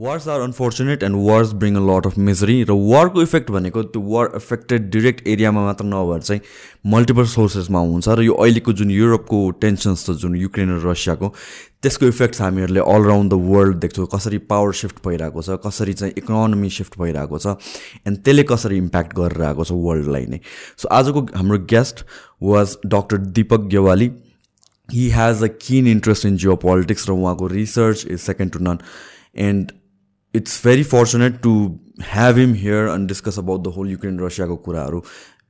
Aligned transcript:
Wars 0.00 0.26
are 0.28 0.40
unfortunate 0.40 1.02
and 1.02 1.16
wars 1.24 1.52
bring 1.62 1.74
a 1.76 1.80
lot 1.86 2.06
of 2.06 2.16
misery 2.18 2.54
र 2.64 2.72
वारको 2.72 3.22
effect 3.22 3.50
भनेको 3.50 3.82
त्यो 3.94 4.02
वार 4.02 4.30
एफेक्टेड 4.36 4.88
डिरेक्ट 4.90 5.26
एरियामा 5.28 5.64
मात्र 5.64 5.84
नभएर 5.84 6.20
चाहिँ 6.20 6.40
मल्टिपल 6.92 7.24
सोर्सेसमा 7.32 7.80
हुन्छ 7.80 8.08
र 8.08 8.22
यो 8.22 8.34
अहिलेको 8.34 8.72
जुन 8.80 8.90
युरोपको 8.90 9.40
टेन्सन्स 9.64 10.04
छ 10.06 10.14
जुन 10.22 10.36
युक्रेन 10.36 10.70
र 10.76 10.90
रसियाको 10.90 11.28
त्यसको 11.82 12.06
इफेक्ट्स 12.06 12.40
हामीहरूले 12.40 12.80
अलराउन्ड 12.94 13.32
द 13.32 13.40
वर्ल्ड 13.50 13.76
देख्छौँ। 13.80 14.06
कसरी 14.14 14.38
पावर 14.52 14.72
सिफ्ट 14.80 15.02
भइरहेको 15.06 15.42
छ 15.42 15.58
कसरी 15.66 15.92
चाहिँ 16.00 16.14
इकोनोमी 16.18 16.70
सिफ्ट 16.78 16.98
भइरहेको 17.00 17.38
छ 17.38 17.54
एन्ड 18.06 18.22
त्यसले 18.24 18.42
कसरी 18.52 18.78
इम्प्याक्ट 18.84 19.14
गरेर 19.18 19.42
आएको 19.48 19.64
छ 19.64 19.76
वर्ल्डलाई 19.88 20.26
नै। 20.26 20.40
सो 20.76 20.88
आजको 21.00 21.24
हाम्रो 21.34 21.58
guest 21.74 22.04
was 22.52 22.76
doctor 22.94 23.18
Dipak 23.40 23.68
Gewali 23.76 24.10
he 24.88 25.04
has 25.18 25.44
a 25.44 25.52
keen 25.66 25.92
interest 25.92 26.26
in 26.26 26.40
geopolitics 26.64 27.08
र 27.10 27.18
उहाँको 27.18 27.52
research 27.54 28.06
is 28.08 28.18
second 28.20 28.52
to 28.52 28.64
none 28.64 28.78
and 29.48 29.72
it's 30.34 30.60
very 30.64 30.82
fortunate 30.84 31.40
to 31.42 31.52
have 32.04 32.38
him 32.38 32.54
here 32.54 32.88
and 32.88 33.08
discuss 33.08 33.38
about 33.38 33.62
the 33.62 33.72
whole 33.76 33.90
Ukraine 33.90 34.18
रसियाको 34.20 34.56
कुराहरू 34.66 35.02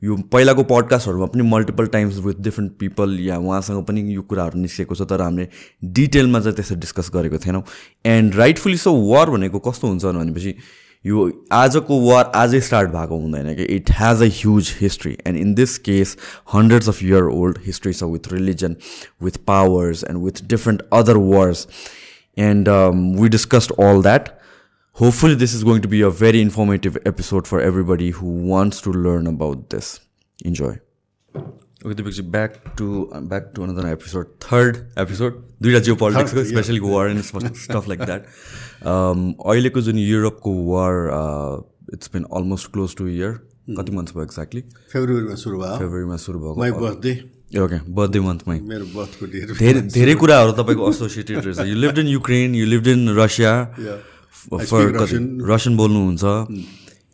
यो 0.03 0.17
पहिलाको 0.33 0.63
पडकास्टहरूमा 0.65 1.27
पनि 1.27 1.43
multiple 1.43 1.87
times 1.87 2.19
with 2.19 2.41
different 2.41 2.73
people 2.79 3.19
या 3.21 3.37
उहाँसँग 3.39 3.85
पनि 3.85 4.03
यो 4.15 4.23
कुराहरू 4.31 4.61
निस्केको 4.61 4.95
छ 4.95 5.09
तर 5.11 5.21
हामीले 5.21 5.49
डिटेलमा 5.99 6.41
चाहिँ 6.41 6.57
त्यसरी 6.57 6.77
डिस्कस 6.81 7.11
गरेको 7.15 7.39
थिएनौँ 7.39 7.63
एन्ड 8.05 8.35
राइटफुली 8.35 8.77
सो 8.77 8.95
वार 9.03 9.31
भनेको 9.31 9.59
कस्तो 9.69 9.89
हुन्छ 9.89 10.05
भनेपछि 10.05 10.55
यो 11.05 11.29
आजको 11.53 12.01
वार 12.01 12.25
आजै 12.37 12.61
स्टार्ट 12.61 12.91
भएको 12.91 13.19
हुँदैन 13.19 13.55
कि? 13.57 13.63
It 13.77 13.91
has 14.01 14.23
a 14.23 14.31
huge 14.41 14.75
history 14.81 15.17
and 15.27 15.39
in 15.39 15.55
this 15.55 15.79
case 15.87 16.17
hundreds 16.55 16.89
of 16.89 17.03
year 17.03 17.31
old 17.37 17.59
history 17.67 17.93
छ 17.93 18.13
with 18.17 18.33
religion 18.33 18.77
with 19.23 19.39
powers 19.47 20.05
and 20.05 20.25
with 20.25 20.45
different 20.49 20.83
other 20.93 21.17
wars 21.29 21.67
and 22.41 22.69
we 23.21 23.29
discussed 23.29 23.73
all 23.79 24.03
that 24.03 24.29
Hopefully, 24.97 25.35
this 25.35 25.55
is 25.55 25.65
going 25.65 25.81
to 25.81 25.89
be 25.89 26.03
a 26.03 26.11
very 26.11 26.43
informative 26.43 26.99
episode 27.07 27.47
for 27.47 27.59
everybody 27.59 28.11
who 28.11 28.31
wants 28.49 28.83
to 28.83 28.91
learn 28.93 29.27
about 29.27 29.71
this. 29.71 30.01
Enjoy. 30.45 30.79
Okay, 31.35 31.95
Deepakji, 31.95 32.31
back 32.31 32.77
to 32.77 33.11
uh, 33.11 33.21
back 33.23 33.55
to 33.55 33.63
another 33.63 33.87
episode, 33.89 34.35
third 34.41 34.81
episode. 34.99 35.39
दुईवटा 35.63 35.81
जियो 35.87 35.95
पोलिटिक्सको 36.03 36.45
especially 36.51 36.81
war 36.81 37.09
and 37.11 37.23
stuff 37.63 37.89
like 37.89 38.05
that 38.05 38.27
अहिलेको 38.85 39.81
जुन 39.89 39.99
युरोपको 39.99 40.55
war 40.69 40.93
it's 41.95 42.11
been 42.15 42.25
almost 42.37 42.73
close 42.73 42.97
to 42.97 43.09
year 43.09 43.33
कति 43.81 43.97
months 43.97 44.15
भयो 44.15 44.25
exactly 44.25 44.63
फेब्रुअरीमा 44.93 45.35
सुरु 45.47 45.59
भयो 45.65 45.77
फेब्रुअरीमा 45.79 46.17
सुरु 46.29 46.55
माई 46.61 46.71
बर्थडे 46.85 47.15
ओके 47.65 47.81
बर्थडे 48.01 48.21
मन्थमै 48.29 48.61
मेरो 48.73 48.93
बर्थको 48.95 49.33
डेट 49.33 49.59
धेरै 49.65 49.81
धेरै 49.99 50.15
कुराहरू 50.23 50.53
तपाईँको 50.63 50.91
एसोसिएटेड 50.91 51.45
रहेछ 51.45 51.69
you 51.73 51.83
live 51.85 51.99
in 52.05 52.17
Ukraine 52.21 52.55
you 52.63 52.67
live 52.77 52.89
in 52.97 53.09
Russia 53.25 53.53
for 54.49 54.95
Russian 55.51 55.77
बोल्नुहुन्छ। 55.77 56.25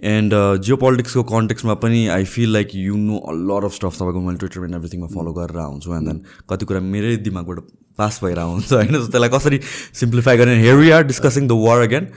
एन्ड 0.05 0.35
जियो 0.63 0.77
पोलिटिक्सको 0.77 1.23
कन्टेक्समा 1.25 1.75
पनि 1.83 2.07
I 2.13 2.25
feel 2.29 2.53
like 2.53 2.69
you 2.75 2.97
know 2.99 3.17
a 3.17 3.33
lot 3.33 3.65
of 3.65 3.73
stuff 3.75 3.95
तपाईँको 3.97 4.21
मैले 4.21 4.39
ट्विटर 4.39 4.65
एन्ड 4.65 4.75
एभ्रिथिङमा 4.77 5.07
फलो 5.15 5.33
गरेर 5.33 5.59
हुन्छु 5.59 5.95
एन्ड 5.95 6.09
देन 6.09 6.21
कति 6.51 6.65
कुरा 6.67 6.81
मेरै 6.93 7.17
दिमागबाट 7.25 7.59
पास 7.99 8.21
भएर 8.23 8.39
हुन्छ 8.39 8.73
होइन? 8.73 8.93
त्यसलाई 8.93 9.29
कसरी 9.33 9.59
सिम्प्लिफाई 9.95 10.37
गर्ने? 10.37 10.57
Here 10.61 10.75
we 10.77 10.91
are 10.91 11.03
discussing 11.03 11.47
the 11.49 11.53
war 11.65 11.81
again 11.83 12.09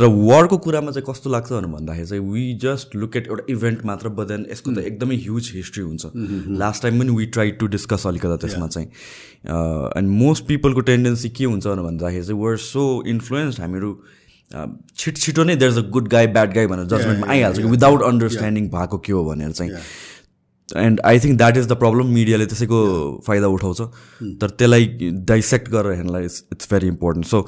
र 0.00 0.08
वारको 0.08 0.58
कुरामा 0.66 0.90
चाहिँ 0.90 1.04
कस्तो 1.08 1.30
लाग्छ 1.30 1.52
भनेर 1.52 1.70
भन्दाखेरि 1.72 2.06
चाहिँ 2.08 2.22
वी 2.32 2.44
जस्ट 2.62 2.96
लुक 2.96 3.16
एट 3.16 3.26
एउटा 3.28 3.44
इभेन्ट 3.52 3.84
मात्र 3.86 4.08
बट 4.08 4.28
देन 4.28 4.46
यसको 4.50 4.72
त 4.72 4.78
एकदमै 4.88 5.16
ह्युज 5.24 5.50
हिस्ट्री 5.54 5.82
हुन्छ। 5.84 6.04
लास्ट 6.58 6.82
टाइम 6.82 7.00
पनि 7.00 7.16
वी 7.16 7.26
ट्राई 7.36 7.50
टु 7.60 7.66
डिस्कस 7.76 8.06
अलिकति 8.06 8.36
त्यसमा 8.46 8.66
चाहिँ। 8.68 8.88
एन्ड 10.00 10.08
मोस्ट 10.22 10.46
पिपलको 10.46 10.80
टेन्डेन्सी 10.92 11.28
के 11.30 11.44
हुन्छ 11.44 11.66
भनेर 11.66 11.84
भन्दाखेरि 11.84 12.24
चाहिँ 12.24 12.40
वर 12.42 12.56
सो 12.64 12.86
इन्फ्लुएन्स 13.06 13.60
हामीहरू 13.60 13.92
छिट 14.52 15.16
छिटो 15.16 15.44
नै 15.44 15.56
there 15.56 15.70
is 15.72 15.78
a 15.78 15.88
good 15.90 16.08
guy 16.08 16.26
bad 16.36 16.54
guy 16.54 16.66
भनेर 16.66 16.86
जजमेन्टमा 16.92 17.32
आइहाल्छ 17.32 17.58
कि 17.58 17.68
विदाउट 17.68 18.02
अन्डरस्ट्यान्डिङ 18.02 18.68
भएको 18.70 18.98
के 18.98 19.12
हो 19.12 19.24
भनेर 19.24 19.50
चाहिँ। 19.52 19.72
And 20.68 21.00
I 21.06 21.18
think 21.20 21.36
that 21.38 21.56
is 21.56 21.66
the 21.66 21.72
problem 21.78 22.06
मिडियाले 22.14 22.46
त्यसैको 22.46 22.78
फाइदा 23.26 23.46
उठाउँछ। 23.48 23.80
तर 24.40 24.50
त्यसलाई 24.50 25.10
डाइसेक्ट 25.28 25.68
गरेर 25.70 25.92
हेर्नलाई 25.96 26.24
it's 26.24 26.72
very 26.72 26.88
important 26.88 27.26
so 27.26 27.46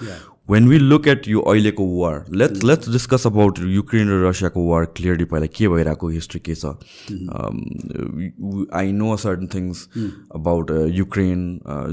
when 0.50 0.68
we 0.68 0.78
look 0.78 1.06
at 1.08 1.28
यो 1.28 1.40
अहिलेको 1.50 1.84
war 1.86 2.24
let's 2.42 2.64
let's 2.64 2.88
discuss 2.90 3.26
about 3.26 3.58
Ukraine 3.72 4.08
र 4.08 4.28
रसियाको 4.28 4.64
वार 4.68 4.84
क्लियरली 4.96 5.24
पहिला 5.32 5.46
के 5.58 5.68
भइरहेको 5.68 6.08
हिस्ट्री 6.08 6.40
के 6.48 6.54
छ। 6.54 6.64
I 8.80 8.92
know 8.92 9.16
certain 9.16 9.46
things 9.54 9.86
about 10.34 10.70
Ukraine 10.96 11.44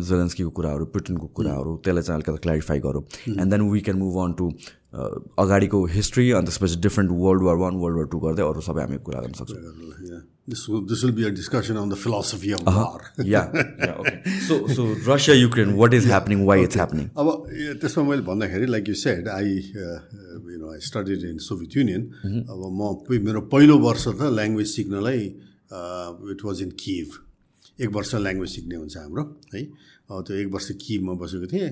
जेलेन्स्कीको 0.09 0.49
कुराहरू 0.49 0.85
पुटिनको 0.95 1.27
कुराहरू 1.37 1.75
त्यसलाई 1.85 2.03
चाहिँ 2.03 2.17
अलिकति 2.21 2.41
क्ल्यारिफाई 2.43 2.79
गरौँ। 2.87 3.03
And 3.29 3.49
then 3.51 3.69
we 3.69 3.81
can 3.81 3.97
move 3.97 4.17
on 4.25 4.33
to 4.39 4.51
अगाडिको 5.43 5.77
हिस्ट्री 5.97 6.25
अनि 6.31 6.45
त्यसपछि 6.47 6.77
different 6.87 7.09
world 7.23 7.41
war 7.43 7.55
one 7.63 7.73
world 7.83 7.97
war 7.97 8.07
two 8.11 8.17
गर्दै 8.25 8.43
अरू 8.43 8.61
सबै 8.67 8.81
हामी 8.81 8.97
कुरा 9.05 9.19
गर्न 9.21 9.33
सक्छौँ। 9.39 9.61
What 10.47 10.53
is 15.93 16.05
yeah. 16.05 16.13
happening? 16.13 16.39
Why 16.45 16.57
okay. 16.57 16.65
it's 16.65 16.77
happening? 16.81 17.07
अब 17.17 17.27
त्यसमा 17.81 18.03
मैले 18.09 18.23
भन्दाखेरि 18.29 18.65
like 18.65 18.85
you 18.89 18.95
said 18.95 19.27
I 19.27 19.49
you 19.49 20.57
know 20.59 20.71
I 20.73 20.79
studied 20.87 21.23
in 21.29 21.37
Soviet 21.45 21.71
Union 21.77 22.03
अब 22.47 22.59
म 22.79 22.81
मेरो 23.25 23.41
पहिलो 23.53 23.75
वर्ष 23.79 24.07
त 24.07 24.21
ल्याङ्ग्वेज 24.37 24.67
सिक्नलाई 24.75 25.21
इट 26.31 26.39
वाज 26.45 26.57
इन 26.61 26.69
किभ 26.85 27.07
एक 27.83 27.89
वर्ष 27.97 28.09
ल्याङ्ग्वेज 28.15 28.49
सिक्ने 28.55 28.75
हुन्छ 28.75 28.97
हाम्रो 28.97 29.23
है। 29.55 29.61
त्यो 30.09 30.35
एक 30.35 30.47
वर्ष 30.53 30.67
किभमा 30.85 31.13
बसेको 31.23 31.47
थिएँ। 31.53 31.71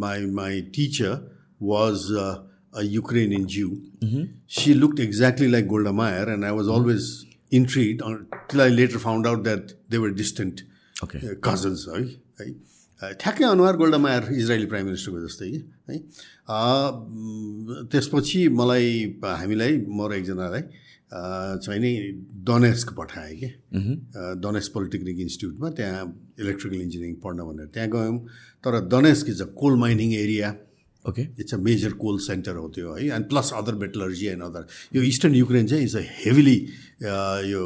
My 0.00 0.18
my 0.40 0.54
teacher 0.74 1.12
was 1.60 2.10
uh, 2.12 2.42
a 2.72 2.82
Ukrainian 2.82 3.46
Jew. 3.46 3.70
Mm-hmm. 4.00 4.24
She 4.46 4.74
looked 4.74 4.98
exactly 4.98 5.48
like 5.48 5.68
Golda 5.68 5.92
Meir, 5.92 6.28
and 6.28 6.44
I 6.44 6.52
was 6.52 6.66
mm-hmm. 6.66 6.76
always 6.76 7.26
intrigued 7.50 8.02
until 8.02 8.60
I 8.60 8.68
later 8.68 8.98
found 8.98 9.26
out 9.26 9.44
that 9.44 9.74
they 9.88 9.98
were 9.98 10.10
distant 10.10 10.62
okay. 11.02 11.18
uh, 11.18 11.34
cousins 11.48 11.86
है 11.88 12.02
है 12.40 13.14
ठ्याक्कै 13.20 13.44
अनुहार 13.44 13.76
गोल्डा 13.76 13.98
मायर 13.98 14.22
Israeli 14.32 14.66
prime 14.72 14.86
मिनिस्टरको 14.86 15.20
जस्तै 15.26 15.46
कि 15.50 15.60
है 15.88 15.96
त्यसपछि 17.92 18.40
मलाई 18.60 18.88
हामीलाई 19.24 19.76
म 19.88 20.08
र 20.10 20.12
एकजनालाई 20.20 20.62
चाहिँ 21.64 21.80
नि 21.80 21.92
डनेस्क 22.48 22.92
पठाएँ 22.98 23.36
कि 23.40 23.48
डनेस्क 24.44 24.72
पोलिटेक्निक 24.74 25.20
इन्स्टिट्युटमा 25.26 25.70
त्यहाँ 25.80 26.04
इलेक्ट्रिकल 26.40 26.80
इन्जिनियरिङ 26.80 27.14
पढ्न 27.24 27.48
भनेर 27.48 27.66
त्यहाँ 27.74 27.88
गयौँ 27.96 28.18
तर 28.64 28.80
Donetsk 28.94 29.28
is 29.34 29.42
a 29.42 29.48
coal 29.62 29.74
mining 29.86 30.12
area 30.14 30.54
okay 31.08 31.22
it's 31.40 31.54
a 31.54 31.56
major 31.56 31.92
coal 32.00 32.18
center 32.20 32.54
हो 32.56 32.68
त्यो 32.76 32.94
है? 32.94 33.06
And 33.16 33.28
plus 33.28 33.52
other 33.56 33.74
metallurgy 33.82 34.26
and 34.26 34.42
other 34.42 34.66
यो 34.96 35.02
इस्टर्न 35.02 35.34
युक्रेन 35.34 35.66
चाहिँ 35.66 35.84
इज 35.84 35.96
अ 35.96 36.02
हेभिली 36.24 36.56
यो 37.52 37.62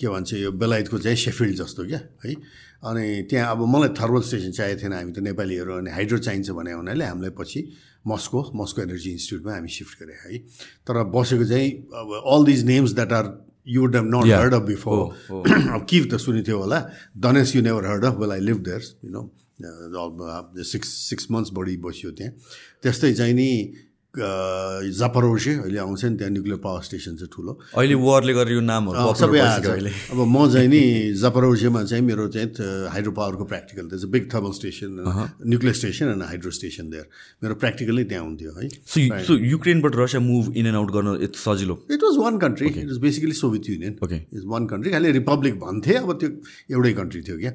के 0.00 0.08
भन्छ 0.08 0.32
यो 0.34 0.52
बेलायतको 0.52 0.98
चाहिँ 0.98 1.16
सेफिल्ड 1.16 1.56
जस्तो 1.62 1.86
क्या? 1.86 2.00
है? 2.24 2.34
अनि 2.82 3.22
त्यहाँ 3.30 3.50
अब 3.50 3.64
मलाई 3.74 3.88
थर्मल 3.96 4.22
स्टेसन 4.28 4.50
चाहिएको 4.52 4.80
थिएन 4.82 4.92
हामी 4.92 5.12
त 5.12 5.18
नेपालीहरू 5.22 5.72
अनि 5.78 5.90
हाइड्रो 5.90 6.18
चाहिन्छ 6.18 6.50
भने 6.50 6.72
हुनाले 6.72 7.04
हामीलाई 7.04 7.30
पछि 7.40 7.60
मस्को 8.06 8.40
मस्को 8.58 8.82
एनर्जी 8.82 9.10
इन्स्टिट्युटमा 9.10 9.52
हामी 9.54 9.68
सिफ्ट 9.70 10.02
गरे 10.02 10.14
है? 10.22 10.38
तर 10.86 11.02
बसेको 11.14 11.44
चाहिँ 11.48 11.70
अब 11.94 12.08
all 12.26 12.44
these 12.44 12.64
names 12.66 12.92
that 12.94 13.12
are 13.12 13.26
you 13.68 13.80
would 13.80 13.96
have 13.96 14.06
not 14.14 14.32
heard 14.32 14.54
of 14.54 14.62
before 14.66 14.98
अब 15.74 15.86
किभ 15.90 16.08
त 16.12 16.18
सुनेको 16.20 16.46
थियो 16.48 16.58
होला। 16.58 16.80
दनेस 17.16 17.54
you 17.56 17.62
never 17.62 17.86
heard 17.86 18.04
of 18.04 18.18
well 18.20 18.32
I 18.32 18.40
live 18.50 18.58
there's 18.68 18.94
you 19.04 19.10
know 19.10 19.22
six 19.62 20.88
six 21.08 21.26
months 21.30 21.50
बढी 21.54 21.76
बस्यो 21.78 22.10
त्यहाँ। 22.10 22.32
त्यस्तै 22.82 23.12
चाहिँ 23.14 23.34
नि 23.34 23.50
जापरोसे 24.12 25.52
अहिले 25.64 25.78
आउँछ 25.80 26.04
नि 26.04 26.16
त्यहाँ 26.20 26.32
न्युक्लियर 26.32 26.58
पावर 26.60 26.82
स्टेसन 26.84 27.16
चाहिँ 27.16 27.32
ठुलो। 27.32 27.52
अहिले 27.80 27.96
वारले 27.96 28.32
गरेर 28.36 28.52
यो 28.52 28.60
नामहरू 28.60 29.14
सबै 29.16 29.40
आएको 29.40 29.70
अहिले। 29.72 29.90
अब 30.12 30.20
म 30.28 30.52
चाहिँ 30.52 30.68
नि 30.68 31.16
जापरोसेमा 31.16 31.80
चाहिँ 31.88 32.04
मेरो 32.04 32.28
चाहिँ 32.28 32.92
हाइड्रो 32.92 33.12
पावरको 33.16 33.44
प्र्याक्टिकल 33.48 33.88
त्यस 33.88 34.04
big 34.12 34.28
thermal 34.28 34.52
station 34.52 34.90
nuclear 35.48 35.74
station 35.80 36.06
and 36.12 36.22
hydro 36.28 36.50
station 36.52 36.90
there 36.92 37.06
मेरो 37.40 37.54
प्र्याक्टिकलै 37.56 38.04
त्यहाँ 38.04 38.24
हुन्थ्यो 38.28 38.52
है। 38.52 38.68
So 39.24 39.32
युक्रेनबाट 39.48 39.96
Russia 39.96 40.20
move 40.20 40.44
in 40.60 40.66
and 40.66 40.76
out 40.76 40.90
गर्न 40.92 41.16
इट्स 41.24 41.40
सजिलो? 41.48 41.74
It 41.88 42.02
was 42.04 42.16
one 42.20 42.36
country 42.44 42.68
it 42.68 42.92
was 42.92 43.00
basically 43.00 43.32
Soviet 43.40 43.64
Union 43.70 43.96
okay 44.04 44.20
is 44.36 44.44
one 44.44 44.66
country 44.68 44.92
खालि 44.92 45.12
रिपब्लिक 45.24 45.54
भन्थे 45.64 45.94
अब 46.04 46.12
त्यो 46.20 46.28
एउटै 46.76 46.92
कन्ट्री 47.00 47.22
थियो 47.24 47.38
क्या। 47.40 47.52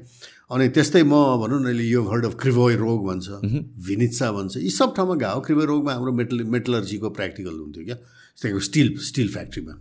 अनि 0.51 0.67
त्यस्तै 0.75 1.03
म 1.03 1.15
भनौँ 1.39 1.59
न 1.59 1.65
अहिले 1.67 1.83
यो 1.83 2.01
हर्ड 2.07 2.25
अफ 2.25 2.35
क्रिभोय 2.41 2.75
रोग 2.79 2.99
भन्छ 3.07 3.27
भिनित्सा 3.87 4.31
भन्छ 4.31 4.57
यी 4.57 4.69
सब 4.71 4.95
ठाउँमा 4.95 5.15
घाउ 5.15 5.41
क्रिभोय 5.43 5.65
रोगमा 5.65 5.91
हाम्रो 5.93 6.11
मेटल 6.19 6.43
मेटलर्जीको 6.55 7.09
प्र्याक्टिकल 7.17 7.55
हुन्थ्यो 7.59 7.83
क्या। 7.85 7.95
त्यहाँको 7.95 8.59
स्टिल 8.67 8.87
स्टिल 9.07 9.27
फ्याक्ट्रीमा 9.33 9.73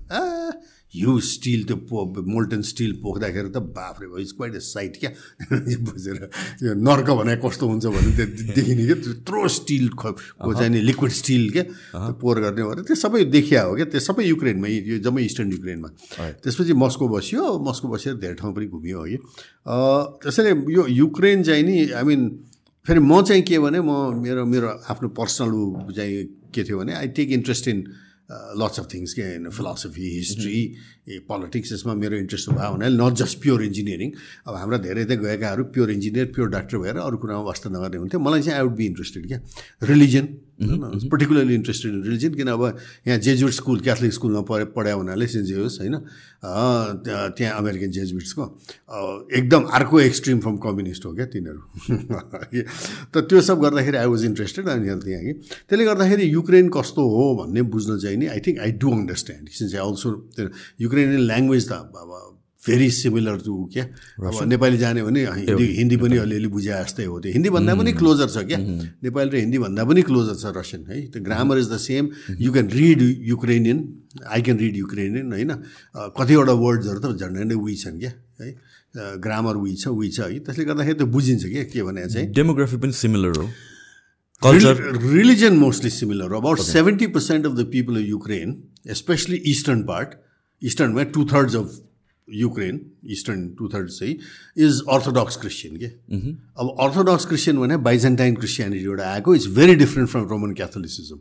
यो 0.97 1.19
स्टिल 1.29 1.65
त्यो 1.69 1.77
पो 1.91 2.05
मोल्टन 2.35 2.63
स्टिल 2.71 2.93
पोख्दाखेरि 3.03 3.49
त 3.55 3.63
बाफ्रे 3.77 4.07
भयो 4.09 4.25
क्वाइट 4.37 4.55
ए 4.55 4.61
साइट 4.67 4.97
क्या? 5.01 5.11
बुझेर 5.87 6.17
यो 6.65 6.75
नर्क 6.89 7.11
भने 7.21 7.37
कस्तो 7.45 7.65
हुन्छ 7.69 7.87
भने 7.97 8.11
त्यो 8.17 8.27
देखिने 8.57 8.85
क्या 8.87 8.97
त्यत्रो 9.05 9.47
स्टिल 9.59 9.89
को 10.01 10.13
चाहिँ 10.53 10.71
नि 10.71 10.81
लिक्विड 10.89 11.13
स्टिल 11.21 11.51
क्या 11.53 11.63
त्यो 11.63 12.13
पोहोर 12.23 12.41
गर्ने 12.45 12.63
भएर 12.63 12.83
त्यो 12.89 12.97
सबै 13.05 13.25
देखिया 13.37 13.63
हो 13.69 13.75
क्या 13.77 13.87
त्यो 13.93 14.01
सबै 14.09 14.25
युक्रेनमा 14.25 14.69
यो 14.69 14.99
जम्मै 15.05 15.23
इस्टर्न 15.29 15.53
युक्रेनमा। 15.53 15.89
त्यसपछि 16.43 16.73
मस्को 16.85 17.09
बस्यो 17.09 17.43
मस्को 17.69 17.87
बसेर 17.95 18.15
धेरै 18.23 18.35
ठाउँ 18.41 18.55
पनि 18.57 18.67
घुमियो 18.73 19.05
है 19.05 19.17
त्यसैले 20.23 20.53
यो 20.75 20.87
युक्रेन 21.03 21.43
चाहिँ 21.43 21.63
नि 21.69 21.77
आई 21.93 22.05
मिन 22.09 22.21
फेरि 22.87 23.01
म 23.01 23.21
चाहिँ 23.23 23.43
के 23.43 23.59
भने 23.59 23.81
म 23.83 24.23
मेरो 24.23 24.45
मेरो 24.47 24.69
आफ्नो 24.87 25.09
पर्सनल 25.19 25.51
ऊ 25.53 25.93
चाहिँ 25.93 26.25
के 26.55 26.63
थियो 26.65 26.79
भने 26.79 26.93
I 26.95 27.09
take 27.19 27.31
interest 27.39 27.69
in 27.69 27.79
lots 28.31 28.81
of 28.81 28.87
things 28.95 29.13
के 29.15 29.23
होइन 29.23 29.51
फिलोसफी 29.51 30.09
हिस्ट्री 30.17 30.59
ए 31.09 31.19
पोलिटिक्स 31.29 31.73
यसमा 31.73 31.95
मेरो 31.95 32.17
इन्ट्रेस्ट 32.17 32.51
भयो 32.51 32.71
हुनाले 32.73 32.97
नट 33.03 33.15
जस्ट 33.23 33.41
प्योर 33.43 33.63
इन्जिनियरिङ 33.65 34.11
अब 34.47 34.55
हाम्रा 34.57 34.79
धेरै 34.87 35.05
त 35.05 35.19
गएकाहरू 35.23 35.65
प्योर 35.77 35.91
इन्जिनियर 35.91 36.27
प्योर 36.35 36.49
डाक्टर 36.57 36.79
भएर 36.79 36.97
अरू 37.07 37.17
कुरामा 37.23 37.43
वास्ता 37.51 37.71
नगर्ने 37.71 37.97
हुन्थ्यो। 38.03 38.21
मलाई 38.21 38.43
चाहिँ 38.43 38.59
आई 38.59 38.65
वुड 38.67 38.77
बी 38.77 38.87
इन्ट्रेस्टेड 38.87 39.27
क्या 39.29 39.41
religion 39.93 40.27
particularly 40.59 41.55
interested 41.55 41.93
in 41.93 42.03
religion 42.03 42.35
किन 42.35 42.49
अब 42.49 42.63
यहाँ 43.07 43.19
जेजुट 43.19 43.51
स्कुल 43.53 43.81
क्याथलिक 43.81 44.13
स्कुलमा 44.13 44.41
पढे 44.49 44.65
पढायो 44.73 44.97
हुनाले 44.97 45.27
सेन्ट 45.27 45.47
जेहोस् 45.47 45.81
होइन। 45.81 45.97
त्यहाँ 46.43 47.59
अमेरिकन 47.59 47.91
जेजुइट्सको 47.91 48.45
एकदम 49.37 49.63
अर्को 49.79 50.01
एक्सट्रिम 50.01 50.41
फ्रम 50.41 50.57
कम्युनिस्ट 50.65 51.05
हो 51.07 51.13
क्या 51.15 51.27
तिनीहरू। 51.27 51.61
त 53.13 53.27
त्यो 53.29 53.41
सब 53.41 53.61
गर्दाखेरि 53.61 53.97
आई 53.97 54.07
वाज 54.07 54.25
इन्ट्रेस्टेड 54.25 54.69
अनि 54.69 54.85
त्यहाँ 54.87 55.23
कि। 55.25 55.33
त्यसले 55.69 55.85
गर्दाखेरि 55.85 56.31
युक्रेन 56.33 56.69
कस्तो 56.73 57.03
हो 57.09 57.25
भन्ने 57.37 57.63
बुझ्न 57.69 57.99
चाहिँ 57.99 58.17
नि 58.17 58.27
I 58.33 58.41
think 58.47 58.59
I 58.61 58.73
do 58.81 58.91
understand 58.93 59.49
since 59.59 59.75
I 59.75 59.81
also 59.81 60.09
Ukrainian 60.81 61.21
language 61.27 61.69
त 61.69 61.73
अब 61.73 62.36
भेरी 62.67 62.91
सिमिलर 62.91 63.37
टु 63.47 63.55
क्या 63.73 63.85
अब 64.19 64.43
नेपाली 64.51 64.79
जाने 64.79 65.03
भने 65.07 65.21
हिन्दी 65.27 65.67
हिन्दी 65.79 65.97
पनि 66.03 66.17
अलिअलि 66.19 66.49
बुझे 66.51 66.71
जस्तै 66.71 67.05
हो 67.07 67.19
त्यो। 67.23 67.33
हिन्दी 67.33 67.51
भन्दा 67.57 67.75
पनि 67.79 67.93
क्लोजर 68.01 68.29
छ 68.35 68.39
क्या 68.51 68.59
नेपाली 69.07 69.31
र 69.31 69.37
हिन्दी 69.47 69.59
भन्दा 69.65 69.83
पनि 69.87 70.03
क्लोजर 70.03 70.35
छ 70.35 70.45
रसियन 70.57 70.83
है? 70.91 70.97
त्यो 71.15 71.23
grammar 71.23 71.59
is 71.59 71.69
the 71.71 71.77
same 71.87 72.05
you 72.41 72.51
can 72.53 72.67
read 72.71 73.01
Ukrainian 73.31 73.79
I 74.27 74.41
can 74.43 74.59
read 74.59 74.77
Ukrainian 74.77 75.33
होइन? 75.33 75.53
कतिवटा 76.19 76.55
वर्ड्सहरू 76.65 76.99
त 77.01 77.07
झन्डै 77.15 77.45
नै 77.45 77.55
उही 77.55 77.77
छन् 77.77 77.99
क्या 78.01 78.13
है? 78.41 78.51
ग्रामर 78.97 79.55
उही 79.63 79.75
छ 79.77 79.89
उही 79.95 80.11
छ 80.11 80.21
है? 80.27 80.39
त्यसले 80.43 80.65
गर्दाखेरि 80.65 80.97
त्यो 80.99 81.07
बुझिन्छ 81.15 81.43
क्या 81.47 81.65
के 81.71 81.83
भने 81.87 82.07
चाहिँ? 82.11 82.29
डेमोग्राफी 82.35 82.77
पनि 82.83 82.93
सिमिलर 82.93 83.33
हो। 83.39 83.47
Religion 84.43 85.55
mostly 85.57 85.91
similar 85.91 86.33
about 86.37 86.59
seventy 86.61 87.07
percent 87.15 87.47
of 87.47 87.53
the 87.57 87.65
people 87.73 87.97
of 87.97 88.05
Ukraine 88.09 88.49
especially 88.95 89.37
eastern 89.53 89.83
part 89.89 90.09
इस्टर्नमा 90.63 91.03
two 91.15 91.25
thirds 91.33 91.57
of 91.57 91.69
Ukraine 92.29 92.81
eastern 93.11 93.49
two 93.59 93.69
third 93.69 93.89
चाहिँ 93.91 94.19
इज 94.59 94.83
अर्थोडक्स 94.89 95.37
क्रिस्चियन 95.37 95.77
के। 95.77 95.87
अब 95.87 96.77
अर्थोडक्स 96.81 97.25
क्रिस्चियन 97.27 97.59
भने 97.59 97.77
बाइजेन्टाइन 97.87 98.35
क्रिस्चियनिटीबाट 98.37 99.01
आएको 99.01 99.35
it's 99.35 99.47
very 99.57 99.75
different 99.77 100.11
from 100.11 100.29
Roman 100.29 100.55
Catholicism 100.55 101.19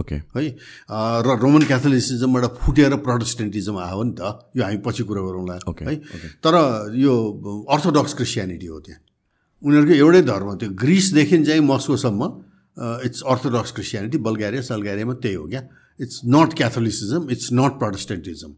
okay 0.00 0.14
है? 0.14 0.48
र 1.26 1.38
Roman 1.42 1.62
क्याथोलिसिजमबाट 1.66 2.44
फुटेर 2.62 2.96
प्रोटेस्टेन्टिजम 3.04 3.78
आयो 3.78 4.02
नि 4.02 4.14
त 4.20 4.22
यो 4.56 4.62
हामी 4.64 4.78
पछि 4.86 5.02
कुरा 5.02 5.22
गरौँला 5.22 5.54
है? 5.54 5.96
तर 6.44 6.54
यो 6.96 7.14
अर्थोडक्स 7.70 8.14
क्रिस्चियनिटी 8.14 8.66
हो 8.66 8.80
त्यहाँ। 8.80 9.00
उनीहरूको 9.62 9.94
एउटै 9.94 10.22
धर्म 10.24 10.54
त्यो। 10.56 10.70
ग्रिसदेखि 10.78 11.44
चाहिँ 11.44 11.60
मस्कोसम्म 11.66 12.22
इट्स 13.04 13.22
अर्थोडक्स 13.26 13.70
क्रिस्चियनिटी 13.72 14.18
बल्गेरिया 14.24 14.62
सल्गेरियामा 14.62 15.14
त्यही 15.20 15.34
हो 15.34 15.46
क्या। 15.48 15.62
It's 16.00 16.20
not 16.24 16.54
Catholicism 16.56 17.30
it's 17.30 17.48
not 17.52 17.72
Protestantism 17.78 18.52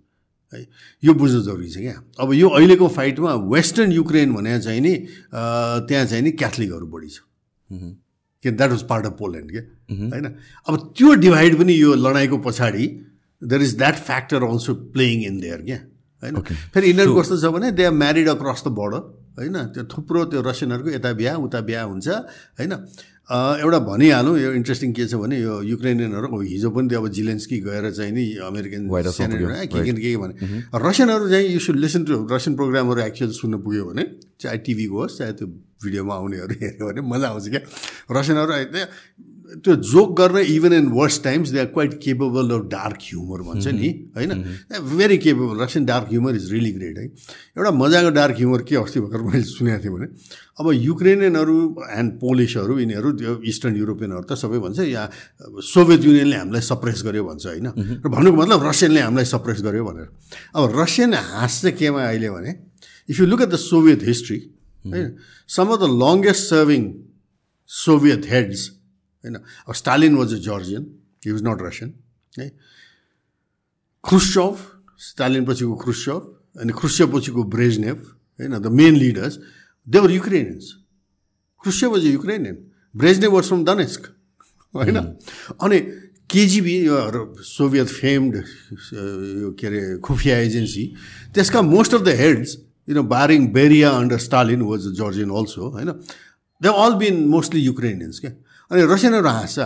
है। 0.52 0.66
यो 1.02 1.12
बुझ्नु 1.14 1.40
जरुरी 1.42 1.68
छ 1.70 1.78
क्या? 1.78 1.96
अब 2.20 2.32
यो 2.34 2.48
अहिलेको 2.50 2.88
फाइटमा 2.90 3.34
वेस्टर्न 3.48 3.92
युक्रेन 3.92 4.32
भने 4.34 4.58
चाहिँ 4.60 4.80
नि 4.80 4.94
त्यहाँ 5.32 6.04
चाहिँ 6.06 6.22
नि 6.22 6.30
क्याथलिकहरू 6.32 6.86
बढी 6.86 7.08
छ। 7.08 7.20
के 8.44 8.50
that 8.50 8.70
was 8.70 8.82
part 8.88 9.06
of 9.06 9.14
Poland 9.18 9.50
के 9.50 9.58
होइन? 10.02 10.26
अब 10.68 10.92
त्यो 10.96 11.14
डिभाइड 11.22 11.58
पनि 11.58 11.72
यो 11.80 11.94
लडाइँको 11.96 12.38
पछाडि 12.44 12.86
there 13.42 13.62
is 13.62 13.76
that 13.78 13.96
factor 14.02 14.42
also 14.44 14.74
playing 14.92 15.24
in 15.24 15.40
there 15.40 15.62
क्या? 15.62 15.78
होइन? 16.22 16.40
फेरि 16.74 16.88
यिनीहरू 16.88 17.14
कस्तो 17.14 17.36
छ 17.38 17.52
भने 17.54 17.70
they 17.72 17.84
are 17.84 17.92
married 17.94 18.28
across 18.28 18.62
the 18.66 18.68
border 18.78 19.00
होइन? 19.38 19.56
त्यो 19.72 19.84
थुप्रो 19.88 20.24
त्यो 20.30 20.40
रसियनहरूको 20.42 20.90
यता 20.90 21.12
बिहा 21.12 21.34
उता 21.40 21.60
बिहा 21.60 21.82
हुन्छ 21.82 22.08
होइन? 22.60 22.72
एउटा 23.32 23.78
भनिहालौँ 23.88 24.38
यो 24.38 24.52
इन्ट्रेस्टिङ 24.52 24.92
के 24.92 25.06
छ 25.08 25.16
भने 25.16 25.36
यो 25.40 25.54
युक्रेनियनहरू 25.64 26.40
हिजो 26.42 26.70
पनि 26.70 26.88
त्यो 26.88 27.00
अब 27.00 27.08
जिलेन्सकी 27.16 27.58
गएर 27.64 27.90
चाहिँ 27.90 28.12
नि 28.12 28.24
अमेरिकन 28.44 28.88
के 28.92 29.66
के 29.72 29.80
के 29.88 29.92
के 29.96 30.16
भने। 30.20 30.34
रसियनहरू 30.76 31.28
चाहिँ 31.32 31.48
you 31.48 31.60
should 31.64 31.76
listen 31.80 32.04
to 32.04 32.28
Russian 32.28 32.56
प्रोग्रामहरू 32.56 33.00
एक्चुअल 33.08 33.30
सुन्न 33.32 33.54
पुग्यो 33.64 33.84
भने 33.88 34.04
चाहे 34.40 34.58
टिभीको 34.68 34.96
होस् 35.00 35.18
चाहे 35.18 35.32
त्यो 35.32 35.46
भिडियोमा 35.80 36.14
आउनेहरू 36.14 36.54
हेऱ्यो 36.60 36.84
भने 36.92 37.00
मजा 37.08 37.28
आउँछ 37.28 37.48
क्या। 37.48 37.60
रसियनहरू 38.20 38.52
त्यो 39.64 39.74
जोक 39.76 40.16
गर्न 40.18 40.38
even 40.48 40.72
in 40.72 40.86
worst 40.96 41.22
times 41.24 41.50
they 41.50 41.58
are 41.60 41.66
quite 41.76 41.94
capable 42.02 42.50
of 42.50 42.62
dark 42.72 42.98
humour 43.02 43.40
भन्छ 43.42 43.66
नि 43.68 43.88
होइन? 44.16 44.30
Very 44.96 45.18
capable 45.18 45.60
Russian 45.62 45.84
dark 45.84 46.08
humour 46.10 46.34
is 46.36 46.52
really 46.52 46.72
great 46.72 46.98
है? 46.98 47.04
एउटा 47.56 47.70
मजाको 47.70 48.10
डार्क 48.16 48.36
ह्युमर 48.38 48.62
के 48.62 48.76
अस्ति 48.76 49.00
भर्खर 49.00 49.22
मैले 49.28 49.44
सुनेको 49.44 49.82
थिएँ 49.84 49.92
भने 49.92 50.06
अब 50.60 50.66
युक्रेनियनहरू 50.72 51.56
एन्ड 51.98 52.12
पोलिसहरू 52.20 52.78
यिनीहरू 52.78 53.12
त्यो 53.20 53.32
इस्टर्न 53.52 53.76
युरोपियनहरू 53.76 54.24
त 54.24 54.38
सबै 54.40 54.58
भन्छ 54.64 54.78
या 54.88 55.04
सोभियत 55.68 56.04
युनियनले 56.04 56.36
हामीलाई 56.36 56.60
सप्रेस 56.72 57.02
गर्यो 57.06 57.24
भन्छ 57.24 57.46
होइन? 57.46 57.68
र 58.04 58.08
भन्नुको 58.08 58.36
मतलब 58.36 58.66
रसियनले 58.68 59.00
हामीलाई 59.00 59.24
सप्रेस 59.32 59.62
गर्यो 59.62 59.84
भनेर। 59.84 60.08
अब 60.56 60.80
रसियन 60.80 61.14
हाँस 61.14 61.60
चाहिँ 61.62 61.76
केमा 61.76 62.00
अहिले 62.08 62.30
भने 62.30 62.50
if 63.08 63.20
you 63.20 63.26
look 63.26 63.42
at 63.42 63.48
the 63.48 63.56
Soviet 63.68 64.00
history 64.04 64.38
होइन? 64.86 65.16
Some 65.48 65.66
of 65.72 65.78
the 65.80 65.84
longest 66.04 66.42
serving 66.52 66.82
Soviet 67.68 68.22
heads 68.28 68.70
होइन 69.23 69.35
अब 69.67 69.73
Stalin 69.73 70.15
was 70.15 70.33
a 70.33 70.39
Georgian 70.47 70.83
he 71.25 71.31
was 71.31 71.43
not 71.47 71.61
Russian 71.61 71.93
है 72.33 72.49
ख्रुस्चov 74.03 74.55
स्टालिन 74.99 75.45
पछिको 75.45 75.75
ख्रुस्चov 75.83 76.21
अनि 76.57 76.73
ख्रुस्चव 76.73 77.07
पछिको 77.13 77.43
ब्रेजनेभ 77.45 77.97
होइन 78.39 78.57
the 78.59 78.67
main 78.73 78.95
leaders 78.97 79.39
they were 79.87 80.11
Ukrainians 80.11 80.65
Khrushchev 81.61 81.91
was 81.91 82.05
a 82.05 82.11
Ukrainian 82.11 82.57
Brezhnev 82.95 83.31
was 83.33 83.43
from 83.47 83.63
Donetsk 83.65 84.01
होइन 84.73 84.97
अनि 85.59 85.79
केजिबी 86.29 86.75
यो 86.85 86.95
सोभियत 87.47 87.87
फेम्ड 87.89 88.35
यो 88.35 89.51
के 89.59 89.67
अरे 89.67 89.81
खुफिया 90.03 90.37
एजेन्सी 90.39 90.85
त्यसका 91.35 91.61
most 91.63 91.93
of 91.95 92.01
the 92.01 92.15
heads 92.21 92.57
you 92.87 92.95
know 92.95 93.03
boring 93.13 93.47
Beria 93.53 93.89
under 93.99 94.17
Stalin 94.27 94.61
was 94.71 94.87
a 94.87 94.91
Georgian 94.99 95.29
also 95.39 95.69
होइन 95.69 95.91
they 96.61 96.69
all 96.83 96.93
been 96.95 97.25
mostly 97.27 97.61
Ukrainians 97.61 98.19
क्या 98.19 98.31
अनि 98.71 98.81
रसियनहरू 98.93 99.29
हाँस्छ 99.29 99.59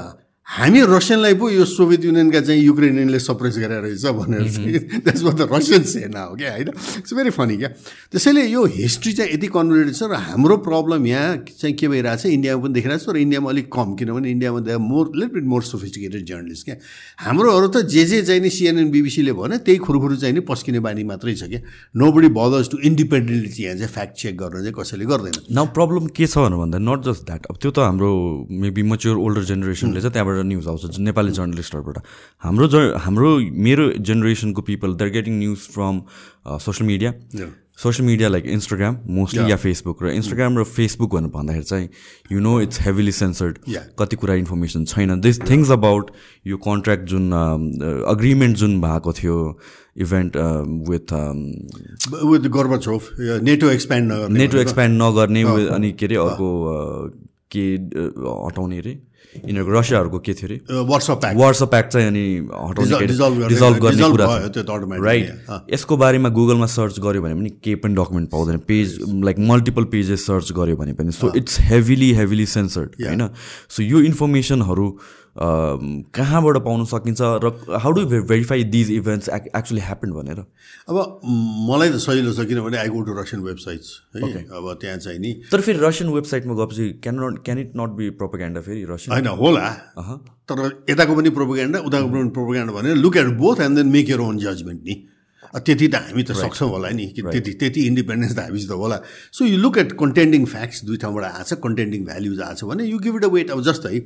हामी 0.47 0.81
रसियनलाई 0.87 1.35
पो 1.43 1.49
यो 1.51 1.65
सोभियत 1.67 2.05
युनियनका 2.05 2.41
चाहिँ 2.41 2.63
युक्रेनियनले 2.63 3.19
सप्रेस 3.19 3.57
गरेर 3.59 3.83
रहेछ 3.83 4.07
भनेर 4.15 4.47
चाहिँ 4.47 5.03
त्यसमा 5.03 5.33
त 5.35 5.51
रसियन 5.51 5.83
सेना 5.83 6.23
हो 6.23 6.35
क्या 6.39 6.51
होइन? 6.55 6.71
इट्स 7.03 7.13
भेरी 7.19 7.31
फनी 7.35 7.57
क्या? 7.59 7.69
त्यसैले 8.15 8.47
यो 8.47 8.65
हिस्ट्री 8.65 9.13
चाहिँ 9.13 9.33
यति 9.35 9.47
कन्भर्टेड 9.51 9.95
छ 9.99 10.03
र 10.07 10.15
हाम्रो 10.15 10.57
प्रब्लम 10.63 11.07
यहाँ 11.07 11.37
चाहिँ 11.51 11.75
के 11.75 11.89
भइरहेको 11.91 12.23
छ 12.23 12.31
इन्डियामा 12.31 12.63
पनि 12.63 12.73
देखिरहेको 12.79 13.05
छ 13.05 13.11
र 13.11 13.17
इन्डियामा 13.27 13.51
अलिक 13.51 13.67
कम 13.75 13.95
किनभने 13.99 14.31
इन्डियामा 14.31 14.61
they 14.63 14.77
more 14.87 15.11
little 15.19 15.33
bit 15.35 15.45
more 15.51 15.63
sophisticated 15.67 16.23
journalist 16.31 16.65
क्या? 16.65 16.77
हाम्रोहरू 17.27 17.69
त 17.75 17.83
जे 17.91 18.05
जे 18.07 18.23
चाहिँ 18.23 18.41
नि 18.41 18.51
सिएनएन 18.55 18.91
बिबिसीले 18.95 19.33
भन्यो 19.35 19.59
त्यही 19.67 19.79
खुरुखुरु 19.83 20.17
चाहिँ 20.23 20.35
नि 20.39 20.47
पस्किने 20.47 20.81
बानी 20.87 21.05
मात्रै 21.11 21.35
छ 21.35 21.51
क्या? 21.51 21.61
No 21.99 22.07
body 22.15 22.31
bothers 22.39 22.71
to 22.71 22.79
independently 22.87 23.51
यहाँ 23.67 23.77
चाहिँ 23.83 23.93
फ्याक्ट 23.99 24.15
चेक 24.23 24.39
गर्न 24.39 24.63
चाहिँ 24.63 24.79
कसैले 24.79 25.05
गर्दैन। 25.11 25.37
न 25.59 25.67
प्रब्लम 25.75 26.07
के 26.15 26.27
छ 26.31 26.39
भन्दा 26.39 26.79
नट 26.79 27.05
जस्ट 27.11 27.27
द्याट 27.27 27.51
अब 27.51 27.57
त्यो 27.59 27.71
त 27.75 27.79
हाम्रो 27.91 28.15
मेबी 28.63 28.83
मच्योर 28.95 29.17
ओल्डर 29.19 29.43
जेनेरेसनले 29.51 30.01
चाहिँ 30.01 30.15
त्यहाँबाट 30.15 30.35
न्युज 30.43 30.67
आउँछ 30.69 30.99
नेपाली 30.99 31.33
जर्नलिस्टहरूबाट 31.33 31.99
हाम्रो 32.43 32.67
ज 32.69 32.93
हाम्रो 33.05 33.39
मेरो 33.69 33.93
जेनेरेसनको 34.01 34.63
people 34.63 34.95
there 34.95 35.09
getting 35.19 35.39
news 35.39 35.59
from 35.75 36.01
social 36.65 36.87
media 36.89 37.13
social 37.83 38.07
media 38.07 38.29
like 38.29 38.47
Instagram 38.47 38.97
mostly 39.15 39.51
yeah 39.51 39.57
Facebook 39.57 40.03
र 40.03 40.11
इन्स्टाग्राम 40.11 40.59
र 40.59 40.63
फेसबुक 40.65 41.15
भनेर 41.15 41.31
भन्दाखेरि 41.31 41.65
चाहिँ 41.65 41.89
you 42.33 42.41
know 42.41 42.61
it's 42.61 42.81
heavily 42.81 43.13
censored 43.13 43.59
कति 43.99 44.17
कुरा 44.17 44.35
इन्फर्मेसन 44.35 44.85
छैन। 44.85 45.21
दिस 45.21 45.41
थिङ्स 45.51 45.71
अबाउट 45.71 46.11
यो 46.47 46.57
कन्ट्र्याक्ट 46.69 47.05
जुन 47.13 47.33
अग्रिमेन्ट 48.09 48.57
जुन 48.57 48.81
भएको 48.81 49.13
थियो 49.13 49.37
event 50.07 50.37
with 50.89 51.13
with 52.31 52.49
NATO 53.45 53.71
expand 53.71 54.13
NATO 54.33 54.59
expand 54.59 55.03
नगर्ने 55.03 55.43
अनि 55.77 55.93
के 55.93 56.07
अरे 56.07 56.17
अर्को 56.17 56.49
के 57.51 57.65
हटाउने 58.47 58.79
अरे? 58.79 58.99
यिनीहरूको 59.37 59.79
रसियाहरूको 59.79 60.19
के 60.19 60.33
थियो 60.35 60.47
अरे? 60.47 60.57
वाट्सएप 60.89 61.19
प्याक 61.19 61.37
वाट्सएप 61.37 61.69
प्याक 61.71 61.87
चाहिँ 61.87 62.07
अनि 62.07 62.25
हटाउने 62.53 63.07
गर्ने 63.81 64.11
कुरा 64.11 64.27
राइट 65.05 65.27
यसको 65.73 65.97
बारेमा 65.97 66.29
गुगलमा 66.29 66.67
सर्च 66.67 67.01
गऱ्यो 67.01 67.23
भने 67.23 67.35
पनि 67.35 67.51
केही 67.65 67.77
पनि 67.77 67.95
डकुमेन्ट 67.95 68.31
पाउँदैन। 68.31 68.59
Page 68.69 68.99
like 69.25 69.39
multiple 69.51 69.85
pages 69.93 70.27
search 70.27 70.53
गऱ्यो 70.53 70.77
भने 70.77 70.93
पनि। 70.93 71.13
So 71.13 71.33
it's 71.37 71.61
heavily 71.61 72.13
heavily 72.13 72.47
censored 72.47 72.91
होइन? 73.03 73.29
सो 73.69 73.83
यो 73.83 74.01
इन्फर्मेसनहरू 74.01 74.89
कहाँबाट 75.37 76.57
पाउन 76.65 76.85
सकिन्छ 76.85 77.21
र 77.45 77.47
how 77.77 77.93
do 77.93 78.05
verify 78.07 78.65
these 78.67 78.91
events 78.93 79.29
actually 79.29 79.81
happen 79.81 80.13
भनेर? 80.13 80.39
अब 80.89 80.97
मलाई 81.71 81.89
त 81.91 82.01
सजिलो 82.01 82.33
छ 82.33 82.47
किनभने 82.49 82.77
I 82.79 82.89
go 82.89 83.03
to 83.05 83.13
Russian 83.21 83.43
websites 83.45 83.89
है। 84.17 84.45
अब 84.49 84.79
त्यहाँ 84.81 84.99
चाहिँ 84.99 85.19
नि 85.19 85.33
तर 85.53 85.61
फेरि 85.61 85.79
रसियन 85.79 86.13
वेबसाइटमा 86.13 86.55
गएपछि 86.55 86.85
can 87.03 87.21
not 87.21 87.43
can 87.45 87.59
it 87.59 87.73
not 87.77 87.91
be 87.97 88.11
propaganda 88.17 88.61
फेरि 88.61 88.85
रसियन 88.91 89.13
होइन 89.13 89.29
होला। 89.37 89.67
तर 90.49 90.59
यताको 90.91 91.17
पनि 91.17 91.31
प्रोपोगेन्डा 91.37 91.79
उताको 91.85 92.09
पनि 92.09 92.31
प्रोपोगेन्डा 92.33 92.73
भनेर 92.73 92.97
look 92.97 93.17
at 93.17 93.37
both 93.37 93.61
and 93.61 93.77
then 93.77 93.93
make 93.93 94.11
your 94.11 94.21
own 94.21 94.39
judgement 94.39 94.83
नि। 94.83 94.97
त्यति 95.57 95.87
त 95.89 95.95
हामी 95.95 96.23
त 96.23 96.33
सक्छौँ 96.37 96.69
होला 96.69 96.89
नि 96.91 97.07
कि 97.17 97.23
त्यति 97.23 97.53
त्यति 97.61 97.81
इन्डिपेन्डेन्स 97.87 98.35
त 98.37 98.39
हामीसित 98.41 98.71
होला। 98.73 98.97
So 99.33 99.45
you 99.45 99.57
look 99.59 99.79
at 99.79 99.93
contending 100.01 100.45
facts 100.45 100.85
दुई 100.85 100.97
ठाउँबाट 100.97 101.25
आएको 101.25 101.45
छ 101.45 101.59
कन्टेन्डिङ 101.63 102.05
भ्याल्युज 102.05 102.41
आएको 102.41 102.57
छ 102.57 102.65
भने 102.71 102.85
you 102.85 102.99
give 102.99 103.17
it 103.17 103.25
a 103.25 103.29
weight 103.31 103.51
अब 103.51 103.63
जस्तै 103.63 104.01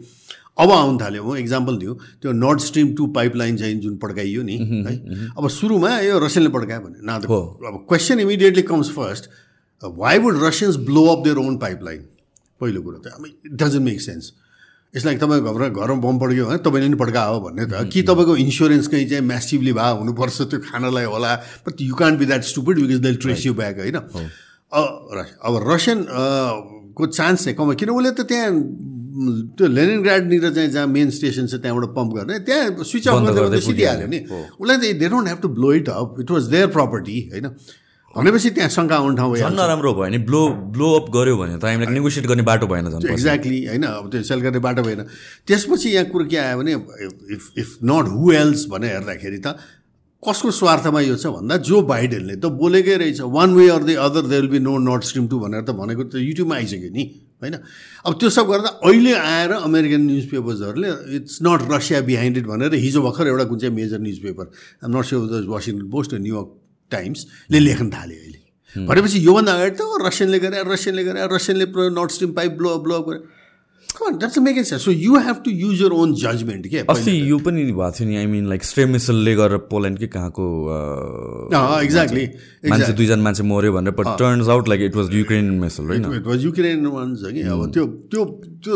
अब 0.60 0.70
आउनु 0.70 0.98
थाल्यो। 1.00 1.22
म 1.24 1.36
इक्जाम्पल 1.36 1.76
दिउँ 1.78 1.94
त्यो 2.22 2.32
नर्थ 2.32 2.60
स्ट्रिम 2.62 2.94
टू 2.96 3.06
पाइपलाइन 3.16 3.56
चाहिँ 3.56 3.74
जुन 3.80 3.96
पड्काइयो 3.98 4.42
नि 4.42 4.56
है 4.86 4.94
अब 5.32 5.48
सुरुमा 5.50 5.90
यो 6.00 6.18
रसियनले 6.26 6.50
पड्कायो 6.52 6.80
भने 6.80 6.98
न 7.02 7.08
अब 7.16 7.84
question 7.88 8.20
immediately 8.20 8.62
comes 8.68 8.90
first 8.92 9.30
why 9.82 10.18
would 10.18 10.42
Russians 10.42 10.76
blow 10.88 11.06
up 11.06 11.24
their 11.24 11.36
own 11.38 11.56
pipeline 11.58 12.00
पहिलो 12.60 12.82
कुरो 12.82 12.98
त 12.98 13.06
अब 13.16 13.26
इट 13.26 13.52
डजन्ट 13.62 13.84
मेक 13.84 14.00
सेन्स 14.00 14.32
यसलाई 14.94 15.16
तपाईँको 15.16 15.52
घर 15.54 15.68
घरमा 15.70 16.00
बम 16.02 16.18
पड्क्यो 16.18 16.46
भने 16.46 16.58
तपाईँले 16.58 16.88
पनि 16.88 16.98
पड्का 17.00 17.22
हो 17.24 17.40
भन्ने 17.40 17.64
त। 17.66 17.88
कि 17.88 18.02
तपाईँको 18.02 18.36
इन्सुरेन्स 18.36 18.86
कहीँ 18.90 19.06
चाहिँ 19.08 19.24
म्यासिभली 19.24 19.72
भए 19.72 19.90
हुनुपर्छ 19.98 20.42
त्यो 20.50 20.58
खानालाई 20.66 21.04
होला। 21.06 21.34
But 21.62 21.80
you 21.80 21.94
can't 21.94 22.18
be 22.18 22.26
that 22.26 22.42
stupid 22.44 22.80
because 22.80 23.00
they 23.00 23.14
trace 23.22 23.46
you 23.46 23.54
back 23.54 23.78
होइन? 23.78 23.96
अब 24.74 25.54
रसियन 25.70 25.98
को 26.98 27.06
चान्स 27.06 27.44
चाहिँ 27.44 27.56
कम 27.56 27.72
किन 27.78 27.90
उसले 27.90 28.10
त 28.10 28.26
त्यहाँ 28.28 28.50
त्यो 29.58 29.66
लेनिन 29.66 30.02
ग्राडनिर 30.02 30.50
चाहिँ 30.54 30.70
जहाँ 30.70 30.86
मेन 30.86 31.10
स्टेसन 31.10 31.46
छ 31.46 31.54
त्यहाँबाट 31.62 31.94
पम्प 31.96 32.10
गर्ने। 32.16 32.38
त्यहाँ 32.46 32.84
स्विच 32.84 33.08
अफ 33.08 33.18
गरेर 33.28 33.60
सिधिहाल्यो 33.60 34.06
नि। 34.06 34.18
उसलाई 34.60 34.76
त 34.76 34.96
they 34.98 35.08
don't 35.08 35.28
have 35.28 35.40
to 35.42 35.48
blow 35.58 35.72
it 35.72 35.88
up 35.88 36.20
it 36.20 36.30
was 36.30 36.44
their 36.54 36.66
property 36.78 37.16
होइन? 37.32 37.48
भनेपछि 38.14 38.50
त्यहाँ 38.50 38.70
शङ्का 38.70 38.96
आउने 38.96 39.16
ठाउँ 39.16 39.36
झन् 39.36 39.54
नराम्रो 39.54 39.92
भयो 39.94 40.02
भने 40.02 40.18
ब्लो 40.26 40.42
ब्लो 40.74 40.86
अप 40.98 41.06
गऱ्यो 41.14 41.36
भने 41.38 41.56
त 41.58 41.64
हामीलाई 41.64 41.94
नेगोसिएट 41.94 42.26
गर्ने 42.26 42.42
बाटो 42.42 42.66
भएन 42.66 42.90
झन् 42.90 43.06
एक्ज्याक्टली 43.06 43.58
होइन? 43.66 43.84
अब 43.86 44.10
त्यो 44.10 44.22
सेल 44.26 44.40
गर्ने 44.46 44.58
बाटो 44.58 44.82
भएन। 44.82 45.00
त्यसपछि 45.46 45.88
यहाँ 45.90 46.06
कुरो 46.10 46.24
के 46.26 46.36
आयो 46.36 46.58
भने 46.58 46.72
if 47.34 47.42
if 47.58 47.68
not 47.86 48.08
who 48.10 48.32
else 48.32 48.66
भनेर 48.66 48.90
हेर्दाखेरि 48.94 49.38
त 49.38 49.54
कसको 50.22 50.50
स्वार्थमा 50.50 51.00
यो 51.00 51.16
छ 51.16 51.26
भन्दा 51.38 51.56
जो 51.70 51.80
बाइडेनले 51.86 52.34
त 52.36 52.50
बोलेकै 52.58 52.96
रहेछ। 52.98 53.20
One 53.30 53.54
way 53.54 53.68
or 53.78 53.82
the 53.86 53.96
other 53.96 54.26
they 54.26 54.36
will 54.36 54.50
be 54.50 54.58
no 54.58 54.74
North 54.90 55.04
Stream 55.06 55.26
two 55.30 55.38
भनेर 55.40 55.62
त 55.62 55.70
भनेको 55.78 56.02
त 56.10 56.14
युट्युबमा 56.18 56.54
आइसक्यो 56.56 56.90
नि। 56.90 57.04
होइन? 57.42 57.54
अब 58.06 58.12
त्यो 58.20 58.30
सब 58.30 58.46
गर्दा 58.50 58.68
अहिले 58.84 59.12
आएर 59.14 59.52
American 59.52 60.00
news 60.06 60.26
पेपर्सहरूले 60.30 60.90
it's 61.16 61.38
not 61.42 61.60
Russia 61.72 62.00
behind 62.10 62.36
it 62.38 62.46
भनेर 62.46 62.74
हिजो 62.84 63.02
भर्खर 63.02 63.26
एउटा 63.26 63.44
कुन 63.50 63.58
चाहिँ 63.58 63.74
major 63.74 64.00
newspaper 64.22 64.44
not 64.90 65.04
sure 65.04 65.46
Washington 65.48 65.88
Post 65.90 66.14
New York 66.14 66.48
टाइम्सले 66.92 67.58
लेख्न 67.60 67.90
थाल्यो 67.90 68.18
अहिले। 68.20 68.38
भनेपछि 68.86 69.18
योभन्दा 69.26 69.52
अगाडि 69.52 69.74
त 69.74 70.06
रसियनले 70.06 70.38
गरे 70.38 70.62
रसियनले 70.66 71.04
गरे 71.04 71.26
रसियनले 71.34 71.66
North 71.90 72.10
Stream 72.14 72.32
pipe 72.32 72.52
blow 72.58 72.78
blow 72.84 73.00
गरे। 73.08 73.18
So 74.78 74.90
you 74.90 75.16
have 75.18 75.36
to 75.44 75.50
use 75.50 75.80
your 75.82 75.92
own 75.92 76.14
judgement 76.14 76.66
के 76.68 76.78
अस्ति 76.88 77.10
यो 77.30 77.38
पनि 77.38 77.64
भएको 77.64 77.90
थियो 77.90 78.08
नि 78.08 78.16
आई 78.16 78.26
मिन 78.26 78.48
लाइक 78.48 78.64
स्ट्रे 78.64 78.86
मिसलले 78.86 79.34
गरेर 79.34 79.58
पोल्यान्ड 79.70 79.98
कि 79.98 80.06
कहाँको 80.06 80.44
एक्ज्याक्टली 81.82 82.24
मान्छे? 82.70 82.92
दुईजना 82.92 83.22
मान्छे 83.22 83.42
मऱ्यो 83.42 83.72
भनेर 83.72 83.92
but 83.98 84.06
turns 84.18 84.48
out 84.48 84.68
like 84.68 84.80
it 84.82 84.96
was 84.96 85.14
Ukraine 85.14 85.50
missile 85.60 85.84
होइन 85.84 86.04
इट 86.16 86.26
वाज 86.26 86.44
युक्रेन 86.44 86.86
वान्स 86.86 87.22
कि 87.32 87.42
अब 87.42 87.70
त्यो 87.72 87.86
त्यो 88.12 88.24
त्यो 88.64 88.74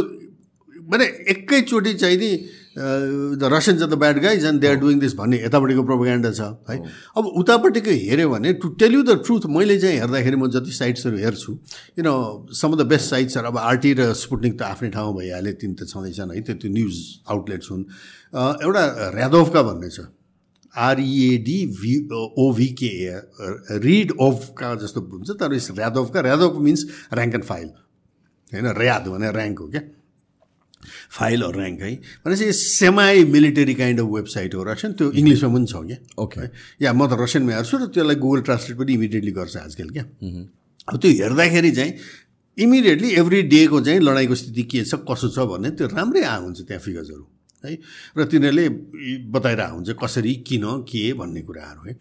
माने 0.91 1.05
एकैचोटि 1.33 1.95
चाहिँ 1.95 2.17
नि 2.17 2.31
the 2.77 3.49
Russians 3.53 3.83
are 3.83 3.89
the 3.89 3.95
bad 3.99 4.19
guys 4.23 4.45
and 4.45 4.61
they 4.61 4.67
are 4.69 4.77
doing 4.77 4.99
this 5.01 5.15
भन्ने 5.17 5.37
यतापट्टिको 5.45 5.83
प्रोपोगेन्डा 5.85 6.31
छ 6.33 6.41
है? 6.71 6.77
अब 7.17 7.25
उतापट्टिको 7.43 7.91
हेऱ्यो 7.91 8.29
भने 8.31 8.53
to 8.59 8.69
tell 8.81 8.95
you 8.95 9.03
the 9.03 9.23
truth 9.27 9.47
मैले 9.51 9.79
चाहिँ 9.79 9.99
हेर्दाखेरि 9.99 10.37
म 10.37 10.51
जति 10.51 10.73
साइट्सहरू 10.73 11.17
हेर्छु 11.19 11.55
किन 11.95 12.07
सम 12.51 12.73
अफ 12.73 12.79
द 12.79 12.87
बेस्ट 12.91 13.11
साइट्सहरू 13.11 13.47
अब 13.49 13.59
आरटी 13.59 13.93
र 13.95 14.13
स्पुटनिक 14.15 14.59
त 14.59 14.63
आफ्नै 14.75 14.91
ठाउँमा 14.91 15.19
भइहाल्यो 15.21 15.53
तिन 15.63 15.75
त 15.75 15.87
छँदैछन् 15.87 16.35
है? 16.35 16.41
त्यो 16.43 16.55
त्यो 16.59 16.71
न्युज 16.75 16.97
आउटलेट्स 17.31 17.71
हुन्। 17.71 17.85
एउटा 18.35 18.85
ऱ्यादोभका 19.15 19.63
भन्ने 19.63 19.91
छ। 19.91 20.11
आरइएडी 20.75 21.59
भी 21.71 21.95
ओभिके 22.43 22.93
रिड 23.87 24.13
ओभका 24.21 24.75
जस्तो 24.83 25.01
हुन्छ 25.01 25.31
तर 25.39 25.53
ऱ्यादोभका 25.55 26.21
ऱ्यादोभ 26.21 26.59
मिन्स 26.61 26.83
ऱ्याङ्क 27.15 27.35
एन्ड 27.35 27.45
फाइल 27.45 27.69
होइन 28.53 28.67
ऱ्याद 28.67 29.07
भने 29.09 29.29
ऱ्याङ्क 29.31 29.59
हो 29.61 29.67
क्या? 29.71 29.83
फाइल 31.11 31.43
अर 31.43 31.57
ऱ्याङ्क 31.61 31.81
है। 31.81 31.95
भनेपछि 32.25 32.53
सेमाई 32.53 33.25
मिलिटरी 33.25 33.75
काइन्ड 33.75 34.01
अफ 34.01 34.09
वेबसाइट 34.15 34.55
हो 34.55 34.63
रसियन। 34.65 34.93
त्यो 34.93 35.11
इङ्ग्लिसमा 35.13 35.49
पनि 35.55 35.67
छ 35.67 35.75
क्या। 35.85 35.99
ओके 36.23 36.45
या 36.85 36.93
म 36.93 37.07
त 37.07 37.13
रसियनमा 37.21 37.53
हेर्छु 37.55 37.77
र 37.77 37.87
त्यसलाई 37.93 38.17
गुगल 38.17 38.41
ट्रान्सलेट 38.47 38.77
पनि 38.79 38.93
इमिडिएटली 38.93 39.33
गर्छ 39.33 39.57
आजकल 39.57 39.89
क्या। 39.91 40.05
अब 40.89 40.95
त्यो 41.01 41.11
हेर्दाखेरि 41.11 41.71
चाहिँ 41.71 41.93
इमिडिएटली 42.59 43.11
एभ्री 43.19 43.41
डेको 43.51 43.81
चाहिँ 43.81 44.01
लडाइँको 44.01 44.35
स्थिति 44.35 44.63
के 44.63 44.85
छ 44.85 44.95
कसो 45.09 45.29
छ 45.35 45.39
भन्ने 45.51 45.71
त्यो 45.75 45.87
राम्रै 45.91 46.23
आ 46.23 46.37
हुन्छ 46.39 46.61
त्यहाँ 46.69 46.83
फिगर्सहरू 46.83 47.25
है। 47.65 47.73
र 48.19 48.25
तिनीहरूले 48.31 48.69
बताइरहेको 49.33 49.75
हुन्छ 49.75 49.91
कसरी 49.99 50.35
किन 50.47 50.65
के 50.87 51.13
भन्ने 51.19 51.41
कुराहरू 51.43 51.83
है। 51.89 51.95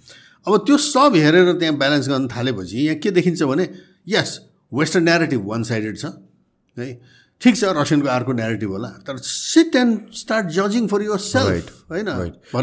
अब 0.46 0.54
त्यो 0.68 0.78
सब 0.78 1.16
हेरेर 1.16 1.54
त्यहाँ 1.58 1.78
ब्यालेन्स 1.78 2.08
गर्न 2.10 2.28
थालेपछि 2.28 2.78
यहाँ 2.78 2.98
के 3.00 3.12
देखिन्छ 3.12 3.42
भने 3.44 3.66
यस 4.08 4.30
वेस्टर्न 4.74 5.04
नेरेटिभ 5.06 5.42
वान 5.42 5.64
साइडेड 5.64 5.98
छ। 5.98 6.06
है। 6.78 6.90
ठिक 7.42 7.56
छ 7.58 7.70
रसियनको 7.76 8.08
अर्को 8.08 8.34
नेगेटिभ 8.34 8.70
होला 8.70 8.88
तर 9.08 9.18
सिट 9.22 9.76
एन्ड 9.76 10.14
स्टार्ट 10.16 10.48
जजिङ 10.58 10.86
फर 10.88 11.02
युर 11.04 11.20
सेल्फ 11.20 11.72
होइन? 11.92 12.08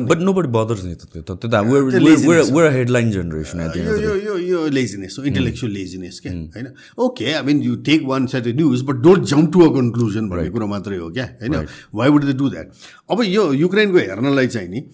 बट 0.09 0.19
नो 0.19 0.33
बडी 0.33 0.49
बदर्स 0.49 0.85
नि 0.85 0.95
त्यो 0.95 2.69
हेडलाइन 2.77 3.11
जेनेरेसन 3.11 3.61
यो 3.61 4.15
यो 4.17 4.37
यो 4.39 4.67
लेजिनेस 4.69 5.17
हो 5.19 5.25
इन्टेलेक्चुअल 5.25 5.73
लेजिनेस 5.73 6.21
क्या 6.21 6.33
होइन 6.33 6.73
okay 7.07 7.33
I 7.33 7.43
mean 7.43 7.61
you 7.63 7.75
take 7.91 8.07
one 8.07 8.27
side 8.27 8.49
news 8.57 8.83
but 8.83 9.05
don't 9.09 9.29
jump 9.35 9.53
to 9.53 9.69
a 9.69 9.75
conclusion 9.75 10.29
भन्ने 10.29 10.49
कुरो 10.51 10.67
मात्रै 10.67 10.97
हो 10.97 11.11
क्या 11.11 11.29
होइन 11.43 11.67
why 11.95 12.09
would 12.09 12.25
they 12.25 12.33
do 12.33 12.49
that 12.51 12.73
अब 13.11 13.23
यो 13.27 13.53
युक्रेनको 13.53 13.99
हेर्नलाई 13.99 14.47
चाहिँ 14.49 14.69
नि 14.69 14.87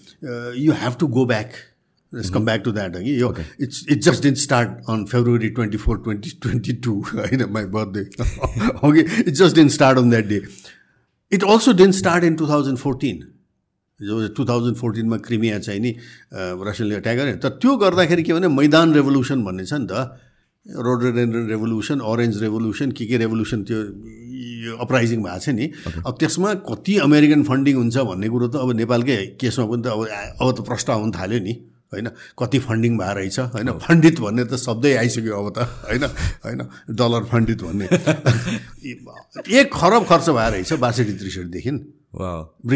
you 0.64 0.72
have 0.82 0.96
to 1.00 1.06
go 1.18 1.26
back 1.26 1.52
let's 2.12 2.30
come 2.30 2.44
back 2.44 2.62
to 2.64 2.72
that 2.72 2.96
कि 2.96 3.20
यो 3.20 3.34
it's 3.60 3.84
it 3.90 4.02
just 4.02 4.22
didn't 4.22 4.38
start 4.38 4.90
on 4.90 5.04
February 5.12 5.48
twenty 5.58 5.78
four 5.84 5.98
twenty 6.04 6.30
twenty 6.42 6.72
two 6.86 7.00
होइन 7.12 7.44
माई 7.52 7.64
बर्थडे 7.76 8.02
हो 8.82 8.92
कि 8.92 9.00
it's 9.00 9.38
just 9.38 9.56
didn't 9.56 9.70
start 9.72 9.98
on 9.98 10.10
that 10.10 10.26
day 10.28 10.40
it 11.32 11.44
also 11.44 11.72
didn't 11.80 11.94
start 11.94 12.24
in 12.24 12.36
two 12.36 12.48
thousand 12.48 12.78
fourteen 12.78 13.24
जो 14.00 14.26
two 14.36 14.44
thousand 14.44 14.76
फोर्टिनमा 14.76 15.16
Crimea 15.26 15.58
चाहिँ 15.58 15.80
नि 15.80 15.94
रसियनले 16.32 16.94
attack 16.94 17.16
गरे 17.16 17.32
तर 17.42 17.48
त्यो 17.62 17.76
गर्दाखेरि 17.76 18.22
के 18.22 18.32
भने 18.32 18.48
मैदान 18.54 18.94
रेभोल्युसन 18.94 19.44
भन्ने 19.44 19.64
छ 19.66 19.72
नि 19.72 19.86
त। 19.90 19.92
रोडोडेन्ड्रन 20.66 21.46
रेभोल्युसन 21.48 22.00
अरेन्ज 22.02 22.42
रेभोल्युसन 22.42 22.90
के 22.92 23.06
के 23.06 23.16
रेभोल्युसन 23.16 23.62
त्यो 23.64 23.78
अपराइजिङ 24.82 25.22
भएको 25.22 25.38
छ 25.38 25.48
नि। 25.48 25.66
अब 26.06 26.16
त्यसमा 26.20 26.54
कति 26.66 26.96
अमेरिकन 26.98 27.42
फन्डिङ 27.50 27.76
हुन्छ 27.76 27.96
भन्ने 28.08 28.28
कुरो 28.28 28.48
त 28.48 28.56
अब 28.62 28.72
नेपालकै 28.76 29.16
केसमा 29.40 29.66
पनि 29.66 29.82
त 29.82 29.86
अब 29.86 30.00
अब 30.42 30.48
त 30.56 30.66
प्रश्न 30.66 30.92
आउनु 30.92 31.12
थाल्यो 31.18 31.40
नि। 31.46 31.54
होइन? 31.92 32.08
कति 32.38 32.58
फन्डिङ 32.58 32.98
भएर 32.98 33.16
रहेछ 33.16 33.38
होइन? 33.38 33.72
फन्डित 33.72 34.20
भन्ने 34.20 34.44
त 34.44 34.54
शब्दै 34.54 34.94
आइसक्यो 34.94 35.44
अब 35.44 35.52
त 35.58 35.58
होइन? 35.58 36.04
होइन? 36.44 36.62
डलर 36.90 37.24
फन्डित 37.24 37.62
भन्ने। 37.62 37.84
एक 39.60 39.70
खरब 39.74 40.04
खर्च 40.04 40.30
भएर 40.30 40.52
रहेछ 40.52 40.72
बासठी 40.72 41.12
त्रिसठीदेखि। 41.12 41.70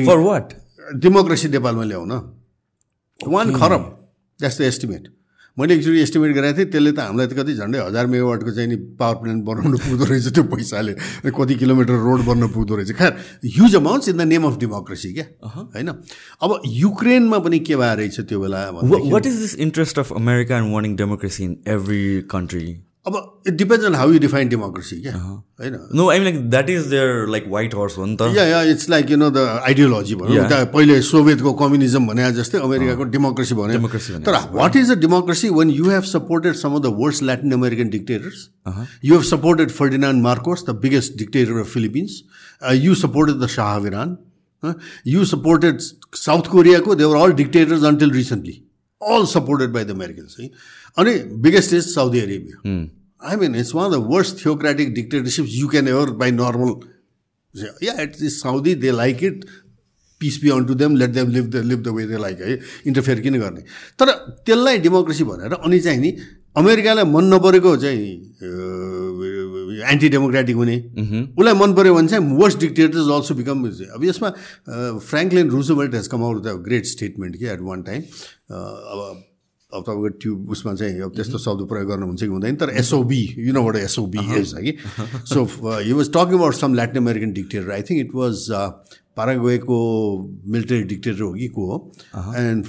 फर 0.06 0.18
वाट 0.18 0.52
डेमोक्रेसी 0.94 1.48
नेपालमा 1.48 1.84
ल्याउन। 1.84 2.12
वान 3.28 3.58
खरब। 3.58 3.82
द्याट्स 4.40 4.58
द 4.58 4.60
एस्टिमेट 4.60 5.19
मैले 5.60 5.74
एकचोटि 5.74 6.00
एस्टिमेट 6.00 6.34
गरेको 6.34 6.56
थिएँ 6.58 6.70
त्यसले 6.72 6.92
त 6.92 6.98
हामीलाई 7.04 7.26
त 7.26 7.32
कति 7.38 7.54
झन्डै 7.54 7.78
हजार 7.84 8.06
मेगावाटको 8.08 8.50
चाहिँ 8.56 8.68
नि 8.68 8.76
पावर 8.96 9.16
प्लान्ट 9.22 9.44
बनाउनु 9.44 9.76
पुग्दो 9.84 10.04
रहेछ 10.10 10.28
त्यो 10.34 10.44
पैसाले। 10.56 10.92
कति 11.28 11.54
किलोमिटर 11.60 11.96
रोड 12.08 12.20
बन्न 12.26 12.48
पुग्दो 12.56 12.76
रहेछ। 12.76 12.92
खैर 12.96 13.12
huge 13.46 13.76
amounts 13.76 14.08
in 14.08 14.16
the 14.16 14.28
name 14.32 14.44
of 14.46 14.58
democracy 14.58 15.12
क्या? 15.14 15.26
होइन? 15.76 15.88
अब 16.42 16.60
युक्रेनमा 16.66 17.38
पनि 17.38 17.58
के 17.60 17.76
भएर 17.76 17.96
रहेछ 17.98 18.20
त्यो 18.20 18.40
बेला 18.40 18.68
what 18.84 19.26
is 19.26 19.40
this 19.40 19.54
interest 19.66 19.98
of 19.98 20.12
America 20.12 20.56
and 20.58 20.72
warning 20.72 20.96
democracy 20.96 21.44
in 21.44 21.56
every 21.68 22.04
country 22.30 22.66
अब 23.06 23.42
it 23.48 23.54
depends 23.54 23.86
on 23.86 23.94
how 23.94 24.12
you 24.12 24.18
define 24.20 24.48
democracy 24.48 25.00
क्या 25.02 25.12
होइन 25.16 25.76
no 25.96 26.08
I 26.10 26.18
like 26.24 26.38
that 26.50 26.70
is 26.70 26.86
there 26.86 27.26
like 27.30 27.44
white 27.50 27.74
horse 27.74 27.96
हो 27.98 28.06
नि 28.06 28.16
त। 28.16 28.28
Yeah 28.36 28.44
yeah 28.46 28.62
it's 28.72 28.88
like 28.90 29.10
you 29.10 29.16
know 29.16 29.30
the 29.30 29.44
ideology 29.66 30.14
भनौँ। 30.14 30.64
पहिले 30.74 31.00
सोभियतको 31.02 31.52
communism 31.62 32.06
भने 32.06 32.30
जस्तै 32.32 32.58
अमेरिकाको 32.58 33.04
डेमोक्रेसी 33.16 33.54
भने। 33.54 33.72
डेमोक्रेसी 33.74 34.18
तर 34.26 34.38
what 34.52 34.76
is 34.76 34.90
a 34.90 34.94
democracy 35.00 35.48
when 35.50 35.70
you 35.70 35.90
have 35.90 36.02
supported 36.12 36.54
some 36.62 36.74
of 36.74 36.82
the 36.82 36.94
worst 36.98 37.22
Latin 37.22 37.52
American 37.52 37.90
dictators 37.90 38.48
you 39.04 39.14
have 39.14 39.24
supported 39.28 39.70
Ferdinand 39.78 40.22
Marcos 40.22 40.64
the 40.68 40.76
biggest 40.82 41.16
dictator 41.18 41.60
of 41.60 41.72
Philippines 41.74 42.22
you 42.82 42.94
supported 43.04 43.40
the 43.44 43.46
Shah 43.54 43.86
Iran 43.86 44.16
you 45.06 45.24
supported 45.26 45.78
South 46.18 46.50
कोरियाको 46.52 46.94
there were 46.94 47.16
all 47.16 47.32
dictators 47.34 47.84
until 47.92 48.10
recently 48.12 48.62
all 49.00 49.24
supported 49.28 49.70
by 49.72 49.84
the 49.84 49.90
Americans 49.90 50.36
है 50.40 50.50
अनि 50.98 51.14
biggest 51.44 51.74
is 51.74 51.94
Saudi 51.94 52.20
Arabia 52.20 52.56
I 53.22 53.36
mean 53.36 53.54
it's 53.54 53.74
one 53.74 53.90
the 53.92 54.04
worst 54.10 54.44
theocratic 54.44 54.94
dictatorships 54.94 55.50
you 55.54 55.68
can 55.68 55.88
ever 55.88 56.10
by 56.22 56.30
normal 56.30 56.72
yeah 57.82 58.00
it 58.02 58.22
is 58.22 58.32
Saudi 58.32 58.74
they 58.74 58.90
like 58.90 59.24
it 59.24 59.44
peace 60.20 60.42
be 60.42 60.50
on 60.50 60.64
to 60.64 60.74
them 60.74 60.96
let 60.96 61.10
them 61.10 61.28
live 61.30 61.46
the 61.50 61.56
live 61.64 61.82
the 61.82 61.88
way 61.96 62.06
they 62.06 62.18
like 62.18 62.40
है 62.40 62.58
interfere 62.86 63.20
किन 63.20 63.38
गर्ने? 63.40 63.60
तर 63.98 64.10
त्यसलाई 64.46 64.78
democracy 64.78 65.24
भनेर 65.24 65.52
अनि 65.54 65.78
चाहिँ 65.80 66.00
नि 66.00 66.16
अमेरिकालाई 66.56 67.04
मन 67.04 67.24
नपरेको 67.34 67.76
चाहिँ 67.76 68.04
एन्टी 69.92 70.08
डेमोक्रेटिक 70.08 70.56
हुने। 70.56 70.76
उसलाई 71.38 71.54
मन 71.54 71.74
पऱ्यो 71.74 71.94
भने 71.94 72.08
चाहिँ 72.08 72.36
वर्स्ट 72.36 72.58
डिक्टेटर्स 72.58 73.10
अल्सो 73.16 73.34
बिकम 73.34 73.64
अब 73.94 74.04
यसमा 74.04 74.30
Franklin 75.10 75.50
Roosevelt 75.50 75.94
has 75.94 76.06
come 76.08 76.24
out 76.24 76.42
the 76.44 76.54
great 76.68 76.86
statement 76.86 77.36
कि 77.36 77.46
एट 77.46 77.60
वान 77.62 77.82
टाइम 77.82 78.02
अब 78.02 79.22
अब 79.72 79.82
तपाईँको 79.86 80.08
त्यो 80.22 80.34
उसमा 80.50 80.74
चाहिँ 80.74 81.00
अब 81.02 81.12
त्यस्तो 81.16 81.38
शब्द 81.38 81.66
प्रयोग 81.70 81.88
गर्नुहुन्छ 81.88 82.20
कि 82.20 82.26
हुँदैन 82.28 82.56
तर 82.62 82.70
एसओबी 82.78 83.22
यु 83.38 83.52
नोबाट 83.54 83.76
एसओबी 83.76 84.24
इज 84.38 84.54
है 84.58 84.72
so 85.32 85.44
he 85.80 85.92
was 85.92 86.10
talking 86.16 86.38
about 86.38 86.54
some 86.54 86.74
Latin 86.74 87.02
American 87.02 87.32
dictator 87.32 87.70
I 87.72 87.82
think 87.90 88.00
it 88.00 88.14
was 88.14 88.48
पारागोएको 89.16 89.76
military 90.48 90.82
dictator 90.90 91.20
हो 91.20 91.32
कि 91.34 91.46
को 91.54 91.64
हो? 91.66 91.78
And 92.38 92.66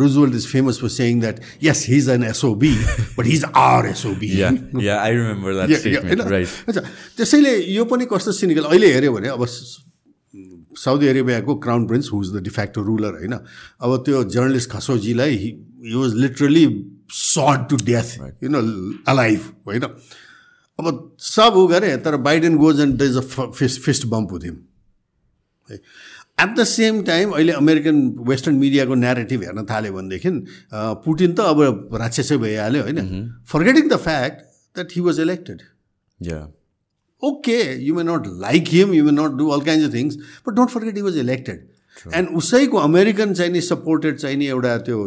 Roosevelt 0.00 0.34
is 0.34 0.46
famous 0.46 0.78
for 0.80 0.88
saying 0.96 1.20
that 1.20 1.40
yes 1.62 1.84
he 1.88 1.96
is 1.96 2.08
an 2.10 2.24
SOB 2.24 2.74
but 3.18 3.26
he's 3.26 3.44
our 3.62 3.86
SOB 3.86 4.30
अच्छा 6.68 6.80
त्यसैले 7.16 7.56
यो 7.74 7.84
पनि 7.94 8.06
कस्तो 8.12 8.32
cynical 8.32 8.64
अहिले 8.70 8.92
हेऱ्यो 8.94 9.12
भने 9.12 9.28
अब 9.28 9.46
Saudi 10.78 11.06
अरेबियाको 11.08 11.54
crown 11.64 11.86
prince 11.86 12.10
who's 12.12 12.32
the 12.34 12.42
de facto 12.42 12.82
ruler 12.82 13.12
होइन? 13.14 13.32
अब 13.32 13.96
त्यो 14.06 14.24
journalist 14.34 14.70
खसोजीलाई 14.70 15.36
he 15.36 15.50
was 15.94 16.14
literally 16.16 16.64
shot 17.12 17.68
to 17.70 17.76
death 17.84 18.08
you 18.42 18.48
know 18.50 18.60
alive 19.12 19.40
होइन? 19.66 19.82
अब 20.78 21.16
सब 21.20 21.52
ऊ 21.56 21.66
गरे 21.68 21.96
तर 22.04 22.16
Biden 22.22 22.56
goes 22.56 22.80
and 22.80 22.98
the 22.98 23.02
is 23.02 23.16
a 23.16 23.50
fist 23.50 23.80
fist 23.82 24.06
bump 24.06 24.32
with 24.32 24.44
him 24.44 24.56
at 25.70 26.56
the 26.56 26.64
same 26.64 27.02
time 27.04 27.30
अहिले 27.30 27.52
अमेरिकन 27.52 28.00
वेस्टर्न 28.28 28.56
मिडियाको 28.56 28.94
नेरेटिभ 28.94 29.42
हेर्न 29.42 29.64
थाल्यो 29.66 29.92
भनेदेखि 29.92 30.30
पुटिन 31.04 31.34
त 31.34 31.40
अब 31.40 31.96
राक्षसै 32.00 32.36
भइहाल्यो 32.38 32.82
होइन? 32.82 32.98
Forgetting 33.48 33.88
the 33.88 33.96
fact 34.08 34.42
that 34.76 34.96
he 34.96 35.00
was 35.00 35.20
elected 35.20 35.62
okay 37.26 37.60
you 37.84 37.94
may 37.94 38.02
not 38.04 38.26
like 38.40 38.68
him 38.72 38.94
you 38.94 39.04
may 39.04 39.12
not 39.12 39.38
do 39.38 39.48
all 39.56 39.60
kind 39.68 39.86
of 39.86 39.94
things 39.94 40.16
but 40.46 40.54
don't 40.54 40.70
forget 40.70 40.96
he 40.96 41.02
was 41.02 41.18
elected 41.18 41.58
and 42.14 42.28
उसैको 42.36 42.78
American 42.78 43.34
चाहिँ 43.34 43.52
नि 43.52 43.60
सपोर्टेड 43.60 44.16
चाहिँ 44.18 44.36
नि 44.36 44.46
एउटा 44.46 44.76
त्यो 44.86 45.04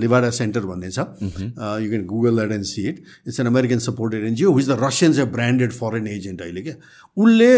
लिभाडा 0.00 0.30
सेन्टर 0.38 0.66
भन्ने 0.70 0.90
छ 0.90 0.98
you 0.98 1.90
can 1.90 2.04
Google 2.06 2.36
that 2.36 2.52
and 2.52 2.64
see 2.72 2.88
it 2.88 3.02
it's 3.28 3.40
an 3.40 3.46
American 3.46 3.78
supported 3.86 4.24
NGO 4.26 4.52
which 4.54 4.66
the 4.68 4.78
Russians 4.82 5.18
a 5.18 5.24
branded 5.36 5.72
foreign 5.72 6.06
agent 6.16 6.42
अहिले 6.42 6.62
क्या। 6.62 6.74
उसले 7.16 7.50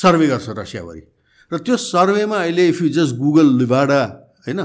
सर्वे 0.00 0.26
गर्छ 0.26 0.58
रसियाभरि। 0.58 1.02
र 1.52 1.58
त्यो 1.58 1.76
सर्वेमा 1.76 2.36
अहिले 2.42 2.68
if 2.68 2.82
you 2.82 2.88
just 2.96 3.16
Google 3.16 3.48
Levada 3.58 4.02
होइन? 4.46 4.60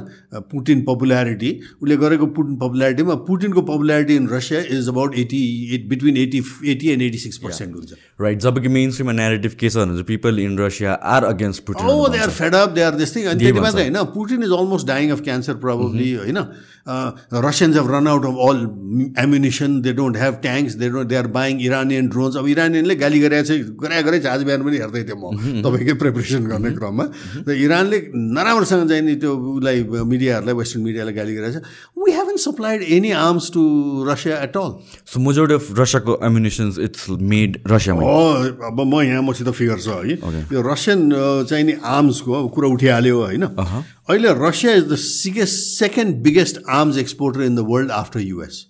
पुटिन 0.51 0.81
पपुल्यारिटी 0.85 1.51
उसले 1.81 1.97
गरेको 1.97 2.25
पुटिन 2.35 2.55
पपुल्यारिटीमा 2.57 3.15
पुटिनको 3.27 3.61
popularity 3.69 4.15
in 4.15 4.27
Russia 4.29 4.59
is 4.77 4.89
about 4.89 5.17
eighty 5.19 5.41
eight 5.75 5.87
between 5.89 6.17
eighty 6.17 6.43
eighty 6.71 6.89
and 6.89 7.01
eighty 7.03 7.17
six 7.17 7.37
percent 7.45 7.75
हुन्छ। 7.75 7.93
राइट 8.21 8.39
जब 8.41 8.61
कि 8.61 8.69
मेन 8.75 8.91
स्ट्रिममा 8.91 9.13
नेगेटिभ 9.13 9.57
के 9.59 9.69
छ 9.69 9.77
भने 9.77 10.03
people 10.05 10.39
in 10.39 10.57
Russia 10.59 10.93
are 11.15 11.23
against 11.25 11.65
Putin 11.65 11.87
oh 11.87 12.07
they 12.13 12.19
are 12.19 12.29
fed 12.39 12.55
up 12.55 12.69
they 12.75 12.81
are 12.81 12.95
this 12.95 13.15
thing 13.15 13.25
अनि 13.25 13.39
त्यति 13.39 13.59
मात्रै 13.59 13.83
होइन 13.83 14.03
Putin 14.13 14.43
is 14.43 14.51
almost 14.59 14.87
dying 14.87 15.11
of 15.11 15.21
cancer 15.27 15.53
probably 15.65 16.13
होइन? 16.13 16.39
Russians 16.85 17.75
have 17.75 17.91
run 17.91 18.07
out 18.07 18.25
of 18.25 18.35
all 18.47 18.57
ammunition 19.19 19.79
they 19.81 19.93
don't 19.99 20.17
have 20.17 20.35
tanks 20.41 20.73
they 20.81 20.89
don't 20.89 21.09
they 21.09 21.15
are 21.15 21.27
buying 21.37 21.61
Iranian 21.61 22.07
drones 22.15 22.35
अब 22.37 22.47
इरानियनले 22.47 22.95
गाली 22.95 23.19
गरेको 23.19 23.47
चाहिँ 23.47 23.61
गरे 23.81 24.01
गरे 24.03 24.19
आज 24.29 24.43
बिहान 24.43 24.63
पनि 24.63 24.77
हेर्दै 24.77 25.03
थिएँ 25.03 25.17
म 25.17 25.61
तपाईँकै 25.65 25.93
प्रिपरेसन 26.03 26.45
गर्ने 26.45 26.71
क्रममा। 26.77 27.05
र 27.47 27.51
इरानले 27.65 27.97
नराम्रोसँग 28.15 28.87
चाहिँ 28.89 29.01
नि 29.01 29.15
त्यो 29.17 29.33
उसलाई 29.65 30.05
मिडियाहरूलाई 30.05 30.55
वेस्टर्न 30.55 30.83
मिडियालाई 30.83 31.13
गाली 31.13 31.35
गरेको 31.35 31.59
छ 31.59 31.61
we 32.05 32.11
haven't 32.11 32.37
supplied 32.45 32.81
any 32.97 33.11
arms 33.19 33.49
to 33.53 33.61
Russia 34.09 34.37
at 34.43 34.57
all 34.57 34.71
so 35.13 35.19
majority 35.27 35.53
of 35.53 35.79
रसियाको 35.79 36.19
ammunitions 36.25 36.79
it's 36.87 37.09
made 37.33 37.57
रसियामा 37.71 38.01
अब 38.71 38.81
म 38.85 39.01
यहाँ 39.01 39.21
मसित 39.23 39.49
फिगर 39.49 39.79
छ 39.79 39.87
है। 39.87 40.43
यो 40.53 40.61
रसियन 40.71 41.09
चाहिँ 41.49 41.63
नि 41.63 41.73
आर्म्सको 41.95 42.33
अब 42.33 42.49
कुरा 42.55 42.69
उठिहाल्यो 42.75 43.21
होइन। 43.21 43.43
अहिले 43.43 44.29
Russia 44.39 44.73
is 44.73 44.83
the 44.91 44.95
biggest 45.05 45.55
second 45.79 46.21
biggest 46.23 46.61
arms 46.81 46.97
exporter 46.97 47.41
in 47.43 47.55
the 47.55 47.65
world 47.69 47.91
after 47.91 48.19
US 48.21 48.65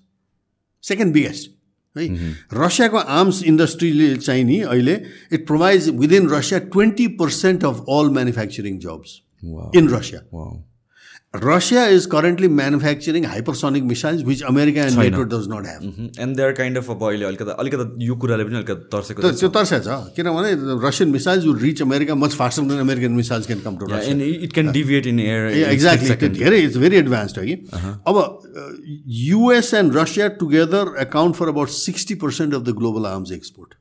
second 0.84 1.14
biggest 1.14 1.52
है। 1.96 2.08
रसियाको 2.54 2.98
आर्म्स 2.98 3.44
इन्डस्ट्रीले 3.52 4.16
चाहिँ 4.16 4.44
नि 4.44 4.60
अहिले 4.62 4.96
it 5.34 5.46
provides 5.48 5.88
within 6.02 6.30
Russia 6.30 6.60
twenty 6.74 7.08
percent 7.20 7.64
of 7.66 7.86
all 7.90 8.10
manufacturing 8.16 8.80
jobs 8.80 9.20
in 9.78 9.90
Russia 9.90 10.20
Russia 11.42 11.86
is 11.88 12.06
currently 12.06 12.48
manufacturing 12.48 13.24
hypersonic 13.24 13.84
missiles 13.84 14.24
which 14.24 14.42
America 14.42 14.80
and 14.80 14.96
NATO 14.96 15.24
does 15.26 15.48
not 15.48 15.66
have. 15.66 15.84
And 16.20 16.36
their 16.38 16.52
kind 16.52 16.78
of 16.78 16.90
अब 16.92 17.04
अहिले 17.04 17.26
अलिकति 17.26 17.56
अलिकति 17.60 18.06
यो 18.08 18.16
कुराले 18.16 18.44
पनि 18.44 18.56
अलिकति 18.56 18.88
तर्सेको 18.92 19.32
त्यो 19.32 19.50
तर्सेको 19.58 19.84
छ 19.86 20.16
किनभने 20.16 20.52
Russian 20.88 21.10
missiles 21.12 21.46
will 21.46 21.58
reach 21.60 21.82
America 21.82 22.16
much 22.16 22.36
faster 22.42 22.64
than 22.72 22.80
American 22.80 23.12
missiles 23.22 23.48
can 23.48 23.62
come 23.62 23.78
to 23.78 23.94
and 23.96 24.22
it 24.22 24.54
can 24.54 24.72
deviate 24.72 25.08
in 25.14 25.20
air 25.20 25.48
exactly 25.72 26.30
धेरै 26.40 26.60
इट्स 26.64 26.78
भेरी 26.86 26.98
एडभान्स्ड 26.98 27.40
है 27.40 27.46
कि 27.46 27.56
अब 28.08 28.22
US 29.22 29.74
and 29.82 29.98
Russia 29.98 30.28
together 30.44 30.94
account 31.08 31.36
for 31.36 31.56
about 31.56 31.70
sixty 31.80 32.16
percent 32.28 32.54
of 32.54 32.62
the 32.62 32.78
global 32.84 33.06
arms 33.14 33.32
export 33.40 33.74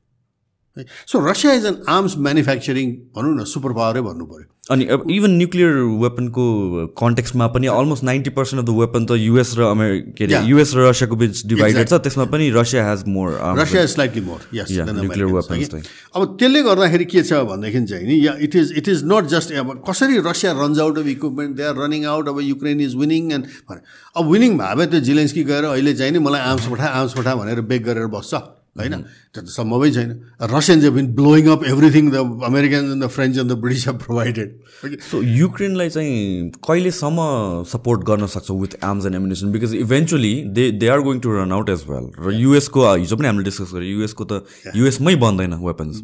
so 0.76 1.18
Russia 1.28 1.52
is 1.54 1.66
an 1.66 1.76
arms 1.88 2.16
manufacturing 2.18 2.90
भनौँ 3.16 3.34
न 3.34 3.44
super 3.54 3.72
पावरै 3.72 4.00
भन्नु 4.02 4.24
पऱ्यो 4.26 4.52
अनि 4.74 4.84
अब 4.94 5.02
इभन 5.10 5.30
न्युक्लियर 5.38 5.74
वेपनको 6.02 6.44
कन्टेक्समा 6.98 7.46
पनि 7.54 7.66
almost 7.72 8.04
ninety 8.04 8.30
percent 8.38 8.62
of 8.62 8.66
the 8.68 8.76
weapon 8.78 9.04
त 9.06 9.18
युएस 9.20 9.54
र 9.58 9.62
अमेरि 9.64 10.00
के 10.18 10.24
अरे 10.24 10.40
युएस 10.48 10.72
र 10.74 10.86
रसियाको 10.88 11.16
बिच 11.22 11.42
डिभाइडेड 11.52 11.88
छ 11.88 11.98
त्यसमा 12.06 12.24
पनि 12.32 12.48
Russia 12.56 12.88
has 12.88 13.04
more 13.16 13.36
Russia 13.60 13.84
slightly 13.94 14.22
more 14.30 14.40
nuclear 14.54 15.28
weapon 15.34 15.82
अब 16.14 16.36
त्यसले 16.40 16.62
गर्दाखेरि 16.70 17.04
के 17.12 17.22
छ 17.22 17.44
भनेदेखि 17.52 17.84
चाहिँ 17.92 18.06
नि 18.08 18.18
yeah 18.26 18.34
it 18.48 18.56
is 18.62 18.72
it 18.82 18.88
is 18.88 19.04
not 19.12 19.30
just 19.36 19.52
अब 19.62 19.76
कसरी 19.90 20.18
Russia 20.30 20.52
runs 20.64 20.78
out 20.88 20.98
of 20.98 21.06
equipment 21.14 21.56
they 21.56 21.68
are 21.70 21.78
running 21.84 22.04
out 22.16 22.28
अब 22.34 22.40
युक्रेन 22.48 22.80
इज 22.88 22.96
विनिङ 23.04 23.32
एन्ड 23.32 23.46
अब 23.70 24.32
विनिङ 24.32 24.58
भए 24.58 24.74
भए 24.74 24.86
त्यो 24.86 25.00
जिलेन्सकी 25.12 25.44
गएर 25.54 25.64
अहिले 25.76 25.94
चाहिँ 26.02 26.12
नि 26.12 26.26
मलाई 26.28 26.50
आर्म्स 26.50 26.68
पठा 26.74 26.92
आर्म्स 27.00 27.18
पठा 27.18 27.34
भनेर 27.44 27.60
बेग 27.72 27.84
गरेर 27.92 28.06
बस्छ। 28.18 28.44
होइन? 28.76 28.94
त्यो 29.32 29.42
त 29.42 29.48
सम्भवै 29.48 29.90
छैन। 29.92 30.10
Russians 30.52 30.84
been 30.94 31.06
blowing 31.14 31.46
up 31.48 31.64
everything 31.72 32.10
the 32.10 32.22
American 32.44 32.90
and 32.92 33.04
the 33.04 33.08
French 33.16 33.38
and 33.38 33.50
the 33.52 33.56
British 33.64 33.86
have 33.88 33.98
provided 34.04 34.48
so 35.10 35.22
युक्रेनलाई 35.22 35.90
चाहिँ 35.96 36.50
कहिलेसम्म 36.68 37.26
सपोर्ट 37.72 38.00
गर्न 38.08 38.26
सक्छ 38.34 38.50
with 38.62 38.74
arms 38.84 39.06
and 39.06 39.16
ammunition 39.16 39.52
because 39.52 39.74
eventually 39.74 40.34
they 40.56 40.70
they 40.80 40.88
are 40.94 41.00
going 41.08 41.20
to 41.26 41.36
run 41.36 41.52
out 41.58 41.68
as 41.76 41.84
well 41.90 42.08
र 42.26 42.34
युएसको 42.38 42.94
हिजो 42.94 43.16
पनि 43.16 43.26
हामीले 43.28 43.44
discuss 43.50 43.74
गरेँ 43.74 43.92
युएसको 43.92 44.24
त 44.32 44.72
युएसमै 44.76 45.14
बन्दैन 45.26 45.54
वेपन्स 45.66 46.02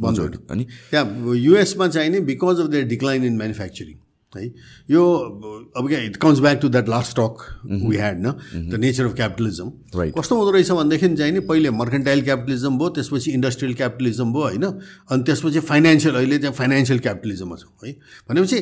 अनि 0.51 0.65
त्यहाँ 0.91 1.35
युएसमा 1.37 1.89
चाहिँ 1.89 2.11
नि 2.11 2.21
because 2.31 2.61
of 2.61 2.71
the 2.71 2.87
decline 2.95 3.25
in 3.25 3.37
manufacturing 3.37 3.99
है। 4.37 4.47
यो 4.91 5.03
अब 5.77 5.89
क्या 5.89 6.01
it 6.01 6.17
comes 6.17 6.39
back 6.39 6.59
to 6.63 6.69
that 6.69 6.89
last 6.89 7.17
talk 7.17 7.45
we 7.67 7.97
had 7.97 8.27
न 8.27 8.33
द 8.71 8.81
नेचर 8.81 9.07
अफ 9.07 9.15
क्यापिटलिजम 9.15 9.71
कस्तो 10.19 10.37
हुँदो 10.37 10.51
रहेछ 10.51 10.71
भनेदेखि 10.71 11.17
चाहिँ 11.17 11.33
नि 11.33 11.41
पहिले 11.41 11.71
मर्केन्टाइल 11.71 12.23
क्यापिटलिजम 12.23 12.79
भयो 12.79 12.89
त्यसपछि 12.89 13.31
इन्डस्ट्रियल 13.31 13.75
क्यापिटलिजम 13.75 14.33
भयो 14.33 14.43
होइन? 14.43 14.65
अनि 15.11 15.23
त्यसपछि 15.23 15.61
फाइनेन्सियल 15.61 16.15
अहिले 16.15 16.39
त्यहाँ 16.39 16.55
फाइनेन्सियल 16.55 16.99
क्यापिटलिजममा 16.99 17.57
छ 17.57 17.65
है? 17.85 17.93
भनेपछि 18.31 18.59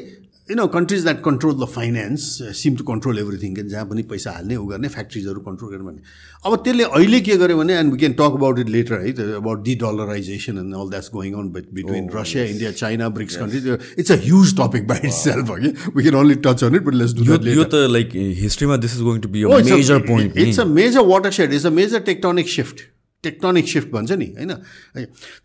you 0.51 0.57
know 0.57 0.67
countries 0.75 1.03
that 1.05 1.21
control 1.23 1.55
the 1.55 1.67
finance 1.71 2.23
seem 2.59 2.77
to 2.77 2.85
control 2.85 3.19
everything 3.19 3.55
के 3.55 3.63
जहाँ 3.69 3.85
पनि 3.87 4.03
पैसा 4.13 4.31
हाल्ने 4.33 4.57
उ 4.57 4.65
गर्ने 4.67 4.89
फ्याक्ट्रिजहरू 4.89 5.41
कन्ट्रोल 5.49 5.71
गर्ने 5.73 5.85
भन्ने। 5.87 6.01
अब 6.45 6.57
त्यसले 6.65 6.85
अहिले 6.85 7.21
के 7.21 7.37
गर्यो 7.43 7.57
भने 7.59 7.75
and 7.79 7.93
we 7.93 7.99
can 7.99 8.13
talk 8.21 8.39
about 8.41 8.59
it 8.59 8.69
later 8.77 9.01
है 9.01 9.13
about 9.37 9.63
de 9.65 9.75
dollarization 9.83 10.59
and 10.59 10.75
all 10.75 10.91
that's 10.91 11.11
going 11.15 11.35
on 11.43 11.51
between 11.55 12.09
Russia 12.15 12.45
India 12.53 12.71
China 12.81 13.09
BRICS 13.19 13.37
country 13.37 13.77
it's 13.99 14.13
a 14.13 14.21
huge 14.25 14.57
topic 14.61 14.87
by 14.89 15.07
itself 15.19 15.51
कि 15.65 15.75
we 15.97 16.03
can 16.03 16.21
only 16.21 16.35
touch 16.49 16.65
on 16.65 16.75
it 16.77 16.85
but 16.85 16.95
let's 17.03 17.15
do 17.15 17.25
यो 17.55 17.65
त 17.65 17.87
like 17.97 18.17
हिस्ट्रीमा 18.45 18.77
this 18.87 18.95
is 18.97 19.03
going 19.11 19.21
to 19.21 19.29
be 19.37 19.45
major 19.73 20.07
point 20.13 20.39
it's 20.47 20.61
a 20.61 20.65
major 20.79 21.07
watershed 21.41 21.53
it's 21.61 21.67
a 21.67 21.71
major 21.81 22.01
tectonic 22.09 22.49
shift 22.51 22.87
tectonic 23.25 23.67
shift 23.69 23.89
भन्छ 23.91 24.13
नि 24.13 24.27
होइन? 24.39 24.53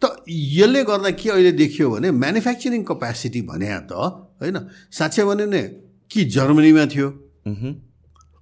त 0.02 0.04
यसले 0.30 0.84
गर्दा 0.84 1.10
के 1.18 1.30
अहिले 1.30 1.52
देखियो 1.58 1.90
भने 1.90 2.12
म्यानुफ्याक्चरिङ 2.14 2.82
कपेसिटी 2.86 3.42
भने 3.50 3.68
त 3.90 3.94
होइन 4.42 4.58
साँच्चै 4.92 5.24
भन्यो 5.26 5.48
भने 5.48 5.62
कि 6.12 6.20
जर्मनीमा 6.30 6.86
थियो 6.94 7.08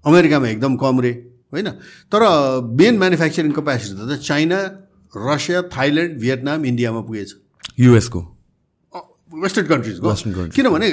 अमेरिकामा 0.05 0.47
एकदम 0.47 0.73
कम 0.75 0.95
रे 0.99 1.11
होइन? 1.53 1.69
तर 2.11 2.21
मेन 2.75 2.93
म्यानुफ्याक्चरिङ 2.99 3.51
कपेसिटी 3.55 4.03
त 4.03 4.19
चाइना 4.19 4.59
रसिया 5.13 5.61
थाइल्यान्ड 5.71 6.11
भियतनाम 6.19 6.65
इन्डियामा 6.65 7.01
पुगेछ। 7.07 7.29
युएसको। 7.79 8.19
वेस्टर्न 9.31 9.67
कन्ट्रिजको 9.67 10.07
किनभने 10.51 10.87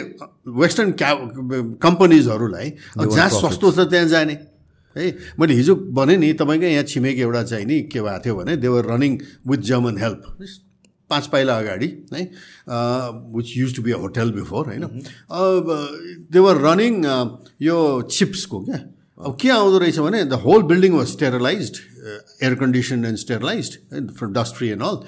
वेस्टर्न 0.63 0.91
क्या 0.95 1.11
कम्पनीजहरूलाई 1.83 2.69
जहाँ 2.99 3.29
सस्तो 3.31 3.67
छ 3.73 3.79
त्यहाँ 3.91 4.07
जाने। 4.07 4.35
है? 4.97 5.05
मैले 5.41 5.55
हिजो 5.55 5.75
भने 5.95 6.17
नि 6.17 6.33
तपाईँकै 6.41 6.73
यहाँ 6.73 6.85
छिमेकी 6.85 7.21
एउटा 7.21 7.43
चाहिँ 7.43 7.67
नि 7.67 7.81
के 7.93 8.01
भएको 8.01 8.25
थियो 8.25 8.35
भने 8.37 8.57
they were 8.57 8.85
running 8.93 9.19
with 9.49 9.61
German 9.69 9.99
help 9.99 10.23
पाँच 11.11 11.27
पाइला 11.33 11.59
अगाडि 11.59 11.87
है? 12.15 12.23
Which 13.35 13.57
use 13.57 13.75
to 13.77 13.83
be 13.83 13.93
a 13.93 13.99
hotel 13.99 14.31
before 14.33 14.67
होइन 14.69 14.85
देवर 16.33 16.57
रनिङ 16.67 17.05
यो 17.63 17.77
चिप्सको 18.11 18.61
क्या? 18.65 18.81
अब 19.19 19.37
के 19.41 19.49
आउँदो 19.51 19.79
रहेछ 19.79 19.99
भने 19.99 20.25
the 20.25 20.33
whole 20.47 20.63
building 20.71 20.93
was 20.95 21.07
sterilise 21.09 21.73
air 22.43 22.55
condition 22.55 23.05
and 23.05 23.19
sterilise 23.19 23.71
from 23.93 24.33
dust 24.33 24.55
free 24.57 24.69
and 24.71 24.83
all 24.83 24.99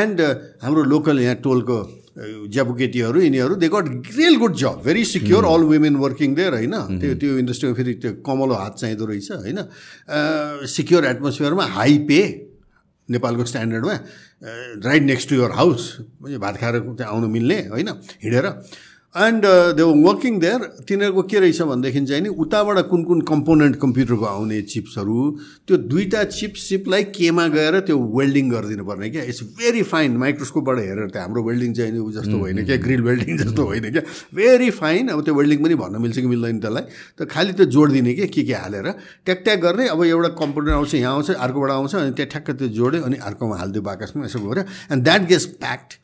and 0.00 0.20
हाम्रो 0.62 0.82
लोकल 0.84 1.20
यहाँ 1.20 1.36
टोलको 1.44 1.78
ज्यापुकेटीहरू 2.16 3.20
यिनीहरू 3.20 3.54
they 3.58 3.68
got 3.68 3.86
real 4.16 4.36
good 4.38 4.54
job 4.54 4.82
very 4.84 5.04
secure 5.04 5.44
all 5.44 5.62
women 5.66 5.96
working 5.96 6.34
there 6.34 6.52
होइन? 6.54 6.74
त्यो 7.00 7.14
त्यो 7.18 7.38
इन्डस्ट्रीमा 7.38 7.74
फेरि 7.74 7.94
त्यो 8.02 8.12
कमलो 8.22 8.54
हात 8.54 8.74
चाहिँदो 8.78 9.04
रहेछ 9.06 9.30
होइन? 9.32 9.58
सिक्योर 10.70 11.04
एटमोस्फियरमा 11.04 11.64
हाई 11.74 11.98
पे 12.08 12.20
नेपालको 13.08 13.44
स्ट्यान्डर्डमा 13.44 13.94
right 14.86 15.02
next 15.02 15.28
to 15.28 15.34
your 15.36 15.50
house 15.58 15.82
भात 16.38 16.56
खाएर 16.56 16.78
त्यहाँ 16.80 17.12
आउनु 17.12 17.28
मिल्ने 17.28 17.58
होइन? 17.74 17.88
हिँडेर। 18.22 18.46
एन्ड 19.14 19.44
दे 19.78 19.82
वर्किङ 20.04 20.38
देयर 20.40 20.62
तिनीहरूको 20.88 21.22
के 21.30 21.40
रहेछ 21.40 21.60
भनेदेखि 21.62 22.00
चाहिँ 22.06 22.22
नि 22.22 22.28
उताबाट 22.44 22.78
कुन 22.90 23.02
कुन 23.04 23.20
कम्पोनेन्ट 23.22 23.76
कम्प्युटरको 23.80 24.24
आउने 24.26 24.60
चिप्सहरू 24.62 25.18
त्यो 25.66 25.76
दुईवटा 25.76 26.22
चिप्स 26.34 26.62
सिपलाई 26.68 27.04
केमा 27.14 27.46
गएर 27.48 27.78
त्यो 27.86 27.98
वेल्डिङ 28.18 28.48
गरिदिनु 28.50 28.84
पर्ने 28.84 29.10
क्या? 29.10 29.22
इट्स 29.22 29.42
भेरी 29.58 29.82
फाइन 29.92 30.16
माइक्रोस्कोपबाट 30.18 30.78
हेरेर 30.78 31.06
त्यो 31.14 31.22
हाम्रो 31.22 31.42
वेल्डिङ 31.42 31.72
चाहिँ 31.72 31.92
जस्तो 32.10 32.38
होइन 32.38 32.64
क्या? 32.66 32.76
ग्रिल 32.86 33.02
वेल्डिङ 33.02 33.36
जस्तो 33.38 33.64
होइन 33.64 33.90
क्या? 33.92 34.02
भेरी 34.34 34.70
फाइन 34.80 35.08
अब 35.08 35.22
त्यो 35.24 35.34
वेल्डिङ 35.34 35.62
पनि 35.64 35.74
भन्न 35.82 36.02
मिल्छ 36.02 36.18
कि 36.18 36.26
मिल्दैन 36.26 36.58
त्यसलाई। 36.60 36.82
त 37.14 37.28
खालि 37.30 37.52
त्यो 37.52 37.66
जोडिदिने 37.70 38.14
कि 38.14 38.26
के 38.26 38.42
के 38.42 38.54
हालेर 38.54 38.90
ट्याक 39.26 39.38
ट्याक 39.44 39.58
गर्ने। 39.62 39.86
अब 39.94 40.02
एउटा 40.04 40.30
कम्पोनेन्ट 40.42 40.74
आउँछ 40.74 40.94
यहाँ 40.94 41.12
आउँछ 41.14 41.30
अर्कोबाट 41.30 41.70
आउँछ 41.70 41.94
अनि 41.94 42.10
त्यहाँ 42.18 42.30
ठ्याक्क 42.34 42.50
त्यो 42.50 42.68
जोड्यो 42.80 43.02
अनि 43.02 43.16
अर्कोमा 43.30 43.56
हालिदियो 43.62 43.82
बाकसमा 43.90 44.24
यसो 44.26 44.42
गऱ्यो। 44.48 44.64
And 44.90 45.04
that 45.04 45.28
gets 45.30 45.46
packed 45.62 45.94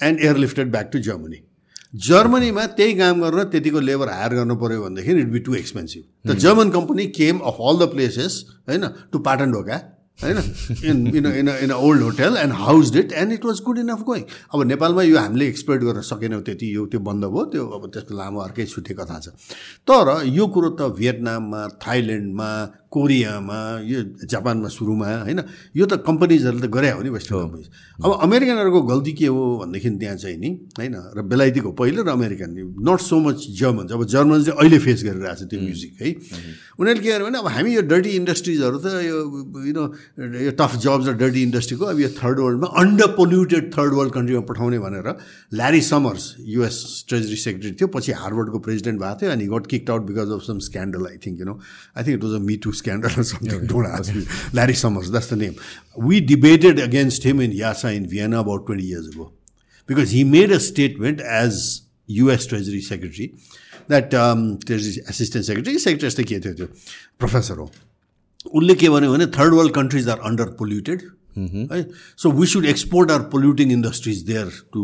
and 0.00 0.24
airlifted 0.46 0.72
back 0.72 0.90
to 0.92 0.98
Germany 1.10 1.42
जर्मनीमा 2.04 2.64
त्यही 2.76 2.94
काम 2.98 3.20
गरेर 3.22 3.44
त्यतिको 3.52 3.80
लेबर 3.80 4.08
हायर 4.10 4.34
गर्नु 4.34 4.56
पऱ्यो 4.62 4.82
भनेदेखि 4.82 5.20
it 5.20 5.28
be 5.32 5.38
too 5.48 5.54
expensive 5.54 6.30
the 6.30 6.38
German 6.44 6.70
company 6.70 7.06
came 7.18 7.38
of 7.50 7.60
all 7.68 7.84
the 7.84 7.90
places 7.92 8.44
होइन 8.68 8.88
टु 9.12 9.18
पाटन 9.28 9.52
ढोका 9.52 9.78
होइन 10.22 10.38
in 10.90 11.06
in 11.16 11.26
in 11.26 11.48
in 11.48 11.72
old 11.72 12.02
hotel 12.02 12.36
and 12.36 12.52
house 12.58 12.92
did 12.92 13.12
and 13.22 13.32
it 13.32 13.44
was 13.44 13.60
good 13.64 13.78
enough 13.78 14.02
going 14.02 14.22
अब 14.54 14.62
नेपालमा 14.66 15.02
यो 15.02 15.18
हामीले 15.18 15.48
एक्सप्लोइट 15.48 15.82
गर्न 15.82 16.00
सकेनौँ 16.10 16.40
त्यति 16.42 16.74
यो 16.76 16.86
त्यो 16.92 17.00
बन्द 17.08 17.24
भयो 17.24 17.44
त्यो 17.52 17.66
अब 17.78 17.90
त्यसको 17.94 18.16
लामो 18.16 18.40
अर्कै 18.40 18.66
छुट्टै 18.66 18.94
कथा 18.94 19.18
छ। 19.20 19.28
तर 19.88 20.12
यो 20.38 20.46
कुरो 20.56 20.70
त 20.70 20.88
भियतनाममा 20.98 21.66
थाइल्यान्डमा 21.86 22.50
कोरियामा 22.96 23.58
यो 23.84 23.98
जापानमा 24.24 24.68
सुरुमा 24.72 25.08
होइन? 25.28 25.40
यो 25.76 25.84
त 25.86 26.00
कम्पनीजहरूले 26.08 26.66
त 26.66 26.70
गरे 26.72 26.90
हो 26.96 27.00
नि 27.04 27.10
वेस्टर्न 27.12 27.38
कम्पनीज। 27.44 27.66
अब 28.00 28.10
अमेरिकनहरूको 28.24 28.80
गल्ती 28.92 29.12
के 29.20 29.26
हो 29.28 29.42
भनेदेखि 29.60 29.90
त्यहाँ 30.00 30.16
चाहिँ 30.16 30.38
नि 30.40 30.50
होइन? 30.80 30.94
र 31.16 31.20
बेलायतीको 31.28 31.70
पहिलो 31.76 32.00
र 32.02 32.10
American 32.16 32.50
not 32.88 33.00
so 33.00 33.16
much 33.20 33.38
German 33.60 33.84
अब 33.92 34.04
जर्मन 34.08 34.42
चाहिँ 34.44 34.58
अहिले 34.58 34.78
फेस 34.80 35.04
गरिरहेको 35.04 35.36
छ 35.36 35.48
त्यो 35.50 35.60
म्युजिक 35.60 35.92
है? 36.00 36.08
उनीहरूले 36.80 37.04
के 37.04 37.10
गर्यो 37.10 37.26
भने 37.26 37.38
अब 37.38 37.48
हामी 37.56 37.70
यो 37.74 37.82
डर्टी 37.92 38.10
इन्डस्ट्रिजहरू 38.20 38.78
त 38.80 38.86
यो 39.04 39.18
युनो 39.68 39.84
यो 40.46 40.52
टफ 40.60 40.72
जब्स 40.84 41.04
र 41.08 41.12
डर्टी 41.20 41.42
इन्डस्ट्रीको 41.42 41.84
अब 41.84 42.00
यो 42.00 42.08
थर्ड 42.16 42.38
वर्ल्डमा 42.40 42.68
अन्डर 42.80 43.08
पोल्युटेड 43.16 43.64
थर्ड 43.76 43.92
वर्ल्ड 43.98 44.12
कन्ट्रीमा 44.12 44.42
पठाउने 44.50 44.78
भनेर 44.84 45.08
Larry 45.56 45.80
Summers 45.88 46.24
US 46.54 46.76
Treasury 47.08 47.36
Secretary 47.44 47.72
थियो 47.80 47.88
पछि 47.96 48.12
हार्वर्डको 48.22 48.58
प्रेसिडेन्ट 48.66 49.00
भएको 49.00 49.20
थियो 49.20 49.30
अनि 49.32 49.46
got 49.54 49.66
kicked 49.72 49.90
out 49.90 50.02
because 50.10 50.30
of 50.36 50.42
some 50.48 50.58
scandal 50.68 51.06
I 51.10 51.16
think 51.26 51.40
you 51.40 51.46
know 51.46 51.54
I 51.96 52.04
think 52.04 52.16
it 52.18 52.24
was 52.24 52.34
a 52.34 52.42
me 52.44 52.56
too 52.66 52.72
scandal 52.85 53.19
or 53.19 53.23
something. 53.23 53.65
Don't 53.65 53.85
ask 53.87 54.13
me. 54.13 54.25
Larry 54.53 54.73
Summers, 54.73 55.09
that's 55.09 55.27
the 55.27 55.35
name. 55.35 55.55
We 55.97 56.21
debated 56.21 56.79
against 56.79 57.23
him 57.23 57.39
in 57.39 57.51
Yasa 57.51 57.95
in 57.95 58.07
Vienna 58.07 58.39
about 58.39 58.67
20 58.67 58.83
years 58.83 59.07
ago 59.07 59.31
because 59.89 60.11
he 60.11 60.23
made 60.23 60.51
a 60.51 60.59
statement 60.59 61.21
as 61.21 61.81
US 62.07 62.45
Treasury 62.45 62.81
Secretary 62.81 63.33
that 63.87 64.13
um, 64.13 64.59
Treasury 64.59 65.03
Assistant 65.07 65.45
Secretary, 65.45 65.77
Secretary 65.79 66.23
के 66.25 66.39
थियो 66.39 66.53
त्यो 66.53 66.67
professor 67.19 67.57
हो 67.57 67.71
उसले 68.53 68.75
के 68.75 68.89
भन्यो 68.89 69.11
भने 69.13 69.25
third 69.37 69.53
world 69.53 69.73
countries 69.73 70.09
are 70.09 70.19
under 70.29 70.45
polluted 70.59 71.01
है 71.71 71.81
so 72.17 72.31
we 72.31 72.47
should 72.53 72.65
export 72.73 73.11
our 73.11 73.21
polluting 73.33 73.71
industries 73.71 74.21
there 74.31 74.51
to 74.73 74.83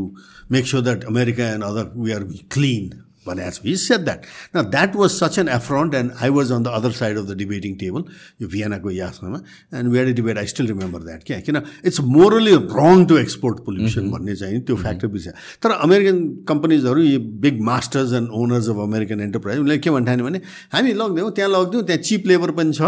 make 0.52 0.68
sure 0.68 0.84
that 0.84 1.04
America 1.14 1.50
and 1.54 1.64
other 1.64 1.92
we 1.98 2.12
are 2.12 2.24
clean 2.56 2.90
Vanessa. 3.25 3.63
He 3.63 3.77
said 3.77 4.05
that. 4.07 4.27
Now, 4.53 4.63
that 4.63 4.95
was 4.95 5.17
such 5.17 5.39
an 5.39 5.49
affront, 5.49 5.95
and 5.95 6.13
I 6.21 6.31
was 6.31 6.51
on 6.51 6.65
the 6.65 6.71
other 6.71 6.93
side 6.93 7.17
of 7.17 7.27
the 7.29 7.35
debating 7.35 7.79
table, 7.79 8.09
Vienna 8.41 8.81
ko 8.81 8.89
yasma, 8.89 9.45
and 9.71 9.91
we 9.91 9.99
had 9.99 10.09
a 10.09 10.15
debate. 10.15 10.39
I 10.39 10.47
still 10.47 10.67
remember 10.67 10.99
that. 11.01 11.25
क्या 11.25 11.39
किन 11.49 11.57
it's 11.87 12.01
morally 12.17 12.55
wrong 12.55 13.05
to 13.07 13.17
export 13.19 13.59
pollution 13.67 14.11
भन्ने 14.11 14.35
चाहिँ 14.37 14.61
त्यो 14.67 14.77
factor 14.77 15.09
पछि 15.15 15.31
तर 15.63 15.71
American 15.87 16.19
कम्पनीजहरू 16.49 17.03
यो 17.03 17.19
big 17.47 17.61
masters 17.71 18.13
and 18.21 18.29
owners 18.43 18.69
of 18.75 18.79
American 18.89 19.21
enterprise 19.29 19.59
उनीहरूले 19.59 19.79
के 19.87 19.91
भन्थ्यो 19.99 20.25
भने 20.27 20.41
हामी 20.75 20.93
लगिदिउँ 21.03 21.31
त्यहाँ 21.39 21.51
लगिदिउँ 21.51 21.83
त्यहाँ 21.87 22.03
चिप 22.03 22.27
लेबर 22.27 22.51
पनि 22.59 22.73
छ 22.79 22.83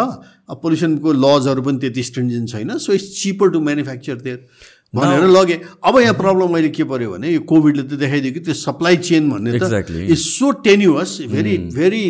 पोल्युसनको 0.62 1.12
लजहरू 1.24 1.62
पनि 1.62 1.78
त्यति 1.86 2.02
स्ट्रिन्जेन्ट 2.10 2.50
छैन 2.50 2.78
so 2.86 2.92
it's 2.92 3.10
cheaper 3.22 3.50
to 3.50 3.60
manufacture 3.68 4.20
there 4.26 4.46
भनेर 4.94 5.28
लगेँ। 5.28 5.58
अब 5.84 5.98
यहाँ 6.00 6.14
प्रब्लम 6.14 6.52
मैले 6.54 6.68
के 6.70 6.84
पऱ्यो 6.84 7.10
भने 7.10 7.30
यो 7.30 7.40
कोभिडले 7.50 7.82
त 7.82 7.98
देखाइदियो 7.98 8.32
कि 8.34 8.40
त्यो 8.40 8.54
सप्लाई 8.54 8.96
चेन 9.02 9.30
भन्ने 9.30 9.58
त 9.58 9.90
is 9.90 10.18
so 10.18 10.50
tenuous 10.62 11.20
very 11.30 11.56
very 11.74 12.02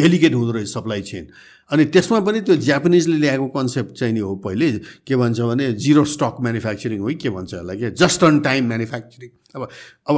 delicate 0.00 0.34
हुँदो 0.34 0.52
रहेछ 0.52 0.68
सप्लाई 0.68 1.02
चेन 1.10 1.26
अनि 1.70 1.84
त्यसमा 1.94 2.18
पनि 2.26 2.40
त्यो 2.46 2.56
जापानिजले 2.66 3.16
ल्याएको 3.18 3.46
कन्सेप्ट 3.54 3.92
चाहिँ 3.98 4.14
नि 4.14 4.20
हो 4.20 4.34
पहिले 4.46 4.70
के 5.06 5.16
भन्छ 5.16 5.40
भने 5.40 5.72
जिरो 5.84 6.04
स्टक 6.14 6.36
म्यानुफ्याक्चरिङ 6.42 6.98
हो 7.00 7.08
कि 7.08 7.14
के 7.14 7.30
भन्छ 7.30 7.54
यसलाई 7.54 7.76
के 7.78 7.90
जस्ट 8.02 8.24
अन 8.24 8.40
टाइम 8.46 8.66
म्यानुफ्याक्चरिङ 8.68 9.30
अब 9.54 9.68
अब 10.10 10.16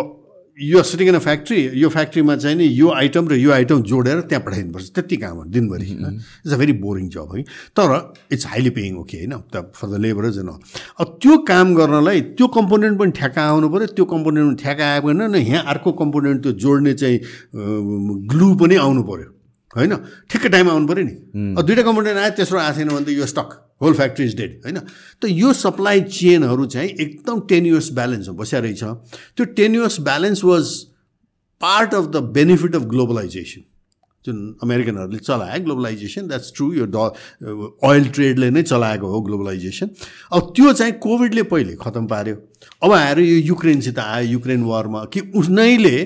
यो 0.61 0.83
सिटिङ 0.83 1.09
इन 1.09 1.15
अ 1.15 1.19
फ्याक्ट्री 1.19 1.57
यो 1.81 1.88
फ्याक्ट्रीमा 1.88 2.37
चाहिँ 2.37 2.57
नि 2.57 2.65
यो 2.65 2.88
आइटम 2.93 3.29
र 3.29 3.35
यो 3.35 3.51
आइटम 3.53 3.83
जोडेर 3.83 4.21
त्यहाँ 4.21 4.45
पठाइदिनुपर्छ। 4.45 4.91
त्यति 4.95 5.17
काम 5.17 5.37
हो 5.37 5.45
दिनभरि। 5.49 5.87
It's 5.87 6.53
a 6.53 6.57
very 6.57 6.73
boring 6.79 7.09
job 7.09 7.29
है। 7.37 7.43
तर 7.73 8.12
इट्स 8.33 8.47
हाइली 8.47 8.71
पेइङ 8.71 8.97
ओके 9.01 9.17
होइन। 9.17 9.33
त 9.49 9.73
फर 9.75 9.88
द 9.88 10.01
लेबरज 10.01 10.38
एन्ड 10.38 10.51
अब 11.01 11.19
त्यो 11.23 11.37
काम 11.49 11.75
गर्नलाई 11.75 12.21
त्यो 12.37 12.47
कम्पोनेन्ट 12.53 12.99
पनि 12.99 13.11
ठ्याक्का 13.17 13.43
आउनु 13.43 13.69
पऱ्यो। 13.69 13.87
त्यो 13.97 14.05
कम्पोनेन्ट 14.05 14.49
पनि 14.49 14.62
ठ्याक्का 14.62 14.93
आएको 14.93 15.07
होइन। 15.09 15.35
यहाँ 15.35 15.65
अर्को 15.73 15.93
कम्पोनेन्ट 16.03 16.43
त्यो 16.43 16.53
जोड्ने 16.53 16.95
चाहिँ 16.95 17.21
ग्लु 18.29 18.55
पनि 18.55 18.77
आउनु 18.77 19.03
पऱ्यो। 19.03 19.29
होइन? 19.77 19.97
ठिक्क 20.31 20.47
टाइममा 20.47 20.73
आउनु 20.73 20.87
पऱ्यो 20.87 21.05
नि। 21.05 21.15
दुइटा 21.63 21.83
कम्पोनेन्ट 21.83 22.19
आयो 22.19 22.31
तेस्रो 22.37 22.59
आएको 22.59 22.77
छैन 22.79 22.89
भने 22.89 23.05
त 23.05 23.09
यो 23.17 23.27
stuck 23.27 23.51
whole 23.83 23.95
factory 23.95 24.25
is 24.27 24.37
dead 24.37 24.61
होइन? 24.65 24.79
त 25.23 25.33
यो 25.33 25.53
सप्लाई 25.53 26.01
चेनहरू 26.13 26.67
चाहिँ 26.77 26.89
एकदम 26.91 27.41
टेन्युस 27.49 27.93
ब्यालेन्स 27.93 28.29
बसिया 28.39 28.61
रहेछ 28.61 28.83
त्यो 29.37 29.45
tenuous 29.59 30.01
balance 30.01 30.45
was 30.45 30.65
part 31.61 31.95
of 31.95 32.05
the 32.07 32.17
benefit 32.37 32.77
of 32.77 32.83
globalisation 32.93 33.63
जुन 34.27 34.37
अमेरिकनहरूले 34.63 35.19
चलाए 35.19 35.59
ग्लोबलाइजेसन 35.61 36.27
द्याट्स 36.29 36.53
ट्रु 36.57 36.73
यो 36.75 36.87
ड 36.87 36.97
ओइल 37.83 38.05
ट्रेडले 38.15 38.51
नै 38.51 38.63
चलाएको 38.63 39.07
हो 39.07 39.21
ग्लोबलाइजेसन। 39.21 39.89
अब 40.33 40.53
त्यो 40.57 40.73
चाहिँ 40.73 40.93
कोभिडले 41.03 41.43
पहिले 41.43 41.75
खतम 41.83 42.07
पार्यो। 42.07 42.37
अब 42.83 42.93
आएर 42.93 43.19
यो 43.19 43.37
युक्रेनसित 43.51 43.99
आयो 43.99 44.31
युक्रेन 44.33 44.63
वारमा 44.63 45.05
कि 45.13 45.21
उनीले 45.35 45.97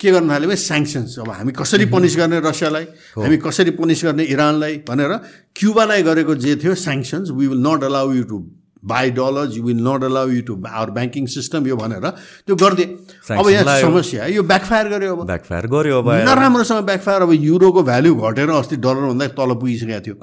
के 0.00 0.10
गर्न 0.12 0.30
थाल्यो 0.30 0.48
भने 0.48 0.56
स्याङ्सन्स 0.56 1.18
अब 1.18 1.30
हामी 1.30 1.52
कसरी 1.52 1.86
पनिस 1.94 2.16
गर्ने 2.16 2.40
रसियालाई? 2.44 2.84
हामी 3.16 3.36
कसरी 3.36 3.70
पनिस 3.80 4.04
गर्ने 4.04 4.24
इरानलाई? 4.24 4.76
भनेर 4.88 5.12
क्युबालाई 5.56 6.02
गरेको 6.02 6.34
जे 6.44 6.56
थियो 6.56 6.74
sanctions 6.74 7.30
we 7.30 7.46
will 7.46 7.62
not 7.66 7.84
allow 7.84 8.12
you 8.12 8.24
to 8.24 8.61
buy 8.82 9.10
dollars 9.14 9.56
you 9.56 9.62
will 9.62 9.80
not 9.86 10.04
allow 10.04 10.28
you 10.28 10.42
to 10.42 10.54
our 10.66 10.90
banking 10.90 11.26
system 11.34 11.66
यो 11.66 11.76
भनेर 11.76 12.06
त्यो 12.46 12.54
गरिदिए। 12.56 12.86
अब 13.30 13.48
यहाँ 13.48 13.80
समस्या 13.80 14.26
यो 14.26 14.42
ब्याकफायर 14.42 14.88
गर्यो 14.88 15.16
अब। 15.16 15.26
ब्याकफायर 15.26 15.66
गर्यो 15.74 15.98
अब। 15.98 16.08
नराम्रोसँग 16.28 16.84
ब्याकफायर 16.90 17.22
अब 17.22 17.32
युरोको 17.32 17.82
भ्याल्यु 17.82 18.14
घटेर 18.14 18.50
अस्ति 18.50 18.76
डलरभन्दा 18.82 19.26
तल 19.38 19.54
पुगिसकेको 19.62 20.00
थियो। 20.06 20.16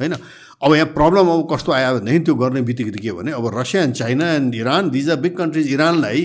होइन? 0.00 0.14
अब 0.62 0.74
यहाँ 0.74 0.86
प्रब्लम 0.94 1.26
अब 1.28 1.40
कस्तो 1.50 1.72
आयो 1.72 1.98
भनेदेखि 1.98 2.24
त्यो 2.24 2.34
गर्ने 2.34 2.60
बित्तिकै 2.68 3.00
के 3.00 3.12
भने 3.12 3.30
अब 3.32 3.44
Russia 3.58 3.82
and 3.82 3.94
China 3.94 4.26
and 4.38 4.54
Iran 4.54 4.90
these 4.90 5.10
are 5.10 5.16
big 5.20 5.34
countries 5.36 5.66
इरानलाई 5.72 6.20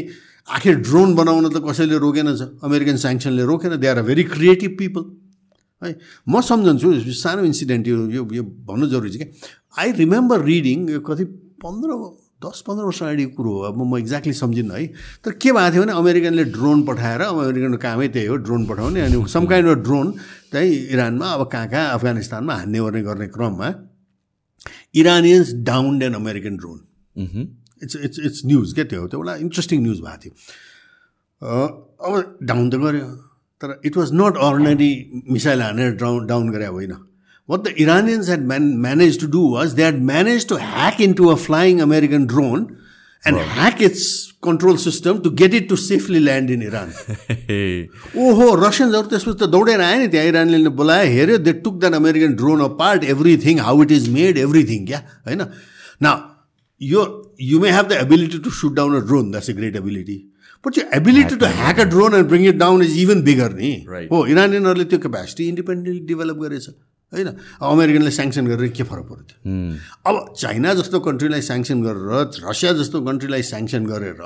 आखिर 0.48 0.76
ड्रोन 0.86 1.16
बनाउन 1.16 1.50
त 1.50 1.58
कसैले 1.66 1.98
रोकेन 1.98 2.36
छ? 2.36 2.42
अमेरिकन 2.62 2.98
स्याङ्सनले 3.02 3.44
रोकेन। 3.44 3.76
They 3.82 3.88
are 3.88 3.98
a 3.98 4.02
very 4.06 4.24
creative 4.30 4.72
people 4.80 5.04
है? 5.82 5.96
म 6.30 6.42
सम्झन्छु 6.42 6.88
सानो 7.16 7.44
इन्सिडेन्ट 7.44 7.88
यो 7.88 8.24
यो 8.32 8.44
भन्नु 8.44 8.88
जरुरी 8.88 9.10
छ 9.10 9.16
क्या। 9.18 9.28
आई 9.82 9.92
रिमेम्बर 9.98 10.38
रिडिङ 10.46 10.90
यो 10.90 11.00
कति 11.02 11.26
पन्ध्र 11.66 11.90
दस 12.44 12.64
पन्ध्र 12.68 12.84
वर्ष 12.86 13.02
अगाडिको 13.04 13.32
कुरो 13.36 13.52
हो। 13.52 13.60
अब 13.68 13.78
म 13.82 13.98
एक्ज्याक्टली 13.98 14.34
सम्झिनँ 14.34 14.76
है। 14.76 14.86
तर 15.26 15.32
के 15.42 15.52
भएको 15.52 15.72
थियो 15.74 15.84
भने 15.84 15.94
अमेरिकनले 15.98 16.44
ड्रोन 16.56 16.84
पठाएर 16.86 17.22
अमेरिकनको 17.22 17.78
कामै 17.82 18.08
त्यही 18.16 18.28
हो 18.28 18.36
ड्रोन 18.46 18.66
पठाउने 18.68 19.02
अनि 19.02 19.26
सम 19.34 19.46
काइन्ड 19.48 19.70
अफ 19.70 19.78
ड्रोन 19.84 20.12
त्यही 20.52 20.76
इरानमा 20.94 21.28
अब 21.34 21.42
कहाँ 21.52 21.68
कहाँ 21.70 21.94
अफगानिस्तानमा 21.94 22.54
हान्ने 22.56 22.80
गर्ने 22.80 23.02
गर्ने 23.04 23.28
क्रममा 23.36 23.70
Iranians 25.02 25.54
downed 25.66 26.04
an 26.04 26.14
American 26.16 26.58
drone 26.58 26.80
it's 27.84 27.96
it's 28.04 28.20
it's 28.26 28.42
news 28.46 28.74
क्या 28.74 28.86
त्यो 28.92 29.08
त्यो 29.08 29.20
एउटा 29.20 29.36
इन्ट्रेस्टिङ 29.46 29.82
न्युज 29.84 30.00
भएको 30.02 30.18
थियो। 30.24 30.34
अब 32.06 32.38
डाउन 32.44 32.70
त 32.70 32.76
गऱ्यो। 32.84 33.08
तर 33.62 33.80
it 33.86 33.98
was 33.98 34.10
not 34.14 34.38
ordinary 34.46 34.92
missile 35.32 35.62
हानेर 35.62 35.92
डाउन 36.04 36.26
डाउन 36.28 36.50
गरे 36.52 36.66
होइन। 36.68 36.94
what 37.49 37.65
the 37.65 37.73
Iranians 37.85 38.29
had 38.29 38.43
man- 38.51 38.73
managed 38.83 39.21
to 39.21 39.29
do 39.37 39.41
was 39.55 39.75
they 39.77 39.87
had 39.87 40.01
managed 40.11 40.49
to 40.51 40.59
hack 40.73 41.01
into 41.07 41.31
a 41.31 41.37
flying 41.45 41.81
American 41.87 42.27
drone 42.33 42.67
and 43.25 43.37
hack 43.55 43.81
its 43.87 44.03
control 44.43 44.77
system 44.83 45.19
to 45.25 45.31
get 45.41 45.53
it 45.59 45.65
to 45.71 45.77
safely 45.77 46.21
land 46.27 46.51
in 46.57 46.63
Iran. 46.69 46.93
Hey. 47.49 47.89
ओहो 48.27 48.47
रसियन्सहरू 48.61 49.09
त्यसपछि 49.15 49.39
त 49.41 49.49
दौडेर 49.55 49.81
आयो 49.87 49.99
नि 50.03 50.07
त्यहाँ 50.15 50.27
इरानले 50.33 50.71
बोलायो 50.81 51.11
हेऱ्यो 51.17 51.39
they 51.49 51.53
took 51.65 51.75
that 51.81 51.95
American 52.01 52.35
drone 52.43 52.61
apart 52.83 53.05
everything 53.15 53.59
how 53.67 53.83
it 53.87 53.93
is 53.99 54.09
made 54.17 54.39
everything 54.47 54.87
क्या 54.91 55.01
होइन 55.29 55.43
न 56.07 56.13
यो 56.81 57.03
you 57.51 57.61
may 57.65 57.71
have 57.79 57.89
the 57.89 57.99
ability 58.07 58.39
to 58.47 58.51
shoot 58.61 58.75
down 58.79 58.95
a 58.97 59.01
drone 59.11 59.31
that's 59.31 59.51
a 59.51 59.55
great 59.59 59.77
ability 59.83 60.17
but 60.65 60.79
यो 60.79 60.85
ability 61.01 61.37
to 61.43 61.47
hack 61.59 61.81
a 61.81 61.85
drone 61.97 62.15
and 62.21 62.29
bring 62.33 62.47
it 62.49 62.57
down 62.65 62.83
is 62.83 62.97
even 63.03 63.23
bigger 63.29 63.53
नि 63.61 63.73
Right. 63.97 64.09
हो 64.13 64.25
इरानियनहरूले 64.37 64.85
त्यो 64.95 64.99
capacity 65.05 65.49
independently 65.49 66.01
develop 66.15 66.41
गरेछ 66.47 66.69
होइन? 67.16 67.30
अब 67.62 67.68
अमेरिकनले 67.72 68.12
sanction 68.18 68.46
गरेर 68.52 68.70
के 68.78 68.84
फरक 68.92 69.10
त्यो 69.28 69.38
अब 70.10 70.16
चाइना 70.42 70.74
जस्तो 70.80 70.98
कन्ट्रीलाई 71.08 71.42
स्याङ्सन 71.50 71.78
गरेर 71.86 72.04
रसिया 72.50 72.72
जस्तो 72.82 72.98
कन्ट्रीलाई 73.10 73.44
स्याङ्सन 73.52 73.84
गरेर 73.92 74.18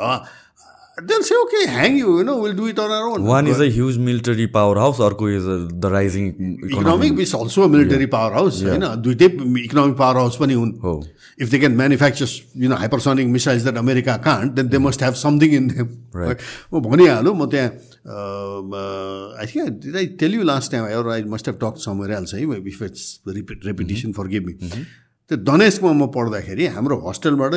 then 1.02 1.22
say 1.24 1.36
okay 1.36 1.64
hang 1.70 1.98
you 1.98 2.22
know 2.24 2.36
will 2.42 2.54
do 2.56 2.68
it 2.68 2.80
on 2.80 2.92
our 2.92 3.12
own 3.12 3.28
one 3.28 3.48
is 3.48 3.62
a 3.62 3.70
huge 3.74 3.98
military 4.08 4.46
powerhouse 4.78 5.02
अर्को 5.02 5.30
is 5.30 5.46
the 5.76 5.92
rising 5.94 6.28
economic 6.66 7.20
is 7.20 7.34
also 7.36 7.68
military 7.70 8.06
powerhouse 8.34 8.62
होइन 8.64 8.86
दुइटै 9.02 9.26
इकोनोमिक 9.64 9.98
पावर 9.98 10.18
हाउस 10.18 10.38
पनि 10.38 10.54
हुन् 10.54 10.74
if 11.40 11.50
they 11.50 11.60
can 11.60 11.76
manufacture 11.76 12.62
you 12.64 12.70
know 12.70 12.76
hypersonic 12.76 13.28
missiles 13.30 13.64
that 13.64 13.78
America 13.78 14.18
can't 14.24 14.54
then 14.54 14.68
they 14.70 14.78
must 14.80 15.04
have 15.04 15.14
something 15.18 15.56
in 15.56 15.68
them. 15.70 15.88
म 16.74 16.82
भनिहालौँ 16.82 17.36
म 17.36 17.46
त्यहाँ 17.50 17.70
I 19.40 19.46
think 19.48 19.70
did 19.84 19.96
I 19.96 20.06
tell 20.20 20.36
you 20.36 20.44
last 20.44 20.72
time 20.72 20.86
और 20.96 21.10
I 21.12 21.24
must 21.36 21.48
have 21.48 21.60
talk 21.62 21.78
somewhere 21.82 22.18
else 22.18 22.34
है 22.34 22.42
if 22.68 22.82
it's 22.84 23.06
repeat 23.28 23.66
repetition 23.66 24.12
for 24.14 24.28
give 24.28 24.46
me 24.46 24.58
त्यो 25.30 25.38
धनेशमा 25.46 25.92
म 25.94 26.06
पढ्दाखेरि 26.10 26.66
हाम्रो 26.76 26.96
होस्टेलबाट 27.06 27.54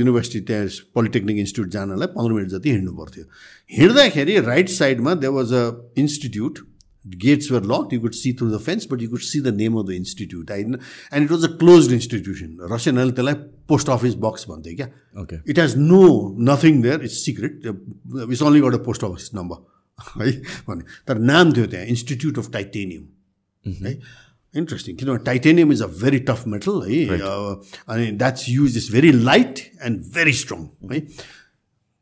युनिभर्सिटी 0.00 0.40
त्यहाँ 0.48 0.66
पोलिटेक्निक 0.96 1.36
इन्स्टिट्युट 1.38 1.70
जानलाई 1.72 2.08
पन्ध्र 2.16 2.32
मिनट 2.32 2.48
जति 2.50 2.70
हिँड्नु 2.70 2.92
पर्थ्यो। 2.96 3.24
हिँड्दाखेरि 3.70 4.38
राइट 4.48 4.68
साइडमा 4.72 5.14
they 5.20 5.28
was 5.36 5.52
a 5.52 5.64
institute 6.00 6.58
gates 7.04 7.50
were 7.52 7.62
lock 7.72 7.92
you 7.92 8.00
could 8.00 8.14
see 8.14 8.32
through 8.38 8.48
the 8.50 8.58
fence 8.64 8.86
but 8.92 9.02
you 9.02 9.08
could 9.10 9.20
see 9.28 9.40
the 9.40 9.54
name 9.56 9.76
of 9.78 9.86
the 9.86 9.92
institute 9.92 10.50
I 10.50 10.60
and 10.62 11.22
it 11.22 11.30
was 11.30 11.44
a 11.44 11.52
close 11.60 11.92
institution 11.92 12.56
रसियनहरूले 12.72 13.14
त्यसलाई 13.14 13.34
post 13.68 13.88
office 13.90 14.14
box 14.24 14.48
भन्थ्यो 14.48 14.76
क्या। 14.76 14.88
Okay 15.22 15.36
it 15.50 15.58
has 15.58 15.76
no 15.78 16.02
nothing 16.50 16.82
there 16.82 17.04
it's 17.04 17.24
secret 17.24 17.66
it's 18.30 18.42
only 18.42 18.60
got 18.60 18.74
a 18.74 18.82
post 18.88 19.04
office 19.04 19.30
number 19.34 19.58
है 20.16 20.32
भने 20.68 20.82
तर 21.08 21.18
नाम 21.32 21.52
थियो 21.52 21.66
त्यहाँ 21.74 21.86
institute 21.96 22.38
of 22.38 22.52
titanium 22.52 23.04
है 23.84 23.92
इन्ट्रेस्टिङ 24.54 24.96
किनभने 24.96 25.24
titanium 25.24 25.72
is 25.72 25.82
a 25.82 25.86
very 26.00 26.18
tough 26.30 26.46
metal 26.54 26.80
है 26.88 27.04
अनि 27.18 28.10
that's 28.22 28.48
use 28.48 28.76
is 28.76 28.90
very 28.92 29.12
light 29.12 29.60
and 29.86 30.04
very 30.14 30.32
strong 30.42 30.66
है 30.92 31.00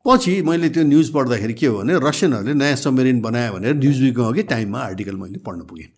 पछि 0.04 0.40
मैले 0.42 0.68
त्यो 0.74 0.82
न्युज 0.84 1.12
पढ्दाखेरि 1.14 1.54
के 1.54 1.66
हो 1.66 1.78
भने 1.78 1.98
रसियनहरूले 2.08 2.54
नयाँ 2.58 2.76
सबमेरिन 2.82 3.20
बनायो 3.20 3.52
भनेर 3.52 3.74
न्युज 3.76 4.02
विकमा 4.02 4.28
अघि 4.28 4.42
टाइममा 4.52 4.78
आर्टिकल 4.80 5.16
मैले 5.16 5.38
पढ्न 5.46 5.60
पुगेँ। 5.70 5.88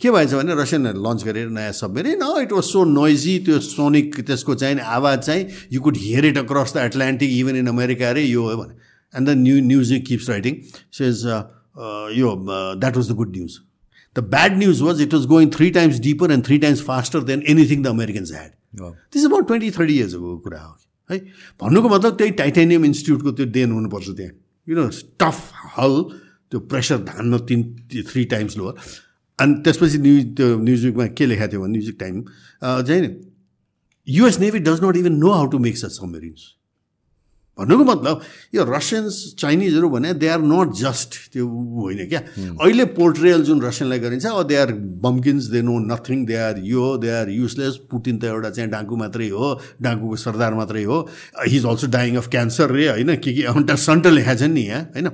के 0.00 0.10
भएछ 0.10 0.32
भने 0.34 0.54
रसियनहरूले 0.62 1.08
लन्च 1.08 1.24
गरेर 1.24 1.48
नयाँ 1.58 1.72
submarine 1.72 2.22
it 2.40 2.52
was 2.52 2.64
so 2.64 2.84
noisy 2.84 3.38
त्यो 3.46 3.58
सोनिक 3.66 4.20
त्यसको 4.20 4.54
चाहिँ 4.54 4.80
आवाज 4.96 5.18
चाहिँ 5.18 5.46
you 5.72 5.80
could 5.80 5.96
hear 5.96 6.24
it 6.26 6.38
across 6.38 6.74
the 6.76 6.80
Atlantic 6.84 7.30
even 7.38 7.56
in 7.56 7.66
America 7.68 8.10
अरे 8.10 8.22
यो 8.24 8.42
हो 8.48 8.56
भने। 8.62 8.74
And 9.14 9.28
the 9.28 9.36
new 9.38 9.60
news 9.66 9.92
keeps 10.08 10.30
writing 10.30 10.60
says 10.98 11.24
यो 12.18 12.34
that 12.48 12.96
was 12.96 13.10
the 13.10 13.14
good 13.22 13.36
news 13.36 13.58
the 14.16 14.24
bad 14.30 14.58
news 14.58 14.82
was 14.82 15.00
it 15.02 15.14
was 15.14 15.26
going 15.26 15.50
three 15.50 15.70
times 15.78 16.00
deeper 16.00 16.32
and 16.32 16.44
three 16.46 16.58
times 16.58 16.82
faster 16.82 17.22
than 17.32 17.42
anything 17.48 17.82
the 17.82 17.86
Americans 17.88 18.32
had 18.32 18.50
Wow. 18.74 18.90
This 19.14 19.24
about 19.24 19.46
twenty 19.46 19.70
thirty 19.70 19.94
इयर्सको 19.94 20.36
कुरा 20.44 20.60
हो 20.60 20.76
है 21.10 21.18
भन्नुको 21.60 21.88
मतलब 21.88 22.16
त्यही 22.18 22.30
titanium 22.40 22.84
इन्स्टिट्युटको 22.84 23.32
त्यो 23.32 23.46
then 23.56 23.72
हुनुपर्छ 23.72 24.10
त्यहाँ 24.10 24.32
you 24.68 24.76
know 24.76 24.88
tough 25.20 25.50
हल 25.76 25.94
त्यो 26.50 26.60
प्रेसर 26.72 26.98
धान्न 27.04 27.38
तिन 27.50 27.62
थ्री 28.10 28.24
टाइम्स 28.34 28.56
लो 28.58 28.74
अनि 29.38 29.54
त्यसपछि 29.64 29.98
न्युज 29.98 30.34
त्यो 30.36 30.58
न्युज 30.60 30.84
विकमा 30.84 31.06
के 31.20 31.26
लेखाएको 31.26 31.52
थियो 31.52 31.60
भने 31.62 31.72
म्युजिक 31.72 31.96
टाइम 32.00 32.22
चाहिँ 32.62 33.00
नि 33.00 33.14
US 34.08 34.40
Navy 34.40 34.58
does 34.66 34.84
not 34.84 34.96
even 34.96 35.18
know 35.18 35.32
how 35.32 35.46
to 35.54 35.58
make 35.66 35.78
such 35.78 35.92
submarines 35.92 36.50
भन्नुको 37.58 37.84
मतलब 37.84 38.20
यो 38.54 38.64
रसियन्स 38.66 39.38
चाइनिजहरू 39.38 39.88
भने 39.90 40.12
दे 40.18 40.28
आर 40.28 40.40
नट 40.42 40.74
जस्ट 40.74 41.10
त्यो 41.32 41.46
होइन 41.46 42.00
क्या? 42.10 42.20
अहिले 42.58 42.84
पोर्ट्रियल 42.98 43.42
जुन 43.46 43.62
रसियनलाई 43.62 43.98
गरिन्छ 43.98 44.26
अब 44.26 44.42
they 44.50 44.56
are 44.56 44.72
bumpkins 45.06 45.44
they 45.54 45.62
know 45.62 45.78
nothing 45.86 46.24
they 46.26 46.36
are 46.46 46.58
यो 46.66 46.96
दे 46.98 47.10
आर 47.20 47.30
युजलेस 47.30 47.76
पुटिन 47.90 48.18
त 48.18 48.24
एउटा 48.34 48.50
चाहिँ 48.50 48.70
डाकु 48.70 48.96
मात्रै 48.96 49.28
हो 49.30 49.46
डाकुको 49.82 50.16
सरदार 50.26 50.54
मात्रै 50.54 50.82
हो 50.90 50.98
he 51.46 51.56
is 51.56 51.66
also 51.66 51.86
dying 51.94 52.16
of 52.16 52.28
cancer 52.34 52.70
रे 52.74 52.88
होइन? 52.88 53.16
के 53.22 53.32
के 53.32 53.42
अन्त 53.54 53.70
सन्ट 53.86 54.06
लेखाएको 54.18 54.40
छ 54.40 54.50
नि 54.50 54.66
यहाँ 54.66 54.82
होइन? 54.98 55.08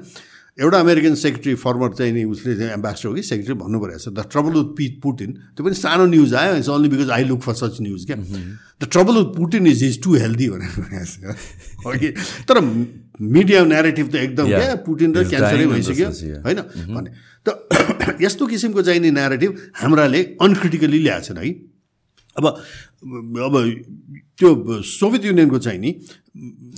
एउटा 0.61 0.79
अमेरिकन 0.81 1.15
सेक्रेटरी 1.15 1.55
फर्मर 1.55 1.93
चाहिँ 1.99 2.13
नि 2.13 2.25
उसले 2.25 2.57
चाहिँ 2.57 2.73
एम्बेसडर 2.73 3.09
हो 3.09 3.15
कि 3.15 3.23
सेक्रेटरी 3.23 3.55
भन्नुभएको 3.55 3.87
रहेछ 3.87 4.09
the 4.09 4.27
trouble 4.33 4.53
with 4.53 4.77
P 4.77 4.89
Putin 5.03 5.33
त्यो 5.57 5.65
पनि 5.65 5.75
सानो 5.75 6.07
न्युज 6.07 6.35
आयो 6.35 6.57
it's 6.57 6.69
only 6.69 6.89
because 6.89 7.11
I 7.11 7.25
look 7.25 7.41
for 7.41 7.55
such 7.55 7.81
news 7.81 8.05
क्या? 8.07 8.17
The 8.17 8.89
trouble 8.93 9.17
with 9.17 9.37
Putin 9.37 9.67
is 9.67 9.85
is 9.85 10.03
too 10.03 10.15
healthy 10.15 10.49
भनेर 10.49 10.73
भनेको 10.77 11.05
छ। 11.05 11.37
हो 11.87 11.93
कि? 11.99 12.09
तर 12.49 12.61
मिडिया 12.61 13.65
नेरेटिभ 13.65 14.13
त 14.13 14.15
एकदम. 14.17 14.47
क्या? 14.47 14.75
पुटिन 14.87 15.15
He's 15.15 15.29
क्यान्सरै 15.31 15.67
भइसक्यो. 15.67 16.09
होइन? 16.45 16.61
भने 16.95 17.11
त 17.47 18.17
यस्तो 18.27 18.47
किसिमको 18.47 18.83
चाहिने 18.83 19.11
नेरेटिभ 19.11 19.59
हाम्राले 19.75 20.23
अनक्रिटिकली 20.41 20.99
ल्याएको 20.99 21.25
छन् 21.25 21.39
है। 21.39 21.70
अब 22.39 22.47
अब 22.47 23.55
त्यो 24.39 24.49
सोभियत 24.87 25.25
युनियनको 25.25 25.59
चाहिँ 25.59 25.81
नि 25.81 25.91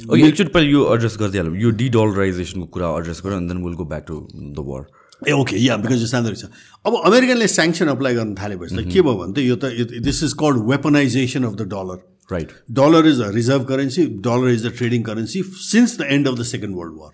ओके 0.09 0.27
एकचोटि 0.27 0.51
पहिला 0.51 0.71
यो 0.71 0.81
एड्रेस 0.95 1.17
गरिदिइहालौँ। 1.21 1.57
यो 1.63 1.71
डिडलराइजेसनको 1.83 2.67
कुरा 2.73 2.89
एड्रेस 2.99 3.21
गऱ्यो 3.25 3.37
अनि 3.37 3.49
then 3.49 3.59
will 3.65 3.75
go 3.81 3.85
back 3.93 4.05
to 4.09 4.17
the 4.35 4.65
war 4.69 4.83
uh 5.29 5.33
okay 5.33 5.57
yeah 5.65 5.77
because 5.83 6.01
यो 6.01 6.07
सानो 6.15 6.29
रहेछ 6.29 6.45
अब 6.87 6.93
अमेरिकनले 7.07 7.49
स्याङ्सन 7.49 7.89
अप्लाई 7.95 8.15
गर्न 8.15 8.35
थालेपछि 8.41 8.75
त 8.77 8.89
के 8.89 9.01
भयो 9.03 9.15
भने 9.21 9.33
त 9.33 9.39
यो 9.45 9.57
त 9.57 10.01
this 10.09 10.23
is 10.25 10.33
called 10.41 10.65
weaponization 10.71 11.45
of 11.45 11.55
the 11.55 11.69
dollar 11.77 11.99
right 12.33 12.51
dollar 12.81 13.07
is 13.09 13.21
a 13.21 13.31
reserve 13.37 13.65
currency 13.69 14.07
dollar 14.27 14.49
is 14.51 14.67
the 14.67 14.73
trading 14.79 15.03
currency 15.11 15.43
since 15.69 15.99
the 15.99 16.07
end 16.17 16.29
of 16.29 16.39
the 16.39 16.43
second 16.51 16.77
world 16.77 16.95
war 17.01 17.13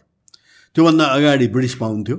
त्योभन्दा 0.77 1.05
अगाडि 1.19 1.47
ब्रिटिस 1.49 1.75
पाउन्ड 1.77 2.09
थियो। 2.09 2.17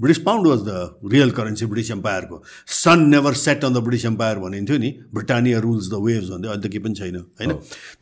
British 0.00 0.22
pound 0.24 0.46
was 0.46 0.60
the 0.60 1.12
real 1.12 1.30
currency 1.30 1.66
British 1.66 1.90
एम्पायरको 1.90 2.42
sun 2.74 3.08
never 3.08 3.34
set 3.40 3.64
on 3.64 3.74
the 3.74 3.82
British 3.84 4.04
empire 4.06 4.38
भनिन्थ्यो 4.38 4.78
नि 4.78 4.90
Britannia 5.14 5.58
rules 5.60 5.90
the 5.90 6.00
waves 6.04 6.28
भन्थ्यो 6.30 6.50
अहिले 6.50 6.68
त 6.68 6.72
केही 6.72 6.84
पनि 6.84 6.94
छैन 6.94 7.16
होइन? 7.16 7.52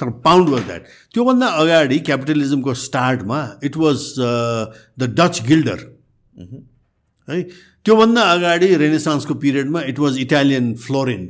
तर 0.01 0.11
पाउन्ड 0.27 0.49
वाज 0.49 0.63
द्याट 0.67 0.87
त्योभन्दा 1.15 1.47
अगाडि 1.63 1.99
क्यापिटलिजमको 2.11 2.75
स्टार्टमा 2.85 3.41
it 3.65 3.77
was 3.77 3.99
the 4.19 5.11
Dutch 5.19 5.43
guilder 5.49 5.79
है? 7.29 7.43
त्योभन्दा 7.85 8.23
अगाडि 8.23 8.75
रेनेसान्सको 8.77 9.35
पिरियडमा 9.43 9.83
it 9.89 9.99
was 9.99 10.19
Italian 10.21 10.75
florin 10.87 11.27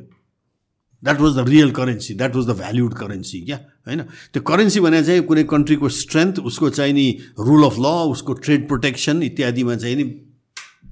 that 1.03 1.21
was 1.21 1.37
the 1.37 1.49
real 1.49 1.71
currency 1.71 2.15
that 2.15 2.37
was 2.37 2.47
the 2.47 2.57
valued 2.59 2.95
currency 2.95 3.41
क्या 3.41 3.57
होइन? 3.89 4.03
त्यो 4.33 4.43
करेन्सी 4.43 4.81
भने 4.81 5.03
चाहिँ 5.05 5.23
कुनै 5.23 5.45
कन्ट्रीको 5.51 5.89
स्ट्रेन्थ 5.89 6.39
उसको 6.41 6.71
चाहिँ 6.71 6.93
नि 6.93 7.07
रुल 7.41 7.65
अफ 7.65 7.79
ल 7.79 7.87
उसको 8.13 8.33
ट्रेड 8.45 8.67
प्रोटेक्सन 8.69 9.23
इत्यादिमा 9.23 9.77
चाहिँ 9.77 9.97
नि 9.97 10.05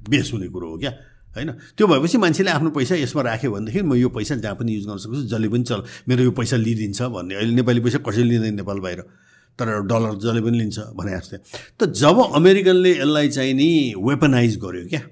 बेस 0.08 0.30
हुने 0.32 0.48
कुरो 0.48 0.68
हो 0.70 0.78
क्या? 0.78 0.92
होइन? 1.36 1.50
त्यो 1.76 1.86
भएपछि 1.86 2.18
मान्छेले 2.18 2.50
आफ्नो 2.50 2.70
पैसा 2.70 2.94
यसमा 2.96 3.22
राख्यो 3.22 3.50
भनेदेखि 3.52 3.82
म 3.82 3.94
यो 3.94 4.08
पैसा 4.08 4.34
जहाँ 4.40 4.56
पनि 4.56 4.72
युज 4.74 4.86
गर्न 4.86 4.98
सक्छु 4.98 5.22
जसले 5.28 5.48
पनि 5.48 5.64
चल 5.64 5.82
मेरो 6.08 6.22
यो 6.24 6.30
पैसा 6.32 6.56
लिइदिन्छ 6.56 7.02
भन्ने। 7.02 7.34
अहिले 7.34 7.54
नेपाली 7.54 7.80
पैसा 7.80 7.98
कसैले 7.98 8.30
लिँदैन 8.30 8.54
नेपाल 8.56 8.78
बाहिर। 8.80 9.00
तर 9.58 9.66
डलर 9.84 10.14
जसले 10.16 10.40
पनि 10.40 10.58
लिन्छ 10.58 10.78
भने 10.96 11.12
जस्तै। 11.16 11.38
त 11.80 11.92
जब 11.92 12.16
अमेरिकनले 12.40 12.92
यसलाई 12.92 13.28
चाहिँ 13.28 13.54
नि 13.54 13.68
वेपनाइज 14.00 14.56
गर्यो 14.64 14.84
क्या? 14.88 15.02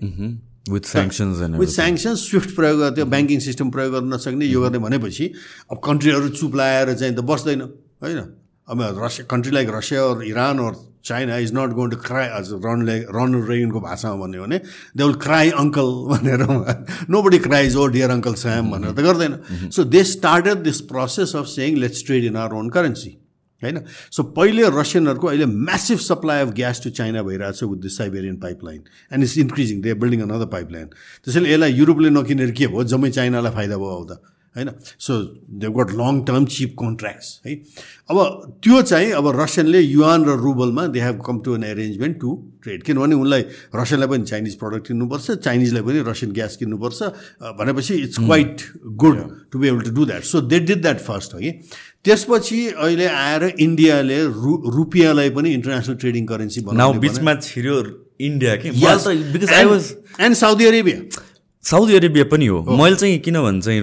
With 0.65 0.85
sanctions 0.89 1.41
and 1.45 1.57
with 1.61 1.69
sanction 1.69 2.15
swift 2.15 2.51
प्रयोग 2.57 2.79
गर्थ्यो 2.81 3.05
ब्याङ्किङ 3.05 3.41
सिस्टम 3.41 3.71
प्रयोग 3.71 3.93
गर्न 3.93 4.15
नसक्ने 4.15 4.47
यो 4.47 4.61
गर्ने 4.61 4.79
भनेपछि 4.81 5.25
अब 5.73 5.77
कन्ट्रीहरू 5.85 6.29
चुप 6.41 6.57
लाएर 6.57 6.95
चाहिँ 6.95 7.15
त 7.15 7.21
बस्दैन। 7.21 7.61
होइन? 8.01 8.21
अब 8.69 8.81
रसिया 9.05 9.27
कन्ट्री 9.31 9.53
लाइक 9.53 9.69
रसिया 9.75 10.03
और 10.03 10.25
इरान 10.25 10.61
और 10.61 10.77
China 11.05 11.37
is 11.37 11.51
not 11.55 11.73
going 11.77 11.91
to 11.91 11.97
cry 12.05 12.29
रनले 12.65 12.97
Ron 13.17 13.35
रेगनको 13.49 13.81
भाषामा 13.81 14.17
भन्यो 14.25 14.43
भने 14.43 14.59
दे 14.97 15.05
विल 15.05 15.15
क्राई 15.25 15.51
अङ्कल 15.63 15.91
भनेर 16.13 16.47
nobody 17.23 17.39
cries 17.47 17.77
oh 17.77 17.87
dear 17.97 18.11
uncle 18.11 18.35
Sam 18.43 18.71
भनेर 18.71 18.93
त 18.93 19.05
गर्दैन. 19.05 19.35
So 19.69 19.85
they 19.85 20.05
started 20.13 20.63
this 20.65 20.81
process 20.93 21.37
of 21.37 21.47
saying 21.49 21.77
let's 21.85 22.05
trade 22.07 22.25
in 22.25 22.37
our 22.37 22.57
own 22.57 22.71
currency 22.77 23.13
होइन? 23.63 23.81
सो 24.11 24.23
पहिले 24.39 24.69
रसियनहरूको 24.81 25.27
अहिले 25.29 25.47
massive 25.69 25.99
supply 26.09 26.41
of 26.41 26.51
gas 26.57 26.81
to 26.85 26.91
China 26.99 27.23
भइरहेको 27.23 27.57
छ 27.59 27.71
with 27.71 27.81
the 27.85 27.93
Siberian 27.97 28.37
pipeline 28.41 28.81
and 29.13 29.25
it's 29.25 29.37
increasing 29.45 29.83
they 29.83 29.95
building 30.01 30.21
another 30.29 30.49
pipeline 30.57 30.89
त्यसैले 31.27 31.53
यसलाई 31.53 31.73
युरोपले 31.81 32.11
नकिनेर 32.17 32.51
के 32.51 32.67
भयो? 32.67 32.85
जम्मै 32.95 33.11
चाइनालाई 33.19 33.53
फाइदा 33.53 33.77
भयो 33.77 34.05
त 34.05 34.13
होइन? 34.57 34.71
So 34.99 35.15
they 35.63 35.69
got 35.77 35.91
long 36.01 36.21
term 36.27 36.45
cheap 36.55 36.75
contracts 36.81 37.29
है 37.47 37.55
अब 38.11 38.19
त्यो 38.65 38.81
चाहिँ 38.91 39.11
अब 39.21 39.29
रसियनले 39.41 39.81
युआन 39.81 40.25
र 40.25 40.37
रुबलमा 40.43 40.87
they 40.95 41.01
have 41.01 41.23
come 41.27 41.39
to 41.47 41.55
an 41.57 41.65
arrangement 41.65 42.21
to 42.21 42.35
trade 42.63 42.83
किनभने 42.83 43.15
उनलाई 43.15 43.43
रसियनलाई 43.75 44.09
पनि 44.09 44.25
चाइनिज 44.33 44.55
प्रडक्ट 44.61 44.87
किन्नुपर्छ 44.89 45.31
चाइनिजलाई 45.41 45.83
पनि 45.83 46.05
रसियन 46.11 46.33
ग्यास 46.39 46.57
किन्नुपर्छ 46.57 47.03
भनेपछि 47.59 47.95
it's 48.05 48.19
quite 48.21 48.63
good 49.05 49.19
to 49.53 49.59
be 49.59 49.69
able 49.69 49.81
to 49.81 49.91
do 49.99 50.05
that 50.07 50.23
so 50.31 50.41
they 50.53 50.61
did 50.71 50.83
that 50.83 51.01
first 51.11 51.35
है 51.35 51.53
त्यसपछि 52.05 52.61
अहिले 52.69 53.07
आएर 53.09 53.45
इन्डियाले 53.59 54.23
रु 54.39 54.55
रुपियाँलाई 54.79 55.31
पनि 55.37 55.53
इन्टरनेसनल 55.59 55.97
ट्रेडिङ 55.97 56.27
करेन्सी 56.27 56.61
बनाउने 56.71 56.99
बिचमा 57.01 57.35
छिर्यो 57.43 57.77
इन्डिया 58.23 58.57
कि? 58.57 58.69
And 60.21 60.37
Saudi 60.37 60.67
Arabia 60.67 60.99
Saudi 61.71 61.95
Arabia 61.97 62.25
पनि 62.31 62.47
हो। 62.47 62.61
मैले 62.79 62.97
चाहिँ 62.97 63.19
किनभने 63.27 63.61
चाहिँ 63.61 63.81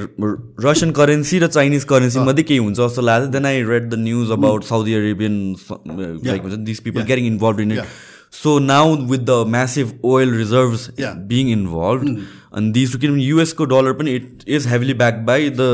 रसियन 0.66 0.92
करेन्सी 1.00 1.40
र 1.40 1.48
चाइनिज 1.48 1.84
करेन्सी 1.92 2.20
मात्रै 2.20 2.44
केही 2.44 2.60
हुन्छ 2.60 2.78
जस्तो 2.80 3.02
लाग्यो 3.02 3.28
then 3.34 3.46
I 3.46 3.62
read 3.70 3.90
the 3.90 4.00
news 4.00 4.32
about 4.32 4.64
Saudi 4.64 4.94
Arabian 4.94 5.36
like 6.28 6.42
हुन्छ 6.42 6.56
this 6.70 6.80
people 6.88 7.02
getting 7.10 7.26
involve 7.28 7.60
in 7.62 7.72
it 7.72 7.84
so 8.42 8.58
now 8.68 8.96
with 9.10 9.26
the 9.30 9.44
massive 9.56 9.88
oil 10.12 10.36
reserves 10.38 10.90
being 11.32 11.50
involve 11.52 12.02
अनि 12.54 12.72
दिस 12.72 12.96
किनभने 12.96 13.24
युएसको 13.24 13.66
डलर 13.66 13.94
पनि 13.94 14.16
it 14.16 14.44
is 14.48 14.68
heavily 14.68 14.94
back 15.02 15.20
by 15.28 15.50
the 15.50 15.68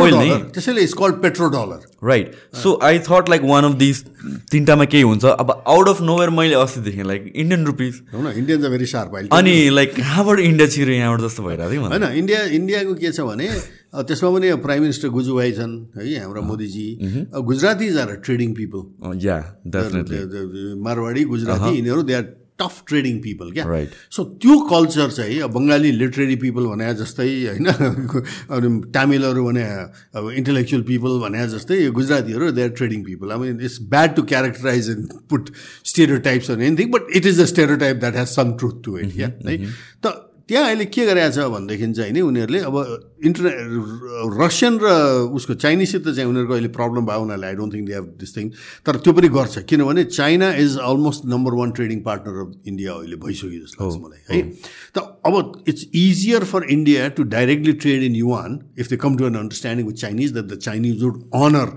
oil 0.00 0.14
नै 0.14 0.38
त्यसैले 0.54 0.82
is 0.82 0.92
called 0.98 1.22
petro 1.22 1.48
dollar 1.48 2.08
right 2.08 2.32
so 2.62 2.78
I 2.82 2.98
thought 3.08 3.28
like 3.30 3.42
one 3.44 3.64
of 3.64 3.74
this 3.78 4.02
तिनवटामा 4.04 4.84
केही 4.94 5.02
हुन्छ 5.02 5.24
अब 5.26 5.50
out 5.68 5.88
of 5.88 6.02
nowhere 6.02 6.30
मैले 6.40 6.54
अस्ति 6.62 6.80
देखेँ 6.80 7.04
like 7.04 7.32
Indian 7.36 7.64
rupees 7.66 8.02
Indian 8.14 8.68
very 8.68 8.86
sharp 8.86 9.16
अनि 9.32 9.54
लाइक 9.70 9.94
कहाँबाट 9.96 10.40
इन्डिया 10.40 10.68
छिरो 10.68 10.92
यहाँबाट 10.92 11.26
जस्तो 11.28 11.42
भइरहेको 11.42 11.70
थियो 11.70 11.88
होइन 11.88 12.18
इन्डिया 12.18 12.42
इन्डियाको 12.60 12.94
के 12.94 13.12
छ 13.12 13.30
भने 13.30 13.48
त्यसमा 13.96 14.30
पनि 14.30 14.54
प्राइम 14.62 14.82
मिनिस्टर 14.82 15.08
गुजुभाइ 15.16 15.52
छन् 15.52 15.74
है 15.96 16.20
हाम्रा 16.20 16.40
मोदीजी। 16.42 16.86
गुजरातिज 17.40 17.98
आर 17.98 18.14
ट्रेडिङ 18.24 18.54
पिपल 18.54 19.18
या 19.24 19.36
मारवाडी 20.86 21.24
गुजराती 21.24 21.76
यिनीहरू 21.76 22.02
they 22.02 22.14
are 22.14 22.24
tough 22.58 22.82
trading 22.88 23.18
people 23.22 23.50
क्या? 23.52 23.64
सो 24.10 24.24
त्यो 24.42 24.58
कल्चर 24.70 25.10
चाहिँ 25.10 25.38
अब 25.42 25.50
बङ्गाली 25.52 25.90
लिटरेरी 25.92 26.36
पिपल 26.42 26.66
भने 26.66 26.92
जस्तै 26.94 27.26
होइन 27.46 27.66
अनि 27.68 28.68
तामिलहरू 28.94 29.44
भने 29.44 29.62
अब 30.18 30.30
इन्टेलेक्चुअल 30.36 30.82
पिपल 30.90 31.18
भने 31.20 31.46
जस्तै 31.54 31.78
गुजरातीहरू 31.98 32.50
they 32.50 32.62
are 32.62 32.68
trading 32.80 33.02
people 33.04 33.32
I 33.32 33.38
mean 33.38 33.60
it's 33.60 33.80
bad 33.90 34.14
to 34.16 34.22
characterize 34.34 34.90
and 34.90 35.12
put 35.30 35.50
stereotypes 36.28 36.50
on 36.50 36.62
anything 36.62 36.90
but 36.90 37.16
it 37.16 37.26
is 37.26 37.40
a 37.40 37.44
stereotype 37.78 37.96
that 38.04 38.16
has 38.16 38.28
some 38.34 38.52
truth 38.58 38.82
to 38.84 38.98
it 38.98 39.12
क्या 39.14 39.32
है 39.48 39.56
त 40.06 40.14
त्यहाँ 40.48 40.64
अहिले 40.64 40.84
के 40.92 41.04
गरेको 41.06 41.30
छ 41.32 41.44
भनेदेखि 41.48 41.86
चाहिँ 41.96 42.12
नि 42.12 42.20
उनीहरूले 42.20 42.58
अब 42.68 42.76
इन्टर 43.24 43.44
रसियन 44.36 44.74
र 44.82 44.86
उसको 45.32 45.54
चाइनिजसित 45.56 46.08
चाहिँ 46.08 46.28
उनीहरूको 46.28 46.54
अहिले 46.54 46.68
प्रब्लम 46.76 47.06
भयो 47.06 47.20
उनीहरूले 47.24 47.46
I 47.48 47.54
don't 47.56 47.74
think 47.74 47.86
they 47.88 47.94
have 47.94 48.06
this 48.20 48.36
thing 48.36 48.50
तर 48.86 48.96
त्यो 49.00 49.12
पनि 49.16 49.28
गर्छ 49.36 49.64
किनभने 49.64 50.04
China 50.12 50.52
is 50.60 50.76
almost 50.84 51.24
number 51.32 51.54
one 51.60 51.70
trading 51.78 52.00
partner 52.04 52.44
of 52.44 52.52
India 52.66 52.92
अहिले 52.94 53.16
भइसक्यो 53.24 53.60
जस्तो 53.64 53.84
लाग्छ 53.84 53.96
मलाई 54.04 54.20
है? 54.28 54.42
त 54.94 54.96
अब 55.24 55.64
it's 55.68 55.88
easier 56.04 56.44
for 56.52 56.70
India 56.70 57.08
to 57.16 57.22
directly 57.32 57.72
trade 57.80 58.02
in 58.02 58.14
yuan 58.16 58.60
if 58.78 58.90
they 58.90 58.96
come 59.06 59.16
to 59.16 59.26
an 59.26 59.42
understanding 59.42 59.86
with 59.86 60.04
Chinese 60.04 60.32
that 60.32 60.46
the 60.46 60.58
Chinese 60.68 61.02
would 61.02 61.22
honour 61.40 61.76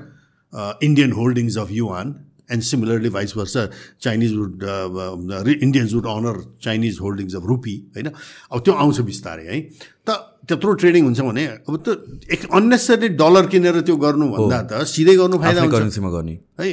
Indian 0.83 1.11
holdings 1.13 1.57
of 1.57 1.71
yuan 1.71 2.15
and 2.51 2.61
similarly 2.63 3.09
vice 3.09 3.31
versa 3.37 3.55
Chinese 4.01 4.31
would 4.35 4.63
Indians 5.65 5.93
would 5.93 6.05
honour 6.07 6.35
Chinese 6.63 6.97
holdings 7.01 7.35
of 7.35 7.43
rupee 7.47 7.75
होइन 7.95 8.07
अब 8.51 8.57
त्यो 8.63 8.73
आउँछ 8.73 8.97
बिस्तारै 9.11 9.45
है? 9.45 9.57
त 10.07 10.09
त्यत्रो 10.47 10.73
trading 10.79 11.03
हुन्छ 11.03 11.19
भने 11.27 11.43
अब 11.67 11.75
त्यो 11.83 11.93
एक 12.33 12.41
अन्नेसरी 12.55 13.07
डलर 13.19 13.45
किनेर 13.51 13.81
त्यो 13.83 13.95
गर्नुभन्दा 14.05 14.59
त 14.71 14.83
सिधै 14.87 15.15
गर्नु 15.19 15.37
फाइदा 15.43 15.61
हुन्छ। 15.61 15.75
है। 16.59 16.69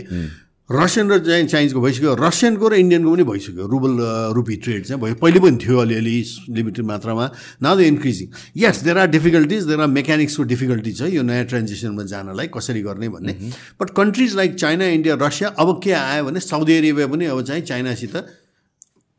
रसियन 0.70 1.10
र 1.12 1.18
चाहिँ 1.20 1.46
चाइनिजको 1.46 1.80
भइसक्यो। 1.80 2.14
रसियनको 2.16 2.68
र 2.68 2.74
इन्डियनको 2.80 3.10
पनि 3.12 3.24
भइसक्यो। 3.28 3.66
रुबल 3.68 3.92
रुपी 4.32 4.56
ट्रेड 4.64 4.84
चाहिँ 4.84 5.00
भयो। 5.00 5.14
पहिले 5.20 5.40
पनि 5.44 5.56
थियो 5.60 5.76
अलिअलि 5.78 6.16
लिमिटेड 6.56 6.84
मात्रामा। 6.88 7.26
Now 7.62 7.76
the 7.76 7.80
increasing 7.92 8.28
yes 8.64 8.76
there 8.84 8.98
are 8.98 9.08
difficulties 9.12 9.62
there 9.68 9.80
are 9.80 9.90
मेकानिक्सको 9.92 10.42
difficulty 10.42 10.92
छ 10.92 11.12
यो 11.12 11.22
नयाँ 11.22 11.44
ट्रान्जेक्सनमा 11.52 12.02
जानलाई 12.08 12.48
कसरी 12.56 12.80
गर्ने 12.80 13.08
भन्ने। 13.12 13.32
But 13.80 13.90
countries 13.92 14.36
like 14.36 14.54
China 14.56 14.84
India 14.96 15.14
Russia 15.20 15.48
अब 15.60 15.80
के 15.84 15.92
आयो 15.92 16.24
भने 16.24 16.40
साउदी 16.40 16.76
अरेबिया 16.78 17.06
पनि 17.12 17.24
अब 17.28 17.42
चाहिँ 17.44 17.62
चाइनासित 17.68 18.16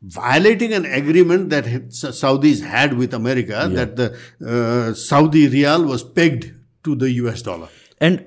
violating 0.02 0.72
an 0.72 0.84
agreement 0.84 1.48
that 1.50 1.64
Saudis 1.90 2.60
had 2.62 2.92
with 2.98 3.14
America 3.14 3.54
yeah. 3.54 3.68
that 3.76 3.96
the 3.96 4.06
uh, 4.46 4.92
Saudi 4.94 5.48
riyal 5.48 5.86
was 5.86 6.04
pegged 6.04 6.52
to 6.84 6.94
the 6.94 7.10
US 7.22 7.42
dollar. 7.42 7.68
And 8.00 8.18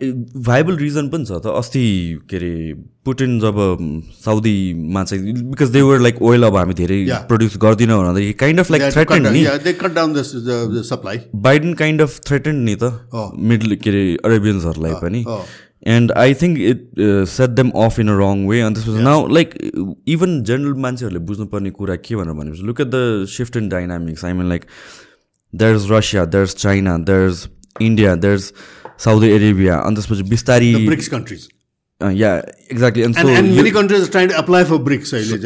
viable 0.45 0.75
reason 0.77 1.10
पनि 1.10 1.25
छ 1.25 1.32
त. 1.32 1.47
अस्ति 1.58 1.84
के 2.29 2.36
अरे 2.38 2.73
पुटिन 3.05 3.39
जब 3.39 3.55
साउदीमा 4.25 5.03
चाहिँ 5.03 5.34
because 5.51 5.69
they 5.71 5.82
were 5.82 5.99
like 5.99 6.21
oil 6.29 6.43
अब 6.43 6.55
हामी 6.58 6.73
धेरै 6.73 6.99
प्रड्युस 7.29 7.58
गर्दिनँ 7.62 7.97
भन्दाखेरि 7.97 8.34
काइन्ड 8.41 8.60
अफ 8.60 8.71
लाइक 8.71 8.91
थ्रेटेन्ड 8.93 9.27
नि 9.27 10.84
supply 10.89 11.19
Biden 11.47 11.73
kind 11.82 12.01
of 12.01 12.19
threatened 12.27 12.63
नि 12.69 12.75
त 12.84 12.91
मिडल 13.51 13.75
के 13.75 13.89
अरे 13.89 14.05
अरेबियन्सहरूलाई 14.25 14.93
पनि. 15.03 15.23
And 15.88 16.12
I 16.21 16.34
think 16.41 16.58
it 16.69 16.89
set 17.34 17.49
them 17.60 17.69
off 17.84 17.99
in 17.99 18.10
a 18.10 18.17
wrong 18.19 18.45
way 18.47 18.62
अनि 18.62 18.75
त्यसपछि 18.75 19.03
नाउ 19.03 19.27
लाइक 19.36 19.53
इभन 20.15 20.41
जेनरल 20.49 20.73
मान्छेहरूले 20.88 21.19
बुझ्नुपर्ने 21.29 21.71
कुरा 21.77 21.95
के 22.08 22.15
भनेर 22.15 22.34
भनेपछि 22.41 22.63
look 22.71 22.82
at 22.82 22.88
the 22.95 23.25
shift 23.36 23.58
in 23.58 23.69
dynamics 23.69 24.25
I 24.25 24.34
mean 24.41 24.49
like 24.49 24.65
there 25.53 25.75
is 25.75 25.88
Russia 25.91 26.25
there 26.34 26.43
is 26.43 26.55
China 26.65 26.97
there 27.12 27.29
is 27.29 27.47
India 27.82 28.15
there 28.25 28.36
is 28.36 28.51
Saudi 28.99 29.31
Arabia 29.31 29.75
अनि 29.79 29.95
त्यसपछि 29.95 30.23
बिस्तारी 30.29 30.75
ब्रिक्स 30.85 31.07
कन्ट्रिज 31.07 31.47
या 32.01 32.35
एक्ज्याक्टली 32.71 33.03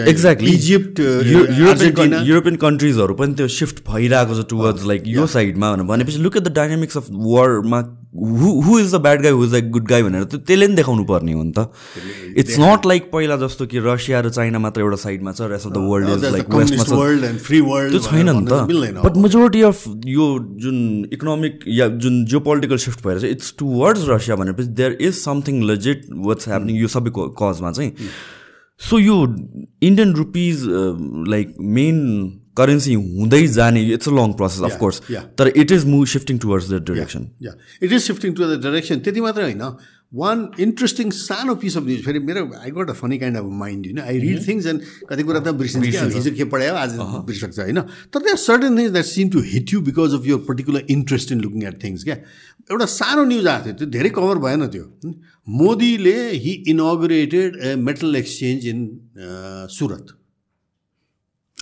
एक्ज्याक्टली 0.10 0.52
इजिप्ट 0.52 1.00
युरोपियन 1.00 2.56
कन्ट्रिजहरू 2.66 3.14
पनि 3.22 3.34
त्यो 3.34 3.48
सिफ्ट 3.56 3.84
भइरहेको 3.88 4.42
छ 4.42 4.46
टुवर्ड्स 4.50 4.86
लाइक 4.86 5.04
यो 5.08 5.28
साइडमा 5.36 5.76
भनेपछि 5.92 6.18
look 6.26 6.38
at 6.38 6.44
the 6.44 6.54
dynamics 6.56 6.98
of 6.98 7.08
Verma 7.28 7.82
who 8.14 8.80
is 8.80 8.94
the 8.94 8.96
bad 9.02 9.22
guy 9.22 9.32
who 9.32 9.44
is 9.46 9.54
the 9.54 9.70
good 9.72 9.88
गाई 9.90 10.04
भनेर 10.04 10.24
त्यसले 10.24 10.68
नि 10.68 10.76
देखाउनु 10.76 11.04
पर्ने 11.06 11.34
हो 11.34 11.44
नि 11.44 11.54
त। 11.58 11.70
इट्स 12.38 12.60
नट 12.60 12.86
लाइक 12.86 13.10
पहिला 13.12 13.36
जस्तो 13.44 13.66
कि 13.66 13.80
रसिया 13.86 14.20
र 14.22 14.30
चाइना 14.30 14.60
मात्र 14.60 14.82
एउटा 14.82 14.98
साइडमा 15.04 15.32
छ 15.32 15.50
rest 15.50 15.68
of 15.68 15.74
the 15.74 15.78
world 15.90 16.10
is 16.10 16.26
like 16.34 16.50
वेस्टमा 16.50 16.84
छ। 16.84 16.90
त्यो 17.90 18.00
छैन 18.00 18.30
नि 18.30 18.46
त। 18.46 19.02
बट 19.06 19.18
मेजोरिटी 19.24 19.62
अफ 19.72 19.84
यो 20.08 20.28
जुन 20.62 20.78
इकोनोमिक 21.14 21.60
या 21.80 21.88
जुन 22.06 22.24
जियो 22.26 22.40
पोलिटिकल 22.50 22.78
सिफ्ट 22.86 23.00
भएर 23.08 23.20
चाहिँ 23.20 23.34
इट्स 23.36 23.54
टुवर्ड्स 23.60 24.08
रसिया 24.10 24.36
भनेपछि 24.36 24.70
there 24.78 24.98
is 25.02 25.14
something 25.24 25.64
legit 25.72 26.06
what's 26.30 26.48
happening 26.48 26.76
यो 26.78 26.88
सबै 26.96 27.12
कजमा 27.18 27.72
चाहिँ। 27.72 27.92
सो 28.82 29.00
यो 29.00 29.16
Indian 29.82 30.14
rupees 30.16 30.64
like 31.30 31.54
main 31.60 31.98
currency 32.58 32.94
हुँदै 32.94 33.46
जाने 33.58 33.82
it's 33.94 34.08
a 34.10 34.14
long 34.20 34.34
process 34.42 34.62
of course 34.70 35.02
तर 35.40 35.48
it 35.56 35.72
is 35.72 35.86
move 35.96 36.06
shifting 36.14 36.38
towards 36.46 36.70
the 36.70 36.84
direction 36.92 37.28
it 37.82 37.92
is 37.92 38.02
shifting 38.04 38.34
to 38.34 38.44
the 38.46 38.62
direction 38.68 39.00
त्यति 39.00 39.22
मात्रै 39.22 39.44
होइन। 39.44 39.76
वान 40.14 40.42
इन्ट्रेस्टिङ 40.62 41.12
सानो 41.18 41.54
पिस 41.62 41.76
अफ 41.78 41.84
न्युज 41.84 42.02
फेरि 42.06 42.20
मेरो 42.26 42.42
I 42.56 42.72
got 42.72 42.90
a 42.90 42.94
funny 42.94 43.18
kind 43.18 43.38
of 43.38 43.46
mind 43.62 43.86
होइन 43.86 44.00
I 44.00 44.18
read 44.20 44.48
things 44.48 44.66
and 44.72 44.82
कति 45.10 45.24
कुरा 45.24 45.40
त 45.40 45.54
बिर्सिन्छ 45.62 46.04
हिजो 46.16 46.32
के 46.38 46.46
पढायो 46.54 46.74
आज 46.82 46.92
बिर्सक्छ 47.30 47.60
होइन। 47.60 47.80
तर 47.82 48.20
त्यहाँ 48.20 48.38
certain 48.38 48.78
things 48.80 48.92
that 48.92 49.06
seem 49.06 49.30
to 49.36 49.40
hit 49.54 49.74
you 49.74 49.82
because 49.90 50.14
of 50.14 50.28
your 50.28 50.38
particular 50.50 50.86
interest 50.96 51.32
in 51.32 51.42
looking 51.42 51.64
at 51.68 51.84
things 51.84 52.04
क्या। 52.04 52.18
एउटा 52.72 52.86
सानो 52.94 53.24
न्युज 53.26 53.48
आएको 53.48 53.66
थियो 53.66 53.76
त्यो 53.76 53.88
धेरै 53.98 54.10
कभर 54.18 54.38
भएन 54.46 54.68
त्यो। 54.76 54.86
मोदीले 55.62 56.20
he 56.44 56.52
inaugurated 56.76 57.58
a 57.62 57.76
metal 57.88 58.16
exchange 58.16 58.68
in 58.68 58.88
Surat 59.78 60.14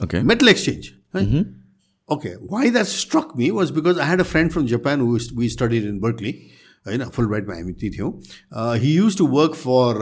Okay. 0.03 0.23
Metal 0.23 0.49
exchange. 0.49 0.95
Right? 1.12 1.27
Mm-hmm. 1.27 1.42
Okay. 2.09 2.35
Why 2.40 2.71
that 2.71 2.87
struck 2.87 3.37
me 3.37 3.51
was 3.51 3.71
because 3.71 3.99
I 3.99 4.05
had 4.05 4.21
a 4.21 4.25
friend 4.25 4.53
from 4.53 4.66
Japan 4.66 5.01
who 5.01 5.19
we 5.35 5.49
studied 5.49 5.85
in 5.85 6.01
Berkeley. 6.01 6.37
होइन 6.87 7.03
फुल 7.14 7.27
ब्राइटमा 7.27 7.55
हामी 7.55 7.73
ती 7.79 7.88
थियौँ 7.90 8.11
he 8.81 8.90
used 8.97 9.16
to 9.19 9.27
work 9.27 9.55
for 9.55 9.97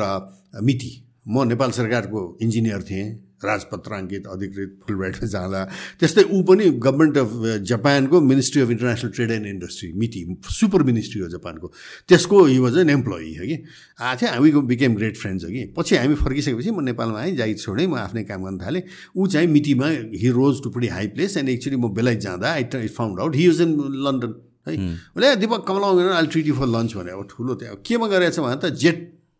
मिटी 0.62 0.90
म 1.28 1.44
नेपाल 1.48 1.70
सरकारको 1.76 2.24
engineer 2.42 2.82
थिएँ 2.90 3.06
राजपत्राङ्कित 3.43 4.27
अधिकृत 4.27 4.79
फुल 4.83 4.95
ब्राइटमा 4.95 5.27
जाँदा। 5.29 5.63
त्यस्तै 5.99 6.23
ऊ 6.23 6.41
पनि 6.43 6.65
गभर्मेन्ट 6.85 7.17
अफ 7.17 7.29
जापानको 7.71 8.21
ministry 8.21 8.61
of 8.61 8.69
international 8.69 9.11
trade 9.15 9.31
and 9.31 9.47
industry 9.47 9.91
MITI 9.95 10.21
super 10.59 10.83
ministry 10.83 11.21
हो 11.21 11.27
जापानको 11.29 11.71
त्यसको 12.09 12.43
हि 12.45 12.57
वाज 12.59 12.77
एन 12.77 12.89
एम्प्लोइ 12.89 13.35
हो 13.37 13.45
कि? 13.45 13.57
आएको 13.99 14.19
थियो 14.21 14.29
हामी 14.31 14.51
बिकेम 14.73 14.95
ग्रेट 14.95 15.17
फ्रेन्ड्स 15.17 15.43
हो 15.45 15.49
कि? 15.49 15.63
पछि 15.77 15.95
हामी 15.95 16.15
फर्किसकेपछि 16.15 16.71
म 16.71 16.83
नेपालमा 16.83 17.19
आएँ 17.19 17.35
जाइत 17.35 17.59
छोडेँ 17.59 17.87
म 17.87 17.95
आफ्नै 18.03 18.23
काम 18.23 18.43
गर्न 18.43 18.57
थालेँ। 18.59 18.83
ऊ 19.15 19.27
चाहिँ 19.27 19.47
मिटीमा 19.47 19.87
he 20.19 20.29
rose 20.35 20.63
to 20.63 20.69
pretty 20.69 20.87
high 20.87 21.07
place 21.15 21.37
and 21.37 21.49
actually 21.49 21.75
म 21.75 21.93
बेलायत 21.95 22.19
जाँदा 22.19 22.51
I 22.51 22.87
found 22.87 23.19
out 23.19 23.35
he 23.35 23.45
use 23.45 23.61
in 23.61 23.71
London 24.05 24.33
है? 24.67 24.75
उसले 25.15 25.35
दिपक 25.35 25.65
कमलाउ 25.67 25.99
आई 26.11 26.27
ट्रिटी 26.27 26.51
फर 26.51 26.67
लन्च 26.67 26.95
भने 26.95 27.11
अब 27.11 27.27
ठुलो 27.31 27.55
त्यहाँ 27.55 27.75
केमा 27.85 28.07
गरेको 28.07 28.35
छ 28.35 28.39
भने 28.39 28.59
त 28.59 28.75
जेट 28.75 28.97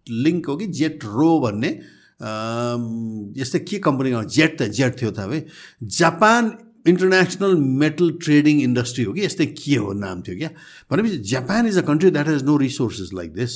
लिङ्क 0.07 0.45
हो 0.49 0.55
कि 0.57 0.67
जेट 0.79 1.05
रो 1.05 1.39
भन्ने 1.39 1.69
यस्तै 2.21 3.59
के 3.59 3.79
कम्पनीमा 3.79 4.23
जेट 4.25 4.57
त 4.61 4.67
जेट 4.71 5.01
थियो 5.01 5.11
त 5.11 5.19
है। 5.19 5.45
Japan 5.99 6.51
international 6.87 7.55
metal 7.55 8.11
trading 8.23 8.61
industry 8.61 9.03
हो 9.03 9.13
कि? 9.13 9.21
यस्तै 9.25 9.45
के 9.45 9.75
हो 9.75 9.93
नाम 9.93 10.21
थियो 10.21 10.37
क्या? 10.37 10.49
भनेपछि 10.91 11.17
Japan 11.31 11.67
is 11.67 11.77
a 11.77 11.81
country 11.87 12.11
that 12.11 12.27
has 12.27 12.43
no 12.43 12.57
resources 12.57 13.09
like 13.13 13.33
this 13.33 13.53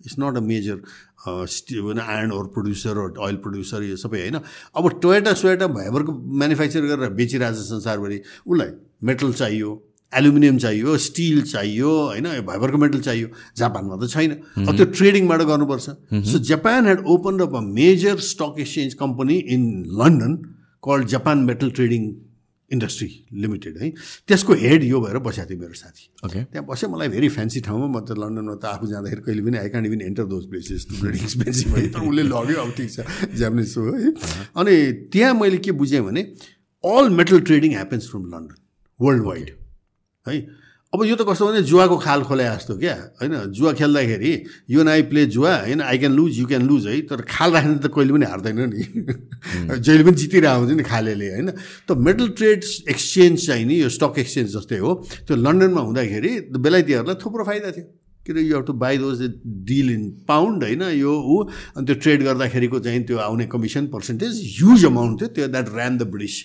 it's 0.00 0.16
not 0.18 0.36
a 0.36 0.40
major 0.40 0.76
iron 1.22 2.32
ore 2.32 2.46
producer 2.54 2.98
oil 2.98 3.36
producer 3.44 3.82
यो 3.82 3.96
सबै 3.96 4.20
होइन। 4.20 4.36
अब 4.76 4.88
टोयटा 5.02 5.32
सोयटा 5.38 5.66
भएभरको 5.76 6.12
म्यानुफ्याक्चर 6.12 6.82
गरेर 6.90 7.10
बेचिरहेको 7.14 7.56
छ 7.56 7.64
संसारभरि। 7.68 8.18
उसलाई 8.46 8.70
मेटल 9.08 9.32
चाहियो। 9.32 9.70
एल्युमिनियम 10.14 10.58
चाहियो 10.58 10.96
स्टिल 11.06 11.42
चाहियो 11.42 11.90
होइन 12.06 12.28
भइबरको 12.48 12.78
मेटल 12.78 13.00
चाहियो 13.00 13.28
जापानमा 13.58 13.96
त 13.96 14.10
छैन। 14.10 14.32
अब 14.66 14.76
त्यो 14.76 14.86
ट्रेडिङबाट 14.98 15.42
गर्नुपर्छ। 15.52 15.86
So 16.32 16.38
Japan 16.50 16.86
had 16.86 17.06
open 17.14 17.38
up 17.46 17.54
a 17.54 17.60
major 17.78 18.18
stock 18.32 18.60
exchange 18.60 18.94
company 19.00 19.38
in 19.56 19.62
London 20.02 20.36
called 20.84 21.08
Japan 21.08 21.38
metal 21.48 21.70
trading 21.70 22.12
industry 22.70 23.08
limited 23.36 23.78
है। 23.78 23.88
त्यसको 24.28 24.54
हेड 24.60 24.84
यो 24.84 25.00
भएर 25.00 25.18
बसेको 25.24 25.48
थियो 25.48 25.58
मेरो 25.60 25.74
साथी। 25.74 26.04
ओके 26.26 26.44
त्यहाँ 26.44 26.66
बस्यो 26.66 26.88
मलाई 26.88 27.08
भेरी 27.08 27.28
फ्यान्सी 27.28 27.60
ठाउँमा 27.68 27.86
म 27.86 28.00
त 28.00 28.16
लन्डनमा 28.16 28.54
त 28.56 28.64
आफू 28.64 28.86
जाँदाखेरि 28.88 29.22
कहिले 29.22 29.42
पनि 29.44 29.58
I 29.58 29.68
can't 29.68 29.86
even 29.86 30.00
enter 30.02 30.24
those 30.32 30.44
places 30.50 30.86
very 31.02 31.18
expensive 31.20 31.76
है 31.76 31.86
तर 31.92 32.00
उसले 32.08 32.22
लग्यो 32.32 32.60
अब 32.64 32.70
ठिक 32.76 32.90
छ 32.92 33.04
जापानिज 33.36 33.74
हो 33.76 33.84
है। 33.92 34.12
अनि 34.56 34.76
त्यहाँ 35.12 35.34
मैले 35.36 35.58
के 35.60 35.72
बुझेँ 35.76 36.00
भने 36.02 36.22
all 36.84 37.10
metal 37.12 37.40
trading 37.48 37.70
happens 37.72 38.08
from 38.10 38.24
London 38.32 38.56
worldwide 39.26 39.50
है? 40.28 40.62
अब 40.92 41.04
यो 41.04 41.16
त 41.16 41.24
कस्तो 41.24 41.46
भने 41.48 41.62
जुवाको 41.64 41.96
खाल 42.04 42.22
खोले 42.28 42.44
जस्तो 42.44 42.76
क्या 42.76 42.94
होइन? 43.16 43.34
जुवा 43.56 43.72
खेल्दाखेरि 43.80 44.32
यु 44.70 44.80
एन 44.80 44.88
आई 44.88 45.02
प्ले 45.08 45.24
जुवा 45.26 45.54
होइन? 45.56 45.80
I 45.80 45.98
can 45.98 46.12
lose 46.12 46.38
you 46.38 46.46
can 46.46 46.66
lose 46.68 46.86
है? 46.86 47.00
तर 47.08 47.20
खाल 47.24 47.52
राख्ने 47.52 47.78
त 47.80 47.88
कहिले 47.88 48.12
पनि 48.12 48.26
हार्दैन 48.28 48.60
नि। 48.68 48.82
जहिले 49.84 50.04
पनि 50.04 50.16
जितिरहेको 50.20 50.60
हुन्छ 50.60 50.76
नि 50.76 50.84
खालेले 50.84 51.28
होइन? 51.32 51.50
त 51.88 51.96
मेटल 51.96 52.28
ट्रेड 52.36 52.64
एक्सचेन्ज 52.92 53.46
चाहिँ 53.46 53.64
नि 53.64 53.80
यो 53.80 53.88
स्टक 53.88 54.18
एक्सचेन्ज 54.18 54.56
जस्तै 54.56 54.78
हो 54.84 54.94
त्यो 55.24 55.36
लन्डनमा 55.36 55.80
हुँदाखेरि 55.80 56.32
बेलायतीहरूलाई 56.60 57.16
थुप्रो 57.24 57.44
फाइदा 57.44 57.70
थियो। 57.72 57.84
किन 58.28 58.36
you 58.38 58.54
have 58.56 58.64
to 58.66 58.72
buy 58.84 58.98
those 58.98 59.22
deal 59.64 59.90
in 59.90 60.02
pound 60.28 60.64
होइन? 60.64 60.82
यो 61.00 61.08
ऊ 61.08 61.36
अनि 61.76 61.86
त्यो 61.86 61.96
ट्रेड 62.04 62.22
गर्दाखेरिको 62.22 62.80
चाहिँ 62.80 63.02
त्यो 63.08 63.16
आउने 63.18 63.46
कमिसन 63.48 63.86
पर्सेन्टेज 63.86 64.42
ह्युज 64.60 64.84
अमाउन्ट 64.92 65.20
थियो 65.20 65.28
त्यो 65.40 65.48
that 65.48 65.72
ran 65.72 65.98
the 65.98 66.02
British 66.12 66.36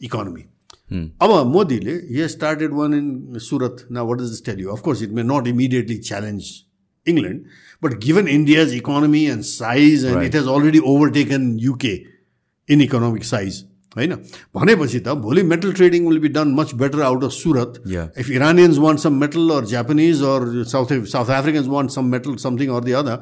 economy 0.00 0.44
अब 0.90 1.30
मोदीले 1.48 1.92
he 2.10 2.28
started 2.28 2.72
one 2.74 2.94
in 2.94 3.38
Surat 3.40 3.86
ना 3.92 4.02
what 4.02 4.20
is 4.22 4.44
tell 4.46 4.60
you 4.60 4.70
of course 4.70 5.02
it 5.02 5.12
may 5.12 5.22
not 5.24 5.46
immediately 5.48 5.96
challenge 6.00 6.52
England 7.06 7.44
but 7.82 7.98
given 8.00 8.28
India's 8.30 8.74
economy 8.74 9.24
and 9.26 9.42
size 9.46 10.04
and 10.04 10.22
it 10.22 10.34
has 10.34 10.48
already 10.48 10.78
overtaken 10.86 11.52
UK 11.60 11.94
in 12.68 12.80
economic 12.82 13.24
size 13.24 13.64
होइन 13.96 14.14
भनेपछि 14.54 14.98
त 14.98 15.14
भोलि 15.22 15.42
metal 15.44 15.72
trading 15.72 16.06
will 16.08 16.18
be 16.18 16.28
done 16.34 16.52
much 16.54 16.74
better 16.76 17.00
out 17.04 17.24
of 17.24 17.30
Surat 17.32 17.82
if 18.18 18.30
Iranians 18.30 18.78
want 18.78 19.00
some 19.00 19.20
metal 19.20 19.50
or 19.50 19.64
Japanese 19.72 20.22
or 20.26 20.46
south 20.66 20.94
south 21.06 21.30
Africans 21.32 21.66
want 21.68 21.90
some 21.90 22.06
metal 22.10 22.36
something 22.44 22.70
or 22.76 22.84
the 22.84 22.92
other 23.00 23.16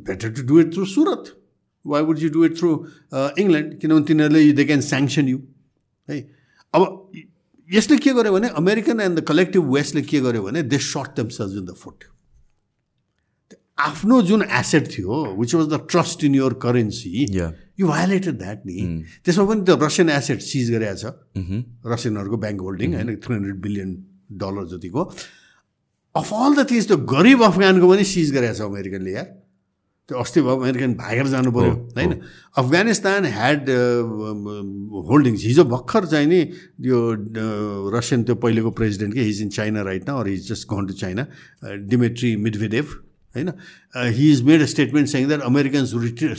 better 0.00 0.32
to 0.32 0.42
do 0.44 0.60
it 0.60 0.74
through 0.74 0.84
Surat 0.88 1.32
why 1.84 2.02
would 2.02 2.22
you 2.22 2.28
do 2.30 2.44
it 2.44 2.58
through 2.58 2.74
England 3.38 3.78
किनभने 3.78 4.04
तिनीहरूले 4.04 4.52
they 4.52 4.64
can 4.64 4.80
sanction 4.82 5.28
you 5.28 5.40
है 6.08 6.20
अब 6.74 6.82
यसले 7.70 7.96
के 7.98 8.12
गर्यो 8.14 8.32
भने 8.32 8.48
American 8.58 9.00
and 9.00 9.18
the 9.18 9.24
collective 9.28 9.62
वेस्टले 9.74 10.02
के 10.02 10.20
गर्यो 10.20 10.42
भने 10.42 10.62
they 10.62 10.78
shot 10.78 11.10
themselves 11.36 11.56
in 11.56 11.64
the 11.66 11.74
foot 11.82 12.04
आफ्नो 13.80 14.20
जुन 14.28 14.42
एसेट 14.60 14.88
थियो 14.92 15.18
which 15.40 15.54
was 15.54 15.66
the 15.68 15.80
trust 15.90 16.24
in 16.24 16.34
your 16.34 16.54
currency 16.62 17.26
you 17.80 17.86
violated 17.88 18.38
that 18.38 18.66
नि। 18.66 19.04
त्यसमा 19.24 19.44
पनि 19.50 19.60
त्यो 19.64 19.76
रसियन 19.82 20.08
एसेट 20.10 20.40
सिज 20.44 20.70
गरेको 20.70 20.96
छ। 21.00 21.04
रसियनहरूको 21.92 22.36
ब्याङ्क 22.36 22.60
होल्डिङ 22.60 22.94
होइन 22.94 23.16
थ्री 23.24 23.34
हन्ड्रेड 23.34 23.60
बिलियन 23.60 23.90
डलर 24.42 24.66
जतिको। 24.72 25.00
अफ 26.14 26.28
अल 26.32 26.52
द 26.54 26.66
थिङ्स 26.70 26.86
त्यो 26.86 26.98
गरिब 27.14 27.42
अफगानको 27.44 27.86
पनि 27.88 28.04
सिज 28.04 28.32
गरेको 28.36 28.54
छ 28.54 28.60
अमेरिकनले 28.68 29.12
यार। 29.16 29.28
त्यो 30.10 30.18
अस्ति 30.18 30.40
भयो 30.42 30.56
अमेरिकन 30.58 30.94
भागेर 30.98 31.26
जानु 31.30 31.50
पऱ्यो 31.54 31.74
होइन? 31.94 32.12
अफगानिस्तान 32.58 33.24
ह्याड 33.30 33.70
होल्डिङ्स 35.06 35.40
हिजो 35.46 35.64
भर्खर 35.70 36.06
चाहिँ 36.10 36.26
नि 36.26 36.40
यो 36.82 36.98
रसियन 37.94 38.22
त्यो 38.26 38.34
पहिलेको 38.42 38.70
प्रेसिडेन्ट 38.74 39.14
कि? 39.14 39.22
हिज 39.22 39.42
इन 39.42 39.48
चाइना 39.54 39.82
राइट 39.86 40.10
न 40.10 40.12
or 40.18 40.28
he's 40.28 40.48
just 40.50 40.66
gone 40.74 40.86
to 40.86 40.94
China 40.98 41.26
Dmitry 41.86 42.34
Medvedev 42.36 42.86
होइन? 43.34 43.48
He 44.18 44.30
is 44.32 44.42
made 44.42 44.62
a 44.62 44.66
statement 44.66 45.08
saying 45.08 45.26
that 45.28 45.40
Americans 45.46 45.88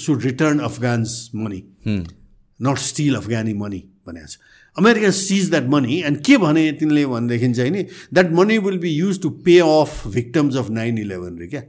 should 0.06 0.24
return 0.24 0.60
Afghans 0.68 1.30
money 1.36 1.64
not 1.88 2.78
still 2.92 3.16
Afghani 3.16 3.54
money 3.56 3.84
भनेको 4.08 4.28
छ। 4.28 4.38
American 4.78 5.12
seize 5.12 5.50
that 5.50 5.66
money 5.70 6.02
and 6.08 6.18
के 6.26 6.38
भने 6.38 6.72
तिनले 6.80 7.06
भनेदेखि 7.06 7.54
चाहिँ 7.54 7.72
नि 7.72 7.84
that 8.14 8.32
money 8.34 8.58
will 8.68 8.78
be 8.80 8.90
use 8.90 9.22
to 9.22 9.30
pay 9.46 9.58
off 9.60 10.08
victims 10.14 10.56
of 10.58 10.70
nine 10.70 10.98
eleven 10.98 11.38
रे 11.40 11.48
क्या? 11.48 11.64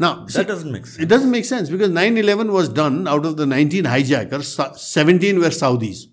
Now, 0.00 0.26
that 0.26 0.46
doesn't 0.46 0.70
make 0.70 0.86
sense. 0.86 1.02
It 1.02 1.08
doesn't 1.08 1.30
make 1.30 1.46
sense 1.46 1.70
because 1.70 1.88
9 1.90 2.18
11 2.18 2.52
was 2.52 2.68
done 2.68 3.08
out 3.08 3.24
of 3.24 3.36
the 3.36 3.46
19 3.46 3.86
hijackers, 3.86 4.58
17 4.74 5.38
were 5.38 5.48
Saudis. 5.48 6.06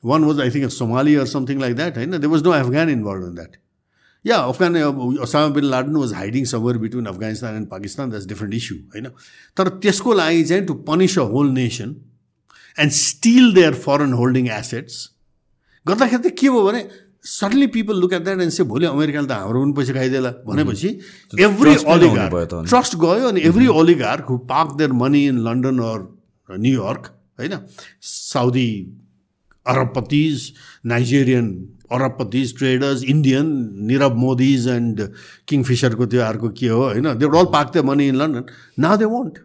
One 0.00 0.26
was, 0.26 0.38
I 0.38 0.48
think, 0.50 0.64
a 0.64 0.70
Somali 0.70 1.16
or 1.16 1.26
something 1.26 1.58
like 1.58 1.76
that. 1.76 1.94
There 1.94 2.28
was 2.28 2.42
no 2.42 2.52
Afghan 2.52 2.88
involved 2.88 3.24
in 3.24 3.34
that. 3.34 3.56
Yeah, 4.22 4.48
Afghan, 4.48 4.76
uh, 4.76 4.92
Osama 5.26 5.52
bin 5.52 5.70
Laden 5.70 5.98
was 5.98 6.12
hiding 6.12 6.46
somewhere 6.46 6.78
between 6.78 7.06
Afghanistan 7.06 7.54
and 7.54 7.70
Pakistan. 7.70 8.08
That's 8.08 8.24
a 8.24 8.28
different 8.28 8.54
issue. 8.54 8.80
तर 9.56 9.68
त्यसको 9.84 10.14
लागि 10.14 10.44
चाहिँ 10.44 10.66
to 10.66 10.74
punish 10.88 11.18
a 11.18 11.22
whole 11.32 11.50
nation 11.52 11.94
and 12.78 12.92
steal 12.92 13.52
their 13.54 13.74
foreign 13.84 14.12
holding 14.20 14.48
assets 14.58 14.96
गर्दाखेरि 15.88 16.22
त 16.22 16.34
के 16.40 16.48
भयो 16.50 16.64
भने 16.68 16.82
suddenly 17.23 17.67
people 17.67 17.99
look 17.99 18.13
at 18.13 18.23
that 18.23 18.41
and 18.41 18.51
say 18.51 18.63
भोलि 18.63 18.85
अमेरिकाले 18.85 19.27
त 19.27 19.31
हाम्रो 19.31 19.63
पनि 19.63 19.73
पैसा 19.77 19.93
खाइदिएला। 19.93 20.31
भनेपछि 20.45 20.89
एभ्री 21.39 21.73
अलिगार 21.93 22.29
ट्रस्ट 22.45 22.95
गयो 22.95 23.27
अनि 23.27 23.41
every 23.47 23.67
oligarch 23.79 24.21
who 24.29 24.37
park 24.51 24.75
their 24.77 24.91
money 25.01 25.25
in 25.27 25.39
London 25.47 25.79
or 25.89 25.99
New York 26.49 27.11
होइन 27.39 27.57
साउदी 28.03 28.69
अरबपतिज 29.65 30.51
Nigerian 30.85 31.51
अरबपतिज 31.91 32.57
traders 32.57 33.03
Indian 33.03 33.47
Nirav 33.87 34.15
Modi's 34.17 34.67
and 34.67 35.01
किङफिसरको 35.47 36.05
त्यो 36.05 36.21
अर्को 36.21 36.49
के 36.59 36.67
हो 36.67 36.83
होइन 36.83 37.13
they 37.19 37.25
all 37.25 37.51
park 37.53 37.71
the 37.75 37.85
money 37.85 38.07
in 38.07 38.15
London 38.15 38.43
ना 38.79 38.95
दे 38.95 39.05
वन्ट 39.13 39.37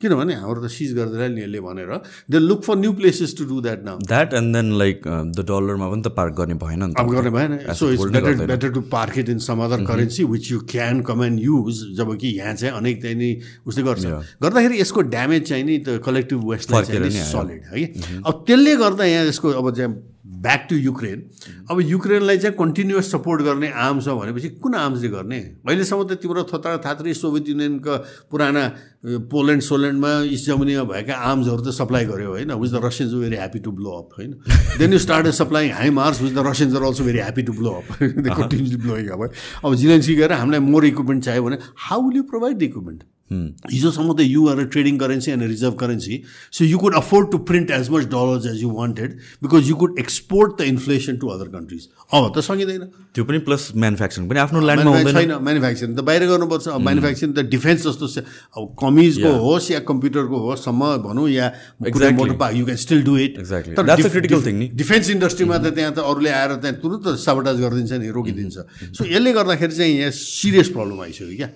किनभने 0.00 0.34
हाम्रो 0.34 0.60
त 0.62 0.70
सिज 0.70 0.92
गर्दैन 0.94 1.32
नि 1.32 1.40
यसले 1.42 1.60
भनेर। 1.60 1.92
They 2.30 2.38
look 2.38 2.62
for 2.62 2.76
new 2.76 2.92
places 2.92 3.36
to 3.38 3.44
do 3.44 3.60
that 3.60 3.84
now 3.84 3.98
that 4.04 4.34
and 4.34 4.56
then 4.56 4.72
like 4.78 5.02
the 5.06 5.44
डलरमा 5.48 5.88
पनि 5.90 6.02
त 6.02 6.08
पार्क 6.16 6.34
गर्ने 6.34 6.54
भएन 6.60 6.82
नि 6.84 6.94
अब 6.98 7.10
गर्ने 7.10 7.30
भएन। 7.30 7.72
So 7.74 7.90
it's 7.90 8.04
better 8.12 8.46
better 8.46 8.72
to 8.72 8.80
park 8.92 9.18
it 9.18 9.28
in 9.28 9.38
some 9.46 9.64
other 9.64 9.84
currency 9.86 10.24
which 10.24 10.50
you 10.52 10.58
can 10.70 11.00
come 11.08 11.24
and 11.24 11.40
use 11.40 11.84
जब 11.98 12.16
कि 12.16 12.28
यहाँ 12.38 12.54
चाहिँ 12.54 12.74
अनेक 12.76 13.02
चाहिँ 13.02 13.16
नि 13.16 13.30
उसले 13.66 13.82
गर्छ। 13.84 14.04
गर्दाखेरि 14.42 14.80
यसको 14.80 15.00
ड्यामेज 15.14 15.48
चाहिँ 15.48 15.64
नि 15.64 15.78
त 15.78 16.00
कलेक्टिभ 16.04 16.50
वेस्टलाई 16.50 17.10
सलिड 17.30 17.62
है। 17.72 17.86
अब 18.20 18.44
त्यसले 18.46 18.76
गर्दा 18.76 19.04
यहाँ 19.04 19.24
यसको 19.26 19.48
अब 19.50 19.74
चाहिँ 19.74 19.92
ब्याक 20.24 20.66
टु 20.70 20.76
युक्रेन 20.76 21.22
अब 21.70 21.80
युक्रेनलाई 21.80 22.38
चाहिँ 22.38 22.56
कन्टिन्युस 22.56 23.10
सपोर्ट 23.12 23.42
गर्ने 23.42 23.68
आर्म्स 23.68 24.08
हो 24.08 24.16
भनेपछि 24.18 24.48
कुन 24.62 24.74
आर्म्सले 24.74 25.08
गर्ने? 25.08 25.38
अहिलेसम्म 25.68 26.02
त 26.04 26.16
तिम्रो 26.22 26.42
थोत्रा 26.52 26.76
थात्री 26.84 27.14
सोभियत 27.14 27.48
युनियनका 27.48 27.96
पुराना 28.30 28.62
पोल्यान्ड 29.04 29.62
सोल्यान्डमा 29.62 30.12
इस्ट 30.32 30.46
जर्मनीमा 30.46 30.84
भएका 30.92 31.14
आर्म्सहरू 31.14 31.62
त 31.64 31.74
सप्लाई 31.76 32.04
गर्यो 32.06 32.30
होइन? 32.30 32.52
Which 32.52 32.70
the 32.72 32.80
Russians 32.84 33.14
very 33.14 33.36
happy 33.36 33.58
to 33.68 33.72
blow 33.72 33.90
up 34.00 34.08
होइन? 34.18 34.32
Then 34.78 34.92
you 34.92 34.98
start 34.98 35.26
supplying 35.40 35.72
HIMARS 36.00 36.22
which 36.22 36.32
the 36.32 36.46
Russians 36.48 36.74
are 36.74 36.82
also 36.88 37.04
very 37.04 37.18
happy 37.18 37.42
to 37.42 37.52
blow 37.60 37.70
up 37.70 37.92
continuously 38.00 38.76
blowing 38.86 39.08
अब 39.08 39.30
अब 39.64 39.74
जिलेन्सी 39.74 40.14
गएर 40.16 40.32
हामीलाई 40.32 40.60
मोर 40.72 40.84
इक्विपमेन्ट 40.86 41.24
चाहियो 41.24 41.44
भने 41.44 41.58
how 41.88 42.08
will 42.08 42.16
you 42.16 42.22
provide 42.32 42.58
the 42.58 42.62
equipment 42.62 43.02
हिजोसम्म 43.30 44.12
त 44.14 44.20
you 44.20 44.46
are 44.48 44.58
a 44.58 44.64
trading 44.72 44.98
currency 44.98 45.30
and 45.32 45.42
reserve 45.48 45.74
currency 45.80 46.20
so 46.52 46.64
you 46.64 46.78
could 46.78 46.94
afford 46.96 47.30
to 47.32 47.38
print 47.50 47.70
as 47.70 47.90
much 47.90 48.04
dollars 48.14 48.46
as 48.46 48.62
you 48.62 48.70
wanted 48.72 49.16
because 49.42 49.68
you 49.68 49.76
could 49.76 49.98
export 49.98 50.60
the 50.60 50.66
inflation 50.72 51.16
to 51.24 51.28
other 51.34 51.48
countries 51.54 51.88
अब 52.12 52.32
त 52.36 52.44
सकिँदैन 52.44 52.84
त्यो 53.14 53.24
पनि 53.24 53.38
plus 53.48 53.70
manufacturing 53.76 54.28
पनि 54.28 54.38
आफ्नो 54.44 54.60
ल्यान्डमा 54.60 55.00
छैन 55.10 55.32
manufacturing 55.48 55.94
त 55.94 56.06
बाहिर 56.10 56.28
गर्नुपर्छ 56.32 56.68
अब 56.68 56.86
म्यानुफ्याक्चरिङ 56.90 57.32
त 57.32 57.46
डिफेन्स 57.56 57.86
जस्तो 57.88 58.22
अब 58.56 58.70
कमिजको 58.84 59.34
होस् 59.48 59.70
या 59.72 59.80
कम्प्युटरको 59.90 60.44
होस् 60.46 60.64
सम्म 60.64 60.92
भनौँ 61.08 61.28
या 61.30 61.50
motor 61.82 62.54
you 62.60 62.64
can 62.64 62.76
still 62.86 63.04
do 63.04 63.18
it 63.26 63.40
critical 63.40 64.46
thing 64.46 64.58
नि 64.58 64.68
डिफेन्स 64.76 65.10
इन्डस्ट्रीमा 65.16 65.58
त 65.58 65.74
त्यहाँ 65.74 65.92
त 65.92 66.08
अरूले 66.12 66.30
आएर 66.38 66.56
त्यहाँ 66.60 66.80
तुरन्त 66.84 67.12
साबटाज 67.24 67.60
गरिदिन्छ 67.66 67.92
नि 68.04 68.16
रोकिदिन्छ 68.20 68.56
सो 68.92 69.12
यसले 69.12 69.32
गर्दाखेरि 69.32 69.76
चाहिँ 69.76 70.00
यहाँ 70.00 70.18
सिरियस 70.20 70.68
प्रब्लम 70.76 71.00
आइसक्यो 71.08 71.36
क्या 71.36 71.50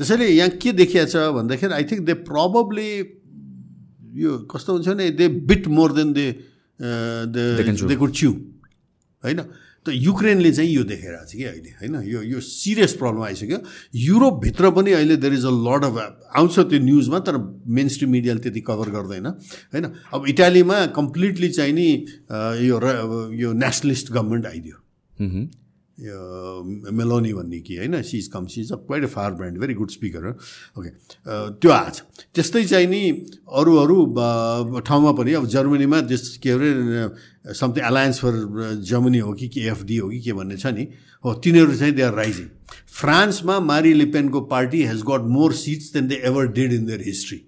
त्यसैले 0.00 0.26
यहाँ 0.32 0.56
के 0.56 0.72
देखिया 0.72 1.04
छ 1.12 1.28
भन्दाखेरि 1.36 1.72
आई 1.76 1.84
थिङ्क 1.84 2.02
दे 2.08 2.14
प्रब्ली 2.24 2.90
यो 4.16 4.48
कस्तो 4.48 4.72
हुन्छ 4.72 4.88
भने 4.88 5.10
they 5.12 5.28
bit 5.44 5.68
more 5.68 5.92
than 5.92 6.12
they 6.16 6.26
they 6.80 7.96
could 8.00 8.12
chew 8.16 8.30
होइन? 9.22 9.40
त 9.80 9.92
युक्रेनले 9.92 10.50
चाहिँ 10.52 10.70
यो 10.72 10.82
देखाइरहेको 10.84 11.24
छ 11.24 11.36
कि 11.36 11.44
अहिले 11.44 11.70
होइन? 11.80 11.94
यो 12.08 12.20
यो 12.32 12.40
सिरियस 12.40 12.92
प्रब्लम 13.00 13.22
आइसक्यो। 13.24 13.58
युरोपभित्र 13.96 14.70
पनि 14.76 14.92
अहिले 14.92 15.16
there 15.16 15.34
is 15.34 15.44
a 15.44 15.52
lot 15.68 15.84
of 15.84 15.96
आउँछ 16.36 16.58
त्यो 16.68 16.78
न्युजमा 16.80 17.18
तर 17.24 17.36
मेन 17.76 17.88
स्ट्रिम 17.88 18.10
मिडियाले 18.10 18.40
त्यति 18.40 18.60
कभर 18.60 18.88
गर्दैन 18.96 19.26
होइन? 19.26 19.84
अब 20.12 20.20
इटालीमा 20.28 20.76
कम्प्लिटली 20.96 21.48
चाहिँ 21.48 21.72
नि 21.72 21.88
यो 22.68 22.76
र 22.76 22.86
यो 23.36 23.52
नेसनलिस्ट 23.52 24.12
गभर्मेन्ट 24.12 24.46
आइदियो। 24.46 24.76
यो 25.20 25.59
मेलोनी 26.00 27.32
भन्ने 27.32 27.60
कि 27.60 27.76
होइन? 27.76 28.00
She's 28.02 28.26
come 28.32 28.46
she's 28.46 28.72
a 28.72 28.76
quite 28.88 29.04
a 29.04 29.06
far 29.06 29.32
brand 29.34 29.58
very 29.60 29.74
good 29.74 29.90
speaker 29.90 30.24
हो 30.26 30.32
ओके 30.80 30.90
त्यो 31.60 31.70
आज। 31.70 32.00
त्यस्तै 32.34 32.64
चाहिँ 32.64 32.86
नि 32.86 33.02
अरू 33.52 33.76
अरू 33.76 33.96
ठाउँमा 34.80 35.12
पनि 35.12 35.32
अब 35.34 35.46
जर्मनीमा 35.46 36.00
त्यस 36.08 36.36
के 36.42 36.50
अरे 36.50 36.70
समथिङ 37.54 37.84
एलायन्स 37.84 38.18
फर 38.20 38.32
जर्मनी 38.80 39.18
हो 39.18 39.32
कि 39.32 39.48
के 39.48 39.60
एफडी 39.68 39.96
हो 39.96 40.08
कि 40.08 40.20
के 40.20 40.32
भन्ने 40.32 40.56
छ 40.56 40.66
नि? 40.72 40.88
हो 41.24 41.34
तिनीहरू 41.44 41.76
चाहिँ 41.76 41.94
दे 41.94 42.02
आर 42.02 42.14
राइजिङ 42.14 42.48
फ्रान्समा 43.00 43.60
Marine 43.60 43.92
लिपेनको 43.94 44.40
party 44.48 44.82
has 44.86 45.02
got 45.10 45.28
more 45.36 45.52
seats 45.52 45.92
than 45.92 46.08
they 46.08 46.20
ever 46.24 46.46
did 46.56 46.72
in 46.72 46.86
their 46.86 47.02
history 47.06 47.38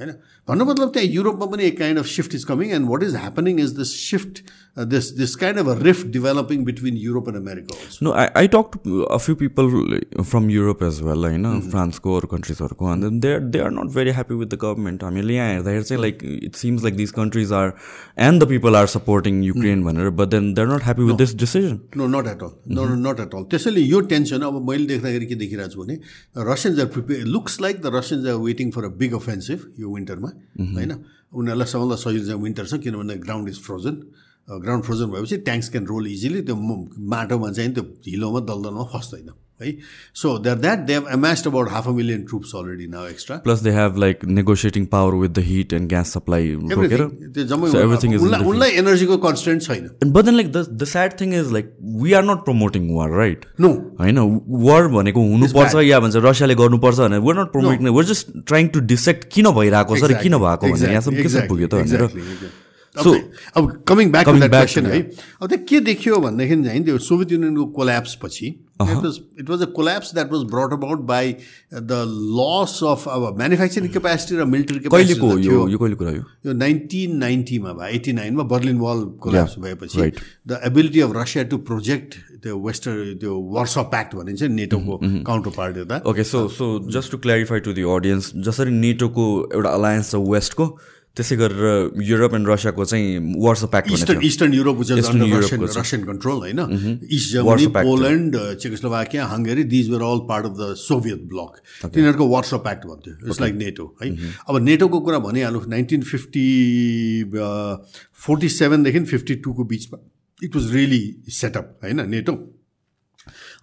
होइन? 0.00 0.12
भन्नु 0.48 0.64
मतलब 0.64 0.88
त्यहाँ 0.92 1.08
युरोपमा 1.08 1.46
पनि 1.46 1.64
एक 1.64 1.78
kind 1.78 1.98
of 1.98 2.06
shift 2.06 2.34
is 2.34 2.44
coming 2.44 2.70
and 2.70 2.88
what 2.88 3.02
is 3.02 3.14
happening 3.16 3.60
is 3.60 3.70
this 4.77 5.03
shift 5.03 5.09
this 5.09 5.17
this 5.19 5.35
kind 5.35 5.59
of 5.59 5.67
a 5.67 5.83
rift 5.83 6.07
developing 6.07 6.63
between 6.65 6.97
Europe 6.97 7.27
and 7.29 7.37
America 7.37 7.75
no 8.03 8.11
I 8.11 8.27
I 8.35 8.47
talk 8.47 8.71
to 8.83 9.01
a 9.01 9.17
few 9.17 9.35
people 9.35 9.69
from 10.21 10.49
Europe 10.49 10.83
as 10.83 11.01
well 11.01 11.25
होइन 11.25 11.59
फ्रान्सको 11.61 12.15
अरू 12.17 12.27
कन्ट्रिजहरूको 12.27 12.85
अन्त 12.85 13.21
they 13.21 13.33
are 13.33 13.39
they 13.39 13.59
are 13.59 13.71
not 13.71 13.93
very 13.93 14.11
happy 14.11 14.35
with 14.35 14.47
the 14.47 14.59
government 14.61 15.03
हामीले 15.03 15.35
यहाँ 15.35 15.49
हेर्दाखेरि 15.49 15.83
चाहिँ 15.83 16.01
like 16.01 16.23
it 16.23 16.55
seems 16.55 16.83
like 16.83 16.95
this 16.95 17.11
countries 17.11 17.53
are 17.53 17.73
and 18.19 18.43
the 18.43 18.47
people 18.47 18.75
are 18.75 18.87
supporting 18.87 19.43
Ukraine 19.43 19.83
भनेर 19.83 20.09
but 20.09 20.27
then 20.27 20.53
they 20.53 20.61
are 20.61 20.67
not 20.67 20.83
happy 20.83 21.03
with 21.03 21.17
this 21.17 21.35
decision 21.35 21.79
no 21.97 22.07
not 22.07 22.27
at 22.27 22.43
all 22.43 22.75
no 22.75 22.85
not 23.09 23.19
at 23.19 23.35
all 23.35 23.43
त्यसैले 23.43 23.81
यो 23.81 23.99
tension 23.99 24.41
अब 24.41 24.61
मैले 24.69 24.85
देख्दाखेरि 24.85 25.25
के 25.25 25.35
देखिरहेको 25.35 25.73
छु 25.73 25.83
भने 25.83 25.99
Russians 26.37 26.79
are 26.79 26.85
prepare 26.85 27.25
looks 27.27 27.61
like 27.61 27.81
the 27.81 27.95
Russians 27.95 28.27
are 28.27 28.35
waiting 28.35 28.71
for 28.71 28.83
a 28.83 28.95
big 28.97 29.13
offensive 29.13 29.69
यो 29.79 29.95
विन्टरमा 29.95 30.31
होइन 30.59 30.97
उनीहरूलाई 31.31 31.67
सबभन्दा 31.67 31.95
सजिलो 31.97 32.25
चाहिँ 32.25 32.41
विन्टर 32.43 32.65
छ 32.65 32.77
किनभने 32.83 33.15
ground 33.17 33.49
is 33.49 33.61
frozen 33.61 34.01
ground 34.48 34.84
frozen 34.84 35.06
भएपछि 35.14 35.36
ट्याङ्क्स 35.46 35.68
क्यान 35.70 35.86
रोल 35.86 36.06
इजिली 36.08 36.42
त्यो 36.42 36.56
माटोमा 37.14 37.50
चाहिँ 37.52 37.72
त्यो 37.74 37.84
हिलोमा 38.08 38.40
दलदलमा 38.50 38.84
फस्दैन 38.94 39.28
है? 39.62 39.70
So 40.14 40.38
there 40.44 40.56
that 40.58 40.78
they 40.86 40.92
have 40.94 41.04
amassed 41.12 41.46
about 41.46 41.68
half 41.70 41.88
a 41.88 41.90
million 41.96 42.22
troops 42.30 42.54
already 42.56 42.86
now 42.94 43.06
extra 43.08 43.36
plus 43.44 43.60
they 43.62 43.70
have 43.70 43.96
like 44.04 44.24
negotiating 44.38 44.86
power 44.94 45.14
with 45.20 45.30
the 45.30 45.44
heat 45.46 45.72
and 45.72 45.88
gas 45.88 46.12
supply 46.14 46.48
त्यो 47.34 47.44
जम्मै 47.52 48.16
उनलाई 48.50 48.70
एनर्जीको 48.82 49.16
कन्सटेन्ट 49.26 49.62
छैन 49.62 49.88
but 50.04 50.24
then 50.24 50.34
like 50.34 50.52
the 50.52 50.66
the 50.82 50.84
sad 50.92 51.14
thing 51.20 51.34
is 51.40 51.52
like 51.52 51.70
we 52.02 52.12
are 52.20 52.24
not 52.24 52.44
promoting 52.50 52.90
war 52.96 53.16
right 53.20 53.46
no 53.60 53.72
होइन 54.00 54.18
war 54.66 54.88
भनेको 54.98 55.26
हुनुपर्छ 55.30 55.86
या 55.90 56.00
भन्छ 56.00 56.24
रसियाले 56.26 56.54
गर्नुपर्छ 56.64 56.98
भनेर 57.00 57.24
we're 57.28 57.40
not 57.40 57.52
promoting 57.56 57.88
we're 58.00 58.04
just 58.12 58.36
trying 58.46 58.68
to 58.76 58.80
dissect 58.92 59.28
किन 59.34 59.50
भइरहेको 59.60 59.96
छ 59.96 60.12
र 60.12 60.20
किन 60.26 60.38
भएको 60.44 60.74
भने 60.74 60.92
यहाँसम्म 60.92 61.22
के 61.22 61.46
पुग्यो 61.48 61.68
त 61.68 61.74
भनेर। 61.74 62.62
सो 62.96 63.14
अब 63.56 63.70
coming 63.88 64.10
back 64.12 64.26
to 64.26 64.32
that 64.38 64.50
question 64.50 64.86
है 64.86 65.00
अब 65.42 65.48
त्यो 65.48 65.58
के 65.68 65.80
देखियो 65.88 66.18
भनेदेखि 66.26 66.62
चाहिँ 66.64 66.84
त्यो 66.84 66.98
सोभियत 67.06 67.32
युनियनको 67.32 67.64
कोल्याप्स 67.78 68.14
पछि 68.22 68.46
it 68.82 69.50
was 69.50 69.62
a 69.62 69.66
collapse 69.76 70.12
that 70.14 70.32
was 70.32 70.42
brought 70.52 70.72
about 70.72 71.00
by 71.10 71.32
the 71.90 71.98
loss 72.38 72.78
of 72.90 73.08
अब 73.08 73.26
म्यानुफ्याक्चरिङ 73.38 73.90
क्यापेसिटी 73.96 74.36
र 74.40 74.44
मिलिटरी 74.52 74.78
क्यापेसिटी 74.86 75.46
यो 75.46 75.78
कहिले 75.78 75.96
कुरा 75.96 76.12
यो 76.12 76.52
नाइन्टिन 76.62 77.16
नाइन्टीमा 77.24 77.72
भयो 77.72 77.94
एट्टी 77.96 78.12
नाइनमा 78.20 78.42
बर्लिन 78.54 78.78
वाल 78.86 79.04
कोल्याप्स 79.26 79.58
भएपछि 79.66 80.10
the 80.48 80.60
ability 80.70 81.00
of 81.08 81.16
Russia 81.16 81.44
to 81.50 81.58
project 81.72 82.14
त्यो 82.44 82.58
वेस्टर्न 82.66 83.14
त्यो 83.20 83.36
वर्स 83.58 83.78
अफ 83.78 83.86
प्याक्ट 83.90 84.14
भनिन्छ 84.16 84.42
नेटोको 84.54 84.98
काउन्टर 85.02 85.50
पार्ट 85.58 85.76
एउटा। 85.76 86.00
Okay 86.10 86.24
so 86.30 86.46
so 86.56 86.66
just 86.96 87.10
to 87.12 87.18
clarify 87.26 87.60
to 87.66 87.72
the 87.72 87.82
audience 87.98 88.32
जसरी 88.48 88.70
नेटोको 88.80 89.28
एउटा 89.54 89.70
अलायन्स 89.70 90.10
छ 90.10 90.26
वेस्टको 90.34 90.66
त्यसै 91.14 91.36
गरेर 91.36 92.02
युरोप 92.02 92.34
एन्ड 92.34 92.48
रसियाको 92.48 92.84
चाहिँ 92.84 93.38
Warsaw 93.38 93.64
pact 93.72 93.90
eastern 93.92 94.20
eastern 94.26 94.52
Europe 94.52 94.80
Russian 94.82 96.02
control 96.04 96.38
होइन? 96.44 96.60
East 97.06 97.32
Germany 97.32 97.66
Poland 97.66 98.32
Czechoslovakia 98.62 99.26
Hungary 99.26 99.64
these 99.74 99.90
were 99.90 100.02
all 100.02 100.20
part 100.28 100.44
of 100.46 100.54
the 100.58 100.74
Soviet 100.80 101.20
bloc 101.30 101.52
तिनीहरूको 101.94 102.26
वर्स 102.34 102.54
प्याक्ट 102.66 102.86
भन्थ्यो। 102.86 103.14
इट्स 103.28 103.40
लाइक 103.40 103.54
नेटो 103.54 103.86
है? 104.02 104.10
अब 104.48 104.54
नेटोको 104.62 105.00
कुरा 105.00 105.18
भनिहाल्नु 105.28 105.60
नाइन्टिन 105.76 106.02
फिफ्टी 106.10 106.48
फोर्टी 108.26 108.48
सेभेनदेखि 108.58 109.04
फिफ्टी 109.14 109.34
टूको 109.46 109.64
बिचमा 109.70 109.98
it 110.42 110.56
was 110.56 110.74
really 110.74 111.02
set up 111.30 111.66
होइन 111.84 112.08
नेटो 112.10 112.32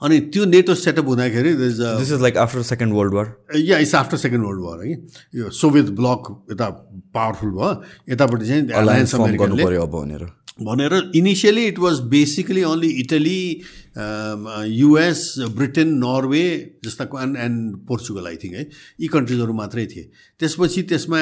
अनि 0.01 0.19
त्यो 0.33 0.45
नेटो 0.45 0.73
सेटअप 0.75 1.05
हुँदाखेरि 1.07 1.53
this 1.55 2.11
is 2.11 2.21
like 2.21 2.37
after 2.37 2.61
second 2.73 2.93
world 2.93 3.13
war 3.13 3.27
yeah 3.57 3.77
it's 3.85 3.95
after 3.95 4.17
second 4.17 4.45
world 4.45 4.61
war 4.65 4.85
है। 4.85 4.91
यो 5.35 5.49
सोभियत 5.53 5.89
ब्लक 6.01 6.21
यता 6.51 6.69
पावरफुल 7.13 7.51
भयो। 7.51 7.71
यतापट्टि 8.09 8.45
चाहिँ 8.47 8.63
एलायन्स 8.81 9.15
अब 9.15 9.21
भनेर। 9.95 10.25
भनेर 10.61 10.93
initially 11.15 11.65
it 11.65 11.79
was 11.79 11.99
basically 12.09 12.63
only 12.63 12.89
Italy 13.01 13.41
US 14.71 15.21
Britain 15.57 15.93
Norway 15.97 16.45
जस्ताको 16.85 17.19
and 17.21 17.37
and 17.37 17.77
Portugal 17.87 18.27
I 18.27 18.35
think 18.43 18.53
है। 18.55 18.67
यी 19.01 19.07
कन्ट्रिजहरू 19.07 19.53
मात्रै 19.53 19.85
थिए। 19.85 20.09
त्यसपछि 20.39 20.81
त्यसमा 20.91 21.21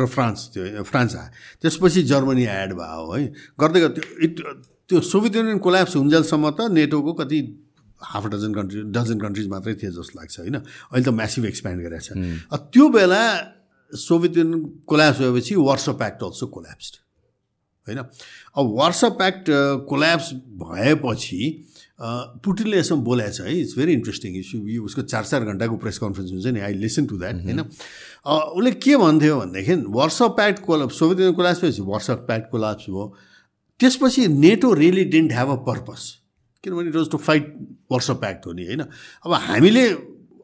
र 0.00 0.06
फ्रान्स 0.06 0.50
थियो 0.56 0.82
फ्रान्स 0.82 1.16
आयो। 1.16 1.28
त्यसपछि 1.62 2.02
जर्मनी 2.12 2.44
एड 2.44 2.72
भयो 2.80 3.12
है। 3.12 3.24
गर्दै 3.60 3.80
गर्दै 3.80 4.02
इट 4.24 4.40
त्यो 4.88 5.00
सोभियत 5.00 5.36
युनियन 5.36 5.58
कोल्याप्स 5.64 5.96
हुन्जेलसम्म 5.96 6.50
त 6.50 6.72
नेटोको 6.72 7.12
कति 7.20 7.40
half 8.02 8.26
dozen 8.34 8.52
country 8.54 8.82
dozen 8.92 9.18
countries 9.18 9.48
मात्रै 9.48 9.74
थिए 9.74 9.90
जस्तो 9.90 10.18
लाग्छ 10.18 10.38
होइन? 10.40 10.56
अहिले 10.56 11.04
त 11.04 11.08
म्यासिभ 11.14 11.44
एक्सप्यान्ड 11.46 11.82
गरेको 11.82 12.02
छ। 12.02 12.10
त्यो 12.72 12.88
बेला 12.88 13.22
सोभियत 13.92 14.36
युनियन 14.36 14.60
कोल्याप्स 14.86 15.18
भएपछि 15.20 15.54
वार्स 15.54 15.88
प्याक्ट 16.00 16.22
अल्सो 16.22 16.46
कोल्याप्स्ड 16.46 16.94
होइन? 17.86 17.98
अब 18.56 18.64
वार्स 18.78 19.04
प्याक्ट 19.20 19.44
कोल्याप्स 19.90 20.32
भएपछि 20.62 21.42
पुटिनले 22.02 22.78
यसमा 22.78 22.98
बोलाएको 23.06 23.32
छ 23.32 23.40
है? 23.46 23.52
इट्स 23.60 23.78
भेरी 23.78 23.92
इन्ट्रेस्टिङ 23.92 24.36
इस्यु 24.36 24.82
उसको 24.84 25.02
चार 25.02 25.24
चार 25.24 25.44
घन्टाको 25.44 25.76
प्रेस 25.76 25.98
कन्फरेन्स 25.98 26.32
हुन्छ 26.32 26.46
नि 26.46 26.60
आई 26.60 26.74
लिसन 26.74 27.06
टु 27.06 27.18
द्याट 27.18 27.42
होइन? 27.44 27.60
उसले 28.58 28.70
के 28.82 28.96
भन्थ्यो 28.96 29.38
भनेदेखि 29.40 29.74
Warsaw 29.88 30.18
pact 30.38 30.58
collapse 30.66 30.98
Soviet 30.98 31.18
union 31.20 31.36
collapse 31.36 31.60
भएपछि 31.62 31.82
वार्स 31.82 32.10
प्याक्ट 32.26 32.50
कोल्याप्स 32.50 32.84
भयो। 32.88 33.04
त्यसपछि 33.80 34.26
NATO 34.28 34.72
really 34.74 35.04
didn't 35.12 35.32
have 35.32 35.48
a 35.50 35.56
purpose 35.68 36.02
किनभने 36.64 36.88
it 36.88 36.96
was 36.96 37.10
to 37.10 37.18
fight 37.18 37.54
Warsaw 37.92 38.10
pact 38.22 38.46
हो 38.46 38.52
नि 38.52 38.66
होइन? 38.66 38.80
अब 39.26 39.32
हामीले 39.32 39.84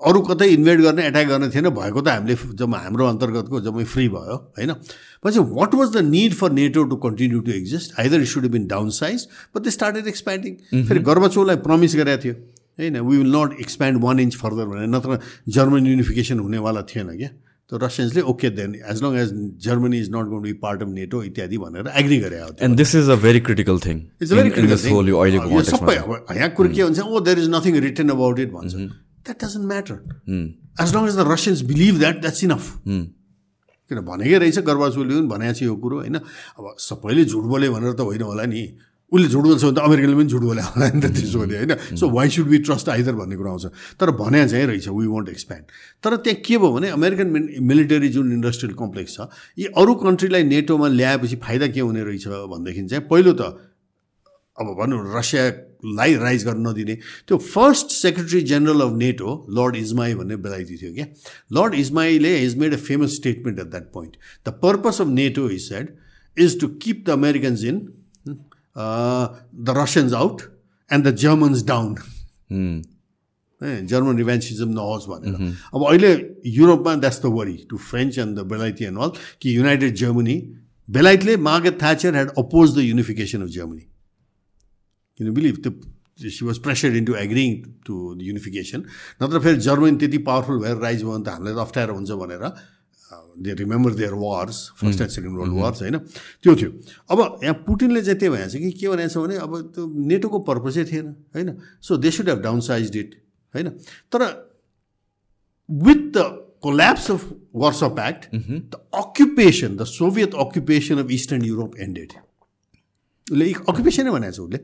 अरू 0.01 0.21
कतै 0.23 0.47
इन्भेट 0.49 0.81
गर्ने 0.81 1.07
एट्याक 1.07 1.27
गर्ने 1.27 1.49
थिएन 1.51 1.69
भएको 1.71 2.01
त 2.01 2.09
हामीले 2.09 2.35
जब 2.55 2.75
हाम्रो 2.75 3.07
अन्तर्गतको 3.07 3.61
जम्मै 3.61 3.85
फ्री 3.85 4.09
भयो 4.09 4.37
होइन? 4.59 4.73
पछि 5.25 5.39
what 5.39 5.75
was 5.75 5.89
the 5.97 6.05
need 6.07 6.35
for 6.35 6.53
NATO 6.53 6.85
to 6.85 6.97
continue 7.07 7.41
to 7.41 7.51
exist 7.53 7.99
either 8.01 8.21
it 8.21 8.29
should 8.29 8.47
been 8.51 8.67
downsize 8.99 9.27
but 9.57 9.63
they 9.63 9.71
started 9.71 10.07
expanding 10.07 10.85
फेरि 10.85 11.01
गर्वचोलाई 11.11 11.57
प्रमिस 11.67 11.97
गरेको 11.97 12.23
थियो 12.25 12.35
होइन? 12.79 13.01
We 13.01 13.17
will 13.17 13.35
not 13.35 13.61
expand 13.61 14.03
one 14.03 14.21
inch 14.21 14.37
further 14.37 14.65
भनेर 14.67 14.89
नत्र 14.89 15.19
जर्मन 15.49 15.87
युनिफिकेसन 15.87 16.39
हुनेवाला 16.39 16.83
थिएन 16.91 17.17
क्या? 17.17 17.31
त 17.71 17.79
रसियन्सले 17.83 18.23
okay 18.33 18.49
then 18.59 18.75
as 18.91 19.03
long 19.03 19.17
as 19.23 19.33
Germany 19.65 19.99
is 20.01 20.09
not 20.15 20.27
gonna 20.29 20.41
be 20.43 20.53
part 20.63 20.83
of 20.83 20.89
NATO 20.99 21.23
इत्यादि 21.25 21.59
भनेर 21.59 21.91
एग्री 22.03 22.19
गरे 22.21 22.37
and 22.65 22.77
this 22.77 22.95
is 22.95 23.09
a 23.11 23.17
very 23.27 23.41
critical 23.49 23.79
thing 23.87 23.97
it's 24.23 24.33
very 24.33 24.51
critical 24.57 24.79
सबै 25.73 25.95
यहाँ 26.39 26.51
कुरो 26.57 26.69
के 26.75 26.83
हुन्छ 26.83 26.99
ओ 27.01 27.21
there 27.29 27.39
is 27.39 27.49
nothing 27.51 27.79
written 27.87 28.09
about 28.17 28.39
it 28.39 28.51
भन्छ। 28.53 28.75
That 28.75 29.45
doesn't 29.45 29.67
matter 29.67 29.97
as 30.83 30.95
long 30.97 31.09
as 31.09 31.17
the 31.17 31.29
Russians 31.33 31.63
believe 31.71 31.95
that 31.99 32.21
that's 32.21 32.45
enough 32.45 32.65
किन 33.91 33.99
भनेकै 34.05 34.39
रहेछ 34.39 34.59
गर्बाचोली 34.65 35.15
पनि 35.15 35.29
भनेको 35.29 35.53
छ 35.59 35.63
यो 35.63 35.75
कुरो 35.85 35.97
होइन। 35.99 36.17
अब 36.17 36.65
सबैले 36.87 37.25
झुट 37.25 37.45
बोल्यो 37.53 37.73
भनेर 37.73 37.93
त 37.93 38.01
होइन 38.09 38.23
होला 38.23 38.45
नि। 38.53 38.63
उसले 39.13 39.29
झुट 39.29 39.45
बोल्छ 39.45 39.65
भने 39.65 39.73
त 39.73 39.79
अमेरिकाले 39.81 40.17
पनि 40.17 40.29
झुट 40.29 40.43
बोले 40.43 40.63
होला 40.63 40.89
नि 40.93 41.01
त 41.01 41.07
त्यसो 41.17 41.39
भने 41.41 41.57
होइन? 41.57 41.73
So 41.97 42.09
why 42.11 42.29
should 42.29 42.49
be 42.49 42.59
trust 42.69 42.89
either 42.89 43.15
भन्ने 43.17 43.37
कुरा 43.37 43.51
आउँछ। 43.51 43.65
तर 44.01 44.11
भने 44.21 44.49
चाहिँ 44.49 44.67
रहेछ 44.67 44.89
वी 44.89 45.07
वन्ट 45.07 45.29
एक्सप्यान्ड 45.29 45.65
तर 46.05 46.17
त्यहाँ 46.17 46.41
के 46.45 46.59
भयो 46.59 46.73
भने 46.73 46.89
अमेरिकन 46.93 47.29
मिलिटरी 47.65 48.09
जुन 48.09 48.33
इन्डस्ट्रियल 48.33 48.75
कम्प्लेक्स 48.77 49.17
छ 49.17 49.29
यी 49.59 49.65
अरू 49.77 49.95
कन्ट्रीलाई 50.05 50.43
नेटोमा 50.45 50.89
ल्याएपछि 50.89 51.37
फाइदा 51.41 51.67
के 51.73 51.81
हुने 51.81 52.03
रहेछ 52.05 52.29
भनेदेखि 52.53 52.87
चाहिँ 52.87 53.05
पहिलो 53.09 53.33
त 53.41 53.57
अब 54.59 54.67
भनौँ 54.75 55.01
रसियालाई 55.15 56.15
राइज 56.19 56.45
गर्न 56.45 56.67
नदिने। 56.67 56.95
त्यो 57.29 57.37
first 57.39 57.91
secretary 57.91 58.41
general 58.51 58.81
of 58.81 58.93
NATO 58.99 59.35
Lord 59.55 59.77
Ismay 59.77 60.15
भन्ने 60.15 60.37
बेलायती 60.37 60.77
थियो 60.77 60.93
क्या। 60.95 61.07
Lord 61.55 61.75
इजमाईले 61.75 62.37
is 62.45 62.57
made 62.59 62.75
a 62.75 62.77
famous 62.89 63.15
statement 63.17 63.59
at 63.61 63.67
that 63.67 63.87
point 63.93 64.17
the 64.49 64.53
purpose 64.63 65.01
of 65.01 65.09
NATO 65.15 65.49
is 65.51 65.69
said 65.69 65.95
is 66.37 66.61
to 66.61 66.69
keep 66.83 67.05
the 67.07 67.11
Americans 67.11 67.65
in 67.65 67.79
the 68.79 69.75
Russians 69.79 70.13
out 70.15 70.43
and 70.91 71.09
the 71.09 71.15
Germans 71.25 71.65
down 71.67 71.95
German 73.61 74.19
revanchism 74.19 74.69
नहोस् 74.71 75.07
भनेर 75.09 75.35
अब 75.75 75.85
अहिले 75.89 76.13
युरोपमा 76.57 76.95
that's 77.03 77.21
the 77.23 77.27
worry 77.39 77.57
to 77.71 77.77
French 77.91 78.19
and 78.19 78.39
the 78.39 78.47
बेलाइटी 78.53 78.85
and 78.85 78.99
all 79.03 79.11
कि 79.43 79.57
united 79.57 79.95
Germany 80.03 80.37
बेलाइटले 80.89 81.37
Margaret 81.51 81.81
Thatcher 81.81 82.15
had 82.15 82.31
oppose 82.39 82.77
the 82.77 82.85
unification 82.85 83.43
of 83.43 83.49
Germany 83.57 83.87
किन 85.21 85.35
believe 85.35 85.63
त्यो 85.65 86.31
she 86.31 86.45
was 86.47 86.59
pressure 86.63 86.97
into 86.97 87.15
agreeing 87.17 87.61
to 87.87 87.97
unification 88.23 88.85
नत्र 89.23 89.41
फेरि 89.41 89.61
जर्मनी 89.67 89.97
त्यति 89.99 90.19
पावरफुल 90.31 90.63
भएर 90.63 90.77
राइज 90.87 91.03
भयो 91.03 91.13
भने 91.13 91.25
त 91.25 91.35
हामीलाई 91.35 91.55
त 91.55 91.67
अप्ठ्यारो 91.67 91.95
हुन्छ 91.95 92.11
भनेर 92.23 92.47
they 93.39 93.55
remember 93.55 93.93
their 93.95 94.15
wars 94.15 94.57
first 94.81 95.01
and 95.01 95.11
second 95.11 95.39
world 95.39 95.55
wars 95.61 95.83
होइन? 95.83 95.99
त्यो 96.43 96.55
थियो। 96.57 96.71
अब 97.11 97.41
यहाँ 97.43 97.55
पुटिनले 97.67 98.03
चाहिँ 98.03 98.19
त्यही 98.19 98.31
भनेको 98.33 98.51
छ 98.51 98.57
कि 98.57 98.71
के 98.71 98.89
भनेको 98.89 99.09
छ 99.09 99.17
भने 99.19 99.37
अब 99.37 99.53
त्यो 99.75 99.87
नेटोको 100.09 100.39
पर्पजै 100.49 100.85
थिएन 100.85 101.07
होइन? 101.35 101.49
So 101.81 101.97
they 101.97 102.11
should 102.11 102.29
have 102.29 102.41
downsize 102.61 102.97
it 102.97 103.15
होइन? 103.55 103.69
तर 104.13 104.21
with 105.69 106.03
the 106.17 106.19
collapse 106.63 107.11
of 107.11 107.25
Warsaw 107.85 107.99
pact 107.99 108.23
the 108.35 108.81
occupation 108.95 109.77
the 109.77 109.85
Soviet 109.85 110.35
occupation 110.45 110.99
of 110.99 111.11
eastern 111.11 111.45
Europe 111.45 111.77
ended 111.81 112.13
उसले 113.27 113.53
अक्युपेसनै 113.53 114.11
भनेको 114.11 114.33
छ 114.33 114.41
उसले 114.41 114.59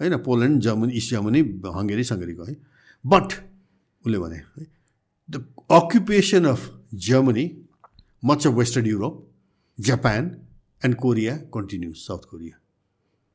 होइन? 0.00 0.16
Poland 0.18 0.60
Germany 0.62 0.92
east 0.96 1.10
Germany 1.10 1.40
Hungary 1.76 2.04
सङ्गेरीको 2.04 2.44
है? 2.44 2.56
बट 3.04 3.28
उसले 4.04 4.18
भने 4.18 4.38
the 5.28 5.44
occupation 5.70 6.44
of 6.44 6.70
Germany 7.08 7.44
much 8.22 8.46
of 8.46 8.52
western 8.54 8.86
Europe 8.86 9.14
Japan 9.78 10.22
and 10.84 10.94
Korea 11.04 11.36
continues 11.54 12.06
south 12.06 12.24
Korea 12.30 12.56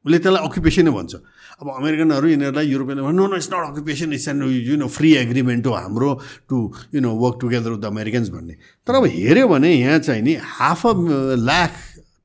उसले 0.06 0.18
त्यसलाई 0.20 0.48
अक्युपेसनै 0.48 0.92
भन्छ 0.92 1.14
अब 1.62 1.68
अमेरिकनहरू 1.72 2.28
यिनीहरूलाई 2.30 2.68
European 2.70 3.00
no 3.00 3.26
no 3.28 3.36
it's 3.36 3.50
not 3.54 3.64
occupation 3.70 4.14
it's 4.14 4.28
and 4.28 4.44
you 4.70 4.76
know 4.78 4.88
free 4.98 5.14
agreement 5.16 5.68
हो 5.68 5.74
हाम्रो 5.74 6.10
to 6.50 6.58
you 6.96 7.02
know 7.02 7.12
work 7.24 7.38
together 7.42 7.70
with 7.72 7.80
the 7.82 7.86
Americans 7.86 8.30
भन्ने. 8.30 8.54
तर 8.88 8.96
अब 8.96 9.06
हेऱ्यो 9.06 9.48
भने 9.48 9.72
यहाँ 9.74 10.00
चाहिँ 10.00 10.22
नि 10.22 10.36
half 10.58 10.86
a 10.88 10.94
lakh 11.42 11.72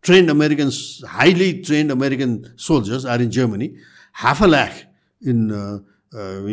trained 0.05 0.31
Americans 0.31 0.77
highly 1.09 1.53
trained 1.69 1.93
American 1.93 2.31
soldiers 2.59 3.07
are 3.07 3.23
in 3.23 3.31
Germany 3.31 3.69
half 4.17 4.43
a 4.43 4.47
lakh 4.47 4.75
in 5.23 5.39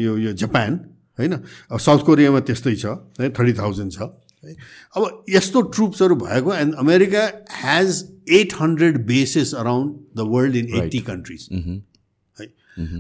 यो 0.06 0.18
यो 0.18 0.32
जापान 0.34 0.80
होइन? 1.20 1.34
अब 1.72 1.80
साउथ 1.80 2.02
कोरियामा 2.06 2.40
त्यस्तै 2.48 2.76
छ 2.76 2.86
है 3.20 3.30
थर्टी 3.36 3.54
थाउजन्ड 3.60 3.92
छ। 3.92 4.00
है। 4.44 4.56
अब 4.96 5.24
यस्तो 5.30 5.62
ट्रुप्सहरू 5.74 6.16
भएको 6.18 6.54
and 6.56 6.76
America 6.80 7.24
has 7.56 8.04
eight 8.32 8.54
hundred 8.62 9.06
bases 9.08 9.54
around 9.56 9.96
the 10.18 10.28
world 10.34 10.56
in 10.56 10.76
eighty 10.84 11.00
countries 11.10 11.48
है। 11.52 12.48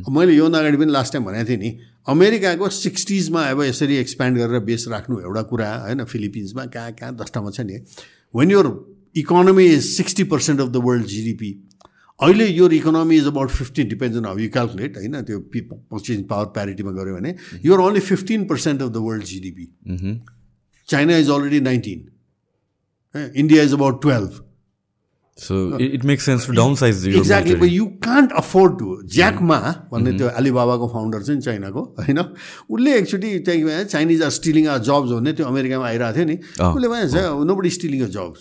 मैले 0.09 0.33
योभन्दा 0.35 0.59
अगाडि 0.59 0.77
पनि 0.77 0.91
लास्ट 0.91 1.13
टाइम 1.13 1.25
भनेको 1.25 1.49
थिएँ 1.49 1.57
नि 1.57 1.77
अमेरिकाको 2.07 2.69
सिक्सटिजमा 2.71 3.41
अब 3.49 3.61
यसरी 3.63 3.95
एक्सप्यान्ड 3.95 4.37
गरेर 4.37 4.59
बेस 4.65 4.85
राख्नु 4.89 5.19
एउटा 5.21 5.41
कुरा 5.49 5.73
होइन 5.77 6.03
फिलिपिन्समा 6.05 6.65
कहाँ 6.75 6.91
कहाँ 6.93 7.15
दसवटामा 7.15 7.49
छ 7.51 7.61
नि। 7.61 7.79
When 8.33 8.51
your 8.51 8.67
economy 9.15 9.65
is 9.65 9.83
sixty 9.85 10.23
percent 10.33 10.61
of 10.61 10.69
the 10.69 10.81
world 10.85 11.05
GDP 11.07 11.51
अहिले 12.19 12.47
यो 12.47 12.69
economy 12.71 13.15
is 13.17 13.25
about 13.27 13.49
fifteen 13.51 13.87
depends 13.87 14.17
on 14.17 14.25
how 14.25 14.37
you 14.37 14.49
calculate 14.49 14.97
होइन 14.97 15.21
त्यो 15.21 15.39
पर्चेज 15.91 16.27
पावर 16.27 16.45
प्यारिटीमा 16.55 16.91
गऱ्यो 16.91 17.15
भने 17.15 17.35
you're 17.65 17.79
only 17.79 17.99
fifteen 18.07 18.45
percent 18.47 18.81
of 18.81 18.89
the 18.89 18.97
world 19.05 19.23
GDP 19.25 19.67
China 20.89 21.17
is 21.17 21.29
already 21.29 21.59
nineteen 21.69 21.99
India 23.35 23.63
is 23.63 23.73
about 23.73 24.01
twelve 24.03 24.43
it 25.37 26.05
makes 26.05 26.25
sense 26.25 26.47
to 26.47 26.53
downsize 26.75 27.07
exactly 27.07 27.55
but 27.55 27.69
you 27.71 27.85
can't 28.03 28.31
afford 28.37 28.77
to 28.79 28.95
Jack Ma 29.15 29.57
भन्ने 29.91 30.11
त्यो 30.17 30.27
अलिबाबाको 30.41 30.87
founder 30.93 31.21
चाहिँ 31.23 31.41
चाइनाको 31.41 31.81
होइन 31.99 32.19
उसले 32.19 32.95
एकचोटि 32.97 33.37
त्यहाँ 33.49 33.83
Chinese 33.83 34.23
are 34.23 34.29
stealing 34.39 34.67
our 34.67 34.79
jobs 34.89 35.11
भन्ने 35.11 35.33
त्यो 35.33 35.45
अमेरिकामा 35.45 35.85
आइरहेको 35.87 36.15
थियो 36.17 36.25
नि 36.25 36.37
उसले 36.71 36.87
भनेको 36.95 37.43
nobody 37.55 37.69
stealing 37.77 38.01
a 38.01 38.09
jobs 38.17 38.39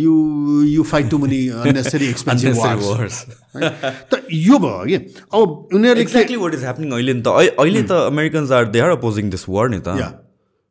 you 0.00 0.12
you 0.72 0.82
fight 0.92 1.10
to 1.10 1.18
money 1.24 1.46
unnecessary 1.62 2.06
expensive 2.08 2.52
त 4.12 4.24
यो 4.32 4.58
भयो 4.58 4.84
कि 4.86 4.96
अब 4.96 5.48
उनीहरूले 5.74 6.02
एक्ज्याक्टली 6.02 6.38
वाट 6.44 6.54
इज 6.54 6.62
ह्यापनिङ 6.68 6.88
अहिले 6.92 7.12
नि 7.14 7.22
त। 7.22 7.28
अहिले 7.58 7.82
त 7.82 7.92
Americans 8.12 8.48
are 8.60 8.64
they 8.76 8.80
are 8.86 8.90
opposing 9.00 9.30
this 9.36 9.44
war 9.48 9.68
नि 9.70 9.80
त। 9.80 10.24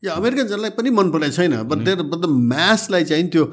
या 0.06 0.14
अमेरिकन्सहरूलाई 0.16 0.76
पनि 0.78 0.90
मन 0.92 1.10
परेको 1.12 1.32
छैन 1.34 1.56
बट 1.66 1.86
देयर 1.86 2.02
बट 2.04 2.26
द 2.26 2.32
म्यासलाई 2.50 3.04
चाहिँ 3.06 3.28
त्यो 3.30 3.46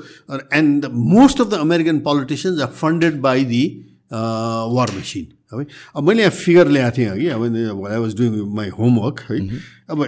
and 0.55 0.87
most 1.11 1.41
of 1.41 1.49
the 1.49 1.61
American 1.61 2.01
politicians 2.09 2.61
are 2.61 2.75
funded 2.81 3.21
by 3.21 3.45
the 3.47 3.65
war 4.13 4.91
machine 4.97 5.27
है 5.53 5.67
अब 5.97 6.09
मैले 6.09 6.23
यहाँ 6.23 6.33
फिगर 6.33 6.69
ल्याएको 6.69 6.97
थिएँ 6.97 7.17
कि 7.19 7.27
अब 7.29 7.87
I 7.87 7.99
was 7.99 8.15
doing 8.17 8.33
my 8.55 8.69
homework 8.71 9.21
है 9.31 9.39
अब 9.91 10.05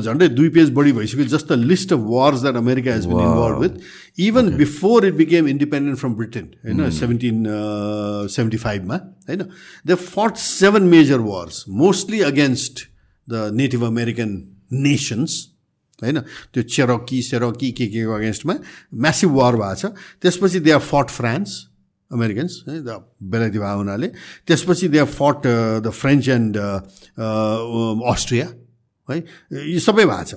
झन्डै 0.00 0.28
दुई 0.30 0.48
पेज 0.48 0.70
बढी 0.74 0.92
भइसक्यो 0.92 1.24
just 1.26 1.48
the 1.48 1.58
list 1.62 1.92
of 1.92 2.00
wars 2.04 2.40
that 2.42 2.56
America 2.56 2.92
has 2.92 3.06
been 3.06 3.20
involve 3.20 3.58
with 3.60 4.20
even 4.20 4.50
before 4.56 5.06
it 5.06 5.14
became 5.14 5.48
independent 5.48 5.98
from 5.98 6.14
Britain 6.14 6.50
होइन 6.64 6.90
सेभेन्टिन 6.98 7.44
सेभेन्टी 8.28 8.56
फाइभमा 8.58 9.00
होइन 9.28 9.42
they 9.86 9.94
fought 10.04 10.36
seven 10.44 10.82
major 10.94 11.26
wars 11.26 11.64
mostly 11.82 12.20
against 12.30 12.86
the 13.28 13.50
native 13.54 13.84
American 13.84 14.36
nations 14.70 15.32
होइन? 16.02 16.18
त्यो 16.52 16.62
Cherokee 16.62 17.18
सेरोकी 17.22 17.70
के 17.72 17.86
केको 17.86 18.12
अगेन्स्टमा 18.12 18.54
massive 18.94 19.30
वार 19.34 19.54
भएको 19.56 19.74
छ. 19.74 19.84
त्यसपछि 20.22 20.60
they 20.60 20.70
are 20.70 20.82
fought 20.82 21.08
France 21.10 21.50
Americans 22.10 22.52
है 22.68 22.80
द 22.84 22.90
बेलायती 23.18 23.58
भएको 23.58 23.78
हुनाले। 23.78 24.08
त्यसपछि 24.46 24.88
they 24.88 24.98
are 24.98 25.10
fought 25.10 25.46
the 25.82 25.90
French 25.90 26.28
and 26.28 26.56
Austria 27.18 28.46
है 29.08 29.16
यो 29.74 29.80
सबै 29.80 30.04
भएको 30.06 30.24
छ। 30.24 30.32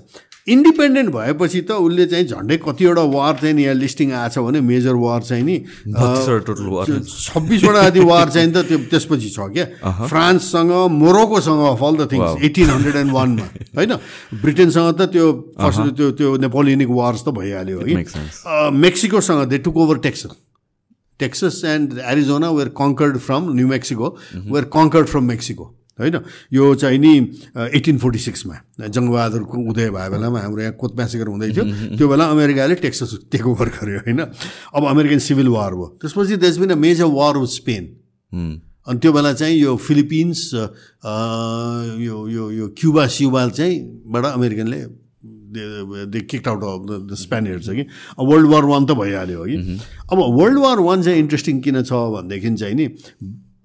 इन्डिपेन्डेन्ट 0.47 1.09
भएपछि 1.13 1.61
त 1.61 1.71
उसले 1.85 2.05
चाहिँ 2.11 2.25
झन्डै 2.25 2.57
कतिवटा 2.65 3.01
वार 3.13 3.33
चाहिँ 3.41 3.53
नि 3.55 3.63
यहाँ 3.63 3.75
लिस्टिङ 3.75 4.11
आएको 4.11 4.33
छ 4.33 4.37
भने 4.45 4.61
मेजर 4.61 4.95
वार 4.97 5.21
चाहिँ 5.21 5.43
नि 5.43 5.57
छब्बिसवटा 7.05 7.81
जति 7.89 7.99
वार 8.01 8.29
चाहिँ 8.29 8.51
त 8.51 8.65
त्यो 8.67 8.77
त्यसपछि 8.89 9.29
छ 9.29 9.39
क्या। 9.53 9.65
फ्रान्ससँग 10.09 10.71
मोरोकोसँग 10.91 11.61
of 11.71 11.83
all 11.83 11.95
the 11.97 12.11
things 12.11 12.43
eighteen 12.43 12.69
hundred 12.69 12.95
and 12.95 13.11
वानमा 13.11 13.45
होइन? 13.77 13.91
ब्रिटेनसँग 14.41 14.89
त 14.97 15.01
त्यो 15.13 15.25
फर्स्ट 15.61 15.81
त्यो 15.97 16.11
त्यो 16.17 16.29
नेपोलियनिक 16.41 16.89
वार्स 16.89 17.21
त 17.23 17.29
भइहाल्यो 17.37 17.77
है। 17.79 18.71
मेक्सिकोसँग 18.73 19.45
they 19.49 19.57
took 19.61 19.77
over 19.77 19.97
Texas 20.07 20.33
Texas 21.19 21.61
and 21.65 21.99
Arizona 22.01 22.49
were 22.51 22.69
conquered 22.77 23.17
from 23.21 23.53
New 23.53 23.67
Mexico 23.67 24.07
were 24.35 24.65
conquered 24.73 25.07
from 25.07 25.23
Mexico 25.25 25.65
होइन? 26.01 26.17
यो 26.53 26.63
चाहिँ 26.75 26.99
नि 26.99 27.13
एटिन 27.77 27.97
फोर्टी 27.97 28.19
सिक्समा 28.19 28.55
जङ्गबहादुरको 28.87 29.55
उदय 29.71 29.89
भएको 29.89 30.11
बेलामा 30.11 30.39
हाम्रो 30.41 30.61
यहाँ 30.61 30.75
कोतम्यासेकर 30.81 31.27
हुँदै 31.27 31.49
थियो। 31.53 31.65
त्यो 31.97 32.07
बेला 32.09 32.25
अमेरिकाले 32.35 32.75
टेक्सस 32.85 33.11
टेक 33.31 33.45
ओभर 33.47 33.67
गर्यो 33.77 33.99
होइन? 34.05 34.19
अब 34.75 34.81
अमेरिकन 34.89 35.19
सिभिल 35.27 35.47
वार 35.55 35.71
भयो। 35.73 35.87
त्यसपछि 36.01 36.35
देश 36.41 36.57
been 36.57 36.69
a 36.71 36.75
major 36.75 37.05
war 37.13 37.37
with 37.37 37.51
Spain 37.61 37.83
अनि 38.87 38.99
त्यो 38.99 39.11
बेला 39.13 39.33
चाहिँ 39.37 39.55
यो 39.57 39.75
फिलिपिन्स 39.77 40.39
यो 42.01 42.17
यो 42.29 42.49
यो 42.51 42.67
क्युबा 42.77 43.05
स्युबा 43.15 43.47
चाहिँ 43.49 43.77
बाट 44.09 44.25
अमेरिकनले 44.25 44.81
they 45.53 46.19
kick 46.31 46.47
out 46.47 46.63
of 46.63 46.81
the 47.11 47.15
Spaniards 47.19 47.69
कि? 47.69 47.83
अब 48.19 48.23
वर्ल्ड 48.31 48.47
वार 48.49 48.63
वान 48.65 48.85
त 48.85 48.91
भइहाल्यो 48.97 49.43
कि? 49.45 49.57
अब 50.11 50.17
वर्ल्ड 50.39 50.57
वार 50.59 50.79
वान 50.79 51.01
चाहिँ 51.03 51.19
इन्ट्रेस्टिङ 51.19 51.59
किन 51.61 51.81
छ 51.83 51.91
भनेदेखि 51.91 52.55
चाहिँ 52.55 52.75
नि 52.75 52.85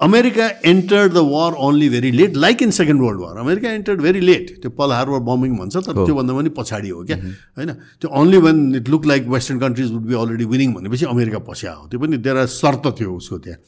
America 0.01 0.47
entered 0.66 1.12
the 1.12 1.20
war 1.30 1.53
only 1.66 1.88
very 1.88 2.11
late 2.12 2.36
like 2.36 2.62
in 2.62 2.70
second 2.78 3.03
world 3.03 3.20
war 3.20 3.36
America 3.38 3.70
entered 3.72 4.01
very 4.03 4.20
late 4.20 4.51
त्यो 4.62 4.70
पल 4.78 4.92
हार्बर 4.92 5.20
बम्बिङ 5.28 5.57
भन्छ 5.59 5.76
तर 5.76 5.92
त्योभन्दा 5.92 6.34
पनि 6.34 6.51
पछाडि 6.59 6.88
हो 6.88 7.05
क्या? 7.05 7.16
होइन? 7.57 7.70
त्यो 8.01 8.11
only 8.20 8.38
when 8.47 8.74
it 8.76 8.88
look 8.88 9.07
like 9.07 9.28
western 9.28 9.59
countries 9.61 9.92
would 9.92 10.05
be 10.07 10.14
already 10.14 10.44
winning 10.53 10.74
भनेपछि 10.74 11.05
अमेरिका 11.07 11.38
पस्या 11.49 11.72
हो। 11.72 11.88
त्यो 11.88 12.01
पनि 12.01 12.16
देयर 12.16 12.36
आर 12.36 12.47
शर्त 12.55 12.84
थियो 13.01 13.14
उसको 13.16 13.38
त्यहाँ। 13.38 13.61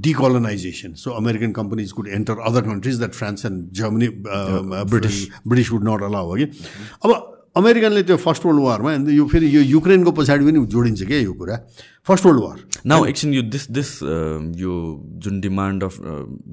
Decolonisation 0.00 0.92
so 0.94 1.10
American 1.10 1.52
companies 1.52 1.92
could 1.92 2.08
enter 2.14 2.36
other 2.46 2.62
countries 2.62 2.96
that 2.98 3.12
France 3.12 3.46
and 3.46 3.72
Germany 3.74 4.08
British 4.92 5.16
British 5.46 5.70
would 5.72 5.88
not 5.88 6.02
allow 6.10 6.26
हो 6.28 6.34
कि 6.36 6.44
अब 7.04 7.10
अमेरिकनले 7.56 8.02
त्यो 8.02 8.16
फर्स्ट 8.20 8.46
वर्ल्ड 8.46 8.62
वारमा 8.62 8.90
यो 9.12 9.26
फेरि 9.26 9.46
यो 9.56 9.62
युक्रेनको 9.72 10.12
पछाडि 10.12 10.44
पनि 10.44 10.66
जोडिन्छ 10.68 11.02
क्या 11.02 11.20
यो 11.20 11.32
कुरा। 11.32 11.56
First 12.06 12.26
world 12.26 12.40
war. 12.40 12.56
नाउ 12.86 13.04
एकछिन 13.04 13.32
यो 13.34 13.42
दिस 13.42 13.70
दिस 13.70 13.88
यो 14.56 14.72
जुन 15.22 15.40
डिमान्ड 15.40 15.84
अफ 15.84 15.94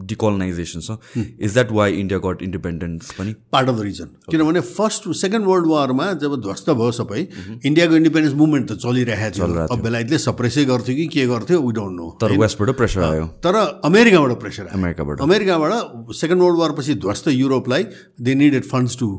डिकोलोनाइजेसन 0.09 0.79
छ 0.81 0.97
is 1.17 1.53
that 1.53 1.71
why 1.71 1.93
India 1.99 2.19
got 2.19 2.41
independence 2.41 3.11
पनि? 3.19 3.33
पार्ट 3.53 3.69
अफ 3.69 3.75
द 3.75 3.81
रिजन 3.81 4.07
किनभने 4.31 4.59
फर्स्ट 4.69 5.09
सेकेन्ड 5.21 5.45
वर्ल्ड 5.47 5.67
वारमा 5.67 6.11
जब 6.23 6.35
ध्वस्त 6.41 6.69
भयो 6.69 6.91
सबै 6.99 7.27
इन्डियाको 7.65 7.95
इन्डिपेन्डेन्स 7.95 8.35
मुभमेन्ट 8.37 8.71
त 8.71 8.77
चलिरहेको 8.85 9.37
थियो। 9.37 9.67
अब 9.67 9.83
बेलायतले 9.83 10.17
सप्रेसै 10.25 10.65
गर्थ्यो 10.65 10.95
कि 10.95 11.07
के 11.13 11.27
गर्थ्यो 11.27 11.61
वी 11.61 11.73
डोन्ट 11.73 11.95
नो 11.97 12.09
तर 12.21 12.37
वेस्टबाट 12.39 12.75
प्रेसर 12.77 13.03
आयो। 13.03 13.25
तर 13.45 13.55
अमेरिकाबाट 13.91 14.39
प्रेसर 14.39 14.63
आयो। 14.63 14.79
अमेरिकाबाट। 14.79 15.21
अमेरिकाबाट 15.21 16.15
सेकेन्ड 16.15 16.41
वर्ल्ड 16.41 16.59
वार 16.59 16.71
पछि 16.79 16.95
ध्वस्त 17.05 17.27
युरोपलाई 17.35 17.83
they 18.21 18.35
needed 18.41 18.65
funds 18.73 18.97
to 18.99 19.11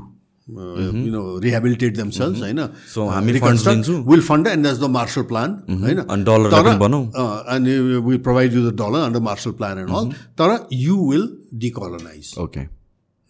you 0.48 1.10
know 1.10 1.38
rehabilitate 1.38 1.96
themselves 1.96 2.40
होइन 2.40 2.60
सो 2.94 3.06
हामी 3.08 3.38
फन्ड्स 3.38 3.66
दिन्छौँ 3.68 4.02
will 4.06 4.20
fund 4.20 4.46
and 4.46 4.66
the 4.66 4.90
Marshall 4.90 5.22
Plan 5.30 5.56
होइन 5.82 6.00
अनि 7.48 7.78
will 8.06 8.18
provide 8.18 8.54
you 8.54 8.70
the 8.70 8.74
dollar 8.76 9.00
under 9.00 9.20
Marshall 9.20 9.50
Plan 9.60 9.78
and 9.78 9.90
all 9.90 10.10
तर 10.38 10.56
यु 10.72 10.96
विल 11.10 11.28
डिकोलोनाइज 11.58 12.34
ओके 12.38 12.66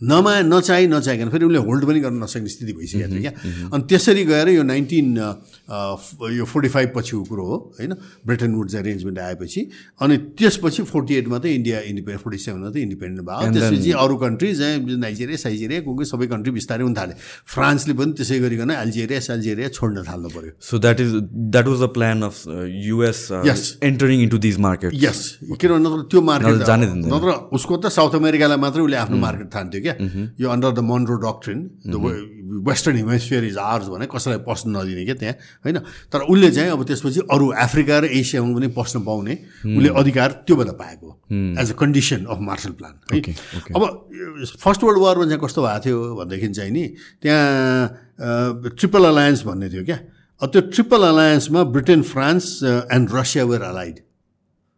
नमा 0.03 0.33
नचाहि 0.43 0.87
नचाहिकन। 0.91 1.29
फेरि 1.31 1.45
उसले 1.45 1.59
होल्ड 1.67 1.85
पनि 1.87 2.01
गर्न 2.01 2.23
नसक्ने 2.23 2.49
स्थिति 2.49 2.73
भइसकेको 2.73 3.09
थियो 3.15 3.23
क्या। 3.23 3.33
अनि 3.71 3.83
त्यसरी 3.89 4.25
गएर 4.27 4.49
यो 4.59 4.63
नाइन्टिन 4.63 5.07
यो 6.35 6.45
फोर्टी 6.45 6.69
फाइभ 6.69 6.89
पछिको 6.97 7.23
कुरो 7.31 7.45
हो 7.47 7.57
होइन? 7.79 7.93
ब्रिटेन 8.27 8.55
वुड्स 8.55 8.75
एरेन्जमेन्ट 8.75 9.19
आएपछि। 9.19 9.61
अनि 10.03 10.17
त्यसपछि 10.35 10.83
फोर्टी 10.83 11.15
एटमा 11.15 11.39
त 11.39 11.47
इन्डिया 11.47 11.81
इन्डिपेन्ड 11.95 12.21
फोर्टी 12.21 12.39
सेभेनमा 12.43 12.71
त 12.71 12.77
इन्डिपेन्डेन्ट 12.77 13.23
भयो 13.29 13.53
त्यसपछि 13.55 13.91
अरू 14.03 14.17
कन्ट्रिज 14.25 14.63
नाइजेरिया 14.99 15.39
साइजेरिया 15.47 15.81
को 15.87 15.95
कोही 15.95 16.07
सबै 16.11 16.27
कन्ट्री 16.35 16.53
बिस्तारै 16.59 16.83
हुन 16.85 16.95
थाले। 16.95 17.15
फ्रान्सले 17.55 17.95
पनि 17.95 18.13
त्यसै 18.19 18.39
गरिकन 18.45 18.71
अल्जेरिया 18.75 19.21
साल्जेरिया 19.31 19.69
छोड्न 19.79 20.03
थाल्नु 20.11 20.29
पऱ्यो 20.35 20.53
so 20.59 20.79
that 20.85 21.01
is 21.01 21.13
that 21.55 21.67
was 21.71 21.81
the 21.83 21.89
plan 21.95 22.23
of 22.29 22.37
US 22.91 23.23
Yes. 23.45 23.63
Entering 23.83 24.21
into 24.23 24.39
these 24.39 24.59
market 24.59 24.93
yes 24.95 25.21
किनभने 25.61 25.81
नत्र 25.85 26.03
त्यो 26.11 26.21
मार्केट 26.29 26.55
नत्र 26.55 26.67
जानै। 26.67 26.87
नत्र 27.09 27.31
उसको 27.57 27.77
त 27.77 27.93
साउथ 27.95 28.15
अमेरिकालाई 28.17 28.59
मात्रै 28.65 28.83
उसले 28.85 28.97
आफ्नो 28.97 29.17
मार्केट 29.25 29.49
ठान्थ्यो 29.53 29.81
क्या? 29.85 29.95
यो 30.41 30.49
under 30.49 30.71
the 30.73 30.81
Monroe 30.81 31.17
doctrine 31.21 31.61
the 31.87 31.95
western 32.69 32.97
hemisphere 32.97 33.45
is 33.45 33.57
ours 33.59 33.87
भने 33.93 34.07
कसैलाई 34.09 34.41
पस्न 34.49 34.77
नदिने 34.77 35.05
क्या 35.05 35.15
त्यहाँ 35.21 35.35
होइन? 35.65 35.79
तर 36.13 36.21
उसले 36.33 36.51
चाहिँ 36.51 36.71
अब 36.71 36.85
त्यसपछि 36.89 37.21
अरू 37.29 37.47
अफ्रिका 37.65 37.99
र 37.99 38.05
एसियामा 38.21 38.55
पनि 38.55 38.69
पस्न 38.79 38.97
पाउने 39.05 39.35
उसले 39.67 39.89
अधिकार 40.01 40.31
त्योभन्दा 40.47 40.75
पाएको 40.81 41.09
as 41.61 41.69
a 41.71 41.77
condition 41.77 42.25
of 42.25 42.39
Marshall 42.49 42.73
Plan 42.81 42.95
है. 43.13 43.21
अब 43.77 43.83
फर्स्ट 44.65 44.81
वर्ल्ड 44.85 45.01
वारमा 45.03 45.25
चाहिँ 45.29 45.41
कस्तो 45.45 45.61
भएको 45.63 45.85
थियो 45.85 45.99
भनेदेखि 46.17 46.49
चाहिँ 46.49 46.73
नि 46.73 46.85
त्यहाँ 47.23 48.73
ट्रिपल 48.79 49.05
अलायन्स 49.05 49.43
भन्ने 49.45 49.69
थियो 49.71 49.85
क्या? 49.85 49.99
अब 50.43 50.49
त्यो 50.51 50.61
triple 50.75 51.03
अलायन्समा 51.09 51.63
Britain 51.75 52.03
France 52.03 52.47
and 52.65 53.09
Russia 53.15 53.45
were 53.45 53.63
allied 53.63 53.97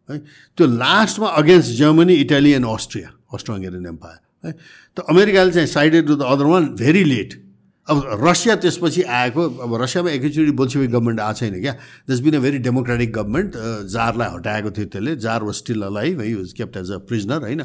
है? 0.09 0.17
त्यो 0.57 0.65
लास्टमा 0.67 1.27
against 1.41 1.69
Germany 1.77 2.13
Italy 2.23 2.51
and 2.57 2.65
Austria 2.67 3.09
Austro 3.33 3.55
Hungarian 3.55 3.85
empire 3.85 4.19
है? 4.45 4.51
त 4.97 4.99
अमेरिकाले 4.99 5.51
चाहिँ 5.51 5.67
sided 5.67 6.07
to 6.07 6.15
the 6.15 6.21
other 6.21 6.43
one 6.43 6.65
very 6.65 7.03
late. 7.03 7.47
अब 7.89 8.19
रसिया 8.23 8.55
त्यसपछि 8.55 9.01
आएको 9.01 9.41
अब 9.41 9.81
रसियामा 9.81 10.09
एकैचोटि 10.09 10.51
बोल्सिविक 10.51 10.89
गभर्मेन्ट 10.91 11.19
आएको 11.19 11.39
छैन 11.39 11.61
क्या? 11.61 11.75
This 12.09 12.19
been 12.19 12.33
a 12.33 12.39
very 12.39 12.57
democratic 12.57 13.13
government 13.13 13.53
जारलाई 13.87 14.29
हटाएको 14.29 14.71
थियो 14.71 14.85
त्यसले। 14.85 15.15
जार 15.15 15.43
वाज 15.43 15.55
स्टिल 15.55 15.81
अलाइभ 15.81 16.21
है 16.21 16.35
was 16.35 16.53
kept 16.53 16.77
as 16.77 16.91
a 16.91 16.97
prisoner 16.97 17.41
होइन? 17.41 17.63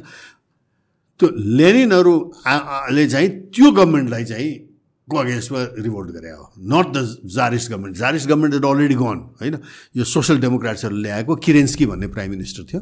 त्यो 1.19 1.29
लेनिनहरू 1.37 2.35
आ- 2.47 2.57
आ- 2.57 2.89
ले 2.89 3.09
चाहिँ 3.09 3.29
त्यो 3.29 3.71
गभर्मेन्टलाई 3.71 4.25
चाहिँ 4.25 4.72
को 5.11 5.17
अगेन्स्टमा 5.19 5.61
रिभोल्ट 5.83 6.11
गरे 6.11 6.31
हो. 6.31 6.45
Not 6.59 6.87
the 6.97 6.99
Tsarist 7.35 7.69
government 7.71 7.97
Tsarist 7.97 8.27
government 8.27 8.55
is 8.55 8.63
already 8.63 8.95
gone 8.95 9.19
होइन? 9.41 9.59
यो 9.97 10.05
सोसल 10.05 10.39
डेमोक्राट्सहरू 10.41 10.97
ल्याएको 10.97 11.37
किरेन्स्की 11.37 11.87
भन्ने 11.87 12.07
प्राइम 12.15 12.31
मिनिस्टर 12.31 12.63
थियो. 12.71 12.81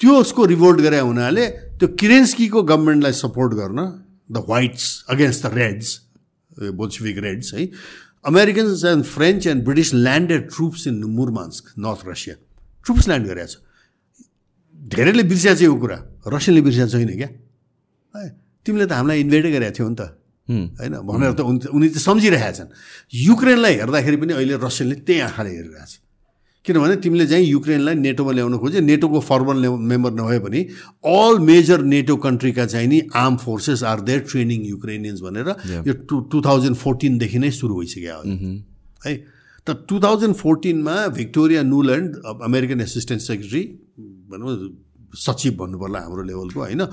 त्यो 0.00 0.12
उसको 0.20 0.44
रिभोल्ट 0.52 0.80
गरे 0.80 0.98
हुनाले 1.00 1.46
त्यो 1.80 1.88
किरेन्स्कीको 2.00 2.62
गभर्मेन्टलाई 2.62 3.12
सपोर्ट 3.18 3.52
गर्न 3.54 3.80
the 4.32 4.44
whites 4.48 5.04
against 5.10 5.46
the 5.46 5.54
reds 5.54 6.00
Bolshevik 6.76 7.18
reds 7.18 7.54
है 7.54 7.68
Americans 8.24 8.84
and 8.84 9.04
French 9.04 9.46
and 9.46 9.64
British 9.64 9.94
landed 9.94 10.48
troops 10.54 10.86
in 10.86 11.02
Murmansk 11.18 11.72
north 11.78 12.08
Russia 12.08 12.34
troops 12.84 13.08
land 13.08 13.26
गरेको 13.26 13.46
छ. 13.46 13.56
धेरैले 14.78 15.22
बिर्सिया 15.22 15.54
चाहिँ 15.54 15.72
यो 15.72 15.80
कुरा. 15.80 15.98
रसियनले 16.28 16.62
बिर्सिया 16.62 16.86
छैन 16.86 17.16
क्या? 17.16 17.28
तिमीले 18.66 18.86
त 18.86 18.92
हामीलाई 18.92 19.20
इन्भाइटै 19.20 19.50
गरेको 19.50 19.74
थियौ 19.78 19.88
नि 19.88 19.96
त। 19.96 20.21
होइन 20.48 20.94
भनेर 21.06 21.32
त 21.32 21.40
उनी 21.40 21.88
चाहिँ 21.88 22.04
सम्झिरहेका 22.08 22.52
छन्। 22.52 22.70
युक्रेनलाई 23.26 23.74
हेर्दाखेरि 23.74 24.16
पनि 24.16 24.32
अहिले 24.32 24.54
रसियनले 24.62 24.96
त्यही 25.06 25.20
आँखाले 25.28 25.50
हेरिरहेछ 25.50 25.92
किनभने 26.64 26.96
तिमीले 27.02 27.26
चाहिँ 27.26 27.46
युक्रेनलाई 27.46 27.94
नेटोमा 28.06 28.32
ल्याउन 28.32 28.56
खोज्यो 28.62 28.80
नेटोको 28.86 29.20
फर्मल 29.20 29.56
मेम्बर 29.90 30.12
नभए 30.14 30.38
पनि 30.46 30.60
अल 31.10 31.38
मेजर 31.42 31.82
नेटो 31.94 32.16
कन्ट्रीका 32.26 32.66
चाहिँ 32.66 32.88
नि 32.88 33.00
arm 33.18 33.36
forces 33.44 33.82
are 33.82 34.00
there 34.08 34.20
training 34.30 34.60
Ukrainians 34.66 35.20
भनेर 35.26 35.48
यो 35.86 35.94
टु 36.06 36.20
टु 36.30 36.42
थाउजन्ड 36.46 36.76
फोर्टिनदेखि 36.76 37.38
नै 37.38 37.50
सुरु 37.50 37.78
भइसक्यो 37.78 38.14
हो 38.14 38.22
है 39.06 39.14
त 39.66 39.76
two 39.88 39.98
thousand 40.06 40.34
फोर्टिनमा 40.36 40.96
Victoria 41.18 41.62
Nuland 41.62 42.22
American 42.50 42.80
assistant 42.80 43.22
secretary 43.22 43.64
भनौँ 44.30 44.56
सचिव 45.14 45.52
भन्नु 45.52 45.78
पर्ला 45.78 45.98
हाम्रो 45.98 46.22
लेभलको 46.22 46.60
होइन? 46.60 46.84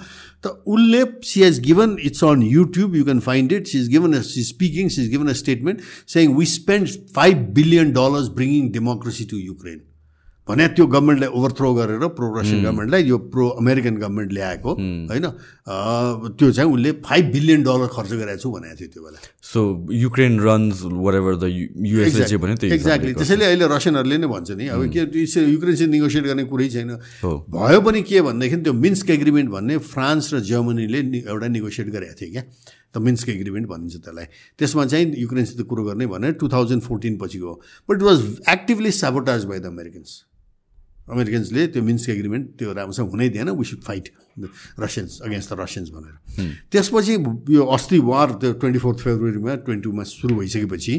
त 0.43 0.47
उसले 0.67 1.03
she 1.23 1.43
has 1.43 1.59
given 1.59 1.97
it's 2.03 2.23
on 2.23 2.41
YouTube 2.43 2.95
you 2.95 3.03
can 3.03 3.19
find 3.19 3.53
it 3.53 3.67
she 3.67 3.79
is 3.79 3.87
given 3.89 4.21
she 4.21 4.43
speaking 4.43 4.89
she 4.89 5.01
is 5.01 5.09
given 5.09 5.27
a 5.27 5.33
statement 5.33 5.81
saying 6.07 6.35
we 6.37 6.45
spend 6.45 6.89
five 7.15 7.37
billion 7.53 7.91
dollars 7.91 8.27
bringing 8.35 8.71
democracy 8.71 9.25
to 9.25 9.37
Ukraine 9.37 9.81
भने 10.49 10.67
त्यो 10.73 10.85
गभर्मेन्टलाई 10.89 11.29
ओभरथ्रो 11.29 11.73
गरेर 11.73 12.07
प्रो 12.17 12.27
रसियन 12.35 12.63
गभर्मेन्टलाई 12.63 13.03
यो 13.05 13.17
pro 13.29 13.47
American 13.61 13.95
government 13.97 14.31
ल्याएको 14.33 14.71
होइन? 15.09 15.25
त्यो 15.69 16.51
चाहिँ 16.51 16.69
उसले 16.73 16.91
five 17.05 17.25
billion 17.31 17.63
dollar 17.63 17.87
खर्च 17.93 18.11
गरेको 18.21 18.41
छु 18.41 18.49
भनेको 18.49 18.75
थियो 18.79 18.89
त्यो 18.89 19.01
बेला। 19.05 19.19
So 19.45 19.59
Ukraine 19.93 20.39
runs 20.41 20.81
ever 20.89 21.35
the 21.37 21.43
USA 21.53 22.37
भन्यो 22.37 22.73
एक्ज्याक्टली 22.73 23.13
त्यसैले 23.13 23.45
अहिले 23.45 23.65
रसियनहरूले 23.75 24.17
नै 24.17 24.27
भन्छ 24.27 24.49
नि। 24.57 24.65
अब 24.73 24.81
के 24.89 25.05
त्यो 25.05 25.41
युक्रेनसित 25.53 25.89
निगोसिएट 25.89 26.23
गर्ने 26.25 26.43
कुरै 26.49 26.69
छैन। 26.69 26.89
भयो 27.21 27.79
पनि 27.85 28.01
के 28.09 28.21
भनेदेखि 28.21 28.57
त्यो 28.65 28.73
मिन्स्क 28.73 29.09
एग्रिमेन्ट 29.09 29.49
भन्ने 29.53 29.77
फ्रान्स 29.85 30.33
र 30.33 30.39
जर्मनीले 30.49 30.99
एउटा 31.29 31.47
निगोसिएट 31.47 31.87
गरेको 31.93 32.15
थियो 32.21 32.31
क्या। 32.33 32.43
त 32.89 32.97
मिन्स्क 32.97 33.29
एग्रिमेन्ट 33.29 33.67
भनिन्छ 33.69 33.95
त्यसलाई। 34.01 34.25
त्यसमा 34.57 34.85
चाहिँ 34.85 35.13
युक्रेनसित 35.21 35.61
कुरो 35.69 35.83
गर्ने 35.83 36.05
भने 36.09 36.31
टु 36.41 36.49
थाउजन्ड 36.49 36.81
फोर्टिन 36.83 37.17
पछिको 37.21 37.45
हो 37.45 37.55
but 37.85 37.95
it 37.95 38.03
was 38.03 38.17
actively 38.49 38.91
sabotage 38.97 39.45
by 39.45 39.59
the 39.59 39.65
Americans 39.69 40.09
अमेरिकन्सले 41.09 41.67
त्यो 41.73 41.81
मिन्स्क 41.83 42.09
एग्रिमेन्ट 42.09 42.45
त्यो 42.59 42.73
राम्रोसँग 42.73 43.09
हुनै 43.09 43.29
दिएन 43.29 43.49
we 43.59 43.65
should 43.65 43.81
fight 43.83 44.05
Russians 44.79 45.19
against 45.25 45.49
the 45.53 45.59
Russians 45.59 45.89
भनेर। 45.89 46.15
त्यसपछि 46.71 47.13
यो 47.55 47.63
अस्ति 47.75 47.99
वार 48.09 48.29
त्यो 48.41 48.51
ट्वेन्टी 48.61 48.79
फोर्थ 48.79 48.99
फेब्रुअरीमा 49.05 49.55
ट्वेन्टी 49.65 49.83
टूमा 49.83 50.03
सुरु 50.03 50.35
भइसकेपछि 50.39 50.95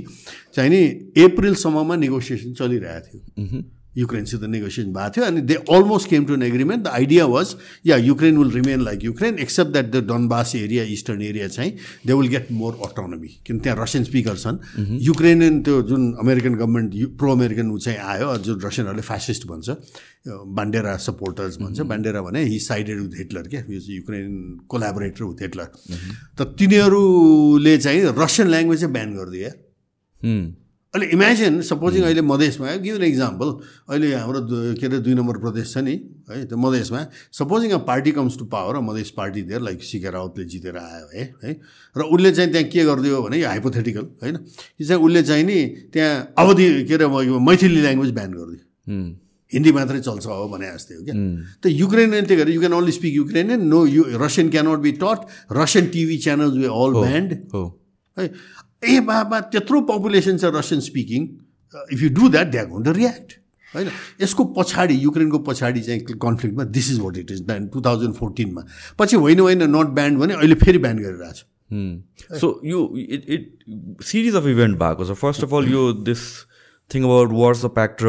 चाहिँ 0.54 0.70
नि 0.70 0.80
एप्रिलसम्ममा 1.24 1.94
नेगोसिएसन 1.96 2.52
चलिरहेको 2.60 3.18
थियो। 3.18 3.79
युक्रेनसित 3.96 4.42
नेगोसिएसन 4.44 4.92
भएको 4.92 5.10
थियो 5.16 5.24
अनि 5.24 5.40
they 5.42 5.54
almost 5.70 6.08
came 6.10 6.24
to 6.24 6.34
an 6.34 6.42
agreement 6.42 6.84
the 6.84 6.88
idea 6.88 7.26
was 7.26 7.54
yeah 7.86 7.96
Ukraine 7.98 8.38
will 8.38 8.50
remain 8.52 8.80
like 8.80 9.04
Ukraine 9.04 9.38
except 9.38 9.72
that 9.72 9.86
the 9.86 10.04
Donbas 10.08 10.54
area 10.56 10.84
eastern 10.92 11.22
area 11.22 11.48
चाहिँ 11.48 11.72
they 12.06 12.12
will 12.12 12.28
get 12.28 12.52
more 12.52 12.78
autonomy 12.88 13.28
किन 13.46 13.58
त्यहाँ 13.60 13.82
रसियन 13.82 14.04
स्पिकर 14.04 14.36
छन् 14.36 14.58
Ukrainian 15.02 15.60
त्यो 15.62 15.80
जुन 15.90 16.12
American 16.20 16.54
government 16.54 17.18
pro 17.18 17.32
American 17.32 17.70
ऊ 17.70 17.78
चाहिँ 17.80 17.98
आयो 17.98 18.36
जुन 18.38 18.60
रसियनहरूले 18.64 19.02
फ्यासिस्ट 19.02 19.46
भन्छ 19.46 19.76
बान्डेरा 20.28 20.96
सपोर्टर्स 21.00 21.56
भन्छ 21.60 21.80
बान्डेरा 21.90 22.22
भने 22.22 22.42
हि 22.44 22.58
साइडेड 22.60 23.00
विथ 23.00 23.18
हिटलर 23.18 23.48
क्या 23.48 23.60
यो 23.68 23.80
चाहिँ 23.80 23.96
युक्रेन 23.96 24.58
कोलाबोरेटर 24.68 25.24
विथ 25.24 25.42
हिटलर 25.42 25.70
त 26.38 26.48
तिनीहरूले 26.58 27.76
चाहिँ 27.78 28.02
रसियन 28.18 28.48
ल्याङ्ग्वेज 28.48 28.80
चाहिँ 28.80 28.92
ब्यान 28.92 29.14
गरिदियो 29.14 29.50
अहिले 30.90 31.06
इमेजिन 31.14 31.60
सपोजिङ 31.62 32.02
अहिले 32.02 32.22
मधेसमा 32.26 32.66
गिभ 32.82 32.94
एन 32.98 33.02
इक्जाम्पल 33.04 33.48
अहिले 33.90 34.08
हाम्रो 34.14 34.40
के 34.74 34.86
अरे 34.86 34.98
दुई 35.06 35.14
नम्बर 35.14 35.36
प्रदेश 35.38 35.74
छ 35.74 35.78
नि 35.86 35.94
है 36.30 36.44
त्यो 36.50 36.58
मधेसमा 36.58 37.00
supposing 37.38 37.70
a 37.70 37.78
party 37.86 38.10
comes 38.18 38.38
to 38.38 38.44
power 38.50 38.78
Madhes 38.82 39.10
party 39.14 39.42
दिएर 39.46 39.60
लाइक 39.68 39.82
सिके 39.86 40.10
राउतले 40.10 40.44
जितेर 40.50 40.76
आयो 40.82 41.06
है 41.14 41.24
है 41.44 41.52
र 41.96 42.10
उसले 42.10 42.30
चाहिँ 42.34 42.50
त्यहाँ 42.50 42.68
के 42.74 42.84
गरिदियो 42.90 43.22
भने 43.22 43.38
यो 43.38 43.48
हाइपोथेटिकल 43.48 44.04
होइन 44.22 44.34
यो 44.34 44.86
चाहिँ 44.86 45.02
उसले 45.06 45.22
चाहिँ 45.30 45.44
नि 45.46 45.58
त्यहाँ 45.94 46.34
अवधि 46.42 46.66
के 46.90 46.94
अरे 46.98 47.06
मैथिली 47.38 47.80
ल्याङ्ग्वेज 47.86 48.10
ब्यान 48.18 48.30
गरिदियो। 48.34 48.64
हिन्दी 49.52 49.70
मात्रै 49.72 50.00
चल्छ 50.00 50.26
हो 50.26 50.46
भने 50.50 50.66
जस्तै 50.74 50.94
हो 50.94 51.02
क्या। 51.06 51.14
त 51.62 51.70
युक्रेनियन 51.70 52.24
त्यही 52.26 52.40
गरेर 52.40 52.54
you 52.54 52.60
can 52.60 52.74
only 52.74 52.92
speak 52.98 53.14
Ukrainian 53.14 53.62
no 53.66 53.86
you 53.86 54.02
Russian 54.24 54.50
cannot 54.50 54.78
be 54.82 54.92
taught 54.98 55.18
Russian 55.54 55.86
TV 55.94 56.16
channels 56.26 56.54
were 56.58 56.68
all 56.82 56.92
banned 56.98 57.30
है 58.16 58.26
ए 58.82 59.00
बाबा 59.06 59.40
त्यत्रो 59.52 59.80
पपुलेसन 59.88 60.38
छ 60.38 60.52
Russian 60.54 60.80
speaking 60.80 61.28
if 61.92 62.02
you 62.02 62.08
do 62.10 62.28
that 62.28 62.50
that 62.50 62.70
हुन 62.70 62.82
द 62.82 62.96
रियाक्ट 62.96 63.38
होइन 63.74 63.90
यसको 64.20 64.44
पछाडि 64.56 64.94
युक्रेनको 65.04 65.38
पछाडि 65.38 65.82
चाहिँ 65.82 66.18
कन्फ्लिक्टमा 66.18 66.64
this 66.72 66.90
is 66.92 66.98
what 67.00 67.16
it 67.18 67.30
is 67.30 67.46
two 67.72 67.80
thousand 67.80 68.14
फोर्टिनमा 68.14 68.66
पछि 68.98 69.16
होइन 69.16 69.40
होइन 69.40 69.62
नट 69.76 69.94
ब्यान्ड 69.94 70.18
भने 70.18 70.34
अहिले 70.34 70.54
फेरि 70.64 70.78
ब्यान 70.78 70.98
गरिरहेछ 70.98 71.44
सो 72.40 72.60
यो 72.64 72.80
it 72.98 73.28
it 73.28 74.04
series 74.04 74.34
of 74.34 74.46
event 74.46 74.78
भएको 74.78 75.04
छ 75.04 75.18
फर्स्ट 75.18 75.44
अफ 75.44 75.54
अल 75.54 75.68
यो 75.68 75.92
this 75.92 76.26
thing 76.92 77.04
about 77.04 77.32
wars 77.32 77.64
the 77.64 77.68
pact 77.70 78.02
र 78.02 78.08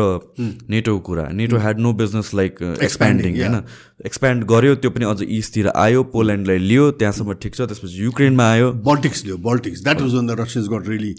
नेटोको 0.70 1.00
कुरा. 1.08 1.28
NATO 1.34 1.58
had 1.58 1.80
no 1.80 1.94
business 2.02 2.34
like 2.36 2.62
expanding. 2.84 3.40
होइन? 3.40 3.64
एक्सप्यान्ड 4.06 4.44
गर्यो 4.50 4.76
त्यो 4.76 4.90
पनि 4.92 5.06
अझ 5.06 5.22
इस्टतिर 5.22 5.68
आयो 5.70 6.04
पोल्यान्डलाई 6.14 6.58
लियो 6.58 6.90
त्यहाँसम्म 6.92 7.34
ठिक 7.42 7.56
छ 7.56 7.62
त्यसपछि 7.62 8.04
युक्रेनमा 8.04 8.46
आयो। 8.52 8.72
Baltics 8.88 9.26
Leo 9.26 9.38
Baltics 9.40 9.84
that 9.84 10.02
was 10.02 10.14
the 10.14 10.38
Russians 10.40 10.70
got 10.70 10.88
really 10.90 11.12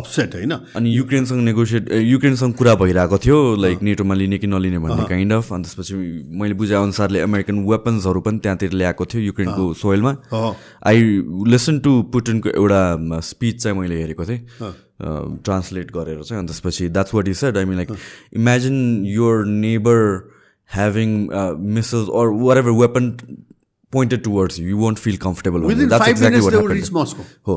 upset 0.00 0.34
होइन? 0.34 0.52
अनि 0.76 0.96
युक्रेनसँग 0.96 1.40
नेगोसिएट 1.44 1.92
युक्रेनसँग 1.92 2.54
कुरा 2.54 2.74
भइरहेको 2.82 3.18
थियो 3.18 3.38
लाइक 3.62 3.82
नेटोमा 3.82 4.14
लिने 4.14 4.38
कि 4.38 4.46
नलिने 4.46 4.78
भन्ने 4.78 5.04
काइन्ड 5.08 5.32
अफ 5.32 5.52
अनि 5.52 5.62
त्यसपछि 5.64 5.94
मैले 6.40 6.54
बुझे 6.54 6.74
अनुसारले 6.74 7.20
अमेरिकन 7.20 7.64
वेपन्सहरू 7.68 8.20
पनि 8.24 8.38
त्यहाँतिर 8.38 8.72
ल्याएको 8.72 9.04
थियो 9.04 9.22
युक्रेनको 9.22 9.72
सोइलमा। 9.84 10.16
आई 10.88 10.98
लिसन 11.52 11.78
टु 11.84 12.02
पुटिनको 12.12 12.48
एउटा 12.50 13.20
स्पिच 13.30 13.62
चाहिँ 13.62 13.78
मैले 13.78 14.00
हेरेको 14.00 14.24
थिएँ। 14.24 14.40
ट्रान्सलेट 15.00 15.90
गरेर 15.96 16.22
चाहिँ 16.22 16.40
अनि 16.42 16.48
त्यसपछि 16.48 16.88
that's 16.88 17.14
what 17.14 17.28
is 17.28 17.36
said 17.36 17.58
I 17.58 17.64
mean 17.64 17.76
like 17.76 17.96
imagine 18.36 19.04
your 19.06 19.44
neighbour 19.46 20.00
having 20.70 21.18
missiles 21.76 22.08
or 22.22 22.34
whatever 22.58 22.80
weapon 22.84 23.12
pointed 23.92 24.22
towards 24.24 24.56
you. 24.60 24.64
You 24.68 24.78
won't 24.80 24.98
feel 25.02 25.14
comfortable. 25.20 25.60
with 25.60 25.70
it. 25.70 25.74
Within 25.74 25.88
That's 25.90 26.02
five 26.04 26.10
exactly 26.14 26.30
minutes, 26.32 26.44
what 26.46 26.54
they 26.54 26.58
would 26.62 26.72
happened. 26.72 26.82
reach 26.82 26.92
Moscow. 26.96 27.24
Oh, 27.52 27.54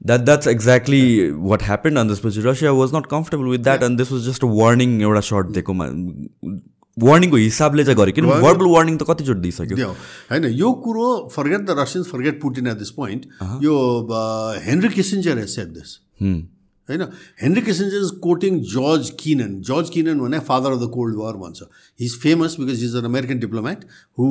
that 0.00 0.26
that's 0.26 0.50
exactly 0.52 1.32
what 1.32 1.64
happened. 1.70 1.98
And 2.02 2.12
this 2.12 2.22
was 2.26 2.38
Russia 2.44 2.74
was 2.80 2.92
not 2.96 3.08
comfortable 3.14 3.48
with 3.54 3.64
that, 3.70 3.82
and 3.82 3.98
this 4.02 4.12
was 4.16 4.28
just 4.28 4.46
a 4.48 4.50
warning. 4.60 4.92
एउटा 5.00 5.20
short 5.30 5.50
दिएकोमा 5.56 5.88
वार्निङको 6.96 7.36
हिसाबले 7.36 7.84
चाहिँ 7.84 7.98
गरेँ 7.98 8.14
किन 8.20 8.30
verbal 8.46 8.70
warning 8.76 8.96
त 8.98 9.10
कतिचोटि 9.10 9.40
दिइसक्यो 9.48 9.90
होइन 10.30 10.48
यो 10.62 10.72
कुरो 10.86 11.10
forget 11.36 11.60
the 11.60 11.78
Russians 11.82 12.08
forget 12.14 12.40
Putin 12.42 12.66
at 12.66 12.78
this 12.86 12.90
point 13.02 13.26
यो 13.66 13.76
Henry 14.70 14.94
Kissinger 15.00 15.38
has 15.38 15.54
said 15.58 15.78
this 15.78 15.98
होइन? 16.88 17.02
Henry 17.42 17.62
Kissinger 17.62 18.04
is 18.04 18.10
quoting 18.22 18.60
George 18.74 19.10
Kennan 19.20 19.60
George 19.70 19.90
Kennan 19.94 20.20
भने 20.20 20.38
father 20.50 20.72
of 20.72 20.80
the 20.80 20.90
cold 20.94 21.16
war 21.18 21.36
भन्छ. 21.38 21.62
He 22.00 22.04
is 22.04 22.18
famous 22.20 22.56
because 22.60 22.84
is 22.84 22.96
an 22.96 23.04
American 23.04 23.38
diplomat 23.38 23.84
who 24.18 24.28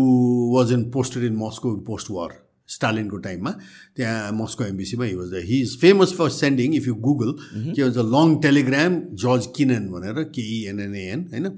was 0.56 0.72
in 0.74 0.90
posted 0.92 1.24
in 1.24 1.36
Moscow 1.44 1.76
post 1.90 2.12
war 2.12 2.40
स्टालिनको 2.70 3.18
टाइममा 3.24 3.52
त्यहाँ 3.96 4.32
Moscow 4.34 4.64
एम्बिसीमा 4.64 5.06
he 5.06 5.16
was 5.16 5.34
he 5.46 5.60
is 5.62 5.76
famous 5.80 6.14
for 6.18 6.30
sending 6.32 6.76
if 6.76 6.88
you 6.88 6.94
Google 7.08 7.32
के 7.32 7.82
भन्छ 7.82 7.98
long 8.14 8.36
Telegram 8.42 8.96
George 9.24 9.48
Kennan 9.56 9.88
भनेर 9.92 10.24
केइएनएनएन 10.36 11.26
होइन? 11.32 11.50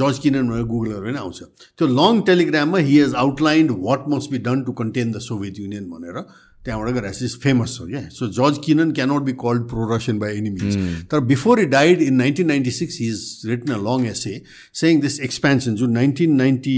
George 0.00 0.18
Kennan 0.18 0.48
भनेर 0.48 0.64
Google 0.72 0.90
गरेर 0.92 1.04
पनि 1.04 1.18
आउँछ। 1.18 1.42
त्यो 1.78 1.86
long 1.88 2.20
टेलिग्राममा 2.28 2.78
he 2.78 2.98
has 2.98 3.14
outlined 3.24 3.70
what 3.80 4.04
must 4.14 4.30
be 4.30 4.38
done 4.48 4.62
to 4.64 4.72
contain 4.82 5.12
the 5.12 5.18
Soviet 5.28 5.58
Union 5.58 5.88
भनेर 5.90 6.20
त्यहाँबाट 6.64 6.94
गएर 6.94 7.24
इज 7.24 7.36
फेमस 7.42 7.76
छ 7.76 7.86
क्या 7.88 8.02
so 8.10 8.28
George 8.32 8.58
Kennan 8.64 8.90
cannot 8.92 9.22
be 9.22 9.32
called 9.40 9.62
pro 9.68 9.88
Russian 9.94 10.18
by 10.18 10.36
any 10.36 10.50
means 10.50 11.04
तर 11.10 11.20
before 11.32 11.60
he 11.60 11.64
died 11.74 12.02
in 12.02 12.14
nineteen 12.14 12.46
ninety 12.46 12.70
six 12.70 13.00
is 13.02 13.24
written 13.46 13.72
a 13.72 13.78
long 13.88 14.06
essay 14.06 14.40
saying 14.80 15.00
this 15.00 15.20
expansion 15.28 15.74
जुन 15.82 15.92
nineteen 15.92 16.36
ninety 16.36 16.76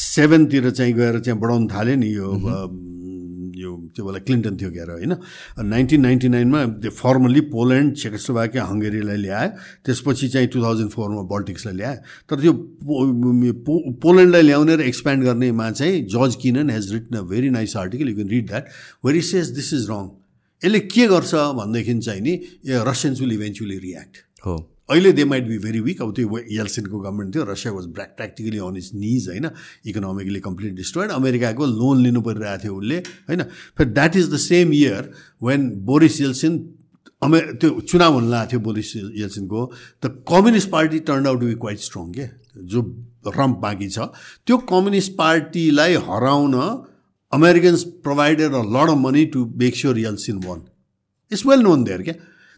सेभेनतिर 0.00 0.70
चाहिँ 0.70 0.94
गएर 0.94 1.20
चाहिँ 1.20 1.40
बढाउनु 1.40 1.68
थाल्यो 1.74 1.96
नि 1.96 2.14
यो 2.14 2.32
यो 2.34 2.66
त्यो 3.96 4.04
बेला 4.06 4.18
क्लिन्टन 4.28 4.56
थियो 4.60 4.70
क्यार 4.70 4.90
होइन? 4.90 5.12
नाइन्टिन 5.56 6.00
नाइन्टी 6.00 6.28
नाइनमा 6.28 6.60
त्यो 6.84 6.90
फर्मल्ली 6.92 7.40
पोल्यान्ड 7.56 7.94
चेकोस्लोभाकिया 7.96 8.64
हङ्गेरीलाई 8.64 9.18
ल्यायो 9.24 9.48
त्यसपछि 9.86 10.28
चाहिँ 10.28 10.48
टु 10.52 10.62
थाउजन्ड 10.62 10.90
फोरमा 10.92 11.22
बल्टिक्सलाई 11.32 11.74
ल्यायो 11.76 11.98
तर 12.28 12.36
त्यो 12.40 12.52
पोल्यान्डलाई 14.04 14.42
ल्याउने 14.42 14.76
र 14.76 14.80
एक्सप्यान्ड 14.92 15.24
गर्नेमा 15.24 15.70
चाहिँ 15.70 16.04
George 16.14 16.34
Kennan 16.42 16.70
has 16.70 16.92
written 16.92 17.16
a 17.16 17.22
very 17.32 17.50
nice 17.56 17.76
article 17.76 18.08
you 18.08 18.14
can 18.14 18.28
read 18.28 18.46
that 18.46 18.64
very 19.04 19.22
says 19.32 19.50
this 19.56 19.72
is 19.74 19.90
wrong. 19.90 20.04
यसले 20.62 20.80
के 20.92 21.06
गर्छ 21.08 21.34
भनेदेखि 21.34 21.98
चाहिँ 22.00 22.20
नि 22.20 22.34
रसियन्स 22.88 23.20
विल 23.20 23.32
इभेन्चुली 23.32 23.78
रियाक्ट। 23.78 24.16
हो। 24.46 24.56
अहिले 24.88 25.12
they 25.12 25.24
might 25.24 25.46
be 25.48 25.58
very 25.58 25.80
weak 25.80 26.02
अब 26.02 26.14
त्यो 26.14 26.38
एलसिनको 26.38 26.98
गभर्मेन्ट 26.98 27.34
थियो. 27.34 27.44
Russia 27.44 27.72
was 27.72 27.86
broke 27.94 28.14
practically 28.16 28.58
on 28.58 28.76
its 28.76 28.90
knees 28.94 29.28
होइन? 29.28 29.50
इकोनोमिकली 29.86 30.40
कम्प्लिट 30.40 30.74
डिस्ट्रोइड 30.74 31.10
अमेरिकाको 31.10 31.66
लोन 31.66 32.02
लिनु 32.02 32.20
परिरहेको 32.22 32.62
थियो 32.62 32.74
उसले 32.76 32.98
होइन? 33.28 33.42
फेरि 33.78 33.90
that 33.90 34.16
is 34.16 34.32
the 34.32 34.36
same 34.40 34.72
year 34.72 35.10
when 35.42 35.70
Boris 35.86 36.20
Yeltsin 36.20 36.58
अमे 37.22 37.40
त्यो 37.40 37.80
चुनाव 37.80 38.14
हुन 38.14 38.30
लागेको 38.30 38.50
थियो 38.52 38.60
Boris 38.60 38.94
एल्सिनको 38.96 39.60
the 40.04 40.10
communist 40.28 40.70
party 40.70 40.98
turn 41.08 41.26
out 41.26 41.40
to 41.40 41.46
be 41.46 41.54
quite 41.64 41.78
strong 41.80 42.12
के 42.12 42.28
जो 42.72 42.82
रम्प 43.38 43.56
बाँकी 43.58 43.88
छ। 43.88 43.98
त्यो 44.46 44.56
कम्युनिस्ट 44.70 45.12
पार्टीलाई 45.16 45.94
हराउन 46.06 46.54
Americans 47.32 47.82
provided 48.04 48.52
a 48.52 48.62
lot 48.74 48.90
of 48.90 48.98
money 48.98 49.24
to 49.34 49.44
make 49.58 49.76
sure 49.76 49.98
Yeltsin 50.00 50.36
won 50.44 50.62
it's 51.30 51.46
well 51.46 51.60
known 51.62 51.84
there 51.84 52.02
क्या? 52.02 52.14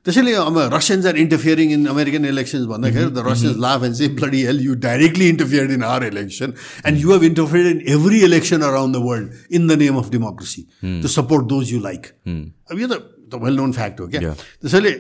त्यसैले 0.07 0.33
अब 0.41 0.59
Russians 0.75 1.07
are 1.07 1.17
interfering 1.25 1.73
in 1.73 1.87
American 1.93 2.25
elections 2.25 2.67
भन्दाखेरि 2.73 3.11
the 3.11 3.25
Russians 3.27 3.57
laugh 3.67 3.85
and 3.85 3.97
say 3.97 4.09
bloody 4.21 4.43
hell 4.47 4.61
you 4.65 4.75
directly 4.87 5.29
interfered 5.35 5.71
in 5.73 5.83
our 5.91 6.07
election 6.07 6.53
and 6.87 7.01
you 7.01 7.13
have 7.13 7.25
interfered 7.31 7.69
in 7.71 7.83
every 7.97 8.21
election 8.31 8.61
around 8.71 8.97
the 8.97 9.03
world 9.05 9.55
in 9.59 9.67
the 9.69 9.79
name 9.83 9.97
of 10.03 10.11
democracy 10.11 10.67
to 11.03 11.09
support 11.19 11.47
those 11.55 11.73
you 11.73 11.81
like 11.91 12.07
अब 12.73 12.81
यो 12.81 12.89
त 12.95 13.43
well 13.45 13.57
नोन 13.57 13.73
fact 13.81 14.01
हो 14.01 14.07
क्या 14.15 14.35
त्यसैले 14.35 14.95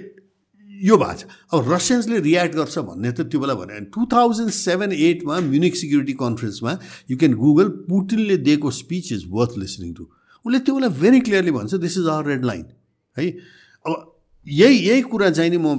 यो 0.88 0.96
भएको 0.98 1.14
छ 1.20 1.24
अब 1.54 1.72
रसियन्सले 1.72 2.18
रियाक्ट 2.26 2.54
गर्छ 2.56 2.78
भन्ने 2.90 3.12
त 3.12 3.28
त्यो 3.30 3.40
बेला 3.40 3.54
भने 3.62 3.80
टु 3.94 4.04
थाउजन्ड 4.12 4.50
सेभेन 4.58 4.92
एटमा 5.08 5.38
म्युनिक 5.46 5.76
सिक्युरिटी 5.76 6.12
कन्फरेन्समा 6.20 6.76
यु 7.10 7.16
क्यान 7.22 7.34
गुगल 7.40 7.68
पुटिनले 7.88 8.36
दिएको 8.50 8.70
speech 8.82 9.12
is 9.12 9.24
worth 9.32 9.58
listening 9.64 9.94
to 9.94 10.06
उसले 10.44 10.58
त्यो 10.68 10.74
बेला 10.74 10.88
भेरी 11.00 11.20
क्लियरली 11.30 11.50
भन्छ 11.56 11.74
this 11.86 11.98
is 11.98 12.06
our 12.12 12.30
red 12.32 12.44
line 12.52 12.64
है? 13.16 13.26
अब 13.86 14.14
यही 14.48 14.76
यही 14.88 15.02
कुरा 15.12 15.30
चाहिँ 15.30 15.50
नि 15.50 15.56
म 15.58 15.74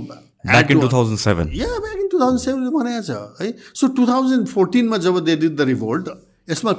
back 0.45 0.72
in 0.72 0.80
two 0.80 0.88
thousand 0.88 1.20
seven 1.20 1.51
yeah 1.53 1.67
back 1.67 1.99
in 1.99 2.07
two 2.07 2.20
thousand 2.20 2.41
सेभेनले 2.41 2.70
बनाएको 2.78 3.03
छ 3.03 3.41
है? 3.41 3.53
सो 3.74 3.88
टु 3.88 4.05
थाउजन्ड 4.07 4.47
फोर्टिनमा 4.47 4.97
जब 5.05 5.20
दे 5.26 5.36
डिड 5.36 5.55
द 5.55 5.61
रिभोल्ट 5.70 6.09
यसमा 6.49 6.72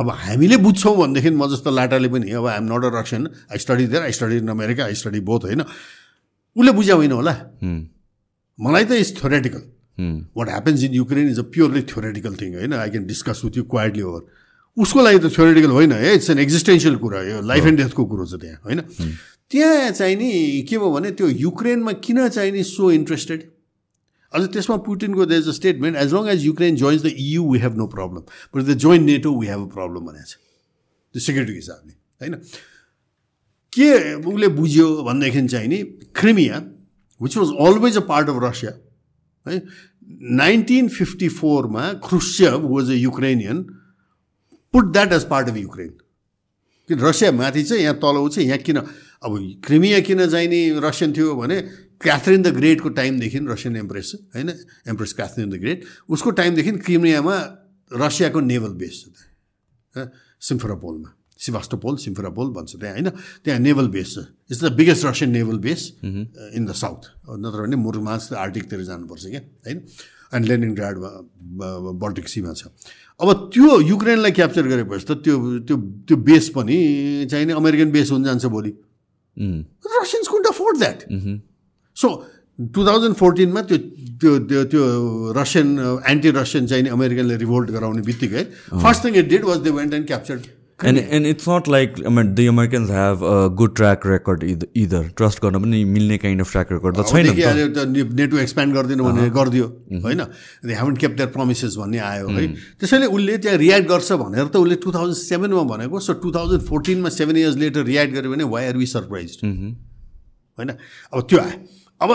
अब 0.00 0.10
हामीले 0.22 0.56
बुझ्छौँ 0.64 0.96
भनेदेखि 0.96 1.30
म 1.30 1.46
जस्तो 1.52 1.70
लाटाले 1.70 2.08
पनि 2.08 2.30
अब 2.30 2.46
I'm 2.46 2.64
not 2.72 2.84
a 2.84 2.90
Russian 2.94 3.28
I 3.52 3.58
study 3.58 3.86
there 3.86 4.02
I 4.02 4.12
study 4.12 4.36
in 4.36 4.48
America 4.56 4.84
I 4.84 4.94
study 5.02 5.20
both 5.28 5.44
होइन? 5.48 5.62
उसले 6.56 6.72
बुझ्या 6.72 6.94
होइन 6.96 7.12
होला 7.12 7.34
मलाई 8.58 8.84
त 8.84 8.92
is 9.04 9.14
theoretical 9.20 9.62
what 10.36 10.48
happens 10.48 10.84
in 10.84 10.94
Ukraine 10.94 11.28
is 11.30 11.38
a 11.38 11.42
purely 11.54 11.82
theoretical 11.92 12.34
thing 12.40 12.54
होइन? 12.54 12.72
I 12.72 12.90
can 12.90 13.06
discuss 13.06 13.40
with 13.44 13.56
you 13.56 13.64
quietly 13.72 14.02
over 14.02 14.22
उसको 14.76 15.02
लागि 15.02 15.18
त 15.18 15.32
थ्योरेटिकल 15.36 15.70
होइन 15.70 15.92
है? 15.92 16.14
इट्स 16.14 16.30
एन 16.30 16.38
एक्जिस्टेन्सियल 16.38 16.96
कुरा 17.06 17.22
यो 17.28 17.40
लाइफ 17.52 17.66
एन्ड 17.66 17.78
डेथको 17.82 18.04
कुरो 18.04 18.26
छ 18.26 18.40
त्यहाँ 18.40 18.60
होइन? 18.64 18.80
त्यहाँ 19.50 19.90
चाहिँ 19.90 20.16
नि 20.16 20.62
के 20.68 20.78
भयो 20.78 20.90
भने 20.92 21.10
त्यो 21.10 21.28
युक्रेनमा 21.28 21.92
किन 22.04 22.28
चाहिँ 22.28 22.52
नि 22.52 22.62
सो 22.64 22.90
इन्ट्रेस्टेड 22.90 23.50
अझ 24.32 24.42
त्यसमा 24.52 24.76
पुटिनको 24.86 25.26
the 25.26 25.32
is 25.32 25.48
a 25.48 25.52
statement 25.52 25.96
as 25.96 26.14
long 26.14 26.28
as 26.28 26.44
Ukraine 26.46 26.76
joins 26.76 27.02
the 27.02 27.12
EU 27.16 27.44
we 27.50 27.58
have 27.58 27.76
no 27.76 27.86
problem 27.86 28.20
but 28.54 28.62
the 28.62 28.78
join 28.84 29.04
NATO 29.04 29.34
we 29.38 29.46
have 29.46 29.60
a 29.60 29.74
problem 29.74 30.06
भनेको 30.06 30.26
छ 30.26 30.34
त्यो 31.14 31.20
सेक्युरिटीको 31.20 31.56
हिसाबले 31.56 31.92
होइन? 32.20 32.34
के 33.72 34.14
उसले 34.14 34.48
बुझ्यो 34.58 34.88
भनेदेखि 35.02 35.46
चाहिँ 35.48 35.68
नि 35.68 35.78
Crimea 36.16 36.58
which 37.20 37.36
was 37.36 37.48
always 37.68 37.96
a 37.96 38.00
part 38.10 38.28
of 38.28 38.42
Russia 38.42 38.72
है? 39.46 39.62
नाइन्टिन 40.42 40.88
फिफ्टी 40.88 41.28
फोरमा 41.38 41.92
Khrushchev 42.04 42.70
was 42.74 42.90
a 42.90 42.94
Ukrainian 42.94 43.62
put 44.74 44.92
that 44.92 45.12
as 45.12 45.28
part 45.28 45.48
of 45.48 45.56
Ukraine 45.56 45.88
किन 46.88 46.98
रसिया 47.00 47.32
माथि 47.32 47.62
चाहिँ 47.62 47.82
यहाँ 47.82 47.96
तल 48.04 48.28
चाहिँ 48.28 48.48
यहाँ 48.48 48.58
किन? 48.58 48.86
अब 49.22 49.32
क्रिमिया 49.64 50.00
किन 50.00 50.26
चाहिँ 50.26 50.48
नि 50.48 50.60
रसियन 50.82 51.12
थियो 51.12 51.34
भने 51.34 51.56
क्याथरिन 51.96 52.42
द 52.42 52.48
ग्रेटको 52.56 52.88
टाइमदेखि 52.92 53.38
रसियन 53.48 53.76
एम्प्रेस 53.76 54.12
होइन? 54.34 54.48
Empress 54.88 55.12
Catherine 55.12 55.50
the 55.50 55.56
great. 55.60 55.84
उसको 56.08 56.30
टाइमदेखि 56.30 56.72
क्रिमियामा 56.84 57.36
रसियाको 57.90 58.40
नेभल 58.40 58.72
बेस 58.76 58.94
छ 59.00 59.04
त्यहाँ 59.94 60.10
सिम्फरापोलमा। 60.40 61.10
सिभास्टोपोल 61.36 61.96
सिम्फरापोल 61.96 62.46
भन्छ 62.52 62.76
त्यहाँ 62.76 62.92
होइन? 62.92 63.08
त्यहाँ 63.44 63.60
नेभल 63.60 63.88
बेस 63.88 64.08
छ। 64.14 64.18
It's 64.50 64.60
the 64.64 64.72
biggest 64.72 65.04
Russian 65.06 65.30
naval 65.30 65.58
base 65.60 65.80
in 66.04 66.64
the 66.64 66.72
south 66.72 67.02
नत्र 67.40 67.58
भने 67.64 67.76
मुरमास 67.76 68.32
आर्टिकतिर 68.36 68.82
जानुपर्छ 68.84 69.24
क्या 69.26 69.40
होइन? 69.64 69.78
एन्ड 70.34 70.44
लेनिङ 70.46 70.74
ड्राडमा 70.74 71.10
बल्टिक 71.96 72.28
सीमा 72.28 72.52
छ। 72.52 72.68
अब 73.20 73.28
त्यो 73.52 73.80
युक्रेनलाई 73.80 74.32
क्याप्चर 74.32 74.64
गरेपछि 74.68 75.04
त 75.08 75.12
त्यो 75.24 75.36
त्यो 75.64 75.76
त्यो 76.04 76.16
बेस 76.20 76.48
पनि 76.56 76.76
चाहिँ 77.30 77.52
अमेरिकन 77.52 77.90
बेस 77.92 78.10
हुन 78.12 78.24
जान्छ 78.24 78.44
भोलि। 78.46 78.72
Russians 79.36 80.28
can't 80.28 80.46
afford 80.46 80.78
that 80.78 81.04
so 81.96 82.14
two 82.58 82.86
thousand 82.86 83.14
फोर्टिनमा 83.16 83.62
त्यो 83.62 83.78
त्यो 84.20 84.38
त्यो 84.48 84.64
त्यो 84.64 84.84
रसियन 85.36 85.78
एन्टी 86.08 86.30
रसियन 86.36 86.66
चाहिँ 86.66 86.88
अमेरिकनले 86.90 87.36
रिभोल्ट 87.36 87.70
गराउने 87.70 88.02
बित्तिकै 88.02 88.44
first 88.74 89.04
thing 89.04 89.16
it 89.16 89.28
did 89.28 89.44
was 89.44 89.58
they 89.58 89.70
went 89.80 89.94
and 89.94 90.06
captured 90.06 90.46
and 90.84 90.98
and 90.98 91.26
it's 91.26 91.48
not 91.48 91.68
like 91.68 91.94
the 91.96 92.46
Americans 92.48 92.90
have 92.90 93.22
a 93.24 93.46
good 93.56 93.74
track 93.76 94.06
record 94.06 94.42
either 94.76 95.08
trust 95.16 95.42
गर्न 95.42 95.60
पनि 95.62 95.84
मिल्ने 95.92 96.18
काइन्ड 96.18 96.40
अफ 96.40 96.50
ट्र्याक 96.50 96.72
रेकर्ड 96.72 96.96
त 96.96 97.04
छैन 97.08 98.12
नेटो 98.16 98.38
expand 98.38 98.74
गरिदिनु 98.74 99.04
भने 99.04 99.28
गरिदियो 99.38 99.66
होइन? 100.02 100.20
They 100.66 100.74
haven't 100.74 100.98
kept 100.98 101.12
their 101.16 101.28
promises 101.36 101.76
भन्ने 101.78 101.98
आयो 102.08 102.28
है? 102.28 102.46
त्यसैले 102.80 103.06
उसले 103.06 103.38
त्यहाँ 103.38 103.58
रियाक्ट 103.58 103.88
गर्छ 103.88 104.12
भनेर 104.22 104.46
त 104.46 104.56
उसले 104.56 104.76
टु 104.84 104.92
थाउजन्ड 104.92 105.16
सेभेनमा 105.16 105.62
भनेको 105.72 106.00
सो 106.00 106.12
टु 106.24 106.32
थाउजन्ड 106.32 106.62
फोर्टिनमा 106.68 107.08
सेभेन 107.16 107.36
इयर्स 107.36 107.56
लेटर 107.56 107.84
रियाक्ट 107.84 108.14
गर्यो 108.14 108.30
भने 108.32 108.44
वाइ 108.54 108.66
आर 108.66 108.76
वी 108.76 108.86
सरप्राइज 108.86 109.38
होइन? 109.42 110.70
अब 111.12 111.26
त्यो 111.30 111.38
आयो। 111.38 111.58
अब 112.00 112.10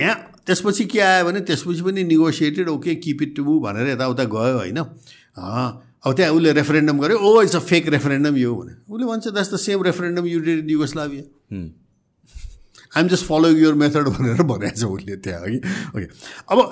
यहाँ 0.00 0.16
त्यसपछि 0.46 0.84
के 0.86 1.00
आयो 1.00 1.24
भने 1.24 1.40
त्यसपछि 1.50 1.82
पनि 1.82 2.04
negotiated 2.04 2.68
okay 2.68 2.94
keep 3.04 3.22
it 3.22 3.36
to 3.36 3.58
भनेर 3.60 3.88
यताउता 3.88 4.24
गयो 4.36 4.56
होइन? 4.58 4.78
अब 6.06 6.14
त्यहाँ 6.14 6.32
उसले 6.32 6.52
रेफरेन्डम 6.60 6.98
गर्यो 7.02 7.18
oh 7.18 7.42
it's 7.42 7.56
a 7.56 7.62
fake 7.66 7.88
referendum 7.94 8.36
यो 8.36 8.54
भने 8.54 8.74
उसले 8.94 9.06
भन्छ 9.06 9.28
that's 9.28 9.52
the 9.52 9.56
same 9.58 9.82
referendum 9.82 10.26
you 10.26 10.40
did 10.40 10.70
Yugoslavia 10.70 11.24
I'm 12.96 13.08
just 13.08 13.24
following 13.26 13.56
your 13.58 13.74
method 13.82 14.08
भनेर 14.16 14.42
भनेको 14.50 14.76
छ 14.80 14.90
उसले 14.96 15.16
त्यहाँ 15.26 15.42
अघि 15.42 15.58
ओके 15.96 16.06
अब 16.52 16.62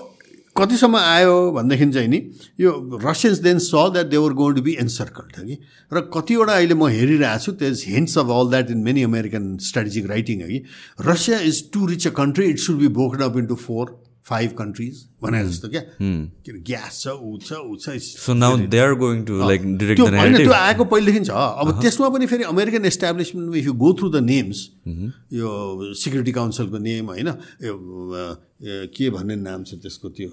कतिसम्म 0.56 0.96
आयो 0.96 1.34
भनेदेखि 1.50 1.90
चाहिँ 1.92 2.08
नि 2.08 2.18
यो 2.60 2.70
Russians 3.04 3.38
then 3.46 3.58
so 3.58 3.74
that 3.94 4.06
they're 4.06 4.32
going 4.38 4.54
to 4.54 4.62
be 4.62 4.76
encircled 4.80 5.42
कि? 5.46 5.58
र 5.92 6.00
कतिवटा 6.14 6.52
अहिले 6.54 6.74
म 6.74 6.86
हेरिरहेको 6.94 7.44
छु 7.44 7.52
त्यस 7.58 7.84
hints 7.90 8.18
of 8.22 8.30
all 8.38 8.50
that 8.50 8.70
in 8.70 8.86
many 8.86 9.02
American 9.10 9.56
strategic 9.68 10.06
writing 10.14 10.46
है 10.46 10.62
Russia 11.10 11.38
is 11.50 11.62
too 11.74 11.86
rich 11.86 12.06
a 12.06 12.10
country 12.22 12.46
it 12.54 12.58
should 12.66 12.78
be 12.78 12.88
broken 13.00 13.26
up 13.26 13.38
into 13.38 13.54
four 13.66 13.90
five 14.26 14.50
countries 14.58 15.00
भने 15.22 15.42
जस्तो 15.48 15.68
क्या 15.68 15.82
ग्यास 16.68 17.00
छ 17.00 17.06
ऊ 17.08 17.38
छ 17.44 17.52
ऊ 17.60 17.76
छ 17.76 17.86
त्यो 20.36 20.52
आएको 20.52 20.84
पहिलेदेखि 20.84 21.24
छ। 21.24 21.30
अब 21.30 21.80
त्यसमा 21.82 22.08
पनि 22.14 22.26
फेरि 22.26 22.44
American 22.52 22.84
इस्टाब्लिसमेन्टमा 22.92 23.58
you 23.66 23.72
go 23.84 23.92
through 24.00 24.08
the 24.10 24.24
names 24.30 24.58
यो 25.40 25.50
सिक्युरिटी 26.04 26.32
काउन्सिलको 26.40 26.78
नेम 26.88 27.12
होइन 27.12 27.28
यो 27.68 27.74
के 28.96 29.10
भन्ने 29.18 29.36
नाम 29.44 29.60
छ 29.64 29.70
त्यसको 29.84 30.08
त्यो 30.16 30.30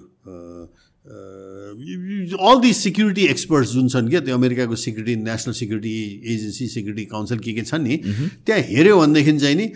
अल 2.48 2.60
दि 2.62 2.72
सिक्युरिटी 2.72 3.22
एक्सपर्ट्स 3.28 3.70
जुन 3.72 3.88
छन् 3.92 4.08
क्या 4.08 4.20
त्यो 4.24 4.34
अमेरिकाको 4.36 4.76
security 4.88 5.22
national 5.22 5.54
security 5.60 5.94
agency 6.34 6.66
security 6.74 7.04
council 7.14 7.38
के 7.44 7.52
के 7.52 7.62
छन् 7.70 7.82
नि 7.84 7.96
त्यहाँ 8.06 8.60
हेऱ्यो 8.68 9.00
भनेदेखि 9.00 9.38
चाहिँ 9.38 9.56
नि 9.56 9.66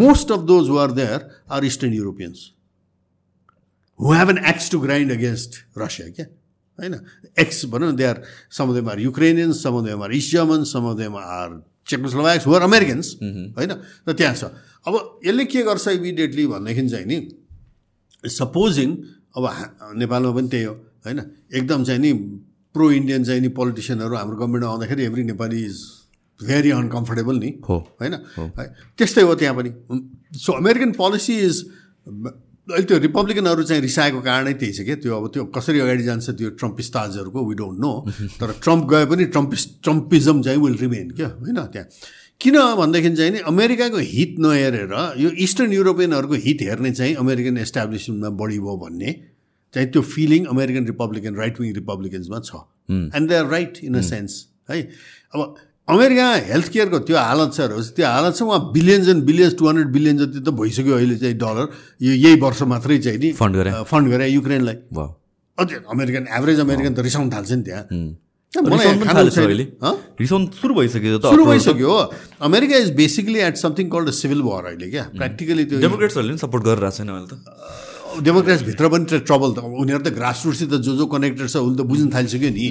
most 0.00 0.32
of 0.32 0.40
those 0.50 0.76
are 0.82 0.90
there 1.00 1.30
are 1.50 1.64
eastern 1.64 1.92
Europeans 1.94 2.50
who 4.00 4.12
have 4.12 4.28
an 4.28 4.38
axe 4.44 4.68
to 4.68 4.78
grind 4.80 5.10
against 5.10 5.58
Russia 5.76 6.06
क्या 6.10 6.26
होइन 6.78 6.94
एक्स 7.38 7.64
भनौँ 7.72 7.92
they 7.96 8.04
are 8.04 8.22
some 8.52 8.68
of 8.68 8.74
them 8.74 8.88
are 8.90 9.00
Ukrainians 9.00 9.62
some 9.62 9.74
of 9.78 9.84
them 9.84 10.02
are 10.02 10.12
east 10.12 10.32
German 10.32 10.64
some 10.70 10.84
of 10.90 10.96
them 10.98 11.16
are 11.18 11.60
Czechoslovaks 11.86 12.46
who are 12.46 12.62
Americans 12.62 13.14
होइन 13.22 13.70
र 14.08 14.12
त्यहाँ 14.12 14.34
छ 14.34 14.44
अब 14.86 14.94
यसले 15.26 15.44
के 15.46 15.62
गर्छ 15.62 15.88
इमिडिएटली 15.90 16.46
भनेदेखि 16.46 16.88
चाहिँ 16.88 17.06
नि 17.06 17.18
सपोजिङ 18.24 18.90
अब 19.36 19.44
हा- 19.48 19.94
नेपालमा 19.96 20.30
पनि 20.32 20.48
त्यही 20.48 20.64
हो 20.64 20.74
होइन 21.04 21.18
एकदम 21.54 21.84
चाहिँ 21.84 22.00
नि 22.00 22.12
प्रो 22.74 22.90
इन्डियन 22.92 23.24
चाहिँ 23.24 23.40
नि 23.40 23.48
पोलिटिसियनहरू 23.54 24.14
हाम्रो 24.16 24.36
गभर्मेन्टमा 24.36 24.70
आउँदाखेरि 24.70 25.02
every 25.04 25.22
Nepali 25.24 25.60
is 25.64 25.76
very 26.40 26.70
uncomfortable 26.74 27.36
नि 27.38 27.50
हो। 27.68 27.76
होइन 28.00 28.14
है, 28.58 28.64
त्यस्तै 28.98 29.22
हो 29.22 29.34
त्यहाँ 29.34 29.54
पनि 29.56 29.70
सो 30.38 30.52
अमेरिकन 30.52 30.92
पोलिसी 30.92 31.34
इज 31.40 31.56
अहिले 32.68 32.86
त्यो 32.88 32.98
रिपब्लिकनहरू 32.98 33.62
चाहिँ 33.68 33.82
रिसाएको 33.82 34.20
कारणै 34.24 34.52
त्यही 34.60 34.72
छ 34.72 34.80
क्या 34.88 34.96
त्यो 35.04 35.12
अब 35.16 35.26
त्यो 35.34 35.44
कसरी 35.56 35.78
अगाडि 35.84 36.02
जान्छ 36.04 36.30
त्यो 36.40 36.50
ट्रम्पिस्ताजहरूको 36.60 37.40
वी 37.48 37.54
डोन्ट 37.60 37.78
नो 37.80 37.92
तर 38.40 38.52
ट्रम्प 38.64 38.84
गए 38.90 39.04
पनि 39.10 39.24
ट्रम्पिस 39.34 39.66
ट्रम्पिजम 39.84 40.42
चाहिँ 40.42 40.60
विल 40.64 40.76
रिमेन 40.80 41.10
क्या? 41.10 41.28
होइन 41.28 41.58
त्यहाँ। 41.74 41.86
किन 42.40 42.56
भन्दाखेरि 42.80 43.16
चाहिँ 43.16 43.32
नि 43.32 43.38
अमेरिकाको 43.46 43.98
हित 44.12 44.34
नहेरेर 44.40 44.94
यो 45.20 45.30
इस्टर्न 45.44 45.72
युरोपियनहरूको 45.72 46.34
हित 46.46 46.62
हेर्ने 46.62 46.90
चाहिँ 46.92 47.14
अमेरिकन 47.24 47.58
एस्टाब्लिसमेन्टमा 47.66 48.30
बढी 48.40 48.58
भयो 48.58 48.76
भन्ने 48.86 49.12
चाहिँ 49.74 49.88
त्यो 49.92 50.02
feeling 50.14 50.44
American 50.54 50.86
Republican 50.86 51.34
right 51.36 51.60
wing 51.60 51.74
रिपब्लिकन्समा 51.74 52.40
छ। 52.48 52.64
And 52.90 53.28
they 53.28 53.34
are 53.36 53.46
right 53.50 53.78
in 53.84 53.94
a 53.94 54.00
sense 54.08 54.32
है? 54.70 54.80
अब 55.34 55.54
अमेरिका 55.88 56.26
हेल्थ 56.48 56.68
केयरको 56.72 56.98
त्यो 57.08 57.16
हालत 57.16 57.50
छ 57.52 57.60
त्यो 57.96 58.06
हालत 58.08 58.32
छ 58.36 58.42
उहाँ 58.42 58.60
billions 58.72 59.08
and 59.08 59.24
billions 59.24 59.54
two 59.58 59.68
hundred 59.68 59.88
billion 59.92 60.16
जति 60.18 60.40
त 60.40 60.48
भइसक्यो 60.60 60.94
अहिले 60.96 61.16
चाहिँ 61.20 61.36
डलर 61.44 61.66
यो 62.08 62.12
यही 62.24 62.40
वर्ष 62.40 62.62
मात्रै 62.72 62.98
चाहिँ 63.04 63.18
नि 63.20 63.32
फन्ड 63.36 63.56
गरे। 63.56 63.70
अ, 63.70 63.82
फन्ड 63.92 64.08
गरे 64.08 64.28
युक्रेनलाई। 64.28 64.76
अझै 65.58 65.76
अमेरिकन 65.92 66.24
एभरेज 66.40 66.60
अमेरिकन 66.60 66.94
त 66.94 66.98
रिसाउनु 67.04 67.30
थाल्छ 67.36 67.52
नि 67.52 67.62
त्यहाँ। 67.68 67.84
मलाई 68.64 68.86
रिसाउनु 70.20 70.46
सुरु 70.56 70.74
भइसक्यो 70.74 71.20
सुरु 71.20 71.44
भइसक्यो 71.44 71.90
हो। 71.92 72.00
America 72.48 72.76
is 72.80 72.90
basically 72.96 73.38
at 73.44 73.56
something 73.60 73.86
called 73.92 74.10
civil 74.24 74.40
war 74.48 74.64
अहिले 74.72 74.88
क्या। 74.90 75.04
प्र्याक्टिकली 75.20 75.64
त्यो 75.68 75.80
डेमोक्रेट्सहरूले 75.84 76.32
पनि 76.32 76.40
सपोर्ट 76.48 76.62
गरिरहेको 76.64 76.96
छैन 76.96 77.08
अहिले 77.12 77.28
त। 77.28 78.24
डेमोक्रेट्सभित्र 78.24 78.84
पनि 78.88 79.04
ट्रबल 79.20 79.50
त। 79.52 79.58
उनीहरू 79.84 80.02
त 80.06 80.08
ग्रासरुटसित 80.16 80.70
जो 80.80 80.92
जो 80.96 81.06
कनेक्टेड 81.12 81.46
छ 81.50 81.56
उसले 81.60 81.76
त 81.76 81.86
बुझ्न 81.92 82.08
थालिसक्यो 82.14 82.50
नि। 82.56 82.68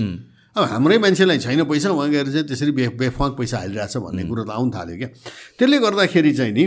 अब 0.55 0.63
हाम्रै 0.69 0.97
मान्छेलाई 1.01 1.39
छैन 1.39 1.63
पैसा 1.65 1.89
उहाँ 1.89 2.09
गएर 2.09 2.27
चाहिँ 2.29 2.45
त्यसरी 2.47 2.71
बे 2.77 2.87
बेफाक 3.01 3.31
पैसा 3.37 3.57
हालिरहेछ 3.57 3.97
भन्ने 3.97 4.23
कुरो 4.29 4.43
त 4.45 4.49
आउनु 4.53 4.71
थाल्यो 4.71 4.97
क्या। 4.97 5.09
त्यसले 5.57 5.77
गर्दाखेरि 5.81 6.33
चाहिँ 6.33 6.53
नि 6.53 6.63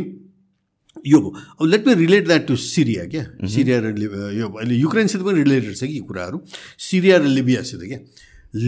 यो 1.07 1.19
अब 1.61 1.67
let 1.71 1.87
me 1.87 1.95
relate 1.95 2.27
that 2.27 2.47
to 2.47 2.57
Syria 2.57 3.05
क्या। 3.07 3.25
सिरिया 3.47 3.79
र 3.87 3.95
यो 4.35 4.47
अहिले 4.51 4.75
युक्रेनसित 4.75 5.21
पनि 5.23 5.43
रिलेटेड 5.43 5.75
छ 5.77 5.87
कि 5.87 5.95
यी 5.95 6.03
कुराहरू? 6.03 6.37
सिरिया 6.79 7.17
र 7.19 7.25
लिबियासित 7.31 7.81
क्या। 7.87 7.99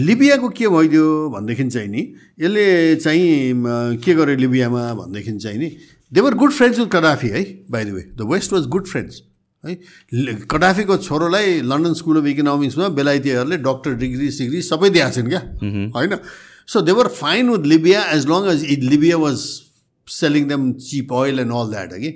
लिबियाको 0.07 0.49
के 0.55 0.67
भइदियो 0.69 1.05
भनेदेखि 1.35 1.67
चाहिँ 1.67 1.89
नि 1.89 2.01
यसले 2.39 2.95
चाहिँ 3.03 3.99
के 3.99 4.13
गर्यो 4.13 4.35
लिबियामा 4.39 4.81
भनेदेखि 4.93 5.31
चाहिँ 5.35 5.59
नि 5.59 5.69
they're 6.13 6.33
good 6.39 6.51
friends 6.51 6.79
with 6.79 6.87
Gaddafi 6.95 7.27
है 7.27 7.43
by 7.67 7.83
the 7.85 7.89
way 7.91 8.01
the 8.15 8.21
west 8.31 8.53
was 8.53 8.67
good 8.71 8.87
friends 8.87 9.21
है? 9.63 9.75
कडाफीको 10.47 10.97
छोरोलाई 10.97 11.61
लन्डन 11.61 11.93
स्कुल 11.93 12.21
अफ 12.21 12.25
इकोनोमिक्समा 12.27 12.87
बेलायतीहरूले 12.95 13.57
डक्टर 13.59 13.93
डिग्री 14.03 14.31
सिग्री 14.31 14.61
सबै 14.63 14.89
दिएको 14.89 15.11
छन् 15.11 15.29
क्या। 15.29 15.41
होइन? 15.95 16.17
So 16.67 16.81
they're 16.81 17.07
fine 17.13 17.49
with 17.49 17.65
Libya 17.67 18.03
as 18.11 18.27
long 18.27 18.47
as 18.51 18.63
it 18.65 18.83
Libya 18.83 19.17
was 19.17 19.37
selling 20.07 20.47
them 20.47 20.71
cheap 20.81 21.11
oil 21.11 21.39
and 21.39 21.51
all 21.51 21.71
that 21.71 21.93
कि 21.93 22.11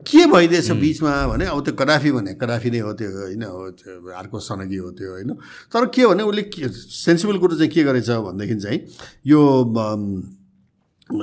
के 0.00 0.24
भइदिएछ 0.26 0.70
बिचमा 0.80 1.12
भने 1.28 1.44
अब 1.44 1.60
त्यो 1.64 1.74
कडाफी 1.76 2.10
भने 2.12 2.32
कडाफी 2.40 2.70
नै 2.70 2.78
हो 2.78 2.92
त्यो 2.96 3.10
होइन 3.10 3.42
हो 3.44 3.70
त्यो 3.76 4.12
अर्को 4.16 4.38
सनगी 4.40 4.76
हो 4.76 4.90
त्यो 4.96 5.10
होइन? 5.12 5.30
तर 5.68 5.86
के 5.92 6.06
भने 6.06 6.22
उसले 6.22 6.68
सेन्सिबल 6.72 7.38
कुरो 7.38 7.56
चाहिँ 7.56 7.70
के 7.70 7.82
गरेछ 7.84 8.08
भनेदेखि 8.08 8.56
चाहिँ 8.60 8.80
यो 9.26 9.40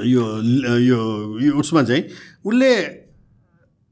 यो 0.06 0.24
यो 0.78 1.00
यो 1.42 1.54
उसमा 1.60 1.84
चाहिँ 1.84 2.04
उसले 2.46 2.70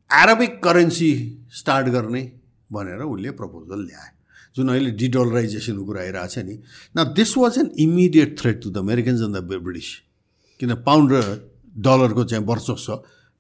एराबिक 0.10 0.62
करेन्सी 0.64 1.35
स्टार्ट 1.60 1.88
गर्ने 1.96 2.22
भनेर 2.72 3.02
उसले 3.06 3.32
प्रपोजल 3.40 3.80
ल्याए। 3.86 4.10
जुन 4.56 4.68
अहिले 4.70 4.92
डिडलराइजेसनको 5.02 5.84
कुरा 5.86 6.02
आइरहेको 6.02 6.28
छ 6.34 6.38
नि 6.48 6.56
न 6.98 7.04
this 7.16 7.32
was 7.38 7.58
an 7.60 7.68
immediate 7.86 8.40
threat 8.40 8.62
to 8.64 8.70
the 8.72 8.78
Americans 8.78 9.22
and 9.22 9.36
the 9.38 9.62
British 9.64 9.90
किन 10.60 10.76
पाउन्ड 10.88 11.12
र 11.14 11.22
डलरको 11.86 12.24
चाहिँ 12.24 12.46
वर्चस्व 12.46 12.94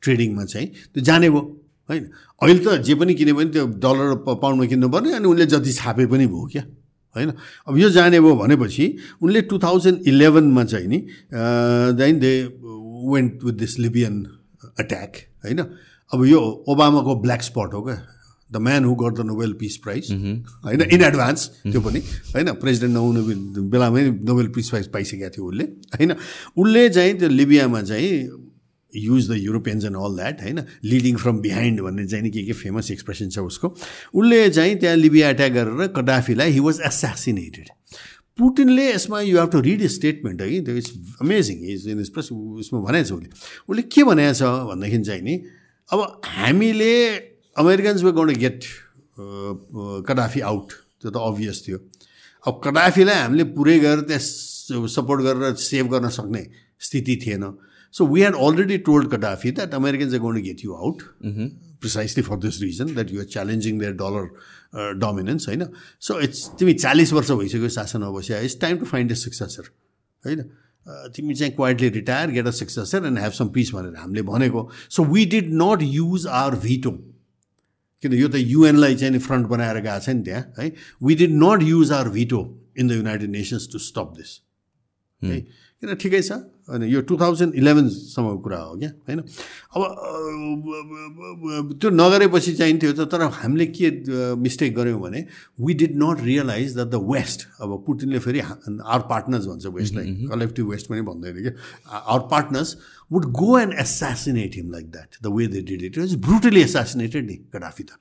ट्रेडिङमा 0.03 0.43
चाहिँ 0.45 0.67
त्यो 0.93 1.03
जाने 1.03 1.29
भयो 1.29 1.41
होइन? 1.89 2.03
अहिले 2.41 2.59
त 2.65 2.81
जे 2.83 2.95
पनि 2.99 3.13
किने 3.15 3.33
भने 3.33 3.49
त्यो 3.55 3.65
डलर 3.79 4.09
पाउन्डमा 4.27 4.65
किन्नु 4.67 4.89
पर्ने 4.89 5.13
अनि 5.15 5.27
उसले 5.27 5.45
जति 5.53 5.71
छापे 5.73 6.05
पनि 6.11 6.27
भयो 6.27 6.45
क्या 6.51 6.63
होइन? 7.15 7.31
अब 7.67 7.77
यो 7.77 7.89
जाने 7.95 8.19
भयो 8.19 8.35
भनेपछि 8.35 8.85
उनले 9.23 9.41
टु 9.49 9.55
थाउजन्ड 9.63 10.07
इलेभेनमा 10.07 10.63
चाहिँ 10.65 10.87
नि 10.87 10.99
then 11.95 12.19
they 12.19 12.31
went 13.13 13.43
with 13.43 13.55
this 13.55 13.79
Libyan 13.79 14.15
attack 14.79 15.11
होइन? 15.45 15.59
अब 16.13 16.25
यो 16.25 16.39
ओबामाको 16.69 17.15
ब्ल्याक 17.21 17.41
स्पट 17.41 17.73
हो 17.73 17.81
क्या? 17.81 17.97
The 18.51 18.57
man 18.61 18.85
who 18.85 18.93
got 18.95 19.13
the 19.17 19.25
Nobel 19.25 19.53
peace 19.59 19.77
prize 19.83 20.11
होइन 20.11 20.81
इन 20.81 21.01
एडभान्स 21.01 21.47
त्यो 21.65 21.81
पनि. 21.81 21.99
होइन 22.33 22.51
प्रेसिडेन्ट 22.61 22.93
नहुने 22.93 23.21
बेलामै 23.73 24.03
नोबेल 24.21 24.47
पिस 24.55 24.69
प्राइज 24.69 24.87
पाइसकेको 24.93 25.29
थियो 25.35 25.45
उसले। 25.45 25.63
होइन 25.97 26.11
उसले 26.57 26.89
चाहिँ 26.89 27.13
त्यो 27.19 27.29
लिबियामा 27.29 27.81
चाहिँ 27.81 28.11
use 28.93 29.29
the 29.31 29.35
Europeans 29.37 29.85
and 29.85 29.97
all 29.97 30.15
that 30.15 30.41
होइन 30.41 30.59
लिडिङ 30.85 31.15
फ्रम 31.17 31.39
बिहाइन्ड 31.41 31.81
भन्ने 31.81 32.05
चाहिँ 32.07 32.23
नि 32.23 32.29
के 32.31 32.43
के 32.45 32.53
फेमस 32.53 32.91
एक्सप्रेसन 32.91 33.29
छ 33.29 33.39
उसको। 33.49 33.67
उसले 34.13 34.49
चाहिँ 34.49 34.75
त्यहाँ 34.79 34.95
लिबिया 34.95 35.29
एट्याक 35.29 35.51
गरेर 35.51 35.87
कडाफीलाई 35.97 36.51
हि 36.51 36.59
वाज 36.59 36.79
एसासिनेटेड 36.85 37.69
पुटिनले 38.37 38.89
यसमा 38.91 39.21
you 39.21 39.39
have 39.39 39.49
to 39.51 39.59
read 39.61 39.81
a 39.81 39.87
statement 39.89 40.41
है 40.41 40.61
त्यो 40.61 40.75
it's 40.75 40.93
amazing 41.21 41.57
is 41.73 41.87
in 41.89 42.03
plus 42.13 42.31
उसमा 42.31 42.79
भनेको 42.87 43.09
छ 43.09 43.11
उसले। 43.11 43.29
उसले 43.69 43.81
के 43.89 44.03
भनेको 44.03 44.33
छ 44.33 44.55
भनेदेखि 44.71 45.03
चाहिँ 45.03 45.21
नि 45.21 45.35
अब 45.91 46.21
हामीले 46.25 46.93
Americans 47.55 48.03
we 48.03 48.11
gonna 48.11 48.37
get 48.37 48.63
Gaddafi 50.07 50.39
out 50.41 50.71
त्यो 51.01 51.09
त 51.11 51.17
अभियस 51.17 51.63
थियो। 51.67 51.77
अब 52.45 52.61
कडाफीलाई 52.63 53.15
हामीले 53.15 53.43
पुरै 53.53 53.77
गरेर 53.79 54.01
त्यहाँ 54.09 54.87
सपोर्ट 54.89 55.21
गरेर 55.21 55.53
सेभ 55.61 55.85
गर्न 55.93 56.09
सक्ने 56.09 56.43
स्थिति 56.81 57.15
थिएन। 57.25 57.43
So 57.93 58.05
we 58.07 58.21
had 58.21 58.35
already 58.35 58.77
told 58.81 59.11
Gaddafi 59.11 59.51
that 59.51 59.73
Americans 59.73 60.13
are 60.13 60.19
gonna 60.19 60.41
get 60.43 60.65
you 60.65 60.73
out 60.73 61.01
precisely 61.81 62.23
for 62.23 62.37
this 62.41 62.61
reason 62.61 62.93
that 62.93 63.11
you 63.13 63.19
are 63.21 63.25
challenging 63.31 63.79
their 63.79 63.93
dollar 64.01 64.25
dominance 64.99 65.47
होइन? 65.47 65.63
सो 66.01 66.19
इट्स 66.19 66.39
तिमी 66.59 66.73
चालिस 66.75 67.13
वर्ष 67.13 67.31
भइसक्यो 67.31 67.69
शासनमा 67.69 68.09
बस्यो 68.09 68.37
it's 68.41 68.59
time 68.61 68.77
to 68.77 68.85
find 68.85 69.11
a 69.11 69.15
successor 69.15 69.69
होइन? 70.23 70.49
तिमी 70.87 71.33
चाहिँ 71.33 71.53
quietly 71.53 71.89
retire 71.89 72.31
get 72.31 72.47
a 72.47 72.51
successor 72.51 73.05
and 73.05 73.19
have 73.19 73.31
some 73.31 73.49
peace 73.49 73.73
भनेर 73.73 73.95
हामीले 73.97 74.21
भनेको 74.23 74.69
so 74.89 75.03
we 75.05 75.25
did 75.25 75.53
not 75.53 75.83
use 75.83 76.27
our 76.27 76.55
veto 76.59 76.91
किन 78.03 78.13
यो 78.13 78.27
त 78.27 78.41
युएनलाई 78.45 78.95
चाहिँ 78.95 79.11
नि 79.13 79.19
फ्रन्ट 79.19 79.47
बनाएर 79.47 79.79
गएको 79.79 79.99
छ 79.99 80.09
नि 80.09 80.23
त्यहाँ 80.23 80.53
है 80.59 80.71
we 81.03 81.15
did 81.15 81.31
not 81.43 81.63
use 81.63 81.91
our 81.91 82.09
veto 82.17 82.41
in 82.79 82.87
the 82.87 82.91
United 82.91 83.29
Nations 83.29 83.71
to 83.71 83.79
stop 83.81 84.13
this 84.17 84.39
है 85.21 85.39
किन 85.81 85.95
ठिकै 86.01 86.21
छ? 86.21 86.31
अनि 86.65 86.85
यो 86.89 87.01
टु 87.05 87.15
थाउजन्ड 87.21 87.55
इलेभेनसम्मको 87.55 88.37
कुरा 88.41 88.57
हो 88.57 88.75
क्या 88.79 88.89
होइन? 89.07 89.19
अब 89.75 89.81
त्यो 91.81 91.89
नगरेपछि 91.93 92.53
चाहिँ 92.55 92.77
थियो 92.81 92.93
त 92.95 93.05
तर 93.11 93.21
हामीले 93.37 93.65
के 93.75 93.87
मिस्टेक 94.39 94.71
गऱ्यौँ 94.75 94.99
भने 95.01 95.19
we 95.61 95.73
did 95.81 95.93
not 96.03 96.17
realize 96.23 96.73
that 96.75 96.87
the 96.89 97.01
west 97.11 97.39
अब 97.61 97.69
पुटिनले 97.85 98.19
फेरि 98.19 98.39
आवर 98.39 99.03
पार्टनर्स 99.11 99.45
भन्छ 99.45 99.65
वेस्टलाई 99.77 100.05
कलेक्टिभ 100.31 100.65
वेस्ट 100.71 100.85
पनि 100.89 101.01
भन्दैन 101.11 101.37
कि। 101.43 101.51
Our 101.91 102.23
partners 102.31 102.69
would 103.11 103.25
go 103.35 103.51
and 103.59 103.73
assassinate 103.85 104.55
him 104.55 104.71
like 104.71 104.85
that 104.91 105.09
the 105.21 105.35
way 105.35 105.47
they 105.53 105.61
did 105.69 105.81
it 105.91 105.97
was 105.97 106.15
brutally 106.25 106.61
assassinated 106.61 107.23
नि 107.27 107.37
गडाफी 107.55 107.83
त। 107.83 107.99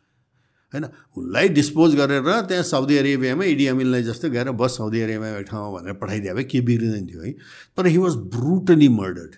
होइन 0.74 0.84
उसलाई 1.16 1.48
डिस्पोज 1.56 1.94
गरेर 1.96 2.22
त्यहाँ 2.44 2.62
साउदी 2.64 2.96
अरेबियामा 2.98 3.44
इडी 3.46 3.66
अमिनलाई 3.68 4.02
जस्तो 4.02 4.30
गएर 4.30 4.50
बस 4.58 4.76
साउदी 4.78 5.00
अरेबियामा 5.00 5.38
एक 5.38 5.46
ठाउँमा 5.48 5.78
भनेर 5.78 5.94
पठाइदिए 6.00 6.32
भए 6.34 6.44
के 6.44 6.60
बिग्रिँदैन 6.62 7.06
थियो 7.06 7.22
है? 7.22 7.32
तर 7.76 7.86
हि 7.86 7.98
वाज 7.98 8.16
ब्रुटली 8.34 8.88
मर्डर्ड 8.96 9.34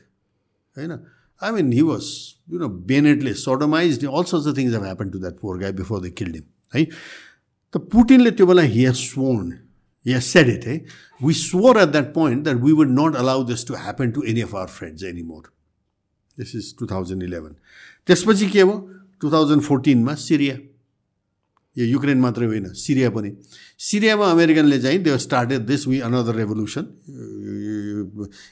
होइन 0.77 0.93
I 1.43 1.51
mean 1.53 1.73
he 1.73 1.83
was 1.85 2.09
you 2.51 2.59
know 2.59 2.69
बेनेटले 2.87 3.35
sodomize 3.37 4.05
all 4.07 4.25
such 4.27 4.57
things 4.57 4.75
have 4.75 4.83
happen 4.85 5.11
to 5.11 5.19
that 5.19 5.39
poor 5.41 5.59
guy 5.59 5.73
before 5.81 6.01
the 6.01 6.13
killed 6.19 6.35
हिम 6.37 6.45
है 6.73 6.85
त 6.85 7.83
पुटिनले 7.93 8.31
त्यो 8.31 8.47
बेला 8.47 8.63
he 8.65 8.85
has 8.85 8.95
sworn 9.03 9.51
he 10.07 10.13
has 10.13 10.23
said 10.25 10.49
it 10.49 10.65
है 10.67 10.77
we 11.23 11.35
swore 11.35 11.81
at 11.83 11.89
that 11.89 12.13
point 12.15 12.45
that 12.45 12.63
we 12.63 12.73
would 12.81 12.95
not 13.01 13.17
allow 13.17 13.45
this 13.45 13.67
to 13.67 13.75
happen 13.83 14.11
to 14.11 14.23
any 14.33 14.41
of 14.41 14.55
our 14.55 14.73
friends 14.79 15.05
any 15.05 15.23
more 15.25 15.43
this 16.37 16.55
is 16.57 16.77
two 16.79 16.87
thousand 16.87 17.23
eleven 17.23 17.55
त्यसपछि 18.09 18.49
के 18.51 18.65
भयो 18.65 18.79
to 19.21 19.33
thousand 19.33 19.63
फोर्टिनमा 19.63 20.15
सिरिया 20.25 20.57
यो 21.77 21.85
Ukraine 21.87 22.19
मात्रै 22.21 22.47
होइन 22.47 22.67
सिरिया 22.73 23.11
पनि। 23.11 23.31
सिरियामा 23.81 24.27
अमेरिकनले 24.33 24.79
चाहिँ 24.81 25.03
त्यो 25.05 25.17
started 25.21 25.67
this 25.67 25.87
we 25.89 25.99
another 26.01 26.35
revolution 26.35 26.85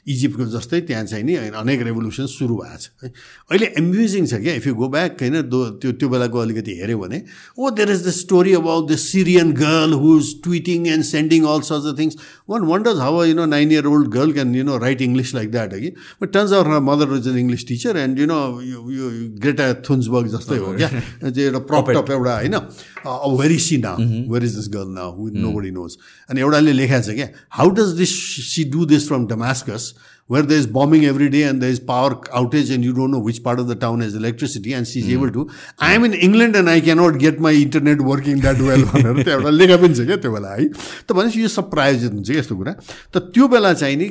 इजिप्टको 0.05 0.45
जस्तै 0.53 0.81
त्यहाँ 0.85 1.05
चाहिँ 1.05 1.25
नि 1.25 1.35
अनेक 1.57 1.81
रेभोल्युसन 1.83 2.27
सुरु 2.29 2.55
भएको 2.57 2.77
छ 2.77 2.87
है। 3.03 3.09
अहिले 3.51 3.67
एम्ब्युजिङ 3.81 4.27
छ 4.27 4.35
क्या 4.45 4.55
इफ 4.61 4.67
यु 4.67 4.75
गो 4.75 4.89
ब्याक 4.93 5.17
होइन 5.17 5.41
दो 5.49 5.61
त्यो 5.81 5.93
त्यो 5.97 6.09
बेलाको 6.09 6.39
अलिकति 6.39 6.73
हेऱ्यो 6.77 6.99
भने 6.99 7.19
ओ 7.57 7.71
there 7.73 7.91
is 7.91 8.03
the 8.07 8.11
story 8.21 8.53
about 8.55 8.91
the 8.91 8.97
Syrian 9.01 9.53
girl 9.57 9.93
who 9.97 10.19
is 10.19 10.29
tweeting 10.45 10.87
and 10.89 11.05
sending 11.05 11.45
all 11.49 11.61
such 11.71 11.89
the 11.89 11.97
things 11.99 12.17
one 12.51 12.69
wonders 12.69 12.99
how 13.01 13.25
you 13.25 13.35
know 13.35 13.47
nine 13.55 13.73
year 13.73 13.87
old 13.87 14.09
girl 14.17 14.33
can 14.33 14.55
you 14.55 14.65
know 14.65 14.77
write 14.85 15.03
English 15.09 15.35
like 15.35 15.51
that 15.57 15.75
कि 15.81 15.91
but 16.21 16.33
turns 16.37 16.53
our 16.53 16.81
mother 16.91 17.17
is 17.17 17.29
an 17.29 17.39
English 17.39 17.67
teacher 17.69 17.97
and 18.05 18.21
you 18.21 18.27
know 18.27 18.39
यो 18.61 19.09
Greta 19.41 19.73
Thunberg 19.89 20.29
जस्तै 20.37 20.59
हो 20.59 20.77
क्या। 20.77 20.89
एउटा 21.47 21.59
प्रपटप 21.73 22.11
एउटा 22.11 22.37
होइन 22.37 22.55
अब 22.55 23.41
very 23.41 23.59
see 23.69 23.77
now 23.89 23.97
where 24.31 24.45
is 24.45 24.55
this 24.57 24.69
girl 24.77 24.91
now 25.01 25.13
no 25.14 25.52
body 25.52 25.72
knows 25.72 25.98
अनि 26.30 26.40
एउटाले 26.42 26.74
लेखाएको 26.74 27.12
छ 27.12 27.16
क्या 27.16 27.28
how 27.60 27.70
does 27.82 27.98
this 27.98 28.16
see 28.54 28.64
do 28.76 28.86
this 28.94 29.08
from 29.08 29.28
Damascus 29.28 29.94
where 30.30 30.44
there 30.44 30.60
is 30.60 30.68
bombing 30.68 31.06
every 31.06 31.28
day 31.28 31.42
and 31.44 31.62
there 31.62 31.72
is 31.76 31.80
power 31.80 32.10
outage 32.40 32.72
and 32.74 32.84
you 32.88 32.94
don't 32.94 33.10
know 33.10 33.22
which 33.28 33.44
part 33.44 33.60
of 33.60 33.68
the 33.68 33.76
town 33.76 34.00
has 34.00 34.14
electricity 34.14 34.74
and 34.74 34.88
she's 34.88 35.08
mm. 35.08 35.14
able 35.14 35.32
to 35.32 35.50
I 35.80 35.94
am 35.94 36.06
in 36.06 36.14
England 36.14 36.56
and 36.56 36.70
I 36.70 36.82
cannot 36.82 37.18
get 37.18 37.40
my 37.40 37.52
internet 37.52 38.04
working 38.10 38.44
that 38.46 38.62
well 38.68 38.86
भनेर 38.92 39.24
त्यो 39.24 39.34
एउटा 39.38 39.50
लेखा 39.50 39.78
पनि 39.84 39.96
छ 40.00 40.06
क्या 40.10 40.18
त्यो 40.26 40.32
बेला 40.36 40.54
है 40.54 40.68
त 41.08 41.18
भनेपछि 41.20 41.42
यो 41.42 41.48
सब 41.56 41.72
प्रायोजित 41.72 42.14
हुन्छ 42.14 42.30
यस्तो 42.38 42.58
कुरा 42.62 42.74
त 43.14 43.24
त्यो 43.34 43.48
बेला 43.56 43.74
चाहिँ 43.82 43.98
नि 44.04 44.10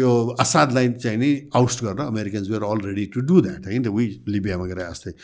यो 0.00 0.10
असादलाई 0.46 0.92
चाहिँ 0.98 1.18
नि 1.22 1.30
आउस्ट 1.62 1.84
गर्न 1.84 2.06
Americans 2.10 2.50
were 2.50 2.66
all 2.72 2.84
ready 2.90 3.06
to 3.14 3.26
do 3.30 3.40
that 3.46 3.66
होइन 3.70 3.88
वी 3.98 4.08
लिबियामा 4.34 4.66
गएर 4.72 4.84
जस्तै 4.90 5.14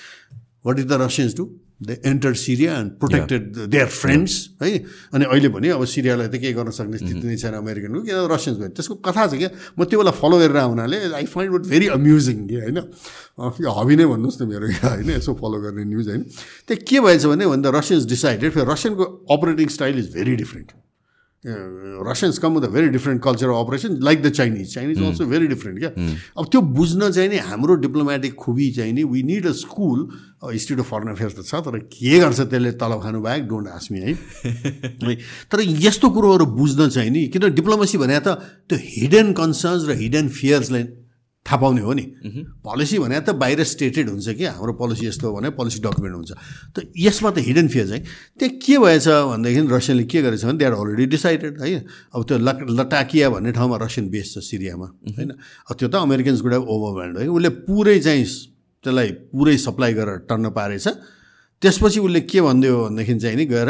what 0.66 0.78
is 0.78 0.86
the 0.94 1.02
Russians 1.02 1.36
to 1.36 1.50
they 1.82 1.93
enter 2.05 2.34
Syria 2.38 2.71
and 2.77 2.89
protected 3.01 3.43
their 3.73 3.88
friends 3.89 4.34
है? 4.61 4.69
अनि 5.13 5.25
अहिले 5.25 5.49
पनि 5.49 5.67
अब 5.73 5.86
सिरियालाई 5.86 6.27
त 6.27 6.36
केही 6.38 6.53
गर्न 6.53 6.71
सक्ने 6.71 6.97
स्थिति 6.97 7.25
नै 7.27 7.38
छैन 7.41 7.53
अमेरिकनको 7.57 8.01
किन 8.05 8.17
रसियन्स 8.29 8.57
भयो। 8.59 8.69
त्यसको 8.77 8.95
कथा 9.01 9.23
छ 9.27 9.34
क्या 9.41 9.49
म 9.77 9.84
त्यो 9.89 9.97
बेला 9.97 10.13
फलो 10.13 10.38
गरेर 10.41 10.57
आउनाले 10.61 10.97
I 11.17 11.25
find 11.25 11.49
it 11.55 11.65
very 11.73 11.88
amusing 11.97 12.38
कि 12.47 12.55
होइन? 12.61 12.77
यो 13.65 13.69
हबी 13.71 13.95
नै 13.97 14.05
भन्नुहोस् 14.13 14.41
न 14.41 14.43
मेरो 14.51 14.65
होइन? 14.77 15.09
यसो 15.17 15.34
फलो 15.41 15.57
गर्ने 15.65 15.84
न्युज 15.89 16.07
होइन? 16.09 16.23
त्यहाँ 16.69 16.82
के 16.86 16.97
भएछ 17.01 17.25
भने 17.25 17.45
भने 17.49 17.61
द 17.65 17.73
रसियन्स 17.77 18.05
डिसाइडेड 18.13 18.49
फेरि 18.51 18.65
रसियनको 18.71 19.03
operating 19.34 19.67
style 19.77 19.95
is 19.99 20.13
very 20.13 20.36
different 20.45 20.69
Russians 21.43 22.37
come 22.37 22.55
with 22.55 22.67
a 22.67 22.71
very 22.71 22.87
different 22.89 23.21
culture 23.23 23.49
operation 23.49 23.97
like 24.03 24.21
the 24.23 24.29
Chinese 24.29 24.73
Chinese 24.73 25.01
also 25.03 25.25
very 25.25 25.47
different 25.47 25.79
क्या 25.79 25.89
अब 26.37 26.45
त्यो 26.51 26.61
बुझ्न 26.77 27.09
चाहिँ 27.11 27.29
नि 27.29 27.37
हाम्रो 27.49 27.75
डिप्लोमेटिक 27.85 28.35
खुबी 28.35 28.69
चाहिँ 28.71 28.93
नि 28.93 29.03
we 29.03 29.23
need 29.23 29.47
a 29.47 29.51
school 29.61 30.07
institute 30.51 30.85
of 30.85 30.89
foreign 30.91 31.13
affairs 31.15 31.35
त 31.39 31.45
छ 31.49 31.61
तर 31.65 31.77
के 31.97 32.19
गर्छ 32.19 32.39
त्यसले 32.41 32.71
तलब 32.77 33.01
खानु 33.03 33.21
बाहेक 33.21 33.47
डोन्ट 33.47 33.67
आस्मी 33.67 33.99
है। 34.05 34.13
तर 35.51 35.61
यस्तो 35.87 36.09
कुरोहरू 36.09 36.45
बुझ्न 36.61 36.89
चाहिँ 36.89 37.09
नि 37.11 37.25
किन 37.33 37.49
डिप्लोमेसी 37.57 37.97
भने 37.97 38.19
त 38.27 38.37
त्यो 38.69 38.77
हिडन 38.81 39.33
कन्सर्न्स 39.41 39.89
र 39.89 39.97
हिडन 40.01 40.29
फियर्सलाई 40.39 40.83
थाहा 41.51 41.59
पाउने 41.59 41.81
हो 41.83 41.91
नि। 41.91 42.05
पोलिसी 42.63 42.95
भने 43.03 43.19
त 43.27 43.35
बाहिर 43.35 43.63
स्टेटेड 43.67 44.07
हुन्छ 44.07 44.39
कि 44.39 44.45
हाम्रो 44.55 44.73
पोलिसी 44.79 45.03
यस्तो 45.11 45.27
हो 45.27 45.35
भने 45.35 45.49
पोलिसी 45.51 45.79
डकुमेन्ट 45.83 46.15
हुन्छ। 46.15 46.31
त 46.71 46.87
यसमा 46.95 47.29
त 47.35 47.37
हिडन 47.43 47.67
फियर 47.67 47.87
चाहिँ 47.91 48.03
त्यहाँ 48.39 48.55
के 48.55 48.75
भएछ 48.79 49.07
भनेदेखि 49.35 49.61
रसियाले 49.67 50.03
के 50.07 50.19
गरेछ 50.23 50.43
भने 50.47 50.57
दे 50.57 50.65
आर 50.65 50.73
अलरेडी 50.79 51.05
डिसाइडेड 51.11 51.53
है। 51.59 51.83
अब 52.15 52.21
त्यो 52.23 52.37
लटाकिया 52.71 53.27
भन्ने 53.35 53.51
ठाउँमा 53.51 53.75
रसियन 53.83 54.07
बेस 54.07 54.27
छ 54.33 54.35
सिरियामा 54.39 54.87
होइन। 55.19 55.31
अब 55.67 55.75
त्यो 55.75 55.87
त 55.91 55.95
अमेरिकन्सबाट 56.07 56.53
ओभरभ्याल्ड 56.63 57.15
है। 57.19 57.27
उसले 57.27 57.49
पुरै 57.67 57.99
चाहिँ 57.99 58.23
त्यसलाई 58.83 59.09
पुरै 59.35 59.55
सप्लाई 59.59 59.93
गरेर 59.93 60.17
टर्न 60.31 60.55
पारेछ। 60.55 60.87
त्यसपछि 61.61 61.99
उसले 61.99 62.21
के 62.31 62.39
भनिदियो 62.41 62.75
भनेदेखि 62.87 63.13
चाहिँ 63.19 63.37
नि 63.37 63.45
गएर 63.45 63.69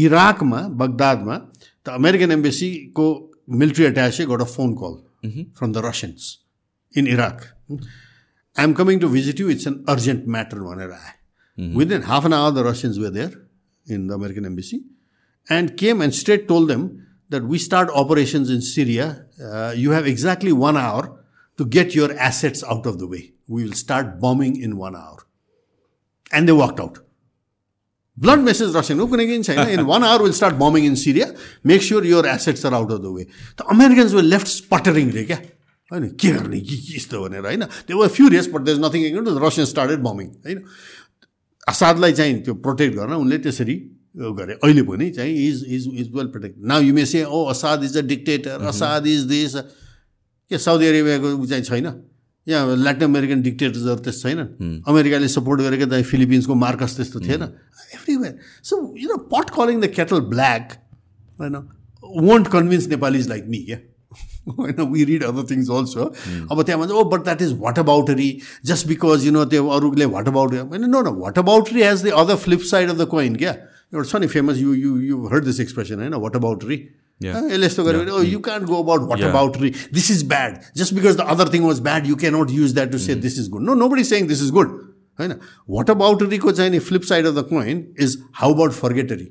इराकमा 0.00 0.60
बगदादमा 0.80 1.36
त 1.84 1.86
American 2.00 2.30
एम्बेसीको 2.32 3.06
military 3.50 3.84
attache 3.84 4.24
got 4.26 4.40
a 4.40 4.48
phone 4.56 4.70
call 4.80 4.94
from 5.58 5.70
the 5.72 5.78
Russians 5.84 6.22
in 6.92 7.06
Iraq. 7.06 7.48
I'm 8.56 8.74
coming 8.74 9.00
to 9.00 9.08
visit 9.08 9.38
you. 9.38 9.48
It's 9.48 9.66
an 9.66 9.84
urgent 9.88 10.26
matter. 10.26 10.56
Mm-hmm. 10.56 11.74
Within 11.74 12.02
half 12.02 12.24
an 12.24 12.32
hour, 12.32 12.50
the 12.50 12.64
Russians 12.64 12.98
were 12.98 13.10
there 13.10 13.32
in 13.86 14.06
the 14.06 14.14
American 14.14 14.44
embassy 14.44 14.84
and 15.48 15.76
came 15.76 16.00
and 16.00 16.14
straight 16.14 16.48
told 16.48 16.68
them 16.68 17.06
that 17.28 17.44
we 17.44 17.58
start 17.58 17.88
operations 17.90 18.50
in 18.50 18.60
Syria. 18.60 19.26
Uh, 19.42 19.72
you 19.76 19.92
have 19.92 20.06
exactly 20.06 20.52
one 20.52 20.76
hour 20.76 21.24
to 21.56 21.64
get 21.64 21.94
your 21.94 22.12
assets 22.18 22.64
out 22.64 22.86
of 22.86 22.98
the 22.98 23.06
way. 23.06 23.32
We 23.48 23.64
will 23.64 23.72
start 23.72 24.20
bombing 24.20 24.60
in 24.60 24.76
one 24.76 24.96
hour. 24.96 25.18
And 26.32 26.48
they 26.48 26.52
walked 26.52 26.80
out. 26.80 26.98
Blunt 28.16 28.44
message 28.44 28.74
Russian. 28.74 29.00
in 29.00 29.42
China. 29.42 29.66
In 29.68 29.86
one 29.94 30.04
hour, 30.04 30.22
we'll 30.22 30.32
start 30.32 30.58
bombing 30.58 30.84
in 30.84 30.94
Syria. 30.96 31.34
Make 31.64 31.82
sure 31.82 32.04
your 32.04 32.26
assets 32.26 32.64
are 32.64 32.74
out 32.74 32.90
of 32.90 33.02
the 33.02 33.10
way. 33.10 33.26
The 33.56 33.66
Americans 33.66 34.12
were 34.14 34.22
left 34.22 34.46
sputtering. 34.46 35.10
होइन 35.90 36.08
के 36.20 36.30
गर्ने 36.30 36.60
के 36.60 36.74
यस्तो 36.96 37.22
भनेर 37.22 37.44
होइन? 37.44 37.64
त्यो 37.86 37.98
were 37.98 38.08
furious 38.08 38.48
but 38.54 38.62
there's 38.62 38.78
nothing 38.80 39.00
the 39.24 39.38
Russian 39.44 39.66
started 39.66 39.98
बमिङ 40.02 40.28
होइन? 40.46 40.58
असादलाई 41.66 42.12
चाहिँ 42.12 42.42
त्यो 42.42 42.54
प्रोटेक्ट 42.66 42.96
गर्न 42.96 43.12
उनले 43.14 43.38
त्यसरी 43.38 43.74
गरे। 44.38 44.52
अहिले 44.62 44.82
पनि 44.82 45.10
चाहिँ 45.10 45.34
is 45.48 45.64
is 45.68 45.88
is 45.94 46.06
well 46.14 46.26
protect 46.28 46.56
now 46.66 46.80
you 46.82 46.94
may 46.94 47.04
say 47.06 47.24
oh 47.24 47.44
Assad 47.50 47.84
is 47.84 47.96
a 47.98 48.02
dictator 48.06 48.62
Assad 48.70 49.06
is 49.06 49.20
this 49.30 49.56
के 50.50 50.58
साउदी 50.58 50.86
अरेबियाको 50.86 51.28
ऊ 51.34 51.46
चाहिँ 51.46 51.64
छैन? 51.64 51.86
यहाँ 52.46 52.76
ल्याटिन 52.76 53.04
अमेरिकन 53.04 53.42
डिक्टेटर्सहरू 53.42 54.02
त्यस्तो 54.02 54.28
छैन 54.28 54.82
अमेरिकाले 54.88 55.28
सपोर्ट 55.28 55.60
गरेको 55.60 55.86
त 55.86 56.02
फिलिपिन्सको 56.10 56.54
मार्कस 56.54 56.96
त्यस्तो 56.96 57.20
थिएन? 57.20 57.42
Everywhere 57.94 58.38
so 58.64 58.74
you 58.98 59.08
know 59.08 59.16
pot 59.30 59.50
calling 59.54 59.80
the 59.80 59.92
kettle 59.94 60.20
black 60.32 60.72
होइन? 61.40 61.56
Won't 62.26 62.48
convince 62.48 62.88
Nepalese 62.88 63.28
like 63.28 63.44
me 63.48 63.58
क्या 63.64 63.78
होइन 64.50 64.80
we 64.92 65.04
read 65.04 65.24
other 65.24 65.44
things 65.50 65.70
also 65.72 66.04
अब 66.50 66.62
त्यहाँ 66.62 66.80
भन्छ 66.80 66.92
ओ 66.92 67.04
but 67.06 67.24
that 67.24 67.42
is 67.42 67.52
whataboutery 67.78 68.30
just 68.64 68.86
because 68.86 69.26
you 69.26 69.32
know 69.32 69.44
त्यो 69.46 69.66
अरूले 69.70 70.04
वाट 70.12 70.28
अबाउट 70.28 70.54
होइन 70.54 70.88
नो 70.88 71.02
न 71.02 71.14
whataboutery 71.38 71.82
has 71.82 72.04
the 72.04 72.16
other 72.16 72.36
flip 72.38 72.62
side 72.70 72.90
of 72.90 72.96
the 72.96 73.06
coin 73.08 73.36
क्या 73.36 73.50
एउटा 73.50 74.04
छ 74.04 74.22
नि 74.22 74.26
famous 74.28 74.58
you 74.58 74.74
you 74.76 74.96
you 75.02 75.26
heard 75.26 75.44
this 75.44 75.60
expression 75.60 76.00
होइन 76.00 76.14
वाट 76.20 76.36
अबाउटरी 76.36 76.82
यसले 77.20 77.66
यस्तो 77.66 77.84
गऱ्यो 77.84 78.00
भने 78.00 78.10
ओ 78.10 78.22
you 78.24 78.38
can't 78.40 78.66
go 78.66 78.82
about 78.82 79.08
whataboutery 79.24 79.72
this 79.92 80.10
is 80.10 80.24
bad 80.28 80.56
just 80.76 80.94
because 80.94 81.16
the 81.16 81.26
other 81.30 81.52
thing 81.54 81.64
was 81.64 81.80
bad 81.80 82.06
you 82.06 82.16
cannot 82.16 82.50
use 82.52 82.74
that 82.74 82.92
to 82.92 82.98
say 83.00 83.14
this 83.22 83.38
is 83.38 83.48
good 83.48 83.62
no 83.62 83.74
nobody 83.88 84.04
says 84.04 84.28
this 84.28 84.42
is 84.42 84.50
good 84.52 84.78
होइन 85.18 85.34
वाट 85.70 85.90
अबाउटरीको 85.90 86.52
चाहिँ 86.52 86.70
नि 86.70 86.78
flip 86.86 87.02
side 87.04 87.26
of 87.26 87.34
the 87.34 87.46
coin 87.48 87.84
is 88.00 88.16
how 88.34 88.54
about 88.54 88.72
forgettery 88.74 89.28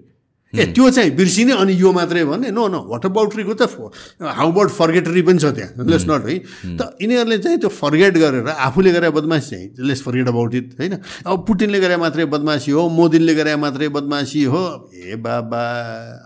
ए 0.50 0.66
त्यो 0.74 0.90
चाहिँ 0.90 1.12
बिर्सिने 1.14 1.54
अनि 1.54 1.74
यो 1.78 1.92
मात्रै 1.94 2.24
भने 2.26 2.50
नो 2.50 2.68
नो 2.68 2.80
वाट 2.90 3.06
अबाउटरीको 3.06 3.54
त 3.54 3.70
हाउबर्ड 4.18 4.70
फर्गेटरी 4.74 5.22
पनि 5.22 5.38
छ 5.38 5.54
त्यहाँ। 5.54 5.86
लेट्स 5.86 6.06
नट 6.10 6.26
है। 6.26 6.38
त 6.74 6.98
यिनीहरूले 6.98 7.38
चाहिँ 7.38 7.58
त्यो 7.62 7.70
फर्गेट 7.70 8.14
गरेर 8.18 8.48
आफूले 8.50 8.92
गरे 8.92 9.10
बदमासी 9.14 9.50
चाहिँ 9.50 9.68
लेट्स 9.78 10.02
फर्गेट 10.02 10.28
अबाउट 10.28 10.56
इट 10.56 10.68
होइन। 10.80 10.94
अब 11.30 11.46
पुटिनले 11.46 11.80
गरे 11.80 11.98
मात्रै 12.02 12.26
बदमासी 12.34 12.72
हो 12.72 12.88
मोदीले 12.90 13.34
गरे 13.36 13.56
मात्रै 13.62 13.88
बदमासी 13.94 14.44
हो। 14.50 14.64
ए 14.90 15.16
बाबा 15.22 15.62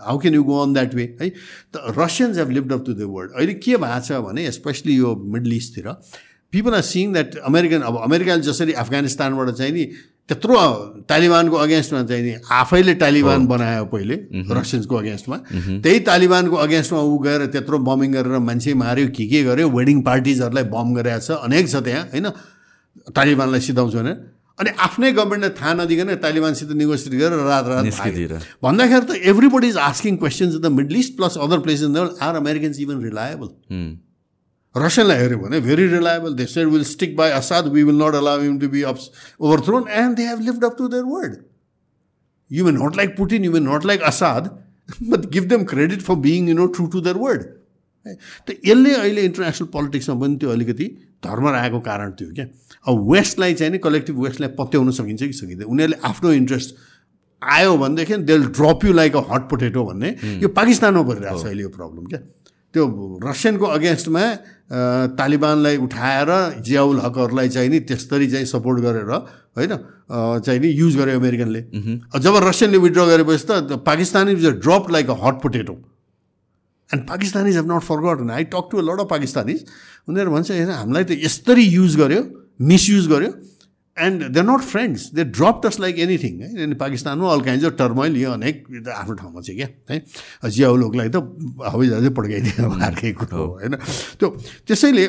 how 0.08 0.18
can 0.18 0.34
you 0.34 0.42
go 0.42 0.56
on 0.62 0.72
that 0.72 0.94
way 0.94 1.04
है। 1.20 1.28
त 1.28 1.92
Russians 1.92 2.38
have 2.38 2.50
lived 2.50 2.72
up 2.72 2.84
to 2.86 2.92
the 2.96 3.04
world 3.04 3.30
अहिले 3.36 3.54
के 3.60 3.76
भएको 3.76 4.00
छ 4.08 4.24
भने 4.24 4.50
स्पेसली 4.56 4.96
यो 4.96 5.14
middle 5.20 5.52
इस्टतिर 5.52 5.88
people 6.54 6.74
are 6.74 6.82
seeing 6.88 7.12
that 7.12 7.36
American 7.50 7.80
अब 7.90 7.94
अमेरिकाले 8.08 8.42
जसरी 8.48 8.72
अफगानिस्तानबाट 8.82 9.50
चाहिँ 9.60 9.72
नि 9.74 9.84
त्यत्रो 10.28 10.56
तालिबानको 11.04 11.56
अगेन्स्टमा 11.62 12.02
चाहिँ 12.10 12.22
नि 12.24 12.34
आफैले 12.58 12.94
तालिबान 13.00 13.46
बनायो 13.46 13.84
पहिले 13.92 14.16
रसियन्सको 14.58 14.94
अगेन्स्टमा। 14.96 15.36
त्यही 15.84 15.98
तालिबानको 16.08 16.56
अगेन्स्टमा 16.66 17.00
ऊ 17.00 17.18
गएर 17.26 17.46
त्यत्रो 17.54 17.78
बमिङ 17.88 18.12
गरेर 18.12 18.38
मान्छे 18.48 18.74
माऱ्यो 18.82 19.08
के 19.16 19.24
के 19.32 19.42
गर्यो 19.48 19.68
वेडिङ 19.68 20.00
पार्टिजहरूलाई 20.08 20.64
बम 20.72 20.94
गरेको 20.96 21.20
छ 21.26 21.44
अनेक 21.44 21.68
छ 21.68 21.84
त्यहाँ 21.84 22.04
होइन? 22.14 22.26
तालिबानलाई 23.12 23.60
सिधाउँछ 23.60 23.94
भने 23.94 24.12
अनि 24.58 24.70
आफ्नै 24.86 25.10
गभर्मेन्टले 25.12 25.50
थाहा 25.60 25.72
नदिकन 25.74 26.14
तालिबानसित 26.24 26.70
नेगोसिएट 26.80 27.14
गरेर 27.20 27.44
रात 27.50 27.66
रात 27.68 27.84
भन्दाखेरि 28.64 29.04
त 29.06 29.20
everybody 29.30 29.68
is 29.68 29.76
asking 29.90 30.16
questions 30.16 30.54
in 30.54 30.60
the 30.62 30.72
middle 30.78 30.96
east 30.96 31.16
plus 31.20 31.36
other 31.46 31.58
places 31.66 32.18
are 32.22 32.34
Americans 32.36 32.80
even 32.80 33.02
reliable 33.04 33.48
रसियनलाई 34.76 35.18
हेऱ्यो 35.18 35.38
भने 35.38 35.60
very 35.60 35.86
reliable 35.88 36.34
they 36.34 36.46
said 36.52 36.68
will 36.68 36.84
stick 36.84 37.16
by 37.16 37.30
Assad 37.30 37.72
we 37.72 37.82
will 37.82 38.02
not 38.02 38.14
allow 38.20 38.40
him 38.42 38.58
to 38.60 38.68
be 38.68 38.82
up 38.92 38.98
overthrown 39.40 39.88
and 40.02 40.16
they 40.16 40.26
have 40.28 40.40
lived 40.46 40.64
up 40.64 40.76
to 40.78 40.88
their 40.94 41.04
word 41.16 41.36
you 42.50 42.64
may 42.64 42.72
not 42.78 42.96
like 42.96 43.16
Putin 43.16 43.44
you 43.44 43.52
may 43.52 43.60
not 43.72 43.84
like 43.86 44.02
Assad 44.12 44.48
but 45.02 45.30
give 45.32 45.44
them 45.48 45.64
credit 45.74 46.02
for 46.08 46.14
being 46.28 46.48
you 46.48 46.54
know 46.54 46.66
true 46.78 46.86
to 46.94 47.00
their 47.00 47.16
word 47.26 47.42
त 48.48 48.54
यसले 48.66 48.94
अहिले 48.94 49.22
international 49.24 49.68
पोलिटिक्समा 49.74 50.14
पनि 50.20 50.36
त्यो 50.36 50.50
अलिकति 50.50 50.86
धर्म 51.24 51.46
आएको 51.48 51.78
कारण 51.80 52.10
थियो 52.20 52.32
क्या? 52.34 52.46
अब 52.88 53.10
वेस्टलाई 53.12 53.54
चाहिँ 53.54 53.72
नि 53.72 53.78
कलेक्टिभ 53.84 54.18
वेस्टलाई 54.24 54.50
पत्याउन 54.58 54.90
सकिन्छ 54.90 55.22
कि 55.22 55.32
सकिँदैन? 55.32 55.66
उनीहरूले 55.66 55.96
आफ्नो 56.08 56.32
इन्ट्रेस्ट 56.32 56.74
आयो 57.42 57.76
भनेदेखि 57.78 58.16
they 58.28 58.38
drop 58.58 58.84
you 58.84 58.92
like 58.92 59.16
a 59.16 59.22
hot 59.30 59.48
potato 59.50 59.84
भन्ने 59.84 60.10
यो 60.42 60.48
पाकिस्तानमा 60.58 61.02
परिरहेको 61.02 61.40
छ 61.40 61.46
अहिले 61.46 61.62
यो 61.62 61.68
प्रब्लम 61.78 62.04
क्या? 62.12 62.20
त्यो 62.74 62.84
रसियनको 63.22 63.66
अगेन्स्टमा 63.78 64.24
तालिबानलाई 65.14 65.76
उठाएर 65.86 66.30
जियाउल 66.66 66.98
हकहरूलाई 67.00 67.48
चाहिँ 67.54 67.70
नि 67.70 67.78
त्यसरी 67.88 68.26
चाहिँ 68.30 68.46
सपोर्ट 68.46 68.80
गरेर 68.82 69.10
होइन 69.56 69.72
चाहिँ 70.42 70.60
नि 70.60 70.68
युज 70.68 70.96
गर्यो 70.96 71.18
अमेरिकनले। 71.20 71.60
जब 72.20 72.34
रसियनले 72.44 72.78
विड्र 72.84 73.00
गरेपछि 73.06 73.46
त 73.46 73.80
Pakistan 73.86 74.28
is 74.28 74.46
a 74.46 74.50
drop 74.66 74.90
like 74.90 75.10
a 75.10 75.16
hot 75.24 75.42
potato 75.42 75.74
and 76.90 77.02
Pakistanis 77.08 77.56
have 77.56 77.72
not 77.72 77.82
forgotten 77.82 78.30
I 78.30 78.44
talk 78.52 78.68
to 78.72 78.80
lot 78.82 79.00
of 79.00 79.08
Pakistanis 79.10 79.64
उनीहरू 80.08 80.30
भन्छ 80.30 80.50
होइन 80.50 80.70
हामीलाई 80.70 81.04
त 81.04 81.10
यस्तरी 81.22 81.62
युज 81.62 81.96
गर्यो 81.96 82.22
मिसयुज 82.60 83.06
गर्यो। 83.08 83.30
And 83.96 84.22
they 84.34 84.40
are 84.40 84.46
not 84.46 84.60
friends 84.68 85.02
they 85.14 85.24
drop 85.24 85.60
toss 85.64 85.78
like 85.80 85.98
anything 85.98 86.40
है 86.42 86.62
अनि 86.64 86.74
पाकिस्तानमा 86.80 87.32
अल 87.32 87.40
काइन्ड 87.40 87.64
अफ 87.64 87.76
टर्मोइल 87.78 88.16
यो 88.16 88.30
अनेक 88.30 88.88
आफ्नो 88.94 89.14
ठाउँमा 89.14 89.40
चाहिँ 89.40 89.58
क्या 89.58 89.68
है? 89.90 90.02
जियाउ 90.50 90.76
लोकलाई 90.76 91.08
त 91.08 91.16
हवाईजहाजै 91.66 92.10
पड्काइदियो 92.18 92.70
अर्कै 92.88 93.12
कुरो 93.20 93.36
हो। 93.36 93.46
होइन? 93.52 93.74
त्यो 94.18 94.28
त्यसैले 94.66 95.04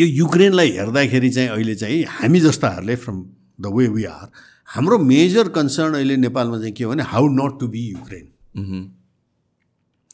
यो 0.00 0.06
युक्रेनलाई 0.06 0.70
हेर्दाखेरि 0.70 1.30
चाहिँ 1.30 1.48
अहिले 1.50 1.74
चाहिँ 1.74 2.04
हामी 2.20 2.40
जस्ताहरूले 2.40 2.96
from 2.96 3.18
the 3.60 3.74
way 3.76 3.86
we 3.94 4.04
are 4.14 4.26
हाम्रो 4.68 4.98
मेजर 5.04 5.48
कन्सर्न 5.54 5.94
अहिले 5.94 6.16
नेपालमा 6.16 6.58
चाहिँ 6.58 6.72
के 6.72 6.84
हो 6.84 6.90
भने 6.90 7.02
how 7.12 7.28
not 7.36 7.60
to 7.60 7.68
be 7.68 7.82
Ukraine 7.90 8.26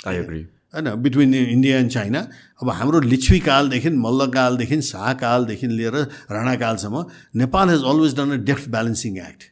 I 0.07 0.17
agree 0.17 0.45
होइन 0.77 0.95
बिट्विन 1.03 1.35
इन्डिया 1.35 1.79
एन्ड 1.79 1.91
चाइना 1.91 2.21
अब 2.63 2.71
हाम्रो 2.71 3.01
लिच्छवी 3.01 3.39
कालदेखि 3.41 3.91
मल्लकालदेखि 3.91 4.81
शाहकालदेखि 4.83 5.67
लिएर 5.67 5.97
राणाकालसम्म 6.31 7.05
Nepal 7.37 7.71
has 7.71 7.85
always 7.85 8.17
done 8.17 8.31
a 8.31 8.43
deft 8.45 8.69
balancing 8.71 9.17
act 9.19 9.43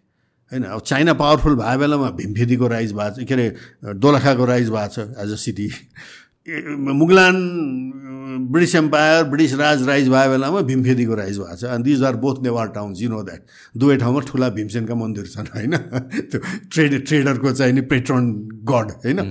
होइन 0.52 0.64
अब 0.64 0.80
चाइना 0.80 1.12
पावरफुल 1.12 1.54
भएको 1.54 1.78
बेलामा 1.78 2.10
भीमफेदीको 2.10 2.68
राइज 2.68 2.92
भएको 2.92 3.22
छ 3.22 3.28
के 3.28 3.34
अरे 3.34 3.48
दोलखाको 3.94 4.44
राइज 4.44 4.68
भएको 4.70 4.88
छ 4.88 4.98
as 5.24 5.32
a 5.32 5.36
city 5.36 5.70
Muglan 6.78 7.36
British 8.52 8.74
empire 8.74 9.24
British 9.24 9.54
Raj 9.54 9.86
rise 9.88 10.08
भएको 10.08 10.30
बेलामा 10.30 10.60
भीमफेदीको 10.60 11.14
राइज 11.14 11.38
भएको 11.38 11.56
छ। 11.56 11.64
And 11.64 11.84
these 11.84 12.02
are 12.02 12.16
both 12.16 12.42
Newar 12.42 12.68
towns 12.68 13.02
you 13.02 13.08
know 13.08 13.22
that 13.22 13.42
दुवै 13.76 13.96
ठाउँमा 13.96 14.20
ठुला 14.20 14.48
भीमसेनका 14.48 14.94
मन्दिर 14.94 15.26
छन् 15.26 15.46
होइन? 15.54 15.76
त्यो 16.30 16.40
ट्रेड 16.72 17.06
ट्रेडरको 17.06 17.52
चाहिँ 17.52 17.72
नि 17.72 17.80
पेट्रोन 17.80 18.32
गड 18.64 18.90
होइन? 18.90 19.30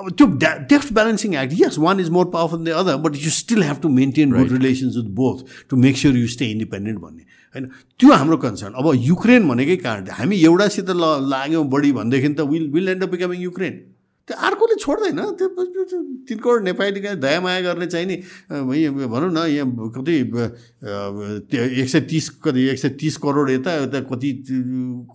अब 0.00 0.10
त्यो 0.12 0.26
deft 0.68 0.92
balancing 0.94 1.34
act 1.34 1.54
yes 1.60 1.78
one 1.78 2.00
is 2.00 2.10
more 2.10 2.26
powerful 2.32 2.64
the 2.64 2.74
other 2.80 2.96
but 3.02 3.16
you 3.16 3.30
still 3.32 3.62
have 3.62 3.80
to 3.82 3.88
maintain 3.90 4.32
good 4.32 4.52
relations 4.52 4.96
with 4.96 5.10
both 5.14 5.44
to 5.70 5.76
make 5.76 5.96
sure 5.96 6.16
you 6.16 6.26
stay 6.28 6.50
independent 6.50 6.98
भन्ने 6.98 7.22
होइन 7.54 7.68
त्यो 8.00 8.12
हाम्रो 8.14 8.36
कन्सर्न 8.38 8.72
अब 8.74 8.92
युक्रेन 9.02 9.48
भनेकै 9.48 9.76
कारण 9.78 10.10
हामी 10.12 10.36
एउटासित 10.42 10.90
ल 10.90 11.14
लाग्यौँ 11.28 11.64
बढी 11.68 11.92
भनेदेखि 11.92 12.28
त 12.28 12.48
will 12.50 12.68
will 12.70 12.88
end 12.88 13.02
up 13.02 13.10
becoming 13.10 13.42
Ukraine 13.42 13.80
त्यो 14.28 14.36
अर्कोले 14.36 14.76
छोड्दैन। 14.76 15.20
त्यो 15.40 15.48
तिन 16.28 16.38
करोड 16.38 16.62
नेपालीका 16.64 17.14
दयामाया 17.16 17.60
गर्ने 17.64 17.86
चाहिँ 17.88 18.06
नि 18.06 18.16
भनौँ 19.08 19.32
न 19.32 19.48
यहाँ 19.48 19.88
कति 19.96 20.14
एक 21.80 21.88
सय 21.88 22.00
तिस 22.12 22.28
कति 22.44 22.60
एक 22.68 22.78
सय 22.78 22.88
तिस 23.00 23.16
करोड 23.24 23.50
यता 23.50 23.74
यता 23.82 24.00
कति 24.06 24.30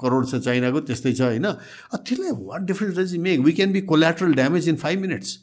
करोड 0.02 0.23
छ 0.27 0.35
चाइनाको 0.41 0.80
त्यस्तै 0.90 1.14
छ 1.14 1.22
होइन? 1.22 1.48
त्यसलाई 1.94 2.31
what 2.34 2.61
difference 2.68 2.98
does 2.98 3.18
make 3.22 3.40
we 3.40 3.52
can 3.53 3.72
be 3.73 3.81
collateral 3.85 4.34
damage 4.34 4.69
in 4.69 4.76
five 4.81 4.99
minutes 5.02 5.38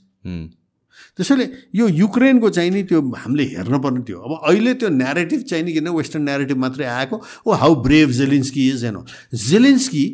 त्यसैले 1.16 1.44
यो 1.74 1.86
युक्रेनको 1.88 2.50
चाहिँ 2.50 2.70
नि 2.70 2.82
त्यो 2.90 3.00
हामीले 3.00 3.44
हेर्नुपर्ने 3.44 4.00
थियो 4.08 4.18
अब 4.18 4.32
अहिले 4.48 4.74
त्यो 4.74 4.88
न्यारेटिभ 4.88 5.40
चाहिँ 5.50 5.64
नि 5.64 5.72
किन 5.72 5.88
वेस्टर्न 5.88 6.24
न्यारेटिभ 6.24 6.56
मात्रै 6.58 6.86
आएको? 6.86 7.16
ओ 7.46 7.52
how 7.52 7.74
brave 7.82 8.10
Zelensky 8.18 8.68
is 8.70 8.84
an 8.84 8.96
Zelensky 9.34 10.04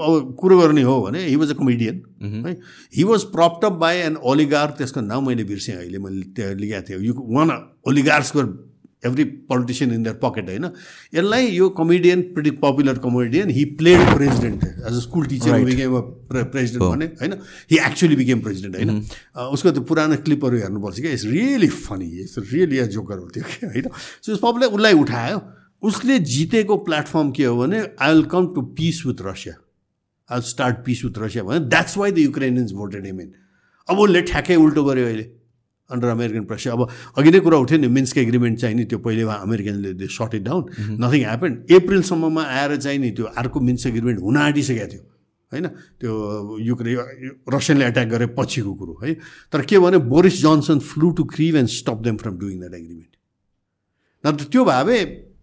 अब 0.00 0.34
कुरो 0.40 0.58
गर्ने 0.58 0.82
हो 0.82 1.00
भने 1.02 1.24
हि 1.26 1.36
वाज 1.36 1.50
अ 1.50 1.54
कमेडियन 1.54 2.02
है? 2.46 2.52
He 2.96 3.04
was 3.04 3.22
propped up 3.32 3.72
by 3.80 3.96
an 4.00 4.16
oligarch 4.26 4.74
त्यसको 4.78 5.00
नाम 5.02 5.26
मैले 5.28 5.44
बिर्सेँ 5.44 5.74
अहिले 5.76 5.98
मैले 5.98 6.22
त्यहाँ 6.36 6.54
लेखेको 6.54 6.88
थिएँ। 6.88 7.00
You 7.06 7.14
one 7.28 7.50
ओलिगार्सको 7.88 8.42
every 9.04 9.24
politician 9.48 9.92
in 9.94 10.02
their 10.02 10.12
pocket 10.20 10.48
होइन? 10.48 10.64
यसलाई 11.14 11.46
यो 11.46 11.68
comedian 11.70 12.22
pretty 12.34 12.50
popular 12.60 12.98
comedian 12.98 13.50
he 13.50 13.64
played 13.80 14.00
president 14.14 14.64
as 14.64 14.84
a 14.86 15.00
school 15.00 15.26
teacher 15.26 15.64
became 15.64 15.98
president 16.30 16.82
भने 16.84 17.06
होइन? 17.20 17.32
हि 17.70 17.78
एक्चुली 17.86 18.16
बिकेम 18.16 18.40
प्रेजिडेन्ट 18.40 18.76
होइन? 18.76 19.04
उसको 19.52 19.70
त्यो 19.70 19.82
पुरानो 19.90 20.16
क्लिपहरू 20.24 20.58
हेर्नुपर्छ 20.58 21.00
क्या 21.00 21.12
it's 21.12 21.24
really 21.26 21.68
funny 21.68 22.08
it's 22.20 22.38
really 22.52 22.78
a 22.78 22.86
joker 22.96 23.18
हो 23.18 23.28
त्यो 23.34 23.44
क्या 23.44 23.70
होइन? 23.70 23.90
सो 24.22 24.36
सबले 24.36 24.66
उसलाई 24.72 24.94
उठायो। 25.02 25.42
उसले 25.82 26.18
जितेको 26.24 26.76
प्लेटफर्म 26.84 27.30
के 27.36 27.44
हो 27.44 27.56
भने 27.56 27.78
I 28.00 28.12
will 28.12 28.24
come 28.32 28.46
to 28.54 28.62
peace 28.72 29.04
with 29.06 29.22
Russia 29.22 29.54
I 30.30 30.40
start 30.50 30.76
peace 30.84 31.04
with 31.04 31.18
Russia 31.18 31.44
भने 31.44 31.60
that's 31.68 31.96
why 31.98 32.12
the 32.12 32.18
Ukrainians 32.18 32.72
voted 32.72 33.06
him 33.06 33.20
अब 33.88 33.98
उसले 33.98 34.22
ठ्याक्कै 34.32 34.56
उल्टो 34.56 34.84
गर्यो 34.84 35.06
अहिले 35.06 35.26
अन्डर 35.90 36.08
अमेरिकन 36.08 36.44
प्रेसर 36.50 36.70
अब 36.70 36.88
अघि 37.18 37.30
नै 37.30 37.40
कुरा 37.46 37.56
उठ्यो 37.64 37.78
नि 37.78 37.88
मिन्सको 37.96 38.20
एग्रिमेन्ट 38.20 38.58
चाहिँ 38.60 38.76
नि 38.76 38.84
त्यो 38.90 38.98
पहिले 39.06 39.22
अमेरिकनले 39.38 40.06
shut 40.18 40.34
it 40.34 40.42
down 40.42 40.62
nothing 41.00 41.20
happen 41.24 41.58
एप्रिलसम्ममा 41.78 42.42
आएर 42.60 42.76
चाहिँ 42.76 42.98
नि 42.98 43.10
त्यो 43.18 43.24
अर्को 43.42 43.60
मिन्स 43.68 43.86
एग्रिमेन्ट 43.86 44.20
हुन 44.20 44.36
आँटिसकेको 44.44 44.92
थियो 44.92 45.02
होइन? 45.52 45.66
त्यो 46.00 46.12
युक्रे 46.60 46.94
रसियनले 47.54 47.86
एट्याक 47.86 48.08
गरे 48.08 48.26
पछिको 48.38 48.74
कुरो 48.74 48.98
है? 49.04 49.14
तर 49.52 49.62
के 49.70 49.78
भने 49.78 49.98
Boris 50.14 50.40
Johnson 50.40 50.78
flew 50.88 51.10
to 51.20 51.24
Kyiv 51.34 51.56
and 51.56 51.68
stop 51.68 52.00
them 52.06 52.16
from 52.24 52.38
doing 52.38 52.58
that 52.60 52.74
agreement 52.74 53.12
नत्र 54.24 54.44
त्यो 54.52 54.64
भए 54.64 54.98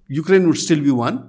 Ukraine 0.10 0.46
would 0.46 0.56
still 0.66 0.82
be 0.82 0.98
one 1.04 1.22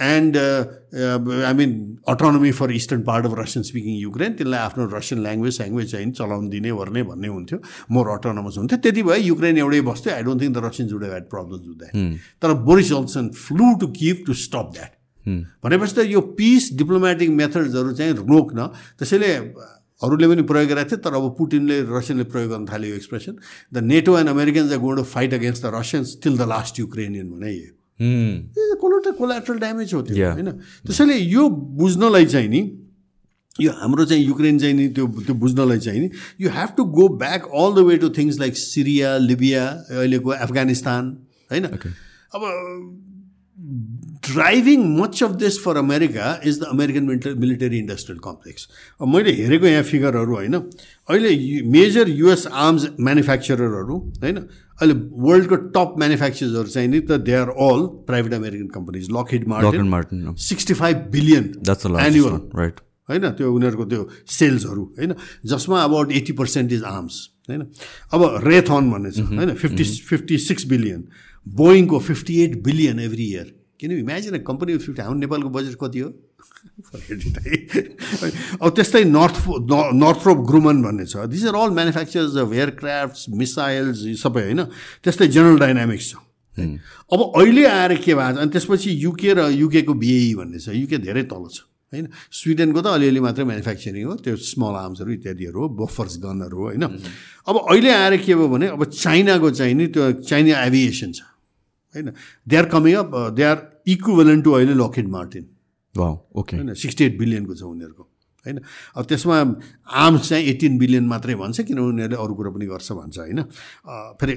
and 0.00 0.36
I 0.36 1.54
mean 1.54 1.70
autonomy 2.08 2.50
for 2.52 2.72
eastern 2.72 3.02
part 3.02 3.26
of 3.26 3.38
Russian 3.38 3.62
speaking 3.64 3.94
Ukraine 4.00 4.32
त्यसलाई 4.36 4.60
आफ्नो 4.60 4.86
रसियन 4.96 5.22
ल्याङ्ग्वेज 5.22 5.56
स्याङ्ग्वेज 5.56 5.90
चाहिँ 5.92 6.10
चलाउनु 6.12 6.48
दिने 6.50 6.70
वर्ने 6.80 7.02
भन्ने 7.10 7.28
हुन्थ्यो 7.28 7.58
मोर 7.90 8.08
अटोनोमस 8.16 8.58
हुन्थ्यो। 8.58 8.78
त्यति 8.78 9.02
भए 9.02 9.18
युक्रेन 9.20 9.58
एउटै 9.58 9.80
बस्थ्यो। 9.88 10.14
I 10.14 10.22
don't 10.22 10.42
think 10.42 10.56
the 10.56 10.64
Russians 10.64 10.92
would 10.92 11.04
have 11.04 11.26
problems 11.30 11.66
with 11.68 11.78
that 11.78 12.18
तर 12.42 12.52
Boris 12.68 12.88
Johnson 12.88 13.30
flew 13.46 13.72
to 13.80 13.86
keep 14.00 14.22
to 14.26 14.34
stop 14.42 14.70
that 14.74 14.92
भनेपछि 15.64 15.94
त 15.94 16.06
यो 16.06 16.20
पिस 16.40 16.68
डिप्लोमेटिक 16.78 17.30
मेथड्सहरू 17.40 17.92
चाहिँ 17.92 18.12
रोक्न 18.20 18.66
त्यसैले 18.98 19.32
अरूले 20.02 20.26
पनि 20.28 20.42
प्रयोग 20.50 20.68
गरेको 20.70 20.90
थियो 20.90 20.98
तर 21.04 21.14
अब 21.16 21.24
पुटिनले 21.38 21.80
रसियनले 21.88 22.24
प्रयोग 22.36 22.50
गर्न 22.50 22.66
थाल्यो 22.68 22.94
expression 22.94 23.34
the 23.74 23.82
NATO 23.90 24.18
and 24.18 24.28
Americans 24.30 24.72
are 24.72 24.78
gonna 24.84 25.02
fight 25.14 25.34
against 25.34 25.66
the 25.66 25.72
Russians 25.74 26.16
till 26.22 26.36
the 26.36 26.48
last 26.52 26.80
Ukrainian 26.80 27.30
भने 27.30 27.52
कोलाटर 28.00 29.10
कोलाट्रल 29.10 29.58
ड्यामेज 29.58 29.94
हो 29.94 30.02
त्यो 30.02 30.16
होइन? 30.32 30.50
त्यसैले 30.86 31.16
यो 31.16 31.48
बुझ्नलाई 31.48 32.26
चाहिँ 32.26 32.48
नि 32.48 32.60
यो 33.60 33.72
हाम्रो 33.72 34.04
चाहिँ 34.04 34.24
युक्रेन 34.24 34.58
चाहिँ 34.58 34.74
नि 34.74 34.88
त्यो 34.88 35.06
त्यो 35.06 35.34
बुझ्नलाई 35.34 35.78
चाहिँ 35.78 36.00
नि 36.00 36.10
you 36.40 36.50
have 36.50 36.68
to 36.76 36.84
go 36.84 37.08
back 37.08 37.48
all 37.48 37.74
the 37.74 37.86
way 37.86 37.96
to 37.96 38.08
things 38.08 38.38
like 38.40 38.56
Syria 38.56 39.16
Libya 39.18 39.64
अहिलेको 39.66 40.30
अफगानिस्तान 40.30 41.04
होइन? 41.52 41.64
अब 41.64 42.42
driving 44.26 44.84
much 44.96 45.22
of 45.22 45.30
this 45.40 45.58
for 45.64 45.76
America 45.76 46.28
is 46.46 46.60
the 46.60 46.70
American 46.70 47.36
military 47.38 47.78
industrial 47.78 48.20
complex 48.24 48.68
मैले 49.14 49.32
हेरेको 49.34 49.66
यहाँ 49.66 49.82
फिगरहरू 49.90 50.34
होइन 50.34 50.54
अहिले 50.54 51.34
मेजर 51.72 52.08
युएस 52.10 52.46
आर्म्स 52.66 52.86
म्यानुफ्याक्चररहरू 53.00 53.98
होइन 54.22 54.36
अहिले 54.36 54.94
वर्ल्डको 55.26 55.56
टप 55.76 55.94
म्यानुफ्याक्चरर्सहरू 55.98 56.68
चाहिँ 56.68 56.88
नि 56.88 57.00
त 57.02 57.20
they 57.26 57.34
are 57.34 57.54
all 57.66 57.86
private 58.08 58.34
American 58.34 58.66
companies 58.74 59.08
Lockheed 59.12 59.46
Martin 59.48 59.88
Martin 59.88 60.34
sixty 60.48 60.74
five 60.82 61.06
billion 61.12 61.52
annual 62.06 62.40
right 62.56 62.80
होइन 63.08 63.28
त्यो 63.38 63.52
उनीहरूको 63.52 63.84
त्यो 63.86 64.08
सेल्सहरू 64.38 64.84
होइन 64.98 65.14
जसमा 65.46 65.82
about 65.82 66.12
eighty 66.12 66.32
percent 66.40 66.72
is 66.72 66.82
arms 66.86 67.20
होइन। 67.48 67.60
अब 68.12 68.22
रेथन 68.44 68.90
भन्ने 68.90 69.10
छ 69.10 69.26
होइन 69.28 69.54
fifty 69.62 69.84
fifty 70.08 70.38
six 70.44 70.66
billion 70.66 71.04
बोइङको 71.46 71.98
fifty 72.08 72.40
eight 72.44 72.56
billion 72.62 73.00
every 73.00 73.24
year 73.24 73.54
किन 73.80 73.90
इमेजिन 73.92 74.38
कम्पनी 74.40 74.76
फिफ्टी 74.76 75.02
हाम्रो 75.02 75.20
नेपालको 75.20 75.48
बजेट 75.52 75.76
कति 75.80 75.98
हो? 76.00 76.08
अब 78.62 78.68
त्यस्तै 78.72 79.04
नर्थ 79.04 79.36
नर्थरोप 79.94 80.38
ग्रुमन 80.48 80.76
भन्ने 80.82 81.06
छ। 81.06 81.28
These 81.28 81.46
are 81.46 81.54
all 81.54 81.70
manufacturers 81.76 82.36
of 82.40 82.52
aircraft 82.52 83.36
missiles 83.36 83.98
सबै 84.16 84.42
होइन। 84.48 84.60
त्यस्तै 85.04 85.26
जेनरल 85.28 85.58
डाइनामिक्स 85.60 86.06
छ। 86.10 86.14
अब 87.12 87.20
अहिले 87.36 87.64
आएर 87.68 87.92
के 88.00 88.14
भएको 88.16 88.32
छ 88.32 88.40
अनि 88.40 88.50
त्यसपछि 88.56 88.90
युके 88.96 89.30
र 89.36 89.40
युकेको 89.60 89.92
बिएई 89.92 90.34
भन्ने 90.40 90.58
छ। 90.58 90.72
युके 90.72 90.96
धेरै 91.04 91.28
तल 91.28 91.44
छ 91.52 91.68
होइन। 91.92 92.08
स्विडेनको 92.32 92.80
त 92.80 92.86
अलिअलि 92.96 93.20
मात्रै 93.20 93.44
म्यानुफ्याक्चरिङ 93.44 94.04
हो। 94.08 94.14
त्यो 94.24 94.34
स्मल 94.40 94.74
आर्म्सहरू 94.74 95.10
इत्यादिहरू 95.20 95.58
हो। 95.60 95.68
बफर्स 95.76 96.16
गनहरू 96.24 96.60
होइन। 96.72 96.84
अब 97.44 97.56
अहिले 97.60 97.90
आएर 97.92 98.16
के 98.24 98.32
भयो 98.34 98.48
भने 98.48 98.66
अब 98.72 98.82
चाइनाको 98.88 99.48
चाहिँ 99.52 99.74
नि 99.76 99.86
त्यो 99.92 100.24
चाइना 100.24 100.64
एभिएसन 100.64 101.12
छ। 101.12 101.35
होइन? 101.96 102.12
They 102.46 102.56
are 102.56 102.66
coming 102.74 102.94
up 102.96 103.16
they 103.36 103.42
are 103.42 103.58
equivalent 103.94 104.44
to 104.44 104.52
अहिले 104.52 104.74
लकेट 104.82 105.08
मार्टिन 105.16 105.44
ओके 105.94 106.56
होइन? 106.56 106.74
सिक्सटी 106.74 107.04
एट 107.04 107.18
बिलियनको 107.18 107.54
छ 107.54 107.62
उनीहरूको 107.64 108.04
होइन? 108.46 108.58
अब 108.96 109.04
त्यसमा 109.10 109.36
आर्म्स 110.04 110.28
चाहिँ 110.28 110.44
एटिन 110.46 110.78
बिलियन 110.78 111.06
मात्रै 111.08 111.34
भन्छ 111.42 111.60
किन 111.66 111.78
उनीहरूले 111.80 112.16
अरू 112.24 112.34
कुरो 112.34 112.50
पनि 112.54 112.66
गर्छ 112.66 112.92
भन्छ 112.92 113.18
होइन? 113.18 113.42
फेरि 114.20 114.34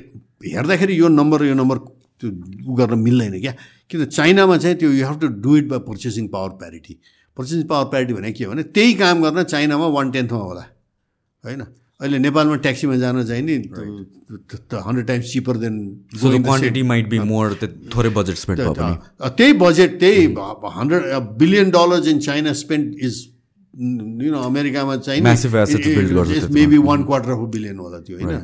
हेर्दाखेरि 0.54 1.00
यो 1.00 1.08
नम्बर 1.20 1.46
यो 1.46 1.56
नम्बर 1.62 1.78
त्यो 2.22 2.30
उ 2.68 2.76
गर्न 2.76 3.00
मिल्दैन 3.00 3.40
क्या। 3.42 3.54
किन 3.90 4.06
चाइनामा 4.08 4.58
चाहिँ 4.58 4.78
त्यो 4.78 4.92
you 4.92 5.06
have 5.08 5.20
to 5.20 5.28
do 5.44 5.58
it 5.58 5.68
by 5.70 5.80
purchasing 5.88 6.28
power 6.34 6.50
parity 6.62 6.94
purchasing 7.38 7.68
power 7.68 7.86
parity 7.92 8.14
भनेको 8.14 8.38
के 8.38 8.44
हो 8.46 8.52
भने 8.52 8.64
त्यही 8.76 8.94
काम 9.04 9.22
गर्न 9.24 9.44
चाइनामा 9.54 9.88
वान 9.98 10.12
टेन्थमा 10.12 10.40
होला 10.40 10.66
होइन? 11.44 11.62
अहिले 12.02 12.18
नेपालमा 12.20 12.56
ट्याक्सीमा 12.64 12.96
जान 12.98 13.24
चाहिँ 13.28 13.44
नि 13.44 13.56
hundred 14.88 15.06
times 15.08 15.32
cheaper 15.32 15.56
than 15.64 15.76
might 16.92 17.10
be 17.10 17.20
more 17.32 17.50
the 17.62 17.68
थोरै 17.96 18.10
बजेट 18.20 18.38
स्पेन्ड 18.44 18.60
त्यही 19.40 19.54
बजेट 19.66 20.00
त्यही 20.00 20.22
hundred 20.78 21.04
billion 21.42 21.68
dollars 21.72 22.08
in 22.08 22.20
China 22.30 22.54
spend 22.62 22.86
is 23.10 23.16
you 24.24 24.32
know 24.32 24.40
अमेरिकामा 24.44 24.96
चाहिँ. 24.96 25.22
Maybe 26.52 26.78
one 26.88 27.04
quarter 27.04 27.32
of 27.32 27.42
billion 27.52 27.78
होला 27.80 28.00
त्यो 28.08 28.16
होइन. 28.18 28.40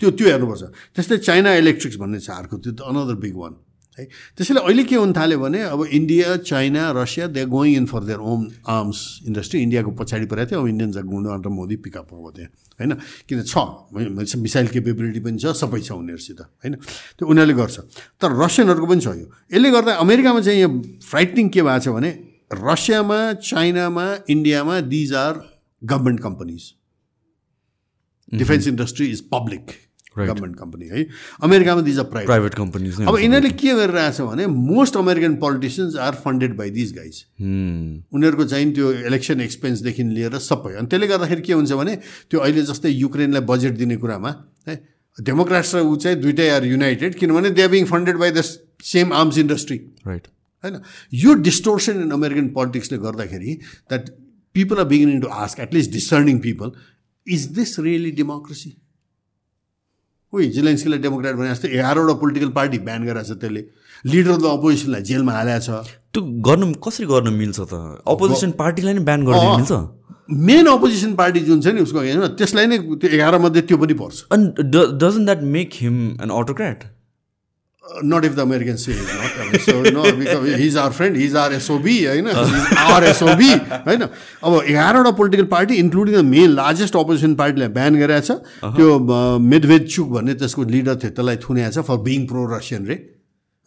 त्यो 0.00 0.10
त्यो 0.10 0.26
हेर्नुपर्छ। 0.28 0.62
त्यस्तै 0.94 1.16
चाइना 1.18 1.50
इलेक्ट्रिक्स 1.62 1.96
भन्ने 2.00 2.20
छ 2.20 2.30
अर्को 2.30 2.56
त्यो 2.64 2.72
त 2.72 2.80
अनदर 2.90 3.16
बिग 3.24 3.36
वान 3.36 3.52
है। 3.98 4.04
त्यसैले 4.36 4.60
अहिले 4.60 4.84
के 4.84 4.96
हुन 4.96 5.12
थाल्यो 5.12 5.38
भने 5.38 5.60
अब 5.66 5.84
India 5.84 6.36
China 6.46 6.90
Russia 6.96 7.26
they 7.26 7.44
going 7.46 7.76
in 7.76 7.86
for 7.86 8.04
their 8.04 8.18
own 8.18 8.40
arms 8.68 8.98
industry 9.26 9.60
इन्डियाको 9.60 9.90
पछाडि 9.98 10.26
परेको 10.30 10.50
थियो 10.50 10.60
अब 10.60 10.66
इन्डियन 10.68 10.90
गुन्डो 11.10 11.30
अन्त 11.30 11.46
मोदी 11.50 11.76
पिकअप 11.84 12.12
हो 12.12 12.30
त्यहाँ 12.30 12.50
होइन? 12.80 12.92
किन 13.28 13.42
छ? 13.42 13.54
मिसाइल 14.38 14.66
केपेबिलिटी 14.68 15.20
पनि 15.20 15.38
छ 15.38 15.52
सबै 15.58 15.80
छ 15.80 15.92
उनीहरूसित 15.92 16.40
होइन? 16.40 16.74
त्यो 17.18 17.24
उनीहरूले 17.28 17.54
गर्छ। 17.60 17.76
तर 18.20 18.30
रसियनहरूको 18.40 18.86
पनि 18.86 19.00
छ 19.00 19.08
यो। 19.18 19.26
यसले 19.52 19.70
गर्दा 19.70 19.92
अमेरिकामा 20.00 20.40
चाहिँ 20.40 20.60
यो 20.60 20.70
फ्राइटनिङ 21.02 21.48
के 21.50 21.62
भएको 21.62 21.84
छ 21.84 21.88
भने 21.98 22.10
रसियामा 22.50 23.20
चाइनामा 23.42 24.06
इन्डियामा 24.28 24.80
these 24.88 25.14
are 25.14 25.34
government 25.82 26.20
companies 26.20 26.62
defence 28.32 28.66
industry 28.68 29.06
is 29.06 29.20
public 29.28 29.70
government 30.28 30.56
company 30.58 30.86
है। 30.86 31.06
अमेरिकामा 31.42 31.80
these 31.82 31.98
are 31.98 32.04
private 32.04 32.28
private 32.28 32.54
companies 32.54 33.00
नै 33.00 33.06
अब 33.06 33.18
यिनीहरूले 33.18 33.50
के 33.56 33.74
गरिरहेछ 33.74 34.20
भने 34.20 34.46
most 34.46 34.96
American 34.96 35.34
politicians 35.42 35.96
are 36.06 36.14
funded 36.24 36.56
by 36.56 36.70
these 36.70 36.92
guys. 36.94 37.24
उनीहरूको 37.40 38.44
चाहिँ 38.44 38.72
त्यो 38.74 38.92
इलेक्सन 39.08 39.40
एक्सपेन्सदेखि 39.40 40.02
लिएर 40.14 40.38
सबै। 40.46 40.74
अनि 40.74 40.86
त्यसले 40.86 41.06
गर्दाखेरि 41.06 41.42
के 41.42 41.52
हुन्छ 41.52 41.72
भने 41.82 41.96
त्यो 42.30 42.40
अहिले 42.40 42.62
जस्तै 42.70 42.90
युक्रेनलाई 42.90 43.42
बजेट 43.46 43.74
दिने 43.76 43.96
कुरामा 43.96 44.34
है 44.68 44.74
डेमोक्राट्स 45.18 45.74
र 45.74 45.80
ऊ 45.84 45.96
चाहिँ 45.96 46.18
दुइटै 46.20 46.48
आर 46.48 46.64
युनाइटेड 46.64 47.14
किनभने 47.14 47.50
they 47.50 47.62
are 47.62 47.68
being 47.70 47.84
funded 47.86 48.16
by 48.18 48.30
the 48.30 48.42
same 48.84 49.12
arms 49.12 49.38
industry 49.38 49.76
right 50.06 50.26
होइन? 50.64 50.76
यो 51.14 51.34
डिस्टोर्सन 51.46 52.00
इन 52.02 52.10
अमेरिकन 52.12 52.48
पोलिटिक्सले 52.54 52.98
गर्दाखेरि 52.98 53.54
that 53.90 54.08
people 54.54 54.78
are 54.78 54.84
beginning 54.92 55.20
to 55.20 55.28
ask 55.44 55.60
at least 55.60 55.90
discerning 55.92 56.38
people 56.46 56.72
is 57.26 57.44
this 57.58 57.78
really 57.80 58.10
democracy 58.20 58.70
उही 60.32 60.46
जिलेन्सकीलाई 60.56 60.98
डेमोक्रेट 61.04 61.34
भने 61.36 61.48
जस्तै 61.50 61.68
एघारवटा 61.78 62.14
पोलिटिकल 62.22 62.50
पार्टी 62.58 62.78
ब्यान 62.88 63.00
गरेको 63.06 63.24
छ 63.28 63.38
त्यसले। 63.40 63.62
लिडर 64.04 64.30
अफ 64.30 64.40
द 64.40 64.46
अपोजिसनलाई 64.56 65.02
जेलमा 65.08 65.32
हालेको 65.32 65.60
छ 65.66 65.68
त्यो 66.12 66.20
गर्नु 66.46 66.66
कसरी 66.86 67.06
गर्न 67.06 67.32
मिल्छ 67.40 67.58
त? 67.60 67.74
अपोजिसन 68.06 68.50
पार्टीलाई 68.60 68.94
नै 68.94 69.02
ब्यान 69.08 69.20
गरिदिनु 69.26 69.56
मिल्छ? 69.56 69.72
मेन 70.48 70.66
अपोजिसन 70.70 71.14
पार्टी 71.18 71.40
जुन 71.50 71.60
छ 71.60 71.74
नि 71.74 71.80
उसको 71.82 72.00
त्यसलाई 72.38 72.66
नै 72.70 72.78
त्यो 72.78 73.08
एघार 73.10 73.38
मध्ये 73.42 73.62
त्यो 73.66 73.76
पनि 73.82 73.94
पर्छ। 74.00 74.16
अनि 74.30 74.44
doesn't 75.02 75.24
that 75.26 75.42
make 75.56 75.70
him 75.82 75.96
an 76.22 76.30
autocrat 76.38 76.78
not 78.04 78.24
if 78.24 78.34
the 78.34 78.40
American 78.40 78.76
say 78.84 78.94
not 78.94 79.60
so 79.60 79.76
no 79.90 80.02
because 80.18 80.60
he's 80.60 80.76
our 80.84 80.90
friend 80.98 81.16
he's 81.16 81.36
our 81.36 81.52
SOB 81.52 81.96
होइन 82.04 82.28
आर 82.86 83.04
एसओबी 83.04 83.50
होइन 83.86 84.02
अब 84.02 84.60
एघारवटा 84.64 85.10
political 85.22 85.44
party 85.54 85.74
including 85.84 86.14
the 86.16 86.24
main 86.32 86.50
largest 86.58 86.96
opposition 86.96 87.34
पार्टीलाई 87.44 87.68
ब्यान 87.78 88.02
गरेको 88.02 88.26
छ 88.26 88.74
त्यो 88.76 88.98
मेदवेद 89.46 89.86
चुक 89.94 90.10
भन्ने 90.18 90.34
त्यसको 90.42 90.64
लिडर 90.74 91.00
थियो 91.04 91.16
त्यसलाई 91.20 91.42
थुनेको 91.46 91.72
छ 91.78 91.86
फर 91.90 92.04
बिङ 92.10 92.26
प्रो 92.34 92.46
रसियन 92.56 92.86
रे 92.92 93.00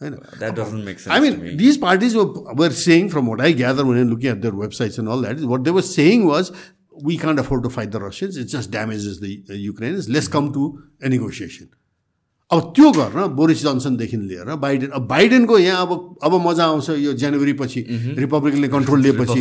होइन 0.00 0.14
that 0.14 0.54
doesn't 0.60 0.84
make 0.84 1.04
I 1.16 1.20
mean, 1.20 1.56
these 1.56 1.76
parties 1.78 2.14
were, 2.14 2.28
were 2.62 2.70
saying, 2.70 3.10
from 3.10 3.26
what 3.26 3.40
I 3.40 3.52
gather 3.52 3.84
when 3.90 4.08
looking 4.10 4.32
at 4.36 4.42
their 4.42 4.56
websites 4.62 4.98
and 4.98 5.08
all 5.08 5.22
that, 5.26 5.44
what 5.52 5.68
they 5.68 5.70
were 5.70 5.86
saying 5.90 6.26
was, 6.26 6.50
we 7.08 7.16
can't 7.18 7.38
afford 7.38 7.62
to 7.64 7.70
fight 7.70 7.90
the 7.92 8.00
Russians. 8.00 8.36
It 8.36 8.46
just 8.46 8.70
damages 8.70 9.20
the 9.20 9.42
uh, 9.50 9.54
Ukrainians. 9.54 10.08
Let's 10.08 10.28
come 10.28 10.52
to 10.54 10.66
a 11.00 11.08
negotiation. 11.08 11.70
अब 12.54 12.72
त्यो 12.76 12.90
गर्न 12.92 13.26
Boris 13.36 13.62
जोन्सनदेखि 13.62 14.16
लिएर 14.16 14.54
Biden 14.62 14.90
अब 14.94 15.06
बाइडेनको 15.08 15.58
यहाँ 15.58 15.86
अब 15.86 15.92
अब 16.24 16.34
मजा 16.46 16.64
आउँछ 16.64 16.88
यो 17.02 17.12
जनवरी 17.20 17.52
पछि 17.60 17.80
रिपब्लिकनले 18.18 18.68
कन्ट्रोल 18.74 19.00
लिएपछि। 19.02 19.40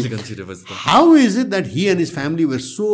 How 0.85 1.15
is 1.15 1.37
it 1.39 1.47
that 1.49 1.67
he 1.73 1.85
and 1.87 1.99
his 1.99 2.13
family 2.13 2.45
were 2.45 2.61
so 2.61 2.87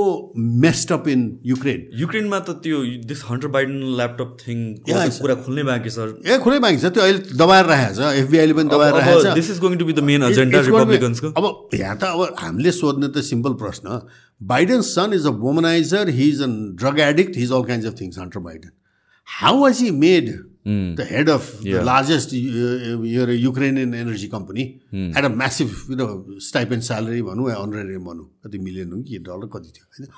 messed 0.66 0.92
up 0.94 1.08
in 1.08 1.22
Ukraine 1.46 1.88
युक्रेनमा 2.00 2.40
त 2.40 2.58
त्यो 2.64 2.84
this 3.08 3.24
Hunter 3.30 3.48
Biden 3.56 3.78
laptop 3.98 4.38
thing 4.42 4.58
कुरा 4.90 5.36
खुल्नै 5.46 5.64
बाँकी 5.70 5.90
छ। 5.90 6.08
ए 6.26 6.38
खुलै 6.44 6.60
बाँकी 6.60 6.82
छ 6.82 6.92
त्यो 6.98 7.04
अहिले 7.04 7.38
दबाएर 7.44 7.66
राखेको 7.66 7.94
छ 8.02 8.14
एफबिआईले 8.24 8.54
पनि 8.54 8.70
दबाएर 8.74 8.94
राखेको 8.94 9.22
छ। 9.24 9.36
This 9.36 9.52
is 9.52 9.60
going 9.60 9.78
to 9.78 9.86
be 9.86 9.94
the 9.94 10.06
main 10.10 10.24
agenda 10.32 10.62
रिपब्लिकन्सको 10.68 11.32
अब 11.40 11.78
यहाँ 11.80 11.96
त 11.96 12.04
अब 12.04 12.36
हामीले 12.40 12.72
सोध्ने 12.80 13.08
त 13.08 13.24
सिम्पल 13.30 13.54
प्रश्न 13.64 14.02
Biden 14.52 14.82
son 14.90 15.14
is 15.14 15.26
a 15.26 15.34
womaniser 15.46 16.10
he 16.20 16.30
is 16.30 16.42
a 16.42 16.52
drug 16.84 17.00
addict 17.08 17.38
his 17.38 17.52
all 17.52 17.64
kind 17.72 17.86
of 17.86 17.96
things 18.02 18.20
Hunter 18.20 18.40
Biden 18.50 18.72
how 19.30 19.62
was 19.62 19.82
he 19.82 19.92
made 20.06 20.30
the 20.96 21.08
head 21.12 21.30
of 21.30 21.52
the 21.64 21.84
largest 21.86 22.34
Ukrainian 22.34 23.94
energy 23.96 24.28
company 24.28 24.62
at 24.94 25.24
a 25.24 25.30
massive 25.36 25.76
you 25.90 25.96
know 25.98 26.08
stipend 26.48 26.84
salary 26.84 27.22
भनौँ 27.30 27.50
या 27.50 27.56
अनरेरी 27.58 27.98
भनौँ 28.10 28.30
कति 28.46 28.58
million 28.66 28.92
हो 28.94 29.02
कि 29.04 29.20
dollar 29.30 29.48
कति 29.58 29.72
थियो 29.78 29.86
होइन 29.86 30.12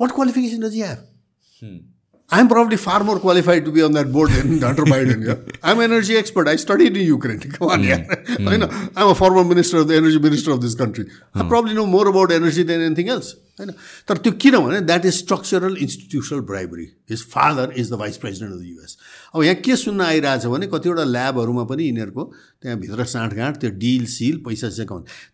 what 0.00 0.10
qualification 0.14 0.68
does 0.68 0.80
I 0.84 1.95
am 2.32 2.48
probably 2.48 2.76
far 2.76 3.04
more 3.04 3.18
qualified 3.20 3.64
to 3.64 3.72
be 3.72 3.82
on 3.82 3.92
that 3.92 4.12
board 4.12 4.30
than 4.30 4.60
Hunter 4.60 4.84
Biden. 4.84 5.24
Yeah? 5.26 5.54
I'm 5.62 5.78
an 5.78 5.92
energy 5.92 6.16
expert. 6.16 6.48
I 6.48 6.56
studied 6.56 6.96
in 6.96 7.06
Ukraine. 7.06 7.38
Come 7.38 7.68
on, 7.68 7.84
yeah. 7.84 8.06
I 8.40 8.56
know. 8.56 8.68
I'm 8.96 9.08
a 9.08 9.14
former 9.14 9.44
minister 9.44 9.78
of 9.78 9.88
the 9.88 9.96
energy 9.96 10.18
minister 10.18 10.50
of 10.50 10.60
this 10.60 10.74
country. 10.74 11.08
I 11.34 11.48
probably 11.48 11.74
know 11.74 11.86
more 11.86 12.08
about 12.08 12.32
energy 12.32 12.62
than 12.62 12.80
anything 12.82 13.08
else. 13.08 13.34
होइन 13.58 13.70
तर 14.08 14.16
त्यो 14.24 14.32
किनभने 14.42 14.80
that 14.80 15.06
is 15.06 15.14
structural 15.14 15.76
institutional 15.82 16.40
bribery 16.50 16.84
his 17.10 17.22
father 17.30 17.72
is 17.80 17.92
the 17.92 17.94
vice 18.02 18.16
president 18.24 18.54
of 18.54 18.60
the 18.60 18.64
US 18.66 18.96
अब 19.34 19.42
यहाँ 19.42 19.54
के 19.64 19.76
सुन्न 19.76 20.00
आइरहेछ 20.00 20.46
भने 20.54 20.66
कतिवटा 20.74 21.04
ल्याबहरूमा 21.04 21.64
पनि 21.72 21.84
यिनीहरूको 21.84 22.24
त्यहाँभित्र 22.62 23.04
साँठगाँठ 23.16 23.60
त्यो 23.60 23.70
डिल 23.84 24.04
सिल 24.16 24.42
पैसा 24.48 24.68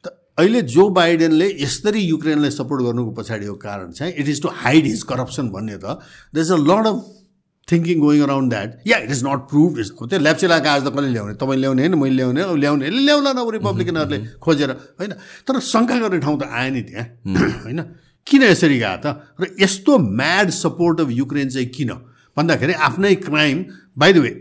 त 0.06 0.18
अहिले 0.38 0.60
जो 0.74 0.88
बाइडेनले 0.88 1.48
यसरी 1.60 2.00
युक्रेनलाई 2.00 2.50
सपोर्ट 2.50 2.82
गर्नुको 2.82 3.10
पछाडिको 3.16 3.54
कारण 3.64 3.90
चाहिँ 3.92 4.12
it 4.18 4.28
is 4.28 4.42
to 4.42 4.48
hide 4.60 4.84
his 4.86 5.02
corruption 5.10 5.48
भन्ने 5.50 5.76
त 5.84 5.98
the 6.34 6.38
is 6.38 6.52
a 6.52 6.56
lot 6.60 6.86
of 6.86 7.02
thinking 7.68 8.00
going 8.00 8.22
around 8.22 8.50
that 8.50 8.78
yeah 8.86 8.98
it 8.98 9.10
is 9.10 9.22
not 9.24 9.40
proved 9.50 9.78
is 9.78 9.90
त्यो 9.98 10.18
ल्याप्चे 10.18 10.46
लगाएको 10.46 10.68
आज 10.68 10.86
त 10.86 10.94
कसले 10.94 11.10
ल्याउने? 11.12 11.34
तपाईँले 11.34 11.60
ल्याउने 11.60 11.82
होइन 11.82 11.94
मैले 11.94 12.14
ल्याउने 12.16 12.42
अब 12.42 12.56
ल्याउने 12.56 12.90
ल्याउला 12.90 13.32
न 13.32 13.38
अब 13.38 13.50
रिपब्लिकनहरूले 13.50 14.18
खोजेर 14.40 14.70
होइन? 14.70 15.12
तर 15.46 15.60
शङ्का 15.60 15.98
गर्ने 15.98 16.18
ठाउँ 16.20 16.38
त 16.40 16.48
आयो 16.50 16.72
नि 16.72 16.82
त्यहाँ 16.82 17.06
होइन? 17.64 17.80
किन 18.26 18.42
यसरी 18.42 18.78
गएको 18.78 18.98
त? 19.04 19.06
र 19.40 19.54
यस्तो 19.60 19.98
म्याड 19.98 20.50
सपोर्ट 20.50 21.00
अफ 21.00 21.08
युक्रेन 21.10 21.48
चाहिँ 21.48 21.68
किन? 21.68 21.90
भन्दाखेरि 22.36 22.72
आफ्नै 22.88 23.14
क्राइम 23.28 23.64
बाई 23.98 24.12
द 24.12 24.18
वे 24.24 24.32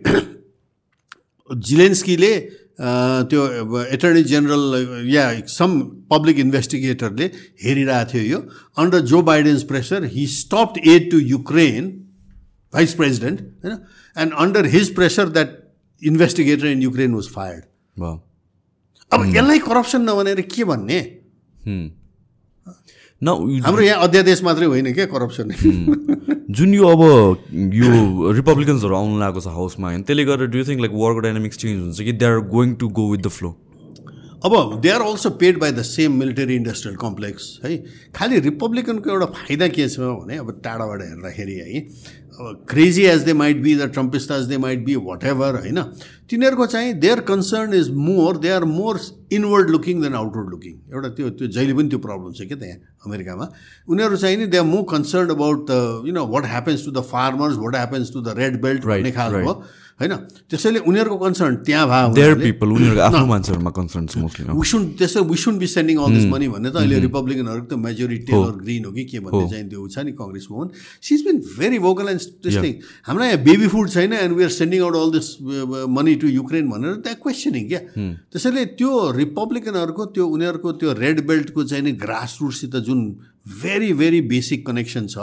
जिलेन्स्कीले 1.49 2.33
त्यो 2.79 3.81
एटर्नी 3.93 4.23
जेनरल 4.23 5.05
या 5.09 5.23
सम 5.47 5.79
पब्लिक 6.11 6.39
इन्भेस्टिगेटरले 6.39 7.25
हेरिरहेको 7.63 8.11
थियो 8.13 8.23
यो। 8.23 8.39
Under 8.77 8.99
Joe 9.11 9.21
Biden's 9.21 9.63
pressure 9.63 10.03
he 10.13 10.25
stopped 10.29 10.87
aid 10.87 11.09
to 11.11 11.17
Ukraine 11.19 11.89
vice 12.73 12.93
president 12.93 13.39
होइन? 13.63 13.77
And 14.15 14.33
under 14.33 14.65
his 14.75 14.93
pressure 14.95 15.29
that 15.29 15.49
investigator 16.01 16.67
in 16.67 16.81
Ukraine 16.81 17.13
was 17.13 17.27
fired 17.29 17.63
अब 19.11 19.25
यसलाई 19.35 19.59
करप्सन 19.59 20.01
नभनेर 20.01 20.41
के 20.53 20.63
भन्ने? 20.63 20.99
न 23.21 23.61
हाम्रो 23.63 23.81
यहाँ 23.81 24.03
अध्यादेश 24.03 24.43
मात्रै 24.43 24.65
होइन 24.67 24.93
क्या 24.93 25.05
करप्सन 25.07 25.51
जुन 26.51 26.73
यो 26.73 26.87
अब 26.87 27.01
यो 27.73 28.31
रिपब्लिकन्सहरू 28.33 28.95
आउनु 28.95 29.19
लागेको 29.19 29.41
छ 29.41 29.53
हाउसमा 29.55 29.87
होइन 29.87 30.01
त्यसले 30.03 30.25
गर्दा 30.25 30.45
do 30.51 30.63
think 30.65 30.81
like 30.81 30.93
work 31.01 31.23
dynamics 31.23 31.57
change 31.57 31.81
हुन्छ 31.81 32.07
कि 32.07 32.13
they 32.13 32.25
are 32.25 32.39
going 32.49 32.73
to 32.75 32.89
go 32.91 33.09
with 33.11 33.19
the 33.19 33.33
flow 33.35 33.55
अब 34.45 34.79
they 34.81 34.89
are 34.89 35.01
also 35.01 35.29
paid 35.41 35.59
by 35.59 35.71
the 35.71 35.81
same 35.85 36.13
military 36.19 36.55
industrial 36.55 36.95
complex 37.01 37.43
है 37.63 37.77
खालि 38.15 38.39
रिपब्लिकनको 38.47 39.09
एउटा 39.09 39.25
फाइदा 39.37 39.67
के 39.75 39.87
छ 39.89 39.99
भने 39.99 40.37
अब 40.37 40.51
टाढाबाट 40.63 41.01
हेर्दाखेरि 41.01 41.55
है 41.55 41.81
अब 42.31 42.65
crazy 42.69 43.03
as 43.05 43.21
they 43.23 43.33
might 43.33 43.61
be 43.61 43.75
the 43.75 43.89
Trumpist 43.93 44.31
as 44.31 44.45
they 44.49 44.57
might 44.57 44.83
be 44.85 44.95
whatever 45.31 45.55
होइन? 45.55 45.81
तिनीहरूको 46.29 46.65
चाहिँ 46.73 46.93
their 46.99 47.19
concern 47.29 47.73
is 47.79 47.89
more 48.07 48.37
they 48.37 48.49
are 48.49 48.63
more 48.65 48.99
inward 49.33 49.69
looking 49.69 50.01
than 50.01 50.13
outward 50.15 50.49
looking 50.49 50.73
एउटा 50.93 51.09
त्यो 51.19 51.29
त्यो 51.29 51.47
जहिले 51.47 51.73
पनि 51.73 51.89
त्यो 51.89 51.99
प्रब्लम 52.07 52.33
छ 52.33 52.47
क्या 52.47 52.57
त्यहाँ 52.57 52.79
अमेरिकामा? 53.05 53.47
उनीहरू 53.89 54.17
चाहिँ 54.23 54.37
नि 54.37 54.45
they 54.47 54.57
are 54.57 54.65
more 54.65 54.83
concern 54.89 55.29
about 55.37 55.69
the 55.69 56.07
you 56.07 56.13
know 56.17 56.25
what 56.33 56.45
happens 56.55 56.85
to 56.85 56.91
the 56.91 57.05
farmers 57.13 57.57
what 57.61 57.75
happens 57.75 58.13
to 58.13 58.21
the 58.21 58.37
red 58.41 58.61
belt 58.61 58.85
भन्ने 58.85 59.11
खालको. 59.11 59.53
होइन? 60.01 60.13
त्यसैले 60.49 60.79
उनीहरूको 60.89 61.17
कन्सर्न 61.25 61.55
त्यहाँ 61.67 61.85
भयो 61.87 62.13
देयर 62.17 62.33
पिपल 62.41 62.67
उनीहरूको 62.75 63.01
आफ्नो 63.07 63.25
मान्छेहरूमा 63.31 63.71
कन्सर्न्स 63.79 64.17
मोस्टली 64.17 64.57
विसुन 64.61 64.81
त्यसै 64.99 65.21
we should 65.31 65.55
be 65.61 65.67
sending 65.75 65.97
all 66.01 66.11
this 66.17 66.25
money 66.33 66.47
भन्ने 66.53 66.69
त 66.71 66.75
अहिले 66.81 66.99
रिपब्लिकनहरूको 67.05 67.67
त 67.69 67.79
मेजोरिटी 67.85 68.25
टेलर 68.31 68.55
ग्रिन 68.65 68.85
हो 68.85 68.91
कि 68.91 69.03
के 69.11 69.19
भन्ने 69.21 69.45
चाहिँ 69.51 69.65
त्यो 69.69 69.87
छ 69.87 69.97
नि 70.01 70.11
कङ्ग्रेसमा 70.17 70.55
हुन्। 70.57 70.69
She 71.05 71.11
is 71.15 71.21
been 71.27 71.37
very 71.57 71.79
vocal 71.85 72.07
and 72.09 72.21
testing 72.43 72.73
हाम्रो 73.07 73.23
यहाँ 73.29 73.41
बेबी 73.45 73.67
फुड 73.73 73.87
छैन 73.95 74.13
and 74.13 74.33
we 74.37 74.43
are 74.43 74.53
sending 74.57 74.79
out 74.81 74.95
all 75.01 75.09
this 75.17 75.27
money 75.95 76.15
to 76.21 76.27
Ukraine 76.31 76.65
भनेर 76.73 76.93
त्यहाँ 77.05 77.17
क्वेसनिङ 77.21 77.63
क्या? 77.69 77.81
त्यसैले 78.31 78.65
त्यो 78.81 78.91
रिपब्लिकनहरूको 79.21 80.03
त्यो 80.17 80.25
उनीहरूको 80.27 80.69
त्यो 80.81 80.89
रेड 81.03 81.17
बेल्टको 81.27 81.63
चाहिँ 81.63 81.83
नि 81.83 81.91
ग्रास 82.01 82.37
रुटसित 82.41 82.75
जुन 82.87 82.99
भेरी 83.45 83.91
भेरी 83.93 84.21
बेसिक 84.29 84.65
कनेक्सन 84.67 85.07
छ. 85.07 85.17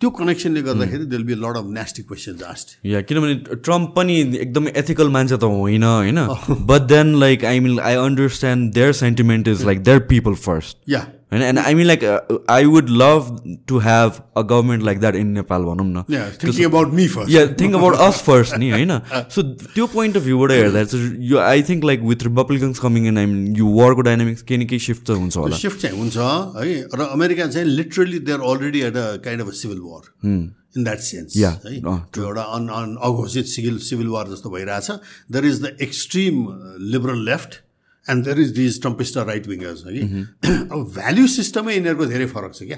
त्यो 0.00 0.10
कनेक्सनले 0.18 0.62
गर्दाखेरि 0.62 1.04
there'll 1.06 1.22
be 1.24 1.34
lot 1.34 1.56
of 1.56 1.70
nasty 1.74 2.06
questions 2.08 2.42
asked 2.42 2.76
या 2.86 3.00
किनभने 3.02 3.34
ट्रम्प 3.54 3.92
पनि 3.96 4.18
एकदमै 4.20 4.72
एथिकल 4.76 5.08
मान्छे 5.10 5.36
त 5.36 5.44
होइन 5.54 5.82
होइन? 5.84 6.20
But 6.68 6.88
then 6.88 7.14
like 7.20 7.44
I 7.44 7.60
mean 7.60 7.78
I 7.80 7.94
understand 8.04 8.72
their 8.74 8.92
sentiment 9.00 9.48
is 9.48 9.64
like 9.64 9.82
their 9.84 9.98
people 10.10 10.34
first 10.46 10.76
या 10.88 11.06
होइन 11.32 11.42
and 11.42 11.58
I 11.58 11.74
mean 11.74 11.86
like 11.86 12.04
I 12.50 12.64
would 12.66 12.88
love 12.92 13.28
to 13.68 13.78
have 13.78 14.20
a 14.36 14.42
government 14.42 14.84
like 14.84 14.98
that 15.00 15.16
in 15.16 15.26
Nepal 15.32 15.62
भनौँ 15.62 15.86
न 15.86 16.04
think 17.60 17.74
about 17.74 17.96
us 18.00 18.22
first 18.22 18.56
नि 18.58 18.70
होइन 18.70 18.98
so 19.34 19.42
त्यो 19.66 19.86
point 19.94 20.16
of 20.16 20.22
भ्यूबाट 20.22 20.50
हेर्दा 20.50 20.84
चाहिँ 20.84 21.10
यो 21.30 21.38
I 21.40 21.62
think 21.62 21.84
like 21.84 22.02
with 22.04 22.22
Republicans 22.22 22.78
coming 22.78 23.06
in 23.08 23.18
I 23.18 23.26
mean 23.26 23.56
यो 23.56 23.66
वरको 23.74 24.00
डाइनामिक्स 24.10 24.42
केही 24.42 24.64
न 24.64 24.66
केही 24.66 24.86
सिफ्ट 24.86 25.06
चाहिँ 25.06 25.20
हुन्छ 25.20 25.36
होला 25.36 25.56
सिफ्ट 25.56 25.80
चाहिँ 25.80 25.98
हुन्छ 25.98 26.16
है 26.16 26.80
र 26.94 27.08
अमेरिका 27.10 27.46
चाहिँ 27.48 27.68
literally 27.68 28.18
they 28.20 28.32
are 28.32 28.48
already 28.50 28.80
at 28.82 28.96
a 28.96 29.06
kind 29.24 29.42
of 29.42 29.48
a 29.48 29.56
civil 29.62 29.80
war 29.84 30.10
in 30.76 30.84
that 30.84 30.98
sense. 31.00 31.36
है 31.36 31.80
त्यो 32.12 32.24
एउटा 32.24 32.42
अन 32.52 32.68
अन 32.74 32.96
अघोषित 33.02 33.46
सिभिल 33.46 33.78
सिभिल 33.88 34.06
वार 34.08 34.28
जस्तो 34.28 34.50
भइरहेछ 34.50 34.90
there 35.32 35.44
is 35.46 35.62
the 35.62 35.76
extreme 35.82 36.46
liberal 36.92 37.24
left 37.24 37.61
and 38.06 38.24
there 38.24 38.40
is 38.40 38.50
these 38.56 38.80
Trumpister 38.82 39.26
right 39.26 39.46
wingers 39.48 39.84
है 39.86 39.92
कि 39.92 40.24
अब 40.72 40.90
भ्याल्यु 40.94 41.26
सिस्टमै 41.36 41.74
यिनीहरूको 41.74 42.06
धेरै 42.06 42.26
फरक 42.34 42.54
छ 42.54 42.62
क्या? 42.64 42.76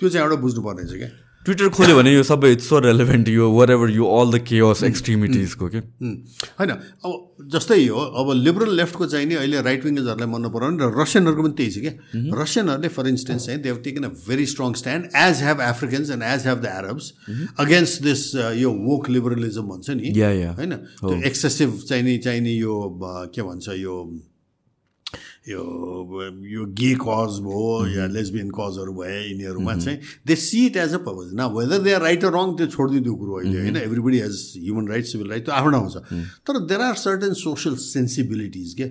त्यो 0.00 0.08
चाहिँ 0.08 0.24
एउटा 0.26 0.40
बुझ्नुपर्ने 0.42 0.84
छ 0.86 0.98
क्या? 1.00 1.08
ट्विटर 1.46 1.68
खोल्यो 1.72 1.94
भने 1.96 2.10
यो 2.12 2.22
सबै 2.28 2.50
इट्स 2.52 2.68
सो 2.68 2.78
रेलेभेन्ट 2.84 3.28
यो 3.28 3.48
वर 3.50 3.70
एभर 3.72 3.90
यो 3.90 4.06
अल 4.16 4.30
द 4.32 4.38
केयस 4.48 4.82
एक्सट्रिमिटिजको 4.84 5.68
के 5.74 5.78
होइन 6.58 6.70
अब 6.70 7.46
जस्तै 7.54 7.78
हो 7.86 8.00
अब 8.22 8.32
लिबरल 8.38 8.74
लेफ्टको 8.76 9.06
चाहिँ 9.06 9.26
नि 9.26 9.34
अहिले 9.36 9.60
राइट 9.68 9.84
विङ्गर्सहरूलाई 9.84 10.28
मन 10.32 10.44
नपराउने 10.46 10.84
र 10.84 11.00
रसियनहरूको 11.00 11.42
पनि 11.42 11.54
त्यही 11.56 11.70
छ 11.70 11.78
क्या? 11.80 11.92
रसियनहरूले 12.42 12.88
फर 12.98 13.08
इन्स्टेन्स 13.08 13.46
चाहिँ 13.46 13.60
they've 13.62 13.76
taken 13.86 14.04
a 14.04 14.12
very 14.28 14.46
strong 14.52 14.74
stand 14.82 15.08
as 15.22 15.42
have 15.42 15.60
Africans 15.68 16.10
and 16.10 16.22
as 16.28 16.46
have 16.46 16.60
the 16.60 16.74
Arabs 16.76 17.12
against 17.64 18.02
this 18.02 18.26
यो 18.60 18.72
वोक 18.84 19.08
लिबरलिजम 19.10 19.72
भन्छ 19.72 19.90
नि 19.96 20.12
होइन? 20.52 20.76
त्यो 21.00 21.16
एक्सेसिभ 21.26 21.78
चाहिने 21.88 22.18
चाहिने 22.28 22.52
यो 22.56 22.76
अ, 22.80 23.24
के 23.34 23.42
भन्छ 23.42 23.68
यो 23.80 23.96
यो 25.48 25.60
यो 26.54 26.64
गे 26.80 26.92
कज 27.02 27.40
भयो 27.44 27.68
या 27.96 28.06
लेस्बियन 28.16 28.50
कजहरू 28.58 28.92
भए 28.94 29.18
यिनीहरूमा 29.20 29.74
चाहिँ 29.76 29.98
they 30.26 30.34
see 30.36 30.64
it 30.66 30.76
as 30.76 30.94
a 30.94 30.98
purpose 31.06 31.34
न 31.34 31.50
whether 31.56 31.78
they 31.84 31.92
are 31.92 32.02
right 32.02 32.24
or 32.24 32.32
wrong 32.36 32.56
त्यो 32.56 32.66
छोडिदियो 32.76 33.02
त्यो 33.02 33.14
कुरो 33.20 33.38
अहिले 33.40 33.58
होइन। 33.60 33.76
Everybody 33.76 34.18
has 34.20 34.36
human 34.56 34.88
right 34.88 35.04
civil 35.12 35.30
right 35.30 35.44
त्यो 35.44 35.54
आफ्नो 35.54 35.70
ठाउँ 35.70 35.90
छ 35.90 36.24
तर 36.46 36.58
there 36.66 36.80
are 36.88 36.94
certain 37.04 37.32
social 37.42 37.76
sensibilities 37.86 38.74
के 38.80 38.86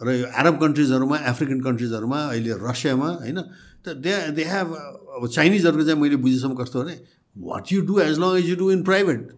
र 0.00 0.12
यो 0.16 0.26
एरब 0.42 0.60
कन्ट्रिजहरूमा 0.60 1.16
एफ्रिकन 1.30 1.60
कन्ट्रिजहरूमा 1.60 2.18
अहिले 2.18 2.52
रसियामा 2.60 3.08
होइन? 3.20 3.40
त 3.84 3.96
दे 4.04 4.12
दे 4.36 4.44
हेभ 4.44 4.72
अब 4.72 5.28
चाइनिजहरूको 5.28 5.84
चाहिँ 5.84 6.00
मैले 6.00 6.16
बुझेसम्म 6.24 6.54
कस्तो 6.56 6.82
भने 6.82 6.96
what 7.36 7.72
you 7.72 7.80
do 7.88 7.98
as 8.00 8.18
long 8.18 8.36
as 8.38 8.48
you 8.48 8.56
do 8.56 8.70
in 8.72 8.82
private 8.84 9.28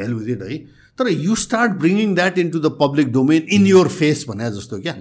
hell 0.00 0.14
with 0.14 0.28
it 0.36 0.42
है? 0.42 0.56
तर 0.98 1.08
you 1.08 1.34
start 1.42 1.72
bringing 1.80 2.14
that 2.14 2.38
into 2.50 2.58
the 2.60 2.76
public 2.80 3.12
domain 3.12 3.42
in 3.56 3.66
your 3.66 3.88
face 3.88 4.24
भने 4.28 4.50
जस्तो 4.56 4.80
क्या? 4.80 4.94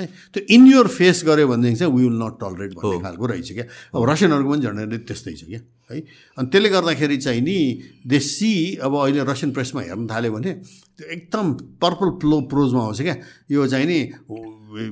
है। 0.00 0.06
त्यो 0.34 0.42
इन 0.54 0.66
योर 0.66 0.88
फेस 0.88 1.22
गऱ्यो 1.26 1.48
भनेदेखि 1.48 1.76
चाहिँ 1.76 1.92
वी 1.94 2.02
विल 2.02 2.18
नट 2.22 2.34
टलरेट 2.40 2.74
भन्ने 2.74 2.98
खालको 3.02 3.26
रहेछ 3.26 3.52
क्या। 3.52 3.64
अब 3.94 4.10
रसियनहरूको 4.10 4.50
पनि 4.50 4.62
झन्डै 4.62 4.98
त्यस्तै 5.08 5.34
छ 5.34 5.44
क्या 5.44 5.60
है। 5.90 6.00
अनि 6.38 6.48
त्यसले 6.48 6.68
गर्दाखेरि 6.68 7.16
चाहिँ 7.16 7.40
नि 7.40 7.58
दे 8.06 8.18
सी 8.18 8.52
अब 8.82 8.92
अहिले 8.96 9.24
रसियन 9.24 9.52
प्रेसमा 9.52 9.80
हेर्न 9.82 10.06
थाल्यो 10.06 10.32
भने 10.32 10.52
त्यो 10.98 11.06
एकदम 11.10 11.46
पर्पल 11.82 12.08
प्लो 12.20 12.40
प्रोजमा 12.50 12.82
आउँछ 12.82 13.00
क्या। 13.02 13.16
यो 13.50 13.66
चाहिँ 13.66 13.86
नि 13.86 14.00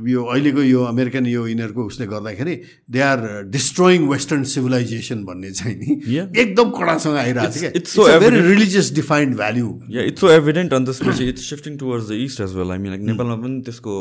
यो 0.08 0.22
अहिलेको 0.24 0.62
यो 0.62 0.82
अमेरिकन 0.84 1.26
यो 1.26 1.46
यिनीहरूको 1.46 1.84
उसले 1.86 2.06
गर्दाखेरि 2.06 2.54
they 2.90 3.00
are 3.00 3.18
destroying 3.52 4.08
western 4.08 4.44
civilisation 4.52 5.24
भन्ने 5.24 5.50
चाहिँ 5.52 5.76
नि. 5.76 5.90
एकदम 6.42 6.70
कडासँग 6.78 7.16
आइरहेको 7.16 7.52
छ 7.52 7.60
क्या। 7.60 7.70
it's 7.80 7.92
so 7.96 8.08
very 8.20 8.40
religious 8.48 8.92
defined 8.94 9.36
value 9.36 9.68
yeah 9.90 10.02
it's 10.12 10.20
so 10.20 10.30
evident 10.30 10.72
अनि 10.74 10.84
त्यसपछि 10.86 11.28
it's 11.28 11.48
shifting 11.50 11.76
towards 11.78 12.08
the 12.08 12.12
east 12.26 12.40
as 12.40 12.54
well 12.56 12.70
I 12.70 12.78
mean 12.78 12.90
like 12.90 13.02
नेपालमा 13.10 13.36
पनि 13.42 13.60
त्यसको 13.66 13.92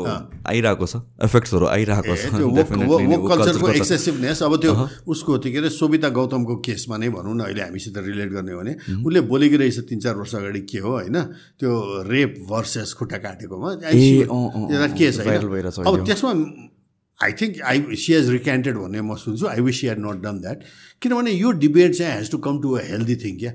आइरहेको 0.54 0.86
छ 0.86 1.02
इफेक्ट्सहरू 1.28 1.66
आइरहेको 1.66 2.16
छ 2.16 2.32
त्यो 2.36 2.48
Definitely 2.56 3.00
नै 3.00 3.06
वोक 3.12 3.20
वो 3.20 3.28
कल्चरको 3.28 3.70
एक्सेसिभनेस 3.70 4.42
अब 4.42 4.56
त्यो 4.62 4.72
उसको 5.12 5.38
त्यो 5.38 5.52
के 5.52 5.58
अरे 5.58 5.70
सोभिता 5.76 6.08
गौतमको 6.16 6.56
केसमा 6.70 6.96
नै 6.96 7.08
भनौँ 7.16 7.34
न 7.36 7.40
अहिले 7.48 7.62
हामीसित 7.62 7.98
रिलेट 8.06 8.30
गर्ने 8.32 8.52
हो 8.52 8.60
भने 8.60 8.72
उसले 9.04 9.20
बोलेकी 9.32 9.56
रहेछ 9.62 9.78
तिन 9.92 10.00
चार 10.06 10.14
वर्ष 10.16 10.34
अगाडि 10.34 10.60
के 10.72 10.78
हो 10.78 10.90
होइन? 10.90 11.16
त्यो 11.60 11.70
रेप 12.08 12.34
भर्सेस 12.50 12.92
खुट्टा 12.98 13.18
काटेकोमा। 13.26 13.70
केस 14.96 15.20
viral 15.26 15.48
होइन 15.78 15.98
अब। 16.00 16.06
त्यसमा 16.06 16.32
I 17.20 17.32
think 17.32 17.60
I 17.64 17.96
see 17.96 18.12
has 18.12 18.28
recanted 18.30 18.76
भन्ने 18.76 19.00
म 19.00 19.14
सुन्छु 19.16 19.46
I 19.48 19.60
wish 19.60 19.80
he'd 19.84 19.98
not 19.98 20.20
done 20.22 20.40
that 20.40 20.64
किनभने 21.02 21.30
यो 21.32 21.50
डिबेट 21.62 21.94
चाहिँ 21.94 22.12
has 22.14 22.30
to 22.30 22.38
come 22.46 22.60
to 22.62 22.72
a 22.72 22.82
healthy 22.88 23.16
thing 23.22 23.38
क्या 23.38 23.52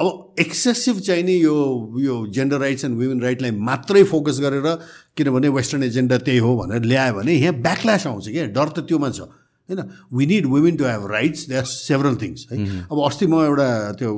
अब 0.00 0.34
एक्सेसिभ 0.40 1.00
चाहिँ 1.00 1.22
नि 1.22 1.36
यो 1.44 1.54
यो 2.00 2.16
जेन्डर 2.36 2.58
राइट्स 2.60 2.84
एन्ड 2.84 2.98
वुमेन 2.98 3.22
राइटलाई 3.22 3.50
मात्रै 3.70 4.02
फोकस 4.12 4.40
गरेर 4.40 4.68
किनभने 5.16 5.48
वेस्टर्न 5.56 5.82
एजेन्डा 5.84 6.18
त्यही 6.28 6.38
हो 6.38 6.56
भनेर 6.56 6.84
ल्यायो 6.84 7.14
भने 7.14 7.34
यहाँ 7.34 7.54
ब्याकल्यास 7.62 8.06
आउँछ 8.06 8.28
क्या 8.28 8.46
डर 8.52 8.68
त 8.68 8.84
त्योमा 8.88 9.10
छ 9.10 9.28
होइन? 9.68 9.80
We 10.14 10.26
need 10.26 10.46
women 10.46 10.76
to 10.76 10.84
have 10.84 11.06
rights 11.12 11.48
they 11.48 11.54
are 11.56 11.64
several 11.64 12.16
things 12.22 12.46
है? 12.52 12.56
अब 12.90 12.98
अस्ति 13.06 13.26
म 13.26 13.34
एउटा 13.44 13.68
त्यो 14.00 14.10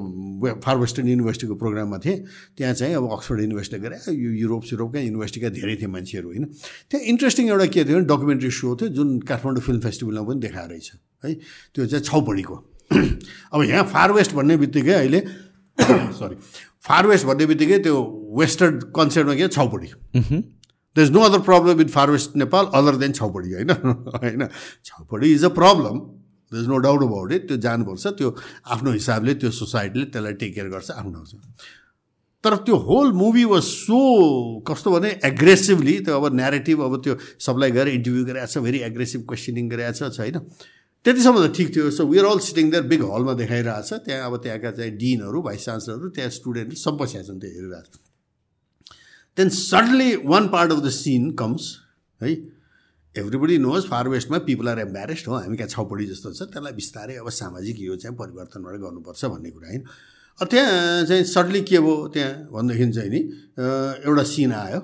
फार 0.64 0.76
वेस्टर्न 0.78 1.08
युनिभर्सिटीको 1.08 1.54
प्रोग्राममा 1.54 1.98
थिएँ। 1.98 2.18
त्यहाँ 2.56 2.74
चाहिँ 2.74 2.94
अब 2.94 3.10
अक्सफोर्ड 3.12 3.40
युनिभर्सिटीले 3.40 3.82
गरे 3.82 3.96
यो 4.14 4.30
युरोप 4.30 4.62
युरोपका 4.72 5.00
युनिभर्सिटीका 5.00 5.48
धेरै 5.58 5.76
थिए 5.76 5.90
मान्छेहरू 5.90 6.28
होइन? 6.28 6.44
त्यहाँ 6.90 7.04
इन्ट्रेस्टिङ 7.06 7.48
एउटा 7.48 7.66
के 7.66 7.84
थियो 7.84 7.96
भने 7.98 8.06
डकुमेन्ट्री 8.06 8.50
सो 8.50 8.76
थियो 8.76 8.88
जुन 8.94 9.18
काठमाडौँ 9.26 9.62
फिल्म 9.62 9.80
फेस्टिभलमा 9.80 10.22
पनि 10.22 10.40
देखाएर 10.40 10.68
रहेछ 10.70 10.90
है? 11.24 11.34
त्यो 11.74 11.86
चाहिँ 11.86 12.04
छाउपडीको। 12.04 12.54
अब 13.54 13.62
यहाँ 13.62 13.84
फार 13.90 14.12
वेस्ट 14.12 14.32
भन्ने 14.34 14.56
बित्तिकै 14.56 14.92
अहिले 14.92 15.20
सरी 15.78 16.36
फार 16.82 17.06
वेस्ट 17.06 17.26
भन्ने 17.26 17.46
बित्तिकै 17.46 17.78
त्यो 17.84 17.96
वेस्टर्न 18.38 18.78
कन्सेप्टमा 18.96 19.34
के 19.34 19.48
chhaupadi. 19.48 19.88
There 20.96 20.98
is 20.98 21.10
no 21.12 21.20
other 21.22 21.40
problem 21.48 21.78
with 21.78 21.90
far 21.94 22.10
west 22.10 22.36
Nepal 22.36 22.66
other 22.74 22.96
than 23.02 23.12
chhaupadi 23.18 23.52
होइन? 23.52 23.70
होइन? 24.16 24.48
Chhaupadi 24.84 25.32
is 25.32 25.44
a 25.44 25.48
problem 25.58 25.98
there 26.52 26.62
is 26.62 26.68
no 26.68 26.78
doubt 26.86 27.02
about 27.02 27.32
it 27.32 27.46
त्यो 27.48 27.56
जानुपर्छ 27.66 28.06
त्यो 28.18 28.34
आफ्नो 28.76 28.92
हिसाबले 28.92 29.34
त्यो 29.34 29.50
सोसाइटीले 29.58 30.04
त्यसलाई 30.06 30.32
टेक 30.40 30.54
केयर 30.54 30.68
गर्छ 30.68 30.90
आफ्नो 30.90 31.24
तर 32.44 32.54
त्यो 32.66 32.76
होल 32.88 33.12
मुभी 33.12 33.44
वाज 33.44 33.62
सो 33.62 34.00
कस्तो 34.68 34.90
भने 34.90 35.08
एग्रेसिभली 35.24 35.98
त्यो 36.04 36.20
अब 36.20 36.34
नेरेटिभ 36.34 36.82
अब 36.82 36.96
त्यो 37.04 37.16
सबलाई 37.46 37.70
गएर 37.70 37.88
इन्टरभ्यू 37.88 38.24
गरिरहेको 38.24 38.52
छ 38.52 38.62
भेरी 38.66 38.78
एग्रेसिभ 38.86 39.24
क्वेसनिङ 39.28 39.68
गरिरहेको 39.70 40.08
छ 40.08 40.20
होइन? 40.20 40.38
त्यतिसम्म 41.04 41.46
त 41.46 41.52
ठिक 41.56 41.74
थियो। 41.76 41.90
So 41.90 42.06
we 42.06 42.18
are 42.18 42.26
all 42.26 42.38
sitting 42.46 42.70
there 42.70 42.82
big 42.88 43.02
हलमा 43.12 43.34
छ 43.36 44.00
त्यहाँ 44.06 44.26
अब 44.26 44.36
त्यहाँका 44.42 44.70
चाहिँ 44.78 44.96
डिनहरू 44.96 45.42
भाइस 45.42 45.64
चान्सलरहरू 45.64 46.08
त्यहाँ 46.16 46.30
स्टुडेन्टहरू 46.30 46.80
सब 46.80 46.96
बसिरहेको 47.02 47.28
छन् 47.28 47.40
त्यो 47.40 47.50
हेरिरहेको 47.50 47.96
छ 47.96 48.09
then 49.36 49.48
suddenly 49.48 50.14
one 50.26 50.48
part 50.48 50.72
of 50.72 50.78
the 50.84 50.90
scene 50.92 51.30
comes 51.40 51.76
है 52.20 52.30
एभ्रिबडी 53.14 53.58
नोज 53.58 53.86
फार 53.88 54.08
वेस्टमा 54.08 54.38
पिपल 54.46 54.68
आर 54.68 54.78
एम्बेरेस्ड 54.80 55.28
हो 55.28 55.34
हामी 55.34 55.56
कहाँ 55.56 55.68
छाउपडी 55.68 56.06
जस्तो 56.06 56.32
छ 56.32 56.42
त्यसलाई 56.50 56.72
बिस्तारै 56.72 57.16
अब 57.16 57.28
सामाजिक 57.36 57.80
यो 57.80 57.96
चाहिँ 57.96 58.16
परिवर्तनबाट 58.16 58.74
गर्नुपर्छ 58.80 59.24
भन्ने 59.24 59.50
कुरा 59.50 59.68
होइन। 59.68 59.84
अब 60.38 60.46
त्यहाँ 60.48 61.04
चाहिँ 61.04 61.24
सडनली 61.24 61.60
के 61.62 61.78
भयो? 61.78 62.08
त्यहाँ 62.14 62.32
भन्दाखेरि 62.52 62.92
चाहिँ 62.92 63.10
नि 63.10 63.20
एउटा 64.06 64.22
सिन 64.32 64.52
आयो। 64.52 64.80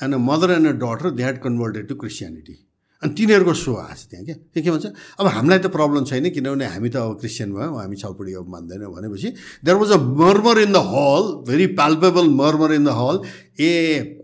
And 0.00 0.14
a 0.14 0.18
mother 0.20 0.50
and 0.52 0.66
a 0.68 0.72
daughter 0.82 1.10
they 1.10 1.22
had 1.24 1.38
converted 1.42 1.88
to 1.88 1.94
Christianity 2.02 2.54
अनि 3.02 3.14
तिनीहरूको 3.14 3.52
सो 3.54 3.72
आएको 3.78 3.94
छ 3.94 4.06
त्यहाँ 4.10 4.24
क्या? 4.26 4.34
त्यो 4.54 4.62
के 4.62 4.70
भन्छ? 4.74 4.86
अब 5.22 5.26
हामीलाई 5.26 5.58
त 5.62 5.66
प्रब्लम 5.70 6.04
छैन 6.10 6.28
किनभने 6.34 6.66
हामी 6.66 6.88
त 6.90 6.96
अब 6.98 7.18
क्रिस्चियन 7.22 7.48
भयो 7.54 7.70
हामी 7.78 7.96
छाउपडी 8.02 8.32
अब 8.42 8.46
मान्दैनौँ 8.50 8.90
भनेपछि 8.90 9.28
there 9.62 9.76
was 9.78 9.90
a 9.94 10.00
murmur 10.18 10.58
in 10.66 10.72
the 10.74 10.82
hall 10.90 11.24
very 11.46 11.66
palpable 11.78 12.26
murmur 12.42 12.74
in 12.74 12.84
the 12.84 12.94
hall 12.98 13.16
ए 13.62 13.72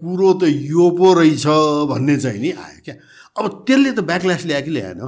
कुरो 0.03 0.33
त 0.43 0.51
यो 0.75 0.91
पो 0.99 1.13
रहेछ 1.23 1.47
भन्ने 1.93 2.17
चाहिँ 2.19 2.41
नि 2.41 2.51
आयो 2.51 2.81
क्या? 2.85 2.95
अब 3.39 3.45
त्यसले 3.67 3.91
त 3.95 4.01
ब्याकल्यास 4.11 4.43
ल्यायो 4.47 4.65
कि 4.67 4.71
ल्याएन 4.75 5.01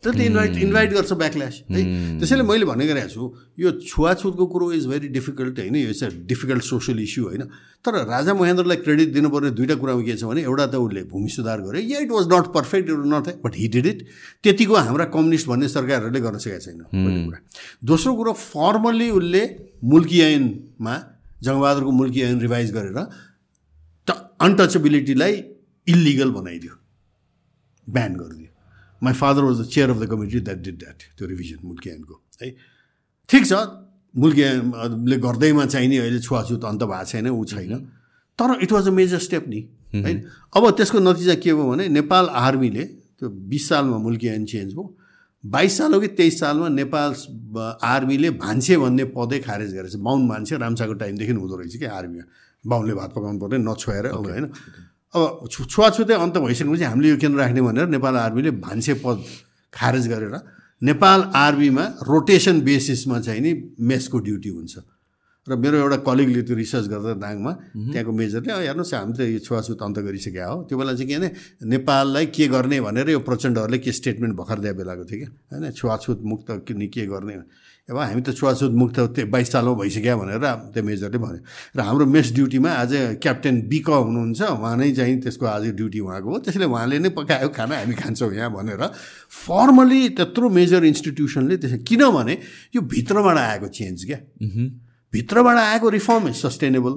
त्यो 0.00 0.12
त 0.12 0.20
इन्भाइट 0.24 0.56
इन्भाइट 0.56 0.90
गर्छ 0.92 1.12
ब्याकल्यास 1.12 1.54
है? 1.70 1.80
त्यसैले 2.18 2.42
मैले 2.48 2.64
भन्ने 2.64 2.86
गरेको 2.88 3.08
छु 3.12 3.24
यो 3.60 3.70
छुवाछुतको 3.84 4.44
कुरो 4.48 4.72
इज 4.72 4.86
भेरी 4.88 5.08
डिफिकल्ट 5.12 5.58
होइन? 5.60 5.76
यो 5.76 5.88
it's 5.92 6.04
a 6.04 6.08
difficult 6.24 6.62
social 6.64 7.00
issue 7.00 7.24
होइन? 7.24 7.42
तर 7.84 7.92
राजा 8.08 8.32
महेन्द्रलाई 8.34 8.76
क्रेडिट 8.80 9.12
दिनुपर्ने 9.12 9.50
दुइटा 9.60 9.74
कुरामा 9.76 10.02
के 10.02 10.16
छ 10.16 10.24
भने 10.24 10.40
एउटा 10.48 10.66
त 10.66 10.74
उसले 10.80 11.02
भूमि 11.04 11.28
सुधार 11.28 11.60
गर्यो 11.60 11.84
या 11.84 12.00
it 12.00 12.10
was 12.16 12.32
not 12.32 12.48
perfect 12.56 12.88
it 12.88 12.96
not 13.12 13.28
but 13.44 13.52
he 13.56 13.68
did 13.76 13.86
it 13.86 13.98
त्यतिको 14.42 14.74
हाम्रा 14.88 15.04
कम्युनिस्ट 15.12 15.46
भन्ने 15.48 15.68
सरकारहरूले 15.68 16.20
गर्न 16.20 16.38
सकेको 16.40 16.60
छैन 16.64 16.80
कुरा। 17.28 17.38
दोस्रो 17.84 18.14
कुरो 18.16 18.32
फर्मल्ली 18.32 19.10
उसले 19.20 19.42
मुल्की 19.84 20.20
ऐनमा 20.20 20.94
जङ्गबहादुरको 21.44 21.92
मुल्की 22.00 22.20
ऐन 22.22 22.40
रिभाइज 22.40 22.72
गरेर 22.72 22.98
त 24.08 24.16
अनटचेबिलिटीलाई 24.40 25.34
इलिगल 25.86 26.30
बनाइदियो। 26.32 26.74
ब्यान 27.86 28.12
गरिदियो। 28.16 28.39
My 29.02 29.12
father 29.14 29.42
was 29.42 29.60
the 29.60 29.64
chair 29.68 29.90
of 29.90 29.98
the 29.98 30.10
committee 30.10 30.40
that 30.40 30.58
did 30.64 30.78
that 30.78 31.02
त्यो 31.18 31.28
रिभिजन 31.28 31.58
मुल्कियानको 31.64 32.20
है 32.42 32.54
ठिक 33.28 33.46
छ 33.46 33.52
मुल्कियाले 34.14 35.16
गर्दैमा 35.18 35.66
चाहिने 35.66 35.98
अहिले 35.98 36.20
छुवाछुत 36.20 36.64
अन्त 36.64 36.82
भएको 36.84 37.04
छैन 37.06 37.28
ऊ 37.28 37.44
छैन। 37.44 37.74
तर 38.38 38.58
it 38.62 38.72
was 38.72 38.88
a 38.88 38.90
major 38.92 39.18
step 39.20 39.48
नि 39.48 39.60
है 39.94 40.14
अब 40.56 40.70
त्यसको 40.76 40.98
नतिजा 41.00 41.34
के 41.44 41.52
भयो 41.54 41.66
भने 41.70 41.88
नेपाल 41.90 42.28
आर्मीले 42.40 42.84
त्यो 42.84 43.28
बिस 43.28 43.68
सालमा 43.68 43.98
मुल्कियान 43.98 44.44
चेन्ज 44.44 44.72
भयो। 44.72 44.96
बाइस 45.44 45.76
साल 45.78 45.94
हो 45.94 46.00
कि 46.00 46.08
तेइस 46.18 46.38
सालमा 46.40 46.68
नेपाल 46.70 47.14
आर्मीले 47.84 48.30
भान्से 48.36 48.76
भन्ने 48.76 49.04
पदै 49.16 49.38
खारेज 49.40 49.74
गरेछ। 49.74 49.94
बाहुन 49.96 50.26
मान्छे 50.26 50.56
राम्साको 50.58 50.94
टाइमदेखि 51.00 51.32
हुँदो 51.32 51.56
रहेछ 51.56 51.76
कि 51.76 51.84
आर्मीमा। 51.96 52.24
बाहुनले 52.64 52.94
भात 52.94 53.10
पकाउनु 53.10 53.38
पर्ने 53.40 53.58
नछोएर 53.60 54.06
अब 54.06 54.26
होइन। 54.26 54.44
अब 55.14 55.48
छु 55.50 55.64
छुवाछुतै 55.66 56.14
अन्त 56.14 56.36
भइसकेपछि 56.38 56.84
हामीले 56.86 57.08
यो 57.10 57.16
केन्द्र 57.18 57.38
राख्ने 57.40 57.60
भनेर 57.60 57.86
नेपाल 57.98 58.14
आर्मीले 58.16 58.50
भान्से 58.62 58.94
पद 59.02 59.18
खारेज 59.74 60.06
गरेर 60.08 60.34
नेपाल 60.82 61.20
आर्मीमा 61.34 61.84
रोटेसन 62.06 62.60
बेसिसमा 62.62 63.18
चाहिँ 63.20 63.40
नि 63.42 63.52
मेसको 63.90 64.18
ड्युटी 64.18 64.48
हुन्छ। 64.48 64.74
र 65.48 65.56
मेरो 65.56 65.76
एउटा 65.82 65.96
कलिगले 66.06 66.42
त्यो 66.46 66.56
रिसर्च 66.56 66.86
गर्दा 66.92 67.12
दाङमा 67.18 67.52
त्यहाँको 67.90 68.12
मेजरले 68.12 68.52
हेर्नुहोस् 68.54 68.94
हामी 68.94 69.12
त 69.18 69.20
यो 69.34 69.38
छुवाछुत 69.42 69.82
अन्त 69.82 69.98
गरिसकेका 70.06 70.46
हो। 70.46 70.56
त्यो 70.68 70.78
बेला 70.78 70.92
चाहिँ 70.94 71.08
के 71.10 71.16
भने 71.18 71.28
नेपाललाई 71.74 72.26
के 72.30 72.46
गर्ने 72.54 72.78
भनेर 72.86 73.10
यो 73.10 73.20
प्रचण्डहरूले 73.26 73.78
के 73.82 73.90
स्टेटमेन्ट 73.90 74.34
भर्खर 74.36 74.58
दिए 74.62 74.72
बेलाको 74.78 75.04
थियो 75.10 75.18
क्या? 75.18 75.30
होइन 75.50 75.64
छुवाछुत 75.74 76.18
मुक्त 76.22 76.46
के 76.70 77.06
गर्ने? 77.10 77.34
अब 77.90 77.98
हामी 77.98 78.22
त 78.22 78.30
छुवाछुत 78.38 78.70
मुक्त 78.70 78.98
त्यो 79.18 79.26
बाइस 79.34 79.48
सालमा 79.50 79.74
भइसक्यो 79.82 80.14
भनेर 80.14 80.46
त्यो 80.70 80.82
मेजरले 80.86 81.18
भन्यो। 81.18 81.42
र 81.74 81.78
हाम्रो 81.82 82.06
मेस 82.06 82.26
ड्युटीमा 82.38 82.70
आज 82.70 83.18
क्याप्टेन 83.18 83.54
बिक 83.66 83.88
हुनुहुन्छ 83.90 84.40
उहाँ 84.46 84.76
नै 84.78 84.90
चाहिँ 84.94 85.16
त्यसको 85.26 85.46
आज 85.46 85.64
ड्युटी 85.74 85.98
उहाँको 85.98 86.28
हो। 86.30 86.38
त्यसले 86.38 86.66
उहाँले 86.70 86.98
नै 87.02 87.10
पकायो 87.18 87.48
खाना 87.50 87.74
हामी 87.82 87.94
खान्छौँ 87.98 88.30
यहाँ 88.30 88.50
भनेर 88.54 88.82
फर्मली 89.26 90.00
त्यत्रो 90.14 90.46
मेजर 90.48 90.84
इन्स्टिट्युसनले 90.86 91.56
त्यसो 91.58 91.78
किनभने 91.82 92.34
यो 92.74 92.80
भित्रबाट 92.80 93.36
आएको 93.36 93.68
चेन्ज 93.68 93.98
क्या। 94.06 94.18
भित्रबाट 95.12 95.56
आएको 95.58 95.88
रिफर्म 95.90 96.28
इज 96.28 96.36
सस्टेनेबल 96.46 96.94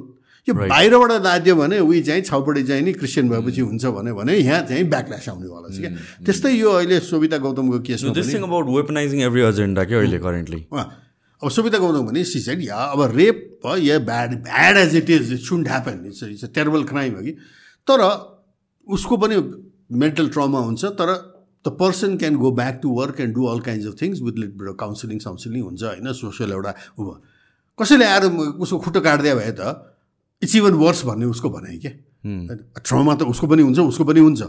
यो 0.47 0.53
बाहिरबाट 0.53 1.11
लादियो 1.23 1.55
भने 1.55 1.79
उही 1.79 2.01
चाहिँ 2.03 2.21
छाउपट्टि 2.21 2.63
चाहिँ 2.67 2.83
नि 2.83 2.93
क्रिस्चियन 2.93 3.29
भएपछि 3.29 3.61
हुन्छ 3.61 3.85
भने 3.97 4.11
भने 4.13 4.33
यहाँ 4.37 4.61
चाहिँ 4.67 4.83
ब्याकल्यास 4.89 5.29
आउनेवाला 5.29 5.67
छ 5.71 5.79
क्या। 5.79 5.91
त्यस्तै 6.25 6.51
यो 6.53 6.69
अहिले 6.71 6.99
सुविधा 6.99 7.37
गौतमको 7.45 7.79
केसमा 7.87 8.11
अबाउट 8.47 8.67
वेपनाइजिङ 8.75 9.21
एभ्री 9.23 9.41
एजेन्डा 9.49 9.83
के 9.87 9.95
अहिले 9.95 10.19
करेन्टली 10.25 10.59
अब 10.73 11.49
सुविधा 11.49 11.77
गौतम 11.79 12.05
भने 12.07 12.23
सिसाइड 12.33 12.61
या 12.63 12.75
अब 12.95 13.01
rape 13.15 13.67
yeah 13.87 13.99
bad 14.09 14.35
bad 14.43 14.77
as 14.77 14.95
it 14.95 15.09
is 15.09 15.31
shouldn't 15.47 15.67
happen 15.67 16.03
it's 16.07 16.23
it's 16.23 16.43
a 16.43 16.47
terrible 16.55 16.83
crime 16.91 17.15
हो 17.15 17.21
कि? 17.23 17.31
तर 17.87 17.99
उसको 18.87 19.17
पनि 19.17 19.37
मेन्टल 20.03 20.27
ट्रमा 20.35 20.59
हुन्छ 20.67 20.85
तर 20.99 21.13
the 21.65 21.71
person 21.79 22.17
can 22.17 22.35
go 22.43 22.51
back 22.59 22.79
to 22.83 22.89
work 22.99 23.19
and 23.21 23.33
do 23.35 23.45
all 23.47 23.59
kind 23.67 23.87
of 23.87 23.95
things 24.01 24.21
with 24.27 24.39
little 24.43 24.75
counselling 24.79 25.19
साउन्सिलिङ 25.25 25.61
हुन्छ 25.63 25.83
होइन 25.83 26.13
social 26.21 26.51
एउटा 26.51 26.73
ऊ 26.99 27.11
कसैले 27.79 28.05
आएर 28.05 28.25
उसको 28.59 28.77
खुट्टो 28.85 29.01
काटिदियो 29.01 29.35
भए 29.35 29.51
त 29.59 29.71
इट्स 30.43 30.55
इभन 30.55 30.73
वर्स 30.83 31.03
भन्ने 31.05 31.25
उसको 31.31 31.49
भनाइ 31.49 31.77
क्या? 31.79 31.91
ट्रमा 32.83 33.15
त 33.15 33.21
उसको 33.33 33.47
पनि 33.47 33.61
हुन्छ 33.63 33.79
उसको 33.79 34.03
पनि 34.03 34.19
हुन्छ। 34.19 34.41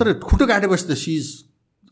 तर 0.00 0.12
खुट्टो 0.20 0.46
काटेपछि 0.46 0.84
त 0.84 0.96
she's 0.98 1.24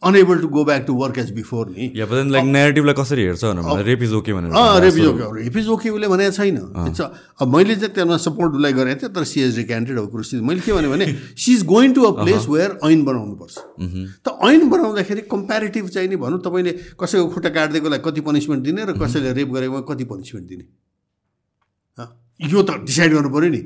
unable 0.03 0.39
to 0.41 0.49
go 0.49 0.65
back 0.65 0.85
to 0.87 0.93
work 0.97 1.19
as 1.19 1.31
before 1.37 1.69
नि। 1.70 1.87
लाइक 1.97 2.45
नेगेटिभलाई 2.47 2.95
कसरी 2.97 3.23
हेर्छ 3.23 3.45
रेप 3.85 4.03
इज 4.03 4.12
ओके 4.16 4.32
भनेर 4.32 4.53
rape 4.85 4.97
is 4.97 5.07
okay 5.07 5.24
rape 5.37 5.57
is 5.57 5.69
okay 5.69 5.91
उसले 5.91 6.09
भनेको 6.09 6.32
छैन। 6.37 6.57
अब 6.57 7.57
मैले 7.57 7.77
चाहिँ 7.77 7.93
त्यसमा 7.95 8.16
सपोर्ट 8.16 8.55
उसलाई 8.55 8.73
गरेको 8.73 9.01
थिएँ 9.01 9.12
तर 9.12 9.24
सी 9.28 9.41
एज 9.41 9.57
रिक्यान्टेड 9.59 9.99
अब 9.99 10.09
कुरो 10.11 10.41
मैले 10.41 10.61
के 10.61 10.73
भने 10.73 11.07
she 11.37 11.53
is 11.55 11.65
going 11.69 11.93
to 11.93 12.03
a 12.03 12.12
place 12.23 12.47
where 12.49 12.78
ऐन 12.89 13.05
बनाउनुपर्छ 13.05 13.55
त 14.24 14.37
ऐन 14.49 14.69
बनाउँदाखेरि 14.70 15.23
कम्पेरिटिभ 15.28 15.89
चाहिँ 15.89 16.09
नि 16.09 16.16
भनौँ 16.16 16.41
तपाईँले 16.49 16.73
कसैको 16.97 17.28
खुट्टा 17.37 17.51
काटिदिएकोलाई 17.51 18.01
कति 18.09 18.20
पनिसमेन्ट 18.24 18.65
दिने 18.65 18.85
र 18.85 18.97
कसैले 19.05 19.32
रेप 19.37 19.49
गरेकोमा 19.53 19.85
कति 19.93 20.05
पनिसमेन्ट 20.16 20.49
दिने? 20.49 20.65
यो 22.41 22.62
त 22.62 22.85
डिसाइड 22.87 23.12
गर्नु 23.12 23.31
पऱ्यो 23.31 23.51
नि 23.51 23.62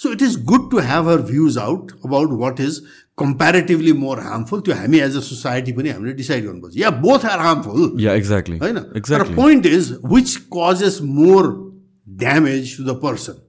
so 0.00 0.12
it 0.12 0.22
is 0.22 0.36
good 0.44 0.70
to 0.70 0.78
have 0.88 1.08
her 1.08 1.22
views 1.30 1.58
out 1.58 1.92
about 2.04 2.32
what 2.40 2.60
is 2.60 2.80
comparatively 3.18 3.92
more 4.02 4.20
harmful 4.20 4.60
त्यो 4.60 4.74
हामी 4.74 4.98
एज 5.00 5.16
अ 5.16 5.20
सोसाइटी 5.26 5.72
पनि 5.72 5.90
हामीले 5.90 6.12
डिसाइड 6.14 6.44
गर्नुपर्छ 6.44 6.76
या 6.76 6.90
both 7.02 7.24
are 7.32 7.38
harmful 7.40 7.92
yeah 8.00 8.14
exactly 8.22 8.58
होइन 8.58 8.78
तर 9.10 9.22
point 9.34 9.66
is 9.66 9.92
which 10.12 10.36
causes 10.56 10.98
more 11.18 11.52
damage 12.24 12.76
to 12.76 12.84
the 12.84 12.98
person 13.02 13.42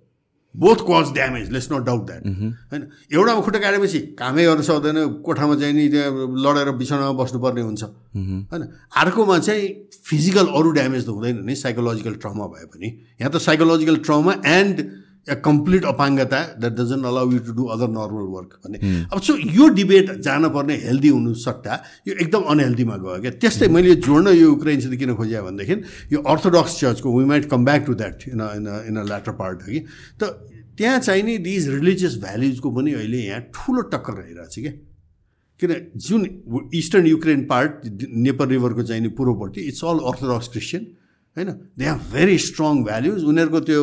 both 0.56 0.76
cause 0.88 1.12
damage 1.14 1.52
let's 1.52 1.72
not 1.72 1.84
doubt 1.86 2.06
that 2.06 2.24
होइन 2.72 2.82
एउटामा 3.14 3.42
खुट्टा 3.42 3.60
काटेपछि 3.60 4.00
कामै 4.20 4.46
गर्न 4.46 4.62
सक्दैन 4.62 4.98
कोठामा 5.26 5.56
चाहिँ 5.56 5.74
नि 5.74 5.88
त्यहाँ 5.90 6.12
लडेर 6.46 6.72
बिछाउनामा 6.72 7.14
बस्नुपर्ने 7.24 7.62
हुन्छ। 7.62 7.84
Mm-hmm. 7.84 8.40
होइन? 8.52 8.64
अर्कोमा 8.98 9.38
चाहिँ 9.40 9.68
फिजिकल 10.06 10.48
अरू 10.48 10.72
ड्यामेज 10.72 11.06
त 11.06 11.10
हुँदैन 11.10 11.46
नि 11.46 11.56
साइकोलोजिकल 11.56 12.14
ट्रमा 12.16 12.46
भए 12.48 12.66
पनि। 12.68 12.88
यहाँ 13.22 13.32
त 13.32 13.38
psychological 13.38 13.96
trauma 13.98 14.34
and 14.46 14.76
a 15.30 15.36
complete 15.46 15.86
अपाङ्गता 15.86 16.40
that 16.60 16.74
doesn't 16.74 17.06
allow 17.06 17.32
you 17.32 17.40
to 17.40 17.54
do 17.54 17.64
other 17.74 17.88
normal 17.90 18.28
work 18.36 18.60
भन्ने. 18.66 18.78
अब 19.14 19.22
सो 19.22 19.36
यो 19.38 19.68
डिबेट 19.78 20.12
जानुपर्ने 20.28 20.76
हेल्दी 20.84 21.10
हुनु 21.10 21.34
सट्टा 21.42 21.74
यो 22.08 22.14
एकदम 22.16 22.42
अनहेल्दीमा 22.54 22.96
गयो 22.98 23.22
क्या? 23.22 23.32
त्यस्तै 23.38 23.66
hmm. 23.66 23.76
मैले 23.76 23.96
जोड्न 24.02 24.28
यो 24.28 24.48
युक्रेनसित 24.50 24.94
किन 25.00 25.14
खोजेँ 25.16 25.42
भनेदेखि 25.42 25.76
यो 26.14 26.22
अर्थोडक्स 26.26 26.80
चर्चको 26.80 27.18
we 27.18 27.26
might 27.26 27.46
come 27.52 27.66
back 27.66 27.86
to 27.86 27.94
that 28.02 28.24
in 28.28 28.42
in 28.42 28.68
in 28.90 28.96
a 28.98 29.04
later 29.10 29.32
part 29.42 29.62
हो 29.62 29.72
कि? 29.72 29.80
त 30.22 30.24
त्यहाँ 30.78 31.00
चाहिँ 31.00 31.24
नि 31.24 31.38
दिज 31.46 31.70
रिलिजियस 31.70 32.18
भ्याल्युजको 32.22 32.72
पनि 32.72 32.94
अहिले 32.94 33.18
यहाँ 33.18 33.42
ठुलो 33.54 33.82
टक्कर 33.94 34.14
रहिरहेको 34.14 34.50
छ 34.50 34.60
क्या। 34.60 34.74
किन 35.60 35.72
जुन 36.08 36.22
इस्टर्न 36.74 37.06
युक्रेन 37.08 37.46
पार्ट 37.46 37.86
नेपाल 38.26 38.48
रिभरको 38.50 38.84
चाहिँ 38.84 39.02
नि 39.02 39.10
पूर्वपट्टि 39.14 39.62
इट्स 39.70 39.84
अल 39.86 40.00
अर्थोडक्स 40.10 40.48
क्रिस्चियन 40.48 40.84
होइन? 41.38 41.50
They 41.80 41.86
have 41.86 42.00
very 42.12 42.38
strong 42.38 42.84
values 42.84 43.24
उनीहरूको 43.24 43.60
त्यो 43.68 43.80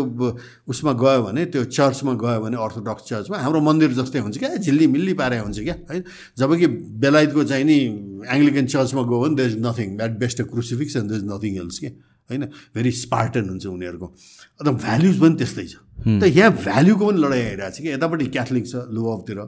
उसमा 0.68 0.92
गयो 1.00 1.20
भने 1.24 1.44
त्यो 1.48 1.64
चर्चमा 1.64 2.12
गयो 2.20 2.40
भने 2.44 2.56
अर्थोडक्स 2.60 3.02
चर्चमा 3.08 3.36
हाम्रो 3.40 3.60
मन्दिर 3.64 3.92
जस्तै 3.96 4.18
हुन्छ 4.20 4.36
क्या? 4.38 4.56
झिल्ली 4.60 4.86
मिल्ली 4.86 5.14
पारे 5.16 5.38
हुन्छ 5.38 5.58
क्या? 5.64 5.76
है 5.90 6.04
जबकि 6.36 6.66
बेलायतको 7.00 7.44
चाहिँ 7.48 7.64
नि 7.64 7.78
एङ्ग्लिकन 8.28 8.66
चर्चमा 8.68 9.02
गयो 9.08 9.18
भने 9.24 9.34
there 9.40 9.50
is 9.50 9.56
nothing 9.64 9.96
that 9.96 10.12
best 10.20 10.40
a 10.40 10.44
crucifix 10.52 10.96
and 10.96 11.08
there 11.10 11.20
is 11.24 11.26
nothing 11.32 11.56
else 11.64 11.78
के 11.78 11.88
होइन? 12.28 12.44
भेरी 12.76 12.90
स्पार्टन 12.92 13.48
हुन्छ 13.48 13.66
उनीहरूको। 13.66 14.06
अन्त 14.60 14.68
भ्याल्युज 14.84 15.16
पनि 15.20 15.34
त्यस्तै 15.40 15.66
छ। 15.72 15.74
त 16.20 16.22
यहाँ 16.28 16.52
भ्याल्युको 16.52 17.04
पनि 17.08 17.18
लडाइँ 17.24 17.44
आइरहेको 17.48 17.72
छ 17.72 17.80
कि 17.80 17.88
यतापट्टि 17.96 18.26
क्याथोलिक 18.36 18.64
छ 18.68 18.74
लुअफतिर 18.92 19.38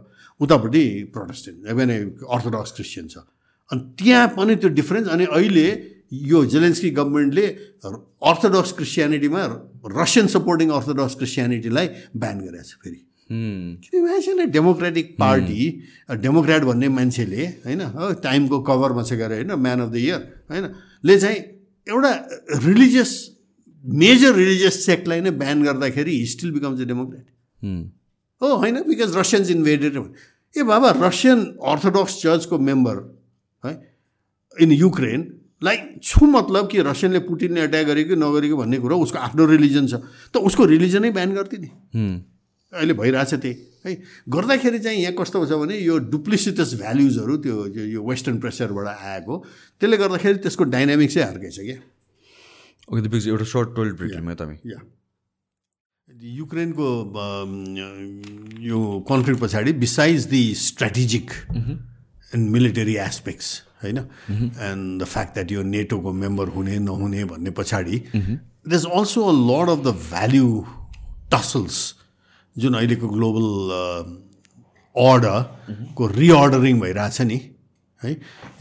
उतापट्टि 0.41 0.85
प्रोटेस्टेन्ट 1.13 1.57
भने 1.77 1.97
अर्थोडक्स 2.25 2.71
क्रिस्चियन 2.81 3.07
छ। 3.13 3.29
अनि 3.71 3.81
त्यहाँ 4.01 4.27
पनि 4.41 4.57
त्यो 4.57 4.69
डिफ्रेन्स 4.73 5.09
अनि 5.13 5.25
अहिले 5.37 5.67
यो 6.13 6.45
जेलेन्स्की 6.53 6.91
गभर्मेन्टले 6.91 7.47
अर्थोडक्स 7.85 8.73
क्रिस्चियानिटीमा 8.73 9.43
रसियन 9.93 10.27
सपोर्टिङ 10.27 10.69
अर्थोडक्स 10.79 11.15
क्रिस्चियानिटीलाई 11.15 11.87
ब्यान 12.17 12.41
गरेको 12.41 12.63
छ 12.63 12.75
फेरि। 12.83 13.01
किन 13.31 14.03
मान्छेले 14.05 14.47
डेमोक्रेटिक 14.51 15.15
पार्टी 15.19 15.63
डेमोक्रेट 16.19 16.63
भन्ने 16.65 16.89
मान्छेले 16.91 17.47
होइन 17.67 17.83
टाइमको 18.23 18.59
कभरमा 18.69 19.03
छ 19.03 19.13
गरे 19.23 19.37
होइन 19.37 19.53
म्यान 19.67 19.81
अफ 19.81 19.91
द 19.91 19.97
इयर 19.97 20.21
होइन 20.51 20.67
ले 21.05 21.19
चाहिँ 21.19 21.39
एउटा 21.87 22.13
रिलिजियस 22.67 23.13
मेजर 23.85 24.35
रिलिजियस 24.35 24.85
सेक्टलाई 24.87 25.21
नै 25.21 25.31
ब्यान 25.39 25.63
गर्दाखेरि 25.65 26.17
स्टिल 26.27 26.51
बिकम्स 26.53 26.81
अ 26.81 26.85
डेमोक्रेट 26.91 27.27
हो 28.43 28.55
होइन 28.57 28.83
बिकज 28.89 29.17
रसियन्स 29.17 29.51
इन्भेडेड 29.51 30.03
ए 30.55 30.63
बाबा 30.67 30.91
रसियन 30.99 31.45
अर्थोडक्स 31.73 32.21
चर्चको 32.23 32.59
मेम्बर 32.71 32.97
है 33.65 33.73
इन 34.57 34.73
युक्रेन 34.73 35.23
लाइक 35.63 35.81
छु 36.03 36.27
मतलब 36.27 36.69
कि 36.71 36.79
रसियनले 36.83 37.21
पुटिनले 37.29 37.61
एट्याक 37.63 37.87
गरेको 37.87 38.15
नगरेको 38.17 38.57
भन्ने 38.57 38.79
कुरो 38.81 38.97
उसको 39.05 39.19
आफ्नो 39.19 39.47
रिलिजन 39.47 39.87
छ। 39.87 39.95
त 40.33 40.37
उसको 40.41 40.65
रिलिजनै 40.65 41.11
ब्यान 41.11 41.35
गरिदिने। 41.35 41.69
अहिले 42.73 42.95
भइरहेछ 42.95 43.35
त्यही। 43.35 43.55
है 43.87 43.93
गर्दाखेरि 44.29 44.79
चाहिँ 44.79 44.99
यहाँ 45.01 45.15
कस्तो 45.19 45.45
छ 45.47 45.53
भने 45.61 45.77
यो 45.79 45.99
डुप्लिसिटस 46.13 46.75
भ्याल्युजहरू 46.81 47.37
त्यो 47.45 47.57
यो 47.93 48.01
वेस्टर्न 48.05 48.39
प्रेसरबाट 48.41 48.87
आएको। 48.89 49.35
त्यसले 49.81 49.97
गर्दाखेरि 49.97 50.39
त्यसको 50.45 50.65
डाइनामिक्स 50.77 51.15
चाहिँ 51.15 51.29
अर्कै 51.29 51.51
छ 51.51 51.61
क्या। 51.61 51.79
ओके 52.89 53.29
एउटा 53.29 53.45
सर्ट 53.45 53.69
टोइलेट 53.77 53.95
ब्रेक 53.97 54.13
या 54.67 54.81
युक्रेनको 56.37 56.87
यो 58.61 58.79
कन्फ्लिक्ट 59.09 59.41
पछाडि 59.43 59.73
besides 59.81 60.25
the 60.29 60.43
strategic 60.61 61.31
and 62.35 62.51
military 62.51 62.97
aspects 62.97 63.49
होइन? 63.83 63.99
एन्ड 63.99 65.03
द 65.03 65.05
फ्याक्ट 65.07 65.35
द्याट 65.35 65.53
यो 65.53 65.63
नेटोको 65.63 66.13
मेम्बर 66.23 66.49
हुने 66.57 66.79
नहुने 66.79 67.25
भन्ने 67.25 67.51
पछाडि 67.59 67.97
it 67.97 68.73
is 68.73 68.85
also 68.87 69.21
a 69.23 69.35
lot 69.51 69.71
of 69.71 69.85
the 69.87 69.95
value 70.11 70.65
tussles 71.33 71.79
जुन 72.57 72.75
अहिलेको 72.75 73.09
ग्लोबल 73.09 73.47
अर्डरको 74.97 76.07
रिअर्डरिङ 76.09 76.81
भइरहेछ 76.81 77.21
नि 77.23 77.41
है? 78.01 78.11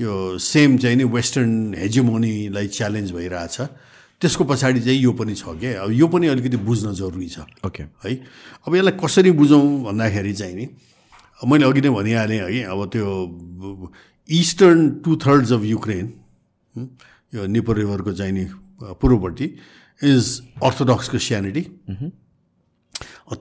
यो 0.01 0.37
सेम 0.37 0.77
चाहिँ 0.77 0.95
नि 0.97 1.03
वेस्टर्न 1.09 1.73
हेजिमोनीलाई 1.77 2.67
च्यालेन्ज 2.67 3.11
भइरहेछ। 3.11 3.61
त्यसको 4.21 4.43
पछाडि 4.43 4.79
चाहिँ 4.81 4.99
यो 4.99 5.11
पनि 5.15 5.35
छ 5.35 5.55
क्या 5.59 5.81
अब 5.81 5.91
यो 5.91 6.07
पनि 6.07 6.27
अलिकति 6.27 6.57
बुझ्न 6.67 6.93
जरुरी 6.93 7.29
छ। 7.29 7.39
ओके 7.65 7.83
है? 8.03 8.15
अब 8.67 8.75
यसलाई 8.75 8.97
कसरी 8.99 9.31
बुझौँ 9.31 9.83
भन्दाखेरि 9.83 10.33
चाहिँ 10.33 10.55
नि 10.55 10.67
मैले 11.47 11.65
अघि 11.65 11.81
नै 11.81 11.89
भनिहालेँ 11.89 12.39
है 12.39 12.63
अब 12.67 12.79
त्यो 12.91 13.07
eastern 14.29 14.89
two 15.05 15.15
thirds 15.25 15.51
of 15.53 15.63
Ukraine 15.63 16.13
यो 17.35 17.45
निपर 17.45 17.77
रिभरको 17.77 18.13
चाहिँ 18.13 18.33
नि 18.33 18.45
पूर्वपट्टि 19.01 19.45
इज 20.01 20.41
अर्थोडक्स 20.63 21.09
क्रिस्टियानिटी 21.09 21.63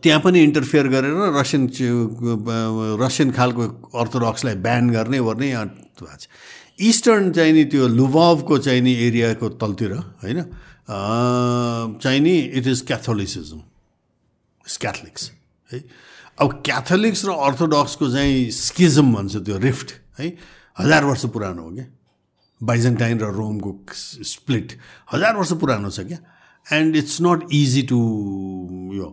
त्यहाँ 0.02 0.20
पनि 0.20 0.40
इन्टरफियर 0.42 0.88
गरेर 0.88 1.14
रसियन 1.34 1.68
रसियन 3.02 3.30
खालको 3.32 3.62
अर्थोडक्सलाई 3.98 4.54
ब्यान 4.64 4.90
गर्ने 4.90 5.18
गर्ने 5.18 5.48
यहाँ 5.48 5.66
भएको 5.66 6.16
छ. 6.16 6.28
इस्टर्न 6.78 7.32
चाहिँ 7.32 7.52
नि 7.52 7.64
त्यो 7.72 7.88
लुभावको 7.88 8.58
चाहिँ 8.58 8.80
नि 8.80 8.92
एरियाको 9.06 9.48
तलतिर 9.62 9.92
होइन? 10.22 10.42
चाहिँ 12.02 12.20
नि 12.20 12.36
it 12.38 12.66
is 12.66 12.80
Catholicism 12.86 13.58
it's 13.58 14.76
Catholics 14.76 15.30
है? 15.70 15.78
अब 16.38 16.62
क्याथोलिक्स 16.64 17.24
र 17.26 17.30
अर्थोडक्सको 17.48 18.10
चाहिँ 18.12 18.50
स्किजम 18.50 19.12
भन्छ 19.14 19.36
त्यो 19.36 19.58
रिफ्ट 19.58 19.92
है? 20.18 20.26
हजार 20.78 21.04
वर्ष 21.04 21.24
पुरानो 21.34 21.62
हो 21.62 21.70
क्या? 21.74 21.86
बाइजेन्टाइन 22.60 23.18
र 23.20 23.30
रोमको 23.34 23.70
स्प्लिट 23.92 24.78
हजार 25.12 25.36
वर्ष 25.36 25.52
पुरानो 25.60 25.90
छ 25.90 26.00
क्या? 26.06 26.18
And 26.66 26.96
it's 26.96 27.20
not 27.22 27.48
easy 27.52 27.82
to 27.90 27.98
यो। 28.94 29.06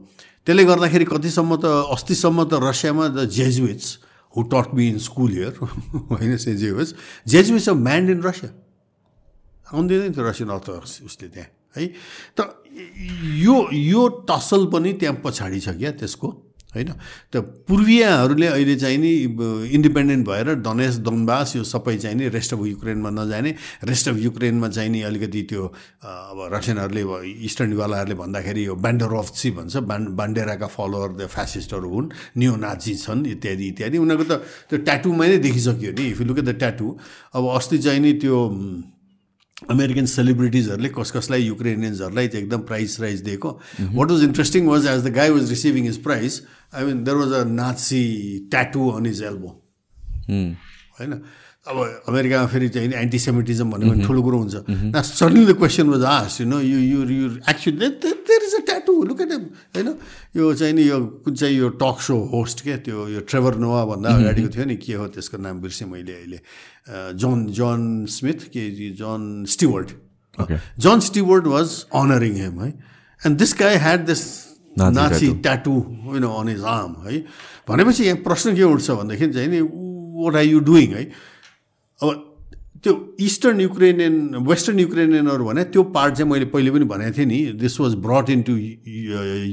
त्यसले 0.45 0.63
गर्दाखेरि 0.65 1.05
कतिसम्म 1.05 1.55
त 1.57 1.65
अस्तिसम्म 1.89 2.43
त 2.45 2.53
रसियामा 2.63 3.07
द 3.07 3.25
जेजुइट्स 3.29 3.87
हु 4.37 4.43
टट 4.53 4.73
मी 4.75 4.87
इन 4.89 4.97
स्कुल 4.99 5.31
हियर 5.31 5.53
होइन 6.11 6.37
say 6.37 6.55
Jesuits 6.55 6.93
Jesuits 7.27 7.69
of 7.69 7.77
manned 7.77 8.09
in 8.09 8.21
Russia 8.23 8.51
आउँदैन 9.73 10.13
थियो 10.13 10.23
रसियन 10.29 10.49
अर्थोडक्स 10.49 11.01
उसले 11.05 11.27
त्यहाँ 11.33 11.49
है? 11.77 11.87
त 12.37 12.39
यो 13.41 13.55
यो 13.73 14.07
टसल 14.29 14.65
पनि 14.73 14.93
त्यहाँ 14.93 15.21
पछाडि 15.23 15.59
छ 15.59 15.69
क्या 15.79 15.91
त्यसको? 15.97 16.27
होइन? 16.75 16.91
त 17.31 17.35
पूर्वीयहरूले 17.67 18.47
अहिले 18.47 18.75
चाहिँ 18.75 18.97
नि 18.97 19.11
इन्डिपेन्डेन्ट 19.75 20.27
भएर 20.27 20.47
दनेस 20.59 20.95
दनबास 21.07 21.55
यो 21.55 21.63
सबै 21.63 21.97
चाहिँ 21.97 22.17
नि 22.17 22.27
रेस्ट 22.29 22.53
अफ 22.53 22.61
युक्रेनमा 22.65 23.09
नजाने 23.09 23.51
रेस्ट 23.83 24.09
अफ 24.09 24.17
युक्रेनमा 24.19 24.67
चाहिँ 24.69 24.89
नि 24.89 25.01
अलिकति 25.07 25.41
त्यो 25.49 25.63
अब 26.03 26.39
रसियनहरूले 26.53 27.03
इस्टर्नवालाहरूले 27.47 28.15
भन्दाखेरि 28.15 28.65
यो 28.65 28.75
ब्यान्डरफ्सी 28.75 29.51
भन्छ 29.57 29.75
बान 29.89 30.01
बान्डेराका 30.15 30.67
फलोवर 30.67 31.09
द 31.15 31.27
फ्यासिस्टहरू 31.27 31.89
हुन् 31.89 32.09
न्यु 32.37 32.55
नाची 32.55 32.93
छन् 32.95 33.25
इत्यादि 33.25 33.65
इत्यादि। 33.67 33.97
उनीहरूको 33.97 34.25
त 34.29 34.33
त्यो 34.69 34.77
ट्याटुमै 34.83 35.27
नै 35.27 35.37
देखिसक्यो 35.47 35.91
नि। 35.95 36.03
If 36.11 36.19
look 36.27 36.37
at 36.39 36.45
the 36.45 36.53
tattoo 36.59 36.87
अब 37.35 37.43
अस्ति 37.55 37.77
चाहिँ 37.85 37.99
नि 37.99 38.13
त्यो 38.19 38.37
अमेरिकन 39.71 40.05
सेलिब्रिटिजहरूले 40.05 40.89
कस 40.89 41.11
कसलाई 41.11 41.43
युक्रेनियन्सहरूलाई 41.43 42.27
चाहिँ 42.27 42.45
एकदम 42.45 42.61
प्राइज 42.69 42.97
राइज 43.01 43.21
दिएको। 43.21 43.49
What 43.81 44.11
was 44.11 44.23
interesting 44.23 44.67
was 44.67 44.85
as 44.87 45.03
the 45.03 45.13
guy 45.15 45.29
was 45.29 45.49
receiving 45.49 45.87
his 45.87 46.01
prize 46.03 46.41
I 46.75 46.85
mean 46.85 47.03
there 47.03 47.17
was 47.17 47.31
a 47.31 47.43
Nazi 47.53 48.03
tattoo 48.51 48.89
on 48.89 49.05
his 49.05 49.21
elbow 49.23 49.49
होइन? 50.99 51.21
अब 51.65 51.77
अमेरिकामा 52.09 52.45
फेरि 52.45 52.69
चाहिँ 52.69 52.93
एन्टिसेमिटिजम 52.93 53.71
भन्यो 53.71 53.89
भने 53.89 54.05
ठुलो 54.05 54.21
कुरो 54.21 54.37
हुन्छ। 54.37 54.55
न 54.69 55.01
सडनली 55.01 55.45
द 55.45 55.57
क्वेसन 55.57 55.87
वाज 55.89 56.03
आस 56.05 56.41
you 56.41 56.45
know 56.47 56.59
you 56.61 56.77
you 56.77 56.99
you 57.09 57.29
actually 57.49 57.89
there 58.05 58.41
is 58.45 58.53
a 58.53 58.61
tattoo 58.69 58.93
look 59.09 59.21
at 59.21 59.31
होइन 59.73 59.89
यो 60.37 60.53
चाहिँ 60.53 60.73
नि 60.77 60.83
यो 60.89 60.99
कुन 61.25 61.33
चाहिँ 61.33 61.57
यो 61.57 61.69
टक 61.81 61.97
सो 62.05 62.17
होस्ट 62.33 62.61
क्या 62.63 62.77
त्यो 62.85 63.07
यो 63.09 63.19
ट्रेभर 63.25 63.55
नोवा 63.65 63.83
भन्दा 63.85 64.09
अगाडिको 64.13 64.49
थियो 64.53 64.65
नि 64.65 64.77
के 64.77 64.93
हो 64.93 65.07
त्यसको 65.17 65.37
नाम 65.41 65.61
बिर्सेँ 65.65 65.89
मैले 65.89 66.13
अहिले। 66.13 66.39
जोन 67.17 67.45
जोन 67.49 68.05
स्मिथ 68.13 68.45
के 68.53 68.69
John 69.01 69.45
Steward 69.49 69.89
John 70.77 70.99
Steward 71.01 71.47
was 71.47 71.69
honouring 71.97 72.33
him 72.37 72.61
है। 72.61 72.69
And 73.21 73.37
this 73.41 73.55
guy 73.59 73.75
had 73.81 74.05
this 74.05 74.21
Nazi 74.77 75.33
tattoo 75.41 75.73
होइन 76.05 76.23
अन 76.29 76.49
इज 76.49 76.63
आर्म 76.77 76.93
है। 77.05 77.19
भनेपछि 77.69 78.03
यहाँ 78.03 78.17
प्रश्न 78.21 78.55
के 78.55 78.63
उठ्छ 78.63 78.91
भनेदेखि 78.91 79.33
चाहिँ 79.33 79.49
नि 79.49 79.61
वाट 80.21 80.35
आर 80.35 80.45
यु 80.45 80.59
डुइङ 80.69 80.93
है। 80.93 81.05
अब 82.01 82.31
त्यो 82.83 82.93
इस्टर्न 83.19 83.59
युक्रेनियन 83.61 84.15
वेस्टर्न 84.47 84.79
युक्रेनियनहरू 84.79 85.45
भने 85.45 85.63
त्यो 85.73 85.83
पार्ट 85.95 86.15
चाहिँ 86.15 86.31
मैले 86.31 86.45
पहिले 86.53 86.71
पनि 86.71 86.85
भनेको 86.85 87.17
थिएँ 87.17 87.25
नि 87.25 87.39
this 87.61 87.79
was 87.79 87.93
brought 88.05 88.29
in 88.29 88.41
to 88.49 88.55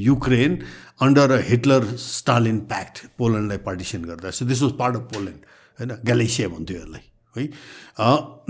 Ukraine 0.08 0.58
under 1.02 1.30
a 1.30 1.38
Hitler 1.48 1.84
Stalin 1.96 2.58
pact 2.72 3.06
पोल्यान्डलाई 3.18 3.58
partition 3.68 4.02
गर्दा. 4.04 4.30
So 4.30 4.44
this 4.44 4.62
was 4.62 4.72
part 4.78 4.96
of 4.96 5.02
Poland 5.14 5.40
होइन? 5.78 5.90
ग्यालेसिया 6.04 6.48
भन्थ्यो 6.48 6.76
यसलाई 6.76 7.04
है? 7.36 7.48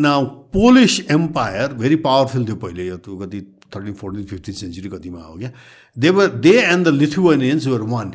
न 0.00 0.04
पोलिस 0.52 1.00
एम्पायर 1.10 1.72
भेरी 1.78 1.96
पावरफुल 2.08 2.46
थियो 2.46 2.56
पहिले 2.56 2.86
यो 2.86 2.96
कति 2.98 3.40
थर्टिन 3.74 3.94
फोर्टिन 3.94 4.24
फिफ्टिन 4.24 4.54
सेन्चुरी 4.54 4.88
कतिमा 4.88 5.22
हो 5.22 5.34
क्या? 5.38 5.50
They 5.96 6.10
were 6.10 6.26
they 6.42 6.58
and 6.60 6.88
the 6.88 6.94
Lithuanians 6.94 7.66
were 7.66 7.82
one 7.94 8.12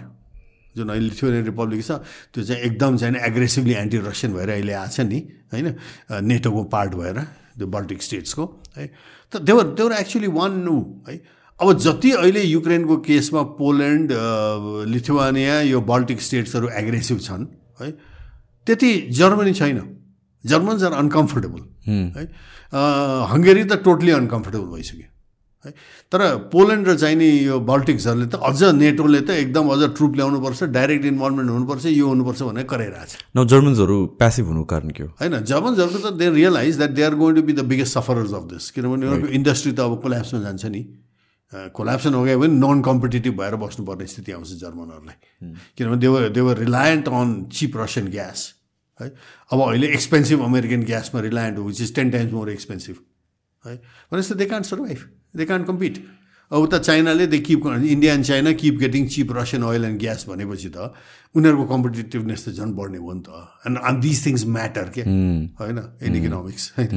जुन 0.77 0.89
अहिले 0.89 1.09
लिथुएनियन 1.09 1.45
रिपब्लिक 1.45 1.81
छ 1.83 1.91
त्यो 2.33 2.43
चाहिँ 2.43 2.61
एकदम 2.69 2.97
चाहिँ 2.97 3.19
एग्रेसिभली 3.27 3.73
एन्टी 3.73 3.97
रसियन 4.05 4.33
भएर 4.33 4.49
अहिले 4.49 4.73
आएको 4.73 4.93
छ 4.93 4.99
नि 5.09 5.19
होइन? 5.53 5.67
नेटोको 6.23 6.63
पार्ट 6.69 6.91
भएर 6.95 7.17
त्यो 7.57 7.67
बल्टिक 7.67 8.01
स्टेट्सको 8.01 8.43
है? 8.77 8.85
त 9.33 9.41
देवर 9.41 9.73
देवर 9.73 9.91
एक्चुली 9.97 10.29
वान 10.29 10.61
नु 10.61 10.75
है? 11.09 11.15
अब 11.59 11.67
जति 11.73 12.11
अहिले 12.13 12.41
युक्रेनको 12.43 12.97
केसमा 13.01 13.41
पोल्यान्ड 13.57 14.11
लिथुवानिया 14.93 15.59
यो 15.73 15.81
बल्टिक 15.81 16.21
स्टेट्सहरू 16.21 16.69
एग्रेसिभ 16.69 17.19
छन् 17.19 17.45
है? 17.81 17.91
त्यति 18.67 18.91
जर्मनी 19.17 19.53
छैन। 19.53 19.81
जर्मन्स 20.45 20.83
आर 20.83 20.93
अनकम्फर्टेबल 20.93 21.61
है? 22.17 22.25
हङ्गेरी 23.33 23.63
त 23.63 23.81
टोटली 23.83 24.11
अनकम्फर्टेबल 24.11 24.67
भइसक्यो। 24.75 25.07
है। 25.67 25.73
तर 26.11 26.19
पोल्यान्ड 26.47 26.87
र 26.87 26.95
चाहिने 26.95 27.27
यो 27.27 27.59
बल्टिक्सहरूले 27.61 28.27
त 28.27 28.35
अझ 28.39 28.59
नेटोले 28.75 29.21
त 29.21 29.29
एकदम 29.43 29.65
अझ 29.69 29.81
ट्रुप 29.93 30.15
ल्याउनुपर्छ 30.15 30.63
डाइरेक्ट 30.73 31.05
इन्भल्भमेन्ट 31.05 31.49
हुनुपर्छ 31.51 31.85
यो 31.91 32.07
हुनुपर्छ 32.07 32.39
भनेर 32.43 32.65
कराइरहेको 32.71 33.07
छ 33.07 33.15
न 33.35 33.45
जर्मन्सहरू 33.45 33.97
प्यासिभ 34.17 34.45
हुनु 34.47 34.63
कारण 34.71 34.89
के 34.95 35.03
हो? 35.03 35.09
होइन 35.19 35.35
जर्मन्सहरूको 35.43 35.99
त 35.99 36.13
they 36.15 36.29
realise 36.39 36.77
that 36.77 36.91
they 36.91 37.03
are 37.03 37.15
going 37.19 37.35
to 37.35 37.41
be 37.43 37.53
the 37.53 37.67
biggest 37.67 37.93
sufferers 37.93 38.33
of 38.33 38.43
this 38.53 38.71
किनभने 38.71 38.93
उनीहरूको 38.97 39.27
इन्डस्ट्री 39.35 39.71
त 39.71 39.79
अब 39.83 39.99
कोल्याप्समा 40.01 40.41
जान्छ 40.41 40.65
नि। 40.71 40.81
कोल्याप्सन 41.47 42.13
हो 42.13 42.23
गयो 42.23 42.39
भने 42.39 42.59
नन 42.59 42.81
कम्पिटेटिभ 42.83 43.33
भएर 43.39 43.55
बस्नुपर्ने 43.55 44.05
स्थिति 44.05 44.31
आउँछ 44.31 44.49
जर्मनहरूलाई। 44.59 45.17
किनभने 45.77 45.97
they were 45.97 46.29
they were 46.35 46.57
reliant 46.59 47.07
on 47.07 47.27
cheap 47.47 47.77
Russian 47.77 48.07
gas 48.11 48.39
है। 48.99 49.07
अब 49.51 49.59
अहिले 49.61 49.87
एक्सपेन्सिभ 49.87 50.43
अमेरिकन 50.43 50.83
ग्यासमा 50.83 51.21
रिलायन्ट 51.21 51.57
हो 51.57 51.63
which 51.63 51.81
is 51.81 51.95
ten 51.95 52.11
times 52.11 52.33
more 52.33 52.49
expensive 52.51 52.95
है। 53.65 53.75
भनेपछि 54.11 54.35
they 54.35 54.45
can't 54.45 54.65
survive 54.65 54.99
they 55.37 55.45
can't 55.45 55.67
compete 55.67 56.05
अब 56.51 56.61
उता 56.63 56.77
चाइनाले 56.79 57.27
they 57.27 57.39
keep 57.47 57.65
India 57.67 58.13
and 58.13 58.25
China 58.25 58.51
keep 58.59 58.75
getting 58.79 59.07
cheap 59.13 59.31
Russian 59.37 59.63
oil 59.63 59.85
and 59.85 59.99
gas 59.99 60.25
भनेपछि 60.29 60.69
त 60.75 60.93
उनीहरूको 61.35 61.65
कम्पिटेटिभनेस 61.73 62.45
त 62.45 62.49
झन् 62.55 62.73
बढ्ने 62.75 62.97
हो 62.97 63.13
नि 63.13 63.21
त। 63.27 63.29
And 63.67 63.77
on 63.77 63.99
this 63.99 64.25
things 64.25 64.45
matter 64.57 64.89
के 64.95 65.01
होइन? 65.59 65.77
इन 66.07 66.15
इकोनोमिक्स 66.15 66.71
होइन? 66.77 66.91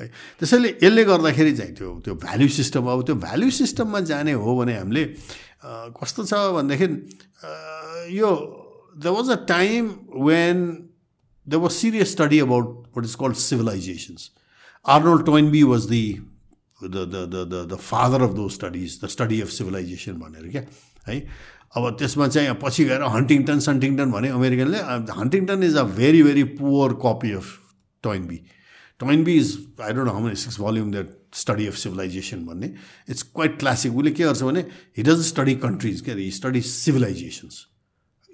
है। 0.00 0.06
त्यसैले 0.40 0.68
यसले 0.82 1.04
गर्दाखेरि 1.04 1.52
चाहिँ 1.56 1.74
त्यो 1.74 1.90
त्यो 2.04 2.14
भ्याल्यु 2.24 2.48
सिस्टम 2.60 2.88
अब 2.92 3.02
त्यो 3.06 3.16
भ्याल्यु 3.26 3.50
सिस्टममा 3.60 4.00
जाने 4.12 4.32
हो 4.40 4.56
भने 4.58 4.78
हामीले 4.78 5.04
कस्तो 6.00 6.24
छ 6.24 6.32
भनेदेखि 6.56 6.88
यो 8.18 8.30
there 9.04 9.06
was 9.18 9.30
a 9.30 9.38
time 9.52 9.94
when 10.30 10.58
there 11.46 11.60
was 11.62 11.74
serious 11.76 12.10
study 12.10 12.38
about 12.38 12.68
what 12.94 13.04
is 13.04 13.14
called 13.14 13.36
civilizations. 13.36 14.30
Arnold 14.84 15.26
Toynbee 15.26 15.64
was 15.64 15.88
the 15.88 16.20
the, 16.88 17.04
the, 17.06 17.26
the, 17.26 17.44
the, 17.44 17.64
the 17.64 17.78
father 17.78 18.22
of 18.24 18.36
those 18.36 18.54
studies, 18.54 18.98
the 18.98 19.08
study 19.08 19.40
of 19.40 19.52
civilization 19.52 20.18
भनेर 20.18 20.48
क्या 20.50 20.62
है 21.08 21.20
अब 21.76 21.96
त्यसमा 21.98 22.28
चाहिँ 22.28 22.54
पछि 22.62 22.84
गएर 22.84 23.02
Huntington 23.16 23.58
सन्टिङटन 23.60 24.10
भने 24.10 24.28
अमेरिकनले 24.30 24.78
Huntington 25.20 25.62
is 25.62 25.76
a 25.76 25.82
very 25.96 26.22
very 26.22 26.44
poor 26.60 26.92
copy 27.04 27.32
of 27.40 27.58
Toynbee 28.04 28.40
Toynbee 29.00 29.34
is 29.38 29.56
I 29.82 29.92
don't 29.92 30.10
how 30.10 30.20
many 30.24 30.36
six 30.44 30.60
volume 30.60 30.90
that 30.92 31.10
study 31.34 31.66
of 31.66 31.76
civilisation 31.76 32.44
भन्ने 32.46 32.72
इट्स 33.10 33.22
क्वाइट 33.34 33.58
क्लासिक 33.58 33.96
उसले 33.96 34.10
के 34.10 34.24
गर्छ 34.24 34.42
भने 34.42 34.64
हि 34.98 35.02
डज 35.10 35.26
स्टडी 35.28 35.54
कन्ट्रिज 35.66 36.00
क्या 36.04 36.14
he 36.16 36.30
study 36.40 36.60
civilisations 36.72 37.64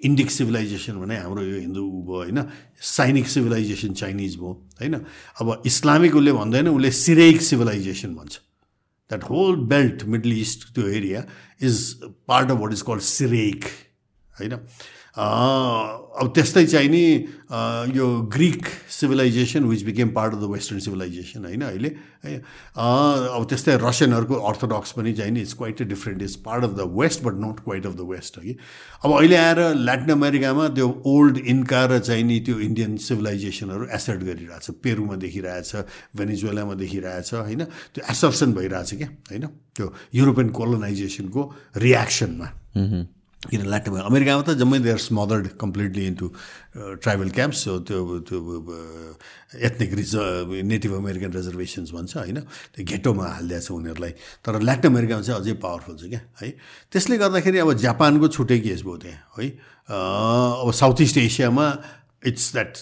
Indic 0.03 0.31
civilisation 0.31 0.99
भने 0.99 1.17
हाम्रो 1.17 1.43
यो 1.43 1.59
हिन्दू 1.59 1.81
भयो 2.07 2.17
होइन? 2.17 2.43
साइनिक 2.81 3.27
सिभिलाइजेसन 3.27 3.93
चाइनिज 3.93 4.35
भयो 4.35 4.53
होइन? 4.81 4.95
अब 5.41 5.61
इस्लामिक 5.65 6.15
उसले 6.15 6.31
भन्दैन 6.33 6.67
उसले 6.67 6.91
सिरेइक 6.91 7.41
सिभिलाइजेसन 7.41 8.15
भन्छ। 8.15 8.39
That 9.11 9.23
whole 9.23 9.55
belt 9.67 10.03
Middle 10.03 10.31
East 10.31 10.73
त्यो 10.75 10.87
area 10.87 11.25
is 11.61 11.77
part 12.27 12.51
of 12.51 12.57
what 12.57 12.71
is 12.73 12.81
called 12.81 13.01
Syriac 13.01 13.65
होइन? 14.39 14.57
अब 15.17 16.31
त्यस्तै 16.35 16.65
चाहिँ 16.65 16.89
नि 16.89 17.03
यो 17.97 18.07
Greek 18.31 18.65
civilisation 18.89 19.63
which 19.65 19.83
became 19.83 20.09
part 20.15 20.33
of 20.33 20.39
the 20.39 20.49
western 20.51 20.79
civilisation 20.79 21.45
होइन 21.45 21.61
अहिले? 21.61 21.89
है 22.25 22.35
अब 22.37 23.45
त्यस्तै 23.49 23.77
रसियनहरूको 23.81 24.35
अर्थोडक्स 24.49 24.91
पनि 24.97 25.13
चाहिँ 25.13 25.31
नि 25.31 25.41
it's 25.41 25.53
quite 25.53 25.81
different 25.91 26.21
is 26.21 26.35
part 26.47 26.63
of 26.63 26.71
the 26.79 26.87
west 26.95 27.23
but 27.23 27.33
not 27.43 27.59
quite 27.63 27.85
of 27.85 27.95
the 27.95 28.07
west 28.11 28.39
है? 28.39 28.55
अब 29.03 29.11
अहिले 29.11 29.35
आएर 29.35 29.59
ल्याटिन 29.75 30.09
अमेरिकामा 30.11 30.67
त्यो 30.79 30.87
ओल्ड 31.05 31.37
इन्का 31.37 31.85
र 31.85 31.99
चाहिँ 31.99 32.23
नि 32.23 32.39
त्यो 32.47 32.59
इन्डियन 32.59 32.97
सिभिलाइजेसनहरू 32.97 33.87
एसेट 33.91 34.19
गरिरहेछ 34.23 34.69
पेरुमा 34.83 35.15
देखिरहेछ 35.27 35.71
भेनिजुएलामा 36.17 36.73
देखिरहेछ 36.83 37.33
होइन? 37.33 37.63
त्यो 37.93 38.01
एसर्सन 38.11 38.53
भइरहेछ 38.53 38.93
क्या 38.95 39.09
होइन? 39.31 39.45
त्यो 39.75 39.93
युरोपियन 40.13 40.49
कोलोनाइजेसनको 40.55 41.51
रियाक्सनमा 41.77 42.47
किन 43.49 43.61
ल्याटिन 43.65 43.93
अमेरिकामा 44.05 44.41
त 44.45 44.53
जम्मै 44.61 44.79
there 44.85 44.97
smothered 45.01 45.45
completely 45.57 46.05
into 46.07 46.27
tribal 47.01 47.29
camps 47.33 47.59
so 47.65 47.73
त्यो 47.89 47.99
त्यो 48.29 48.37
ethnic 49.65 49.91
reserve 49.97 50.47
Native 50.61 50.93
American 50.95 51.31
reservations 51.33 51.89
भन्छ 51.91 52.11
होइन? 52.17 52.39
त्यो 52.77 52.85
घेटोमा 52.85 53.25
हालिदिएको 53.25 53.65
छ 53.65 53.71
उनीहरूलाई। 53.71 54.13
तर 54.45 54.61
ल्याटिन 54.61 54.91
अमेरिकामा 54.93 55.21
चाहिँ 55.25 55.41
अझै 55.41 55.53
पावरफुल 55.57 55.95
छ 55.97 56.03
क्या 56.13 56.21
है? 56.21 56.49
त्यसले 56.93 57.17
गर्दाखेरि 57.17 57.57
अब 57.65 57.73
जापानको 57.81 58.27
छुट्टै 58.29 58.59
केस 58.61 58.81
भयो 58.85 58.97
त्यहाँ 59.09 59.19
है? 59.41 59.47
अब 59.89 60.71
साउथ 60.71 61.01
इस्ट 61.01 61.17
एसियामा 61.17 61.65
इट्स 62.29 62.45
द्याट 62.53 62.73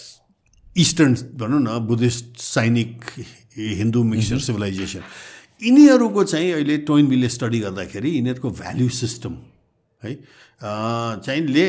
इस्टर्न 0.76 1.12
भनौँ 1.40 1.60
न 1.64 1.78
बुद्धिस्ट 1.88 2.36
सैनिक 2.36 2.92
हिन्दू 3.56 4.02
मिक्सर 4.12 4.38
सिभिलाइजेसन 4.44 5.02
यिनीहरूको 5.64 6.24
चाहिँ 6.24 6.52
अहिले 6.52 6.76
टोइनबिलले 6.84 7.28
स्टडी 7.28 7.58
गर्दाखेरि 7.60 8.10
यिनीहरूको 8.10 8.50
भ्याल्यु 8.60 8.88
सिस्टम 9.00 9.32
है? 10.02 10.12
चाहिँ 10.62 11.46
ले 11.46 11.66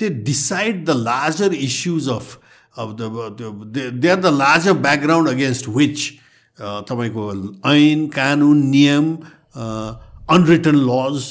they 0.00 0.08
decide 0.08 0.84
the 0.86 0.90
larger 0.90 1.54
issues 1.54 2.08
of 2.08 2.38
of 2.78 2.96
the 3.00 3.02
they 4.00 4.08
are 4.08 4.20
the 4.20 4.26
larger 4.26 4.72
background 4.86 5.28
against 5.28 5.68
which 5.68 5.98
तपाईँको 6.60 7.24
ऐन 7.66 8.06
कानुन 8.14 8.66
नियम 8.70 9.14
unwritten 9.56 10.76
laws 10.90 11.22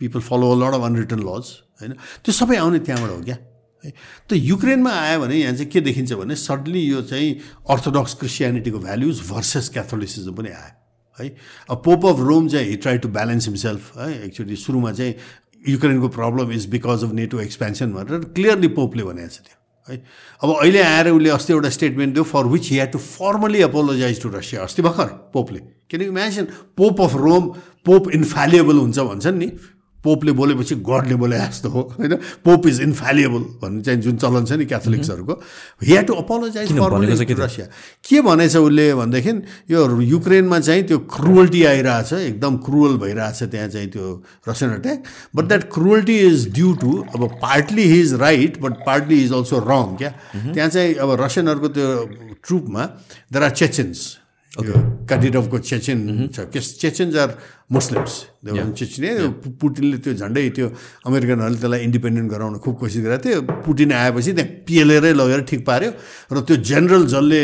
people 0.00 0.20
follow 0.20 0.50
a 0.52 0.58
lot 0.58 0.74
of 0.74 0.82
unwritten 0.82 1.20
laws 1.20 1.46
होइन? 1.80 1.92
त्यो 2.24 2.32
सबै 2.32 2.56
आउने 2.56 2.78
त्यहाँबाट 2.78 3.10
हो 3.10 3.20
क्या? 3.24 3.38
है? 3.84 3.92
त 4.28 4.32
युक्रेनमा 4.32 4.90
आयो 4.90 5.20
भने 5.20 5.36
यहाँ 5.36 5.54
चाहिँ 5.54 5.70
के 5.70 5.80
देखिन्छ 5.80 6.12
भने 6.12 6.36
सडन्ली 6.36 6.80
यो 6.80 7.02
चाहिँ 7.02 7.30
अर्थोडक्स 7.70 8.14
क्रिस्चियनिटीको 8.14 8.78
भ्याल्युज 8.78 9.20
भर्सेस 9.30 9.68
क्याथोलिसिजम 9.68 10.34
पनि 10.34 10.48
आयो। 10.48 10.70
है? 11.18 11.28
अब 11.70 11.82
पोप 11.84 12.06
अफ 12.06 12.20
रोम 12.20 12.48
चाहिँ 12.48 12.76
ट्राई 12.76 12.98
टु 12.98 13.08
ब्यालेन्स 13.08 13.48
हिमसेल्फ 13.48 13.96
है? 13.98 14.24
एक्चुली 14.24 14.56
सुरुमा 14.56 14.92
चाहिँ 14.92 15.14
युक्रेनको 15.68 16.08
problem 16.08 16.52
is 16.52 16.66
because 16.70 17.04
of 17.04 17.12
NATO 17.14 17.40
expansion 17.40 17.92
भनेर 17.92 18.24
क्लियरली 18.36 18.68
पोपले 18.78 19.02
भनेको 19.04 19.28
छ 19.28 19.38
त्यो 19.40 19.56
है? 19.88 20.02
अब 20.42 20.48
अहिले 20.54 20.82
आएर 20.82 21.08
उसले 21.10 21.30
अस्ति 21.30 21.52
एउटा 21.52 21.68
स्टेटमेन्ट 21.76 22.14
दियो 22.14 22.24
for 22.24 22.46
which 22.46 22.70
he 22.70 22.78
had 22.78 22.92
to 22.92 22.98
formally 22.98 23.62
apologise 23.62 24.22
to 24.22 24.28
Russia 24.28 24.62
अस्ति 24.62 24.82
भर्खर 24.82 25.06
पोपले 25.34 25.60
किनकि 25.90 26.06
imagine 26.06 26.44
pope 26.76 27.00
of 27.00 27.14
Rome 27.16 27.46
pope 27.84 28.10
infallible 28.14 28.76
हुन्छ 28.78 28.98
भन्छन् 28.98 29.38
नि। 29.38 29.50
पोपले 30.04 30.32
बोलेपछि 30.32 30.74
गडले 30.82 31.14
बोले 31.14 31.38
जस्तो 31.38 31.68
हो 31.68 31.80
होइन? 31.98 32.14
पोप 32.44 32.66
इज 32.66 32.80
इन्फ्यालिएबल 32.82 33.42
भन्ने 33.62 33.82
चाहिँ 33.82 34.00
जुन 34.00 34.16
चलन 34.16 34.44
छ 34.44 34.52
नि 34.52 34.64
क्याथोलिक्सहरूको। 34.66 35.34
He had 35.82 36.02
to 36.02 36.14
apologise 36.22 37.30
Russia 37.40 37.66
के 38.04 38.20
भनेछ 38.20 38.56
उसले 38.56 38.86
भनेदेखि 38.94 39.30
यो 39.70 40.00
युक्रेनमा 40.02 40.58
चाहिँ 40.60 40.82
त्यो 40.86 40.98
क्रुअल्टी 41.14 41.64
आइरहेछ 41.64 42.12
एकदम 42.12 42.56
क्रुअल 42.66 42.96
भइरहेछ 42.98 43.42
त्यहाँ 43.42 43.68
चाहिँ 43.68 43.88
त्यो 43.90 44.06
Russian 44.48 44.70
attack 44.72 45.04
but 45.36 45.44
that 45.44 45.62
cruelty 45.74 46.18
is 46.26 46.48
due 46.54 46.72
to 46.82 46.92
अब 47.14 47.28
partly 47.42 47.84
he 47.92 48.00
is 48.00 48.14
right 48.20 48.60
but 48.62 48.72
partly 48.86 49.22
is 49.24 49.32
also 49.32 49.58
wrong 49.68 49.96
क्या? 49.96 50.10
त्यहाँ 50.52 50.68
चाहिँ 50.68 50.94
अब 50.94 51.16
रसियनहरूको 51.20 51.68
त्यो 51.68 51.88
ट्रुपमा 52.46 52.84
देयर 53.32 53.44
आर 53.44 53.50
चेचेन्स 53.52 53.98
काडिरभको 54.52 55.58
चेचेन 55.60 56.28
छ 56.28 56.44
चेचेन्स 56.52 57.16
आर 57.16 57.30
मुस्लिम्स 57.72 58.12
चेचिने 58.76 59.10
पुटिनले 59.56 59.96
त्यो 60.04 60.12
झन्डै 60.12 60.48
त्यो 60.52 60.68
अमेरिकनहरूले 61.08 61.56
त्यसलाई 61.56 61.80
इन्डिपेन्डेन्ट 61.82 62.28
गराउन 62.30 62.58
खुब 62.60 62.74
कोसिस 62.76 63.02
गरेको 63.02 63.22
थियो 63.24 63.40
पुटिन 63.64 63.92
आएपछि 63.92 64.32
त्यहाँ 64.32 64.50
पेलेरै 64.68 65.12
लगेर 65.16 65.40
ठिक 65.48 65.60
पाऱ्यो 65.64 65.90
र 66.28 66.40
त्यो 66.44 66.56
जेनरल 66.68 67.04
जसले 67.08 67.42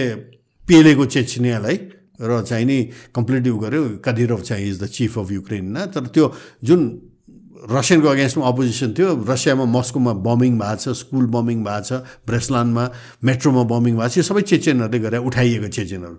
पेलेको 0.68 1.04
चेचिनियालाई 1.08 1.76
र 2.20 2.30
चाहिँ 2.44 2.66
नि 2.66 2.78
कम्प्लिटली 3.14 3.50
उ 3.50 3.58
गर्यो 3.58 3.82
कादिरभ 4.04 4.40
चाहिँ 4.42 4.68
is 4.68 4.76
the 4.82 4.86
chief 4.90 5.18
of 5.18 5.30
Ukraine 5.32 5.76
तर 5.88 6.06
त्यो 6.12 6.24
जुन 6.60 6.80
रसियनको 7.58 8.08
अगेन्स्टमा 8.08 8.46
अपोजिसन 8.46 8.90
थियो। 8.94 9.08
रसियामा 9.28 9.64
मस्कोमा 9.66 10.12
बमिङ 10.22 10.58
भएको 10.58 10.76
छ 10.78 10.94
स्कुल 10.94 11.26
बमिङ 11.26 11.58
भएको 11.66 11.82
छ 11.82 11.92
ब्रेसलानमा 12.22 12.84
मेट्रोमा 13.24 13.62
बमिङ 13.66 13.94
भएको 13.98 14.08
छ 14.08 14.16
यो 14.18 14.24
सबै 14.30 14.42
चेचेनहरूले 14.46 14.98
गरेर 15.02 15.20
उठाइएको 15.26 15.68
चेचेनहरू। 15.68 16.16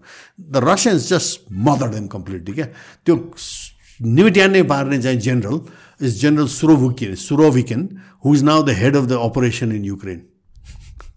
The 0.51 0.55
Russians 0.59 1.01
just 1.09 1.31
mother 1.51 1.87
them 1.95 2.07
completely 2.11 2.53
क्या? 2.53 2.67
त्यो 3.05 3.15
निमिट्यान्नै 3.99 4.63
पार्ने 4.67 4.97
चाहिँ 4.99 5.19
general 5.19 5.57
is 6.03 6.19
General 6.21 6.47
Surovikin 6.47 7.15
Surovikin 7.15 7.81
who 8.25 8.35
is 8.35 8.43
now 8.43 8.63
the 8.63 8.69
head 8.75 8.95
of 8.95 9.05
the 9.07 9.13
operation 9.23 9.71
in 9.79 9.83
Ukraine 9.85 10.19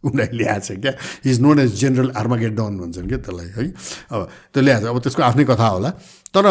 उनीहरूले 0.07 0.39
ल्याएको 0.39 0.67
छ 0.67 0.79
क्या? 0.79 0.93
Is 1.27 1.41
known 1.43 1.59
as 1.59 1.71
General 1.81 2.11
Armageddon 2.15 2.79
भन्छन् 2.79 3.09
क्या 3.11 3.19
त्यसलाई 3.27 3.51
है? 3.59 3.63
अब 4.11 4.21
त्यो 4.55 4.63
ल्याएको 4.63 4.87
अब 4.87 4.99
त्यसको 5.03 5.23
आफ्नै 5.23 5.45
कथा 5.51 5.67
होला। 5.67 5.91
तर 6.35 6.47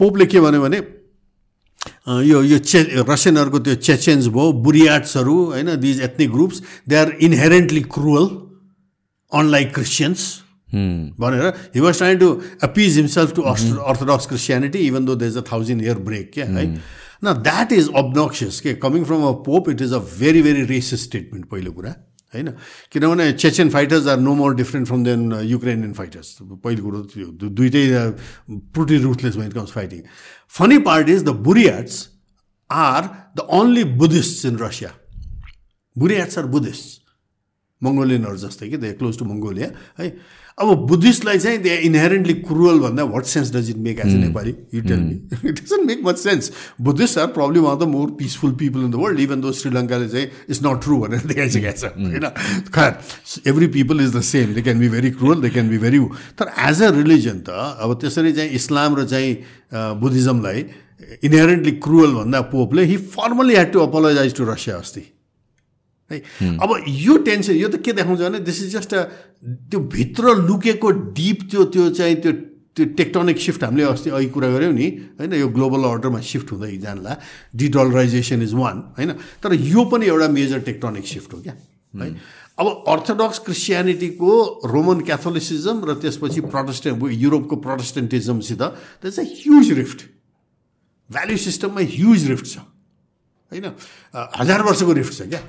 पोपले 0.00 0.26
के 0.28 0.40
भन्यो 0.40 0.60
भने 0.60 0.80
यो 2.28 2.42
यो 2.42 2.58
चे 2.60 2.82
रसियनहरूको 3.08 3.58
त्यो 3.66 3.74
चेचेन्स 3.86 4.26
भयो 4.36 4.52
बुरियाट्सहरू 4.66 5.36
होइन 5.54 5.74
these 5.80 6.00
ethnic 6.02 6.30
groups 6.30 6.62
they 6.88 6.96
are 6.96 7.16
inherently 7.28 7.82
cruel 7.96 8.26
unlike 9.32 9.74
Christians 9.74 10.28
भनेर 11.20 11.46
he 11.74 11.80
was 11.80 11.96
trying 11.98 12.18
to 12.18 12.30
appease 12.62 12.96
himself 12.98 13.34
to 13.36 13.42
orthodox 13.42 14.26
Christianity 14.26 14.78
even 14.88 15.04
though 15.04 15.14
there 15.22 15.26
is 15.28 15.36
a 15.36 15.44
thousand 15.52 15.82
year 15.82 15.98
break 16.10 16.30
क्या 16.34 16.46
है 16.46 16.66
न 17.24 17.32
द्याट 17.48 17.72
इज 17.72 17.88
अब्नक्सियस 17.96 18.60
के 18.60 18.74
coming 18.84 19.04
from 19.04 19.22
a 19.28 19.32
pope 19.48 19.70
it 19.70 19.82
is 19.82 19.92
a 19.92 19.98
very 20.20 20.42
very 20.42 20.62
racist 20.70 21.04
statement 21.04 21.46
पहिलो 21.46 21.72
कुरा. 21.72 21.94
होइन? 22.34 22.48
किनभने 22.92 23.32
Chechen 23.32 23.70
fighters 23.70 24.06
are 24.06 24.18
no 24.20 24.34
more 24.34 24.54
different 24.54 24.86
from 24.88 25.04
than 25.04 25.32
Ukrainian 25.44 25.92
fighters. 25.92 26.36
पहिलो 26.42 26.82
कुरो 26.84 27.00
त्यो 27.10 27.48
दुइटै 27.50 27.84
pretty 28.74 28.96
ruthless 29.02 29.36
when 29.36 29.50
comes 29.52 29.72
fighting 29.72 30.00
funny 30.58 30.78
part 30.86 31.08
is 31.08 31.24
the 31.24 31.34
Buryats 31.48 32.08
are 32.70 33.02
the 33.36 33.46
only 33.60 33.84
Buddhist 33.98 34.46
in 34.46 34.58
Russia 34.58 34.92
Buryats 35.96 36.38
are 36.38 36.46
Buddhist 36.46 36.98
मङ्गोलियनहरू 37.82 38.36
जस्तै 38.36 38.68
कि 38.70 38.76
दे 38.76 38.92
क्लोज 38.92 39.18
टु 39.18 39.24
मङ्गोलिया 39.24 39.68
है 39.98 40.06
अब 40.60 40.86
बुद्धिस्टलाई 40.86 41.38
चाहिँ 41.38 41.58
दे 41.58 41.74
इनहेरेन्टली 41.82 42.34
क्रुअल 42.42 42.78
भन्दा 42.80 43.04
what 43.06 43.24
sense 43.26 43.52
does 43.52 43.70
it 43.70 43.76
make 43.84 44.00
as 44.00 44.06
a 44.06 44.18
Nepali 44.18 44.54
you 44.74 44.82
tell 44.82 44.98
me 45.00 45.48
it 45.48 45.60
doesn't 45.60 45.86
make 45.86 46.00
much 46.04 46.18
sense 46.18 46.50
Buddhist 46.80 47.18
are 47.18 47.26
problem 47.32 47.62
one 47.64 47.78
the 47.78 47.88
more 47.88 48.10
peaceful 48.18 48.52
people 48.58 48.80
in 48.80 48.90
the 48.90 48.94
world 48.96 49.20
even 49.20 49.40
though 49.40 49.52
श्रीलङ्काले 49.52 50.08
चाहिँ 50.08 50.26
it's 50.26 50.60
not 50.64 50.82
true 50.82 50.98
भनेर 50.98 51.22
देखाइसकेको 51.26 51.72
छ 51.72 51.92
होइन 51.96 52.28
खैर 52.70 53.48
every 53.48 53.66
people 53.76 54.00
is 54.00 54.16
the 54.16 54.20
same 54.26 54.52
they 54.54 54.62
can 54.62 54.78
be 54.80 54.88
very 54.90 55.10
cruel 55.12 55.40
they 55.40 55.50
can 55.50 55.68
be 55.68 55.78
very 55.78 56.00
तर 56.38 56.52
as 56.66 56.82
a 56.82 56.90
religion 56.92 57.38
त 57.46 57.62
अब 57.80 57.94
त्यसरी 58.00 58.32
चाहिँ 58.32 58.50
इस्लाम 58.54 58.96
र 58.96 59.04
चाहिँ 59.06 59.32
बुद्धिज्मलाई 60.00 60.66
इनहेरेन्टली 61.22 61.72
क्रुअल 61.80 62.12
भन्दा 62.14 62.40
पोपले 62.50 62.84
he 62.84 62.96
formally 63.14 63.54
had 63.54 63.72
to 63.72 63.80
apologise 63.80 64.36
to 64.36 64.44
Russia 64.44 64.76
अस्ति 64.76 65.06
है। 66.10 66.18
अब 66.56 66.70
यो 66.88 67.16
टेन्सन 67.24 67.54
यो 67.54 67.68
त 67.68 67.80
के 67.80 67.92
देखाउँछ 67.92 68.20
भने 68.20 68.38
दिस 68.42 68.62
इज 68.62 68.76
जस्ट 68.76 68.94
अ 68.94 69.02
त्यो 69.70 69.80
भित्र 69.88 70.34
लुकेको 70.42 70.90
डिप 71.16 71.38
त्यो 71.50 71.64
त्यो 71.70 71.90
चाहिँ 71.90 72.16
त्यो 72.20 72.32
त्यो 72.70 72.86
टेक्टोनिक 72.96 73.38
सिफ्ट 73.38 73.64
हामीले 73.64 73.84
अस्ति 73.84 74.10
अघि 74.10 74.28
कुरा 74.30 74.48
गऱ्यौँ 74.50 74.72
नि 74.72 74.86
होइन 75.18 75.32
यो 75.34 75.48
ग्लोबल 75.50 75.82
अर्डरमा 75.84 76.20
सिफ्ट 76.22 76.52
हुँदै 76.52 76.76
जानला 76.78 77.16
डिडलराइजेसन 77.56 78.42
इज 78.42 78.54
वान 78.54 78.76
होइन। 78.98 79.10
तर 79.42 79.54
यो 79.54 79.84
पनि 79.90 80.06
एउटा 80.06 80.28
मेजर 80.30 80.60
टेक्टोनिक 80.68 81.06
सिफ्ट 81.06 81.32
हो 81.34 81.40
क्या 81.42 81.54
है। 81.94 82.14
अब 82.60 82.66
अर्थोडक्स 82.86 83.38
क्रिस्चियनिटीको 83.40 84.30
रोमन 84.70 85.00
क्याथोलिसिजम 85.02 85.76
र 85.84 85.94
त्यसपछि 85.98 86.40
प्रोटेस्टेन्ट 86.46 87.02
युरोपको 87.02 87.56
प्रोटेस्टेन्टिजमसित 87.56 88.62
त्यो 88.62 89.10
चाहिँ 89.10 89.30
ह्युज 89.34 89.72
रिफ्ट 89.78 89.98
भ्याल्यु 91.10 91.36
सिस्टममा 91.36 91.80
ह्युज 91.80 92.28
रिफ्ट 92.30 92.46
छ 92.46 92.56
होइन। 93.52 93.66
हजार 94.14 94.62
वर्षको 94.62 94.92
रिफ्ट 94.92 95.12
छ 95.12 95.22
क्या। 95.26 95.40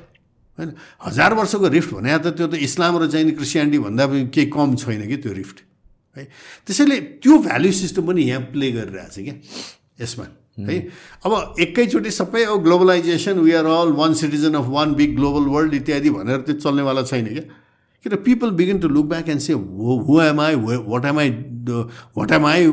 होइन? 0.57 0.71
हजार 1.05 1.33
वर्षको 1.33 1.67
रिफ्ट 1.67 1.93
भने 1.93 2.17
त 2.19 2.27
त्यो 2.37 2.47
त 2.47 2.53
इस्लाम 2.67 2.97
र 2.97 3.07
चाहिँ 3.07 3.31
क्रिस्चियनिटी 3.31 3.79
भन्दा 3.79 4.07
पनि 4.07 4.27
केही 4.33 4.47
कम 4.51 4.75
छैन 4.75 5.07
कि 5.07 5.17
त्यो 5.23 5.33
रिफ्ट 5.33 5.57
है? 6.17 6.23
त्यसैले 6.67 6.97
त्यो 7.23 7.37
भ्याल्यु 7.47 7.71
सिस्टम 7.71 8.03
पनि 8.07 8.21
यहाँ 8.23 8.41
प्ले 8.51 8.71
गरिरहेछ 8.71 9.15
क्या 9.15 9.35
यसमा 10.01 10.25
है? 10.69 10.77
अब 11.25 11.55
एकैचोटि 11.59 12.11
सबै 12.11 12.43
अब 12.43 12.63
globalisation 12.63 13.39
we 13.39 13.51
are 13.55 13.65
all 13.65 13.91
one 13.95 14.13
citizen 14.21 14.53
of 14.59 14.67
one 14.69 14.93
big 14.99 15.15
global 15.15 15.45
world 15.51 15.73
इत्यादि 15.73 16.09
भनेर 16.11 16.41
त्यो 16.47 16.55
चल्नेवाला 16.59 17.03
छैन 17.07 17.25
क्या। 17.27 17.45
किन? 18.05 18.15
People 18.25 18.49
begin 18.59 18.79
to 18.79 18.87
look 18.89 19.05
back 19.07 19.29
and 19.29 19.41
say 19.41 19.53
who 19.53 20.21
am 20.21 20.39
I 20.41 20.55
what 20.55 21.05
am 21.05 21.19
I 21.19 21.29
what 22.17 22.31
am 22.31 22.45
I 22.45 22.67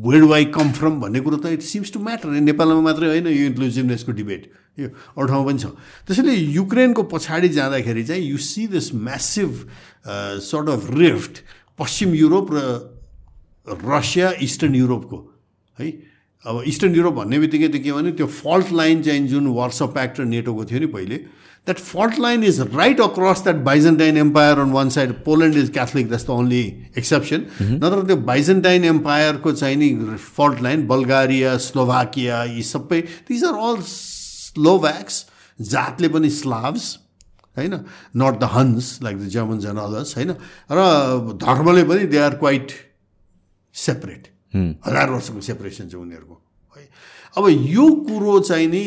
where'd 0.00 0.24
why 0.24 0.44
come 0.56 0.72
from 0.72 1.00
भन्ने 1.00 1.20
कुरो 1.20 1.36
त 1.36 1.46
इट 1.54 1.62
सिम्स 1.62 1.92
टु 1.92 2.00
म्याटर 2.00 2.28
नेपालमा 2.40 2.80
मात्रै 2.80 3.08
होइन 3.08 3.26
यो 3.26 3.46
इन्क्लुजिभनेसको 3.52 4.12
डिबेट 4.12 4.42
यो 4.78 4.88
अरू 4.88 5.26
ठाउँमा 5.26 5.44
पनि 5.46 5.58
छ। 5.58 5.66
त्यसैले 6.06 6.34
युक्रेनको 6.56 7.02
पछाडि 7.12 7.48
जाँदाखेरि 7.48 8.04
चाहिँ 8.04 8.22
you 8.24 8.38
see 8.38 8.66
this 8.72 8.94
massive 8.94 9.50
sort 10.40 10.68
of 10.68 10.90
rift 10.96 11.34
पश्चिम 11.78 12.14
युरोप 12.14 12.46
र 12.52 12.58
रसिया 13.68 14.30
इस्टर्न 14.40 14.74
युरोपको। 14.74 15.18
है? 15.78 15.86
अब 16.44 16.62
इस्टर्न 16.66 16.94
युरोप 16.94 17.14
भन्ने 17.14 17.38
बित्तिकै 17.38 17.68
त 17.68 17.76
के 17.84 17.92
भने 17.92 18.12
त्यो 18.16 18.26
फल्ट 18.26 18.72
लाइन 18.72 19.02
चाहिँ 19.02 19.26
जुन 19.28 19.46
वाट्सएप 19.52 19.90
प्याक्ट 19.92 20.20
र 20.20 20.24
नेटोको 20.24 20.64
थियो 20.64 20.80
नि 20.80 20.86
पहिले 20.96 21.16
that 21.66 21.78
fault 21.78 22.18
line 22.18 22.44
is 22.44 22.60
right 22.74 23.00
across 23.00 23.42
that 23.42 23.56
Byzantine 23.64 24.16
empire 24.16 24.58
on 24.58 24.70
one 24.72 24.88
side 24.90 25.12
Poland 25.24 25.56
is 25.56 25.70
Catholic 25.72 26.08
that's 26.08 26.26
the 26.26 26.30
only 26.30 26.62
exception 26.98 27.46
नत्र 27.60 28.06
त्यो 28.06 28.16
बाइजन्टाइन 28.28 28.84
एम्पायरको 28.84 29.52
चाहिँ 29.52 29.76
नि 29.76 29.90
फल्ट 30.16 30.62
लाइन 30.62 30.86
बल्गारिया 30.86 31.56
स्लोभाकिया 31.66 32.42
यी 32.46 32.62
सबै 32.64 33.00
दिज 33.28 33.44
आर 33.44 33.60
अल 33.68 33.82
स्लोभ्याक्स 33.88 35.24
जातले 35.58 36.08
पनि 36.08 36.30
स्लाभ्स 36.32 36.90
होइन 37.56 37.74
not 38.16 38.38
the 38.40 38.50
Huns 38.52 38.98
like 39.02 39.18
the 39.18 39.28
Germans 39.28 39.64
and 39.66 39.78
others 39.80 40.16
होइन 40.16 40.34
र 40.72 41.36
धर्मले 41.38 41.84
पनि 41.84 42.06
दे 42.06 42.18
आर 42.20 42.34
क्वाइट 42.42 42.72
सेपरेट 43.74 44.28
हजार 44.54 45.10
वर्षको 45.10 45.40
सेपरेसन 45.42 45.88
छ 45.88 45.94
उनीहरूको 45.96 46.42
है 46.76 46.88
अब 47.36 47.48
यो 47.70 47.90
कुरो 48.06 48.38
चाहिँ 48.40 48.66
नि 48.68 48.84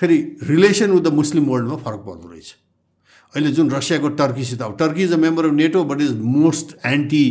फेरि 0.00 0.18
रिलेसन 0.42 0.90
विथ 0.90 1.02
द 1.02 1.12
मुस्लिम 1.14 1.44
वर्ल्डमा 1.46 1.76
फरक 1.76 2.00
पर्दो 2.06 2.28
रहेछ। 2.28 2.54
अहिले 3.34 3.50
जुन 3.52 3.70
रसियाको 3.70 4.08
टर्कीसित 4.20 4.62
अब 4.62 4.76
Turkey 4.78 5.02
is 5.02 5.12
a 5.12 5.16
member 5.18 5.46
of 5.46 5.52
NATO 5.54 5.84
but 5.84 6.00
is 6.00 6.16
most 6.36 6.76
anti 6.86 7.24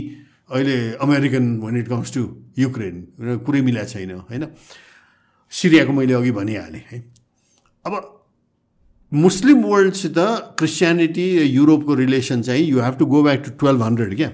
अहिले 0.51 0.77
American 1.01 1.57
when 1.59 1.77
it 1.77 1.88
comes 1.88 2.13
to 2.13 2.21
Ukraine 2.59 3.38
कुरै 3.45 3.61
मिला 3.61 3.83
छैन 3.85 4.11
होइन? 4.11 4.47
सिरियाको 5.51 5.93
मैले 5.93 6.13
अघि 6.13 6.31
भनिहालेँ 6.31 6.83
है? 6.91 7.03
अब 7.85 8.17
मुस्लिम 9.11 9.63
वर्ल्डसित 9.65 10.15
क्रिस्चियनिटी 10.59 11.27
युरोपको 11.39 11.93
रिलेसन 11.95 12.41
चाहिँ 12.41 12.65
you 12.65 12.81
have 12.81 12.97
to 12.99 13.05
go 13.05 13.23
back 13.23 13.43
to 13.45 13.51
twelve 13.51 13.81
hundred 13.83 14.15
क्या? 14.15 14.29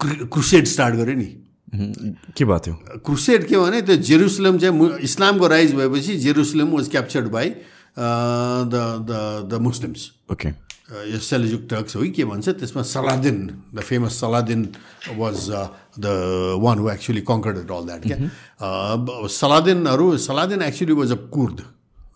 क्रुसेड 0.00 0.64
स्टार्ट 0.66 0.94
गऱ्यो 0.96 1.14
नि। 1.14 1.26
के 1.72 2.44
भएको 2.44 2.58
थियो 2.60 2.98
क्रुसेड 3.00 3.46
के 3.48 3.56
भने 3.56 3.82
त्यो 3.82 3.96
जेरुसलम 3.98 4.58
चाहिँ 4.58 4.90
इस्लामको 5.02 5.46
राइज 5.48 5.74
भएपछि 5.74 6.16
Jerusalem 6.18 6.70
was 6.70 6.88
captured 6.88 7.28
by 7.30 7.48
the 7.48 8.74
the 9.06 9.12
the 9.48 9.60
Muslims 9.62 10.10
okay 10.32 10.48
यो 10.90 11.18
सेलिजुक 11.20 11.66
टर्क्स 11.70 11.96
हो 11.96 12.02
कि 12.02 12.10
के 12.10 12.24
भन्छ 12.24 12.48
त्यसमा 12.50 12.82
Saladin 12.84 13.38
the 13.74 13.80
famous 13.80 14.20
Saladin 14.20 14.68
was 15.14 15.50
the 15.98 16.06
one 16.58 16.78
who 16.78 16.90
actually 16.90 17.20
conquered 17.22 17.70
all 17.70 17.84
that 17.86 18.02
क्या 18.06 19.28
सलादिनहरू 19.30 20.16
Saladin 20.20 20.62
actually 20.62 20.92
was 20.94 21.12
a 21.12 21.20
Kurd 21.30 21.62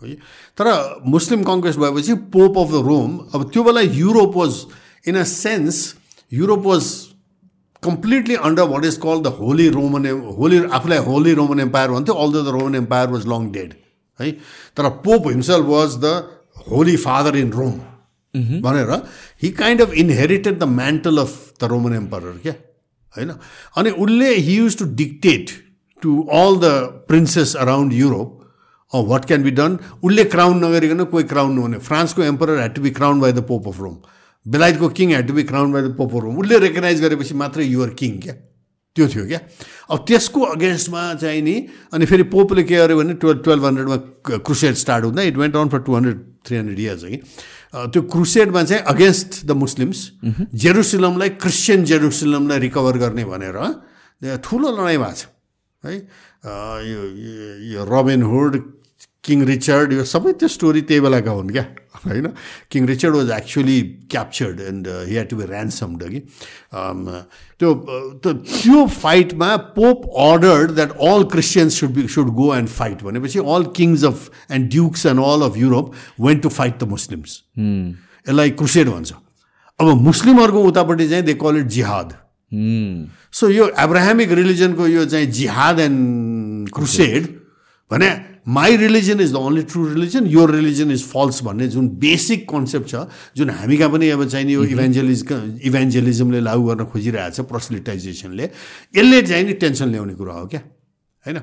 है 0.02 0.14
तर 0.58 0.66
मुस्लिम 1.06 1.42
कङ्ग्रेस 1.44 1.76
भएपछि 1.76 2.14
पोप 2.30 2.58
अफ 2.58 2.70
द 2.72 2.82
रोम 2.86 3.18
अब 3.34 3.50
त्यो 3.52 3.64
बेला 3.64 3.80
Europe 3.94 4.36
was 4.36 4.64
in 5.08 5.16
a 5.16 5.24
sense 5.30 5.82
Europe 6.32 6.66
was 6.66 6.92
completely 7.84 8.34
under 8.48 8.68
what 8.68 8.84
is 8.84 8.96
call 9.02 9.22
the 9.22 9.32
holy 9.38 9.68
Roman 9.70 10.06
holy 10.38 10.58
आफूलाई 10.72 10.98
holy 11.06 11.34
Roman 11.34 11.60
empire 11.60 11.90
भन्थ्यो 11.90 12.14
all 12.16 12.32
the 12.34 12.54
Roman 12.56 12.74
empire 12.74 13.08
was 13.10 13.26
long 13.28 13.50
dead 13.52 13.74
है 14.20 14.30
तर 14.76 14.88
pope 15.06 15.28
himself 15.28 15.66
was 15.68 15.96
the 15.98 16.14
holy 16.68 16.96
father 16.98 17.36
in 17.38 17.50
Rome 17.52 17.72
भनेर 18.62 18.94
he 19.42 19.50
kind 19.58 19.82
of 19.82 19.92
inherited 19.96 20.58
the 20.58 20.68
mantle 20.76 21.18
of 21.18 21.34
the 21.62 21.72
Roman 21.72 21.94
empire 21.94 22.38
क्या 22.42 22.54
होइन 23.14 23.34
अनि 23.76 23.90
उसले 24.06 24.34
he 24.36 24.56
use 24.56 24.78
to 24.78 24.84
dictate 24.96 25.50
to 26.02 26.16
all 26.36 26.56
the 26.60 26.72
princes 27.08 27.54
around 27.56 27.92
Europe 27.94 28.40
what 28.92 29.24
can 29.24 29.42
be 29.42 29.50
done 29.52 29.78
उसले 30.02 30.24
crown 30.32 30.64
नगरिकन 30.64 31.04
कोही 31.12 31.24
crown 31.26 31.52
नहुने 31.54 31.78
फ्रान्सको 31.86 32.22
emperor 32.22 32.56
had 32.56 32.74
to 32.74 32.82
be 32.82 32.90
crown 32.92 33.20
by 33.20 33.32
the 33.32 33.42
pope 33.46 33.68
of 33.68 33.80
Rome 33.80 33.96
बेलायतको 34.46 34.88
king 34.88 35.08
had 35.10 35.26
to 35.28 35.34
be 35.34 35.42
crown 35.50 35.72
by 35.72 35.82
the 35.82 35.94
pope 35.96 36.14
of 36.14 36.22
Rome 36.22 36.38
उसले 36.40 36.58
recognise 36.58 37.00
गरेपछि 37.00 37.34
मात्रै 37.34 37.64
you're 37.64 37.90
king 38.00 38.12
क्या? 38.20 38.34
त्यो 38.96 39.06
थियो 39.10 39.24
क्या? 39.26 39.40
अब 39.90 39.98
त्यसको 40.08 40.40
अगेन्स्टमा 40.54 41.02
चाहिँ 41.20 41.42
नि 41.42 41.56
अनि 41.92 42.04
फेरि 42.06 42.22
पोपले 42.30 42.62
के 42.62 42.76
गर्यो 42.76 42.96
भने 42.98 43.14
टुवेल्भ 43.18 43.42
टुवेल्भ 43.44 43.64
हन्ड्रेडमा 43.66 43.96
क्रुसेड 44.46 44.74
स्टार्ट 44.82 45.04
हुँदा 45.04 45.22
it 45.32 45.36
went 45.36 45.56
on 45.56 45.68
for 45.68 45.80
two 45.82 45.94
hundred 45.94 46.18
three 46.46 46.56
hundred 46.56 46.78
years 46.80 47.04
कि 47.04 47.18
त्यो 47.74 48.02
क्रुसेडमा 48.14 48.62
चाहिँ 48.62 48.82
अगेन्स्ट 48.94 49.44
द 49.46 49.50
मुस्लिम्स 49.64 49.98
जेरुसलमलाई 50.54 51.28
क्रिस्चियन 51.42 51.84
जेरुसलमलाई 51.90 52.58
रिकभर 52.66 52.98
गर्ने 53.02 53.24
भनेर 53.24 53.58
ठुलो 54.44 54.68
लडाइँ 54.76 54.98
भएको 54.98 55.12
छ। 55.18 55.26
है? 55.84 55.94
यो 57.74 57.84
रबिन 57.90 58.22
हुड 58.22 58.62
किङ 59.24 59.44
रिचर्ड 59.44 59.92
यो 59.92 60.04
सबै 60.04 60.32
त्यो 60.38 60.48
स्टोरी 60.48 60.80
त्यही 60.86 61.00
बेलाका 61.00 61.30
हुन् 61.30 61.50
क्या? 61.50 61.64
होइन? 62.06 62.26
King 62.70 62.86
Richard 62.86 63.14
was 63.16 63.30
actually 63.30 63.80
captured 64.10 64.60
and 64.60 64.88
he 64.88 65.14
had 65.16 65.28
to 65.28 65.36
be 65.36 65.44
ransomed 65.44 66.04
कि 66.08 66.20
त्यो 67.58 67.74
त्यो 68.24 68.86
फाइटमा 68.96 69.50
pope 69.78 70.06
ordered 70.28 70.70
that 70.74 70.96
all 71.10 71.24
Christians 71.32 71.80
should 71.80 71.90
be 71.94 72.06
should 72.14 72.28
go 72.40 72.54
and 72.54 72.68
fight 72.70 73.02
भनेपछि 73.04 73.38
all 73.56 73.64
kings 73.76 74.04
of 74.04 74.30
and 74.50 74.70
dukes 74.70 75.06
and 75.06 75.20
all 75.24 75.48
of 75.50 75.56
Europe 75.58 75.92
went 76.20 76.42
to 76.42 76.48
fight 76.58 76.78
the 76.82 76.88
Muslims 76.90 77.30
यसलाई 77.58 78.50
crusade 78.60 78.88
भन्छ। 78.88 79.12
अब 79.80 79.86
मुस्लिमहरूको 80.02 80.62
उतापट्टि 80.64 81.08
चाहिँ 81.08 81.24
they 81.24 81.34
call 81.40 81.56
it 81.58 81.66
jihad 81.76 82.12
so 83.34 83.48
यो 83.50 83.64
Abrahamic 83.80 84.32
रिलिजनको 84.32 84.86
यो 84.88 85.04
चाहिँ 85.06 85.26
जिहाद 85.38 85.80
एन्ड 85.80 86.68
क्रुसेड 86.74 87.26
भने 87.90 88.10
my 88.46 88.76
religion 88.76 89.20
is 89.20 89.32
the 89.32 89.36
only 89.36 89.62
true 89.72 89.86
religion 89.88 90.26
यो 90.26 90.44
रिलिजन 90.46 90.90
इज 90.92 91.02
फल्स 91.08 91.42
भन्ने 91.44 91.68
जुन 91.74 91.88
बेसिक 92.00 92.48
कन्सेप्ट 92.50 92.88
छ 92.88 93.02
जुन 93.36 93.50
हामी 93.50 93.76
कहाँ 93.76 93.90
पनि 93.92 94.08
अब 94.10 94.26
चाहिने 94.28 94.52
यो 94.52 94.64
इभेन्जलिज 94.64 95.24
इभेन्जलिजमले 95.64 96.40
लागू 96.40 96.62
गर्न 96.68 96.84
खोजिरहेको 96.92 97.34
छ 97.36 97.46
प्रसलिटाइजेसनले 97.52 98.44
यसले 98.96 99.22
चाहिँ 99.22 99.44
नि 99.44 99.52
टेन्सन 99.64 99.88
ल्याउने 99.90 100.14
कुरा 100.14 100.34
हो 100.34 100.46
क्या? 100.46 100.60
होइन? 101.26 101.40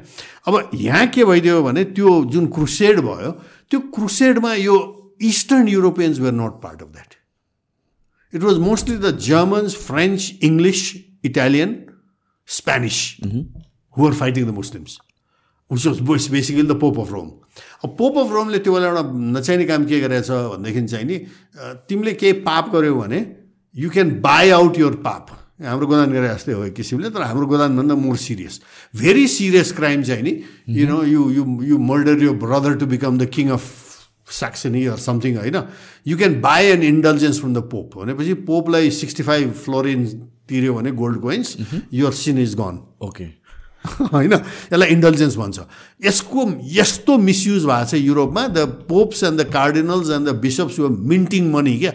अब 0.47 0.69
यहाँ 0.75 1.05
के 1.15 1.25
भइदियो 1.25 1.61
भने 1.63 1.83
त्यो 1.97 2.13
जुन 2.31 2.47
क्रुसेड 2.57 2.99
भयो 3.01 3.31
त्यो 3.71 3.79
क्रुसेडमा 3.97 4.53
यो 4.55 4.77
eastern 5.31 5.67
Europeans 5.67 6.19
were 6.19 6.33
not 6.33 6.61
part 6.63 6.81
of 6.81 6.89
that 6.93 7.15
it 8.33 8.41
was 8.43 8.57
mostly 8.69 8.97
the 8.97 9.17
Germans 9.29 9.75
French 9.87 10.31
English 10.43 10.81
Italian 11.25 11.75
Spanish 12.49 12.99
who 13.25 14.07
are 14.07 14.13
fighting 14.21 14.45
the 14.45 14.53
Muslims 14.53 14.97
which 15.71 15.85
was 15.87 16.27
basically 16.31 16.63
the 16.63 16.79
Pope 16.79 16.99
of 16.99 17.11
Rome 17.11 17.29
अब 17.83 17.95
पोप 17.97 18.17
अफ 18.17 18.31
रोमले 18.31 18.59
त्यो 18.59 18.73
बेला 18.73 18.87
एउटा 18.87 19.03
नचाहिने 19.37 19.65
काम 19.65 19.85
के 19.85 19.99
गरेछ 19.99 20.31
भनेदेखि 20.31 20.87
चाहिँ 20.87 21.05
नि 21.05 21.17
तिमीले 21.89 22.13
केही 22.13 22.33
पाप 22.47 22.73
गऱ्यौ 22.75 22.95
भने 22.95 23.19
you 23.75 23.89
can 23.89 24.09
buy 24.21 24.49
out 24.57 24.79
your 24.79 24.95
पाप 25.05 25.37
हाम्रो 25.61 25.87
गोदान 25.87 26.11
गरे 26.11 26.27
जस्तै 26.27 26.53
हो 26.53 26.63
एक 26.65 26.73
किसिमले 26.73 27.09
तर 27.13 27.21
हाम्रो 27.21 27.45
गोदानभन्दा 27.47 27.95
more 27.95 28.17
serious 28.17 28.61
very 28.97 29.27
serious 29.27 29.71
crime 29.77 30.03
चाहिँ 30.03 30.23
नि 30.23 30.33
you 30.79 30.87
know 30.87 31.03
you 31.05 31.29
you 31.31 31.43
you 31.63 31.77
murder 31.77 32.23
यो 32.23 32.33
brother 32.43 32.75
to 32.81 32.85
become 32.93 33.17
the 33.17 33.29
king 33.29 33.49
of 33.57 33.63
Saxony 34.31 34.85
or 34.87 34.97
something 34.97 35.37
होइन? 35.37 35.57
You 36.07 36.17
can 36.17 36.39
buy 36.41 36.65
an 36.65 36.83
indulgence 36.83 37.39
from 37.39 37.53
the 37.53 37.63
pope 37.71 37.97
भनेपछि 37.97 38.33
पोपलाई 38.49 38.89
सिक्सटी 38.99 39.23
फाइभ 39.23 39.51
फ्लोरिन 39.65 40.05
तिर्यो 40.49 40.73
भने 40.73 40.91
gold 40.97 41.19
coins 41.21 41.57
your 41.93 42.11
sin 42.19 42.37
is 42.37 42.55
gone 42.55 42.79
okay 43.07 43.27
होइन? 44.13 44.33
यसलाई 44.33 44.87
intelligence 44.89 45.35
भन्छ। 45.37 45.59
यसको 46.05 46.45
यस्तो 46.71 47.17
मिसयुज 47.17 47.65
भएको 47.65 47.85
छ 47.85 47.93
युरोपमा 47.95 48.47
the 48.47 48.65
popes 48.89 49.23
and 49.23 49.41
the 49.41 49.43
cardinals 49.53 50.09
and 50.09 50.29
the 50.29 50.35
bishops 50.41 50.79
you 50.79 50.89
minting 50.89 51.51
money 51.51 51.77
क्या? 51.79 51.93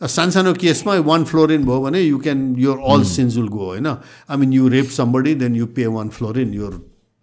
सानसानो 0.00 0.52
केसमा 0.54 0.94
वान 1.04 1.24
फ्लोरिन 1.24 1.64
भयो 1.64 1.80
भने 1.82 2.00
you 2.00 2.18
can 2.18 2.54
your 2.58 2.78
all 2.88 3.04
sins 3.04 3.36
will 3.36 3.48
go 3.48 3.64
होइन? 3.66 3.86
I 3.86 4.36
mean 4.36 4.52
you 4.52 4.68
rape 4.68 4.88
somebody 4.90 5.34
then 5.34 5.56
you 5.56 5.66
pay 5.66 5.86
one 5.86 6.08
florin 6.08 6.54
your 6.54 6.74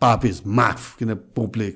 पाप 0.02 0.26
is 0.26 0.42
माफ 0.46 0.96
किन 0.98 1.14
पोपले 1.36 1.70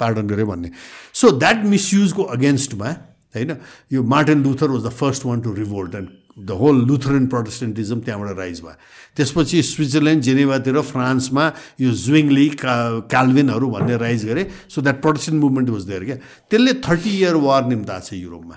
pardon 0.00 0.26
गऱ्यो 0.26 0.46
भन्ने। 0.46 0.70
सो 1.14 1.30
द्याट 1.30 1.64
मिसयुजको 1.64 2.22
अगेन्स्टमा 2.22 2.90
होइन? 3.34 3.56
यो 3.92 4.02
Martin 4.02 4.42
Luther 4.42 4.70
was 4.70 4.86
the 4.86 4.90
first 4.94 5.26
one 5.26 5.40
to 5.40 5.54
revolt 5.54 5.94
and 5.94 6.08
the 6.46 6.50
whole 6.60 6.76
Lutheran 6.86 7.26
Protestantism 7.26 8.00
त्यहाँबाट 8.00 8.36
राइज 8.38 8.60
भयो. 8.60 8.76
त्यसपछि 9.16 9.62
स्विजरल्यान्ड 9.62 10.22
जेनेवातिर 10.22 10.80
फ्रान्समा 10.92 11.44
यो 11.80 11.90
जुइङली 12.04 12.48
का 12.62 12.74
क्याल्भिनहरू 13.10 13.70
भन्ने 13.70 13.96
राइज 13.96 14.24
गरे 14.26 14.46
so 14.68 14.82
that 14.82 15.00
Protestant 15.02 15.42
movement 15.42 15.70
was 15.70 15.84
there 15.84 16.04
क्या 16.04 16.16
त्यसले 16.50 16.72
थर्टी 16.88 17.18
इयर 17.18 17.34
वार 17.44 17.66
निम्ताएको 17.66 18.06
छ 18.06 18.12
युरोपमा. 18.14 18.56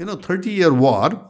You 0.00 0.06
know 0.06 0.14
thirty 0.28 0.50
year 0.56 0.72
war 0.84 1.26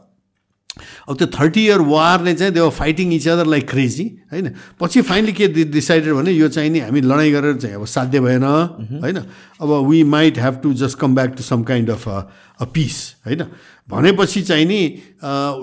अब 1.09 1.15
त्यो 1.17 1.27
थर्टी 1.27 1.63
इयर 1.65 1.81
वारले 1.81 2.33
चाहिँ 2.33 2.53
त्यो 2.53 2.69
fighting 2.69 3.13
each 3.13 3.27
other 3.27 3.45
like 3.45 3.69
crazy 3.69 4.03
होइन? 4.31 4.49
पछि 4.79 5.01
फाइनली 5.01 5.33
के 5.33 5.47
डिसाइडेड 5.65 6.13
भने 6.13 6.31
यो 6.31 6.47
चाहिँ 6.47 6.69
नि 6.69 6.79
हामी 6.79 7.01
लडाइँ 7.01 7.31
गरेर 7.33 7.55
चाहिँ 7.57 7.75
अब 7.75 7.85
साध्य 7.85 8.19
भएन 8.19 8.43
होइन? 8.43 9.17
अब 9.59 9.69
we 9.89 10.03
might 10.13 10.37
have 10.39 10.59
to 10.63 10.73
just 10.73 10.97
come 10.99 11.15
back 11.15 11.35
to 11.37 11.43
some 11.43 11.63
kind 11.63 11.89
of 11.89 12.07
a 12.07 12.65
peace 12.73 12.97
होइन? 13.25 13.43
भनेपछि 13.89 14.41
चाहिँ 14.41 14.65
नि 14.65 14.81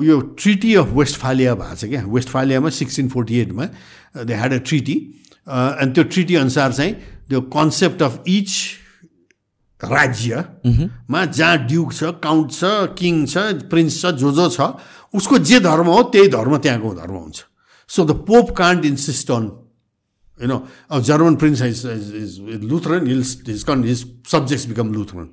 यो 0.06 0.20
ट्रिटी 0.40 0.74
अफ 0.74 0.92
वेस्टफालिया 0.92 1.54
भएको 1.54 1.76
छ 1.76 1.84
क्या। 1.90 2.02
वेस्टफालियामा 2.06 2.70
सिक्सटिन 2.78 3.08
फोर्टी 3.08 3.38
एटमा 3.40 3.64
दे 4.24 4.34
ह्याड 4.34 4.52
अ 4.52 4.58
ट्रिटी 4.66 4.96
अनि 5.46 5.92
त्यो 5.92 6.04
ट्रिटी 6.04 6.34
अनुसार 6.36 6.72
चाहिँ 6.72 6.92
त्यो 7.28 7.40
कन्सेप्ट 7.54 8.02
अफ 8.02 8.22
इच 8.28 8.50
राज्यमा 9.80 11.24
जहाँ 11.24 11.56
ड्युक 11.66 11.92
छ 11.92 12.10
काउन्ट 12.22 12.52
छ 12.52 12.64
किङ 12.98 13.24
छ 13.26 13.38
प्रिन्स 13.70 14.00
छ 14.02 14.12
जो 14.22 14.32
जो 14.32 14.48
छ 14.50 14.72
उसको 15.14 15.38
जे 15.38 15.60
धर्म 15.60 15.86
हो 15.86 16.02
त्यही 16.12 16.28
धर्म 16.28 16.56
त्यहाँको 16.58 16.94
धर्म 16.94 17.14
हुन्छ। 17.14 17.44
So 17.90 18.04
the 18.04 18.10
pope 18.26 18.50
can't 18.56 18.84
insist 18.84 19.30
on 19.30 19.44
you 20.40 20.48
know 20.48 20.56
अब 20.90 21.02
German 21.02 21.34
prince 21.36 21.62
is 21.62 21.86
is 22.22 22.38
Lutheran 22.64 23.06
hills 23.06 23.30
his 23.48 23.62
con 23.64 23.84
his 23.84 24.04
subjects 24.32 24.66
become 24.66 24.92
Lutheran 24.94 25.28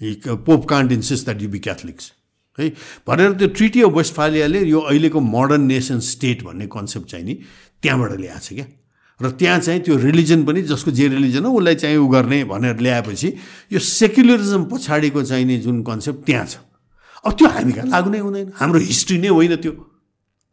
pope 0.00 0.64
can't 0.68 0.92
insist 0.92 1.24
that 1.24 1.42
you 1.42 1.48
be 1.48 1.58
Catholics 1.60 2.12
है 2.58 2.68
भनेर 3.06 3.32
त्यो 3.32 3.48
ट्रिटी 3.50 3.82
अफ 3.82 3.92
वेस्टफालियाले 3.92 4.64
यो 4.66 4.80
अहिलेको 4.82 5.20
मोडर्न 5.20 5.60
नेसन 5.66 6.00
स्टेट 6.06 6.42
भन्ने 6.44 6.66
concept 6.68 7.08
चाहिँ 7.08 7.24
नि 7.24 7.34
त्यहाँबाट 7.82 8.12
ल्याएको 8.14 8.40
छ 8.40 8.52
क्या 8.54 8.66
र 9.20 9.30
त्यहाँ 9.32 9.58
चाहिँ 9.60 9.80
त्यो 9.80 9.96
रिलिजन 9.98 10.44
पनि 10.44 10.62
जसको 10.64 10.90
जे 10.90 11.08
रिलिजन 11.08 11.44
हो 11.44 11.52
उसलाई 11.52 11.74
चाहिँ 11.76 11.96
उ 11.96 12.06
गर्ने 12.08 12.42
भनेर 12.46 12.78
ल्याएपछि 12.78 13.28
यो 13.72 13.78
सेक्युलरिजम 13.78 14.64
पछाडिको 14.66 15.22
चाहिने 15.22 15.58
जुन 15.60 15.82
कन्सेप्ट 15.82 16.26
त्यहाँ 16.26 16.46
छ 16.46 16.56
अब 17.24 17.32
त्यो 17.32 17.48
हामी 17.48 17.72
कहाँ 17.72 17.86
लाग्नु 17.88 18.10
नै 18.10 18.18
हुँदैन 18.20 18.52
हाम्रो 18.54 18.78
हिस्ट्री 18.82 19.18
नै 19.18 19.28
होइन 19.30 19.56
त्यो 19.56 19.72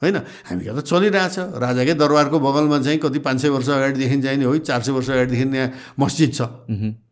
होइन 0.01 0.15
हामी 0.45 0.63
कहाँ 0.65 0.77
त 0.77 0.85
चलिरहेछ 0.85 1.37
राजाकै 1.57 1.93
दरबारको 1.95 2.37
बगलमा 2.39 2.77
चाहिँ 2.81 2.99
कति 2.99 3.19
पाँच 3.19 3.41
सय 3.41 3.49
वर्ष 3.49 3.69
अगाडिदेखि 3.71 4.21
चाहिने 4.21 4.45
हो 4.45 4.57
चार 4.63 4.81
सय 4.81 4.91
वर्ष 4.91 5.09
अगाडिदेखि 5.09 5.45
यहाँ 5.51 5.69
मस्जिद 5.99 6.29
छ 6.33 6.41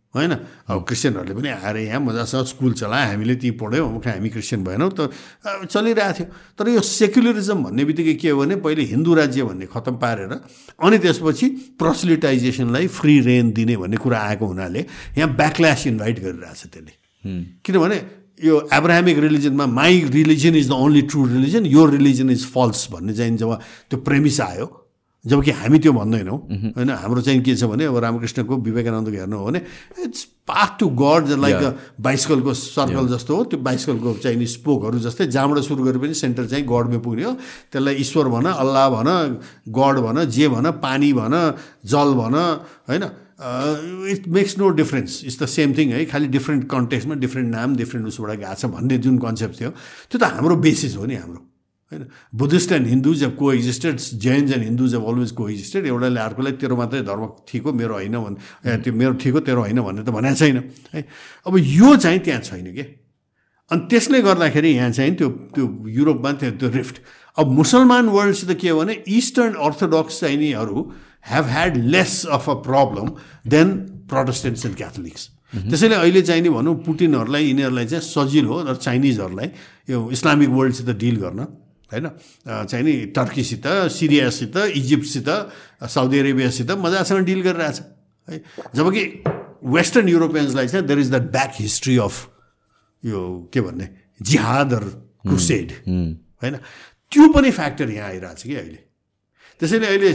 होइन? 0.10 0.34
अब 0.66 0.78
क्रिस्चियनहरूले 0.90 1.34
पनि 1.38 1.50
आएर 1.54 1.78
यहाँ 1.78 2.02
मजासँग 2.02 2.46
स्कुल 2.50 2.74
चलायो 2.74 3.08
हामीले 3.14 3.36
ती 3.38 3.50
पढ्यौँ 3.62 4.02
हामी 4.02 4.30
क्रिस्चियन 4.30 4.64
भएनौँ 4.66 4.90
त 4.90 5.14
चलिरहेको 5.70 6.14
थियो। 6.18 6.28
तर 6.58 6.66
यो 6.70 6.82
सेक्युलरिजम 6.82 7.64
भन्ने 7.64 7.86
बित्तिकै 7.86 8.14
के 8.18 8.30
हो 8.30 8.40
भने 8.42 8.56
पहिले 8.58 8.84
हिन्दू 8.90 9.14
राज्य 9.14 9.44
भन्ने 9.46 9.66
खतम 9.70 9.96
पारेर 10.02 10.34
अनि 10.82 10.98
त्यसपछि 10.98 11.48
प्रसलिटाइजेसनलाई 11.78 12.88
फ्री 12.90 13.20
रेन 13.22 13.52
दिने 13.54 13.78
भन्ने 13.78 13.98
कुरा 14.02 14.18
आएको 14.18 14.46
हुनाले 14.50 14.82
यहाँ 15.18 15.30
ब्याकल्यास 15.36 15.88
इन्भाइट 15.88 16.18
गरिरहेछ 16.26 16.62
त्यसले। 16.74 16.94
किनभने 17.62 17.98
यो 18.40 18.56
Abrahamic 18.74 19.18
रिलिजनमा 19.20 19.66
my 19.68 20.02
religion 20.10 20.56
is 20.56 20.68
the 20.70 20.74
only 20.74 21.02
true 21.06 21.26
religion 21.28 21.66
यो 21.70 21.86
रिलिजन 21.86 22.30
इज 22.32 22.46
फल्स 22.50 22.88
भन्ने 22.92 23.14
चाहिँ 23.14 23.38
जब 23.38 23.54
त्यो 23.90 24.00
प्रेमिस 24.02 24.42
आयो। 24.42 24.79
जबकि 25.26 25.52
हामी 25.52 25.80
त्यो 25.80 25.92
भन्दैनौँ। 25.94 26.38
होइन 26.76 26.90
हाम्रो 26.90 27.22
चाहिँ 27.22 27.42
के 27.44 27.56
छ 27.56 27.64
भने 27.68 27.86
अब 27.86 27.98
रामकृष्णको 27.98 28.56
विवेकानन्दको 28.58 29.18
हेर्नु 29.20 29.38
हो 29.38 29.46
भने 29.46 29.60
it's 30.06 30.24
path 30.48 30.80
to 30.80 30.88
god 30.96 31.28
like 31.40 32.00
बाइसकलको 32.00 32.54
circle 32.54 33.08
जस्तो 33.14 33.36
हो। 33.36 33.44
त्यो 33.52 33.60
बाइसकलको 33.60 34.14
चाहिँ 34.24 34.46
स्पोकहरू 34.48 35.00
जस्तै 35.00 35.28
जहाँबाट 35.28 35.60
सुरु 35.68 35.84
गरे 35.84 36.00
पनि 36.00 36.14
सेन्टर 36.16 36.46
चाहिँ 36.48 36.66
गडमै 36.66 37.00
पुग्ने 37.04 37.24
हो। 37.24 37.34
त्यसलाई 37.68 37.96
ईश्वर 38.00 38.28
भन 38.32 38.46
अल्लाह 38.48 38.90
भन 38.90 39.10
गड 39.70 39.96
भन 40.08 40.24
जे 40.26 40.48
भन 40.48 40.72
पानी 40.80 41.12
भन 41.14 41.36
जल 41.84 42.14
भन 42.16 42.36
होइन 42.88 43.04
it 44.12 44.28
makes 44.28 44.58
no 44.58 44.70
difference. 44.80 45.24
It's 45.26 45.40
the 45.42 45.46
same 45.48 45.74
thing 45.76 45.92
है 45.92 46.06
खालि 46.06 46.28
डिफ्रेन्ट 46.28 46.70
कन्टेक्समा 46.72 47.16
डिफ्रेन्ट 47.20 47.48
नाम 47.52 47.76
डिफ्रेन्ट 47.76 48.08
उसबाट 48.08 48.40
गएको 48.40 48.56
छ 48.56 48.66
भन्ने 48.72 48.98
जुन 48.98 49.18
कन्सेप्ट 49.20 49.60
थियो। 49.62 49.70
त्यो 49.70 50.18
त 50.20 50.24
हाम्रो 50.24 50.56
बेसिस 50.64 50.96
हो 50.96 51.06
नि 51.06 51.16
हाम्रो। 51.16 51.49
होइन? 51.92 52.06
Buddhist 52.36 52.72
and 52.72 52.88
Hindus 52.88 53.24
have 53.24 53.36
coexisted 53.54 53.98
Jains 53.98 54.52
and 54.54 54.64
Hindus 54.64 54.94
have 54.96 55.06
always 55.08 55.32
coexisted 55.50 55.86
एउटाले 55.86 56.20
अर्कोलाई 56.20 56.54
तेरो 56.62 56.76
मात्रै 56.76 57.02
धर्म 57.02 57.28
ठिक 57.50 57.64
हो 57.64 57.74
मेरो 57.74 57.94
होइन 57.94 58.18
भने 58.18 58.78
त्यो 58.78 58.94
मेरो 58.94 59.14
ठिक 59.18 59.34
हो 59.34 59.40
तेरो 59.42 59.62
होइन 59.62 59.82
भन्ने 59.82 60.04
त 60.04 60.10
भनेको 60.10 60.36
छैन 60.36 60.58
है? 60.94 61.06
अब 61.48 61.58
यो 61.58 61.96
चाहिँ 61.96 62.20
त्यहाँ 62.20 62.42
छैन 62.42 62.74
कि? 62.74 62.86
अनि 63.72 63.82
त्यसले 63.90 64.22
गर्दाखेरि 64.22 64.70
यहाँ 64.70 64.92
चाहिँ 64.92 65.16
त्यो 65.16 65.30
त्यो 65.56 65.66
युरोपमा 65.90 66.32
त्यो 66.42 66.52
त्यो 66.62 66.70
रिफ्ट। 66.70 66.96
अब 67.38 67.48
मुसलमान 67.58 68.10
वर्ल्डसित 68.10 68.58
के 68.62 68.70
हो 68.70 68.80
भने 68.80 68.94
इस्टर्न 69.08 69.54
अर्थोडक्स 69.58 70.20
चाहिँ 70.20 70.38
निहरू 70.38 70.78
have 71.30 71.46
had 71.46 71.78
less 71.78 72.26
of 72.32 72.50
a 72.50 72.54
problem 72.66 73.08
than 73.50 73.70
Protestants 74.10 74.66
and 74.66 74.76
Catholics 74.78 75.30
त्यसैले 75.54 75.96
अहिले 75.96 76.22
चाहिँ 76.22 76.42
नि 76.42 76.50
भनौँ 76.50 76.76
पुटिनहरूलाई 76.86 77.46
यिनीहरूलाई 77.46 77.86
चाहिँ 77.86 78.04
सजिलो 78.06 78.54
हो 78.54 78.62
र 78.70 78.76
चाइनिजहरूलाई 78.76 79.50
यो 79.90 80.10
इस्लामिक 80.12 80.50
वर्ल्डसित 80.50 80.90
डिल 80.98 81.16
गर्न 81.16 81.46
होइन? 81.92 82.10
चाहिँ 82.66 82.84
नि 82.86 82.94
टर्कीसित 83.16 83.68
सिरियासित 83.92 84.58
इजिप्टसित 84.76 85.30
साउदी 85.90 86.20
अरेबियासित 86.20 86.72
मजासँग 86.86 87.26
डिल 87.26 87.42
गरिरहेछ 87.42 87.82
है? 88.28 88.42
जबकि 88.76 89.04
वेस्टर्न 89.76 90.10
युरोपियन्सलाई 90.10 90.68
चाहिँ 90.68 90.86
there 90.88 91.00
is 91.00 91.12
the 91.12 91.22
back 91.32 91.54
history 91.60 91.98
of 91.98 92.16
यो 93.04 93.50
के 93.54 93.62
भन्ने 93.62 93.90
जिहादर 94.22 94.84
क्रुसेड 95.26 95.72
होइन? 95.88 96.56
त्यो 97.12 97.28
पनि 97.34 97.52
फ्याक्टर 97.52 97.90
यहाँ 97.90 98.10
आइरहेछ 98.10 98.42
कि 98.44 98.56
अहिले। 98.56 98.80
त्यसैले 99.62 99.88
अहिले 99.88 100.12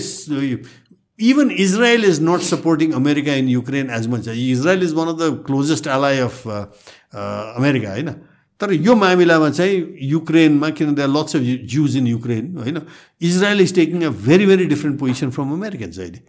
even 1.20 1.50
Israel 1.50 2.04
is 2.04 2.20
not 2.22 2.40
supporting 2.42 2.92
America 2.92 3.34
in 3.34 3.48
Ukraine 3.48 3.90
as 3.90 4.06
much 4.08 4.28
Israel 4.28 4.82
is 4.82 4.92
one 4.94 5.08
of 5.08 5.16
the 5.18 5.42
closest 5.46 5.86
ally 5.86 6.18
of 6.20 6.46
America 6.46 7.90
होइन? 7.90 8.08
तर 8.64 8.72
यो 8.72 8.94
मामिलामा 8.96 9.50
चाहिँ 9.50 9.76
युक्रेनमा 10.02 10.68
किन 10.72 10.94
there 10.94 11.08
lots 11.08 11.36
of 11.36 11.42
Jews 11.68 11.96
in 11.96 12.06
Ukraine 12.06 12.56
होइन? 12.56 12.80
Israel 13.20 13.60
is 13.60 13.74
taking 13.74 14.02
a 14.02 14.10
very 14.24 14.46
very 14.46 14.64
different 14.66 14.98
position 15.00 15.30
from 15.30 15.52
Americans 15.52 15.98
अहिले 15.98 16.20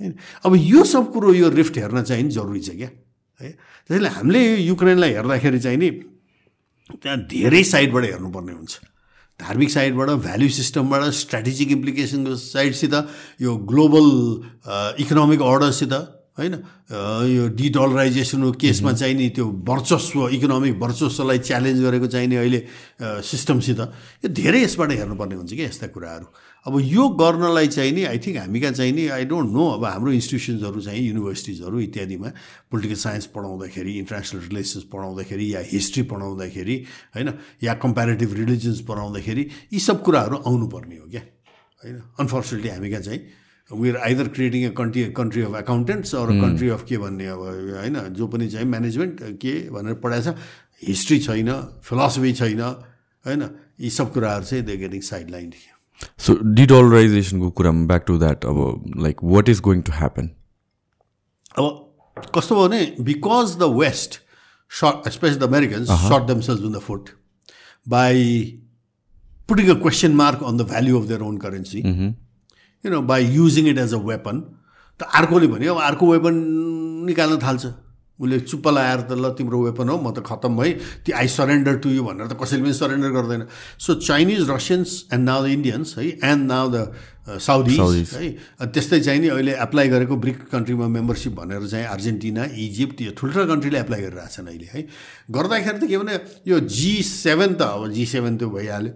होइन? 0.00 0.14
अब 0.44 0.56
यो 0.56 0.84
सब 0.84 1.12
कुरो 1.12 1.34
यो 1.34 1.48
रिफ्ट 1.54 1.78
हेर्न 1.78 2.02
चाहिँ 2.02 2.28
जरुरी 2.30 2.60
छ 2.60 2.70
क्या 2.74 2.90
है? 3.40 3.50
त्यसैले 3.86 4.08
हामीले 4.08 4.42
युक्रेनलाई 4.56 5.12
हेर्दाखेरि 5.12 5.60
चाहिँ 5.60 5.78
नि 5.78 5.90
त्यहाँ 6.90 7.18
धेरै 7.30 7.62
साइडबाट 7.64 8.04
हेर्नुपर्ने 8.04 8.52
हुन्छ। 8.52 8.72
धार्मिक 9.40 9.70
साइडबाट 9.70 10.10
भ्याल्यु 10.26 10.48
सिस्टमबाट 10.48 11.02
स्ट्राटेजिक 11.20 11.70
इम्प्लिकेसनको 11.72 12.34
साइडसित 12.36 12.94
यो 13.42 13.56
ग्लोबल 13.70 14.06
इकोनोमिक 15.02 15.40
अर्डरसित 15.42 15.94
होइन? 16.34 16.54
यो 17.30 17.42
डिडलराइजेसनको 17.54 18.50
केसमा 18.58 18.92
चाहिँ 18.92 19.14
नि 19.14 19.28
त्यो 19.38 19.46
वर्चस्व 19.70 20.18
इकोनोमिक 20.34 20.74
वर्चस्वलाई 20.82 21.38
च्यालेन्ज 21.38 21.78
गरेको 21.82 22.06
चाहिने 22.10 22.36
अहिले 22.36 22.60
सिस्टमसित 23.22 23.80
यो 24.24 24.28
धेरै 24.34 24.60
यसबाट 24.66 24.90
हेर्नुपर्ने 24.98 25.34
हुन्छ 25.38 25.52
कि 25.54 25.62
यस्ता 25.62 25.86
कुराहरू। 25.94 26.26
अब 26.66 26.74
यो 26.80 27.04
गर्नलाई 27.20 27.68
चाहिँ 27.70 27.92
नि 27.92 28.02
आई 28.10 28.18
थिङ्क 28.18 28.36
हामी 28.40 28.60
कहाँ 28.60 28.72
चाहिँ 28.72 28.92
नि 28.92 29.04
आई 29.14 29.24
डोन्ट 29.30 29.48
नो 29.52 29.64
अब 29.78 29.84
हाम्रो 29.84 30.10
इन्स्टिट्युसन्सहरू 30.10 30.80
चाहिँ 30.80 31.02
युनिभर्सिटिजहरू 31.06 31.76
इत्यादिमा 31.80 32.28
पोलिटिकल 32.66 32.98
साइन्स 32.98 33.26
पढाउँदाखेरि 33.30 33.92
इन्टरनेसनल 34.02 34.40
रिलेसन्स 34.48 34.84
पढाउँदाखेरि 34.90 35.54
या 35.54 35.60
हिस्ट्री 35.70 36.02
पढाउँदाखेरि 36.10 36.76
होइन? 37.14 37.28
या 37.62 37.74
कम्पेरिटिभ 37.78 38.30
रिलिजन्स 38.34 38.80
पढाउँदाखेरि 38.90 39.42
यी 39.70 39.78
सब 39.78 40.02
कुराहरू 40.02 40.36
आउनुपर्ने 40.42 40.96
हो 40.98 41.06
क्या? 41.14 41.22
होइन? 41.84 41.96
अनफर्चुनेटली 42.20 42.70
हामी 42.74 42.90
कहाँ 42.90 43.02
चाहिँ 43.02 43.43
we 43.70 43.90
are 43.90 43.96
either 43.98 44.28
creating 44.28 44.64
a 44.64 44.72
country 44.76 45.04
country 45.12 45.42
of 45.42 45.54
accountants 45.56 46.14
or 46.14 46.32
country 46.40 46.68
of 46.70 46.84
के 46.88 46.98
भन्ने 46.98 47.26
अब 47.26 47.38
होइन 47.74 47.98
जो 48.14 48.26
पनि 48.28 48.48
चाहिँ 48.48 48.66
म्यानेजमेन्ट 48.68 49.22
के 49.40 49.52
भनेर 49.70 49.94
पढाएको 50.02 50.32
छ 50.32 50.36
हिस्ट्री 50.82 51.18
छैन 51.20 51.52
फिलोसफी 51.82 52.32
छैन 52.34 52.60
होइन 52.60 53.48
यी 53.80 53.90
सब 53.90 54.12
कुराहरू 54.12 54.44
चाहिँ 54.44 54.64
they 54.64 54.76
getting 54.76 55.00
side 55.02 55.30
line 55.30 55.52
so 56.18 56.34
डिडलराइजेसनको 56.54 57.50
कुरामा 57.52 57.86
ब्याक 57.86 58.04
टु 58.06 58.18
द्याट 58.18 58.44
अब 58.44 58.92
like 58.98 59.24
what 59.26 59.48
is 59.48 59.60
going 59.60 59.80
to 59.82 59.92
happen 59.92 60.30
अब 61.58 62.26
कस्तो 62.34 62.54
भयो 62.54 62.68
भने 62.68 63.04
because 63.04 63.56
the 63.58 63.70
west 63.76 64.20
shot 64.70 65.08
specially 65.10 65.38
the 65.38 65.42
Americans 65.44 65.88
shot 66.02 66.26
themselves 66.28 66.60
in 66.62 66.72
the 66.72 66.78
foot 66.80 67.08
by 67.86 68.28
putting 69.48 69.68
a 69.68 69.78
question 69.80 70.14
mark 70.16 70.42
on 70.42 70.56
the 70.56 70.68
value 70.68 71.00
of 71.00 71.08
their 71.08 71.22
own 71.22 71.38
currency 71.38 71.82
you 72.84 72.90
know 72.92 73.00
by 73.02 73.24
using 73.36 73.68
it 73.68 73.78
as 73.78 73.94
a 73.94 74.00
weapon 74.10 74.36
त 75.00 75.08
अर्कोले 75.20 75.46
भन्यो 75.48 75.74
अब 75.74 75.80
अर्को 75.82 76.04
weapon 76.12 76.34
निकाल्न 77.08 77.38
थाल्छ। 77.42 77.64
उसले 78.14 78.38
चुप्प 78.40 78.66
लगाएर 78.68 79.00
त 79.10 79.12
ल 79.18 79.34
तिम्रो 79.34 79.58
वेपन 79.62 79.88
हो 79.90 79.96
म 79.98 80.14
त 80.14 80.22
खत्तम 80.22 80.54
भएँ। 80.54 81.02
त्यो 81.02 81.16
आई 81.18 81.28
सरेन्डर 81.28 81.74
टु 81.82 81.90
यु 81.90 82.02
भनेर 82.06 82.26
त 82.30 82.38
कसैले 82.38 82.62
पनि 82.62 82.72
सरेन्डर 82.78 83.10
गर्दैन। 83.10 83.42
So 83.82 83.94
Chinese 83.98 84.50
Russians 84.50 84.90
and 85.12 85.24
now 85.26 85.42
the 85.42 85.46
Indians 85.50 85.98
है 85.98 86.04
एन्ड 86.22 86.42
नाउ 86.46 86.66
द 86.70 86.76
साउदी 87.26 87.74
है 87.74 88.66
त्यस्तै 88.70 89.00
चाहिँ 89.00 89.20
नि 89.20 89.28
अहिले 89.34 89.52
एप्लाई 89.66 89.88
गरेको 89.88 90.14
ब्रिक 90.14 90.38
कन्ट्रीमा 90.52 90.86
मेम्बरसिप 90.94 91.32
भनेर 91.34 91.66
चाहिँ 91.66 91.86
अर्जेन्टिना 91.90 92.44
इजिप्ट 92.54 93.00
यो 93.02 93.10
ठुल्ठुला 93.18 93.44
कन्ट्रीले 93.50 93.78
एप्लाई 93.80 94.00
गरिरहेछन् 94.06 94.46
अहिले 94.46 94.68
है। 94.70 94.80
गर्दाखेरि 95.34 95.78
त 95.82 95.84
के 95.90 95.98
भने 95.98 96.14
यो 96.46 96.60
जी 96.70 96.94
सेभेन 97.02 97.58
त 97.58 97.62
अब 97.66 97.90
जी 97.90 98.04
सेभेन 98.06 98.36
त 98.38 98.46
भइहाल्यो। 98.46 98.92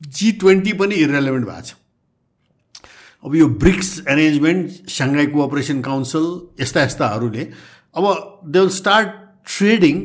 जी 0.00 0.32
ट्वेन्टी 0.36 0.72
पनि 0.76 0.94
इरेलिभेन्ट 1.00 1.46
भएको 1.48 1.64
छ। 1.64 1.80
अब 3.24 3.34
यो 3.36 3.46
BRICS 3.62 3.88
arrangement 4.08 4.90
Shanghai 4.90 5.26
cooperation 5.34 5.80
council 5.82 6.26
यस्ता 6.60 6.82
यस्ताहरूले 6.84 7.44
अब 7.96 8.04
they 8.52 8.58
will 8.58 8.72
start 8.80 9.08
trading 9.56 9.96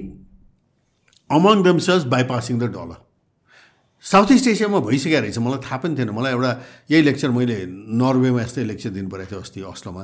among 1.29 1.63
themselves 1.63 2.03
bypassing 2.13 2.59
the 2.59 2.63
dollar 2.75 3.03
south 4.03 4.31
east 4.31 4.47
एसियामा 4.47 4.79
भइसकेको 4.85 5.21
रहेछ 5.21 5.37
मलाई 5.41 5.59
थाहा 5.65 5.77
पनि 5.81 5.95
थिएन। 5.97 6.09
मलाई 6.13 6.31
एउटा 6.31 6.51
यही 6.91 7.01
लेक्चर 7.01 7.29
मैले 7.37 7.57
नर्वेमा 8.01 8.41
यस्तै 8.41 8.63
लेक्चर 8.63 8.89
दिनु 8.97 9.09
परेको 9.09 9.31
थियो 9.31 9.39
अस्ति 9.41 9.61
अस्लोमा 9.71 10.03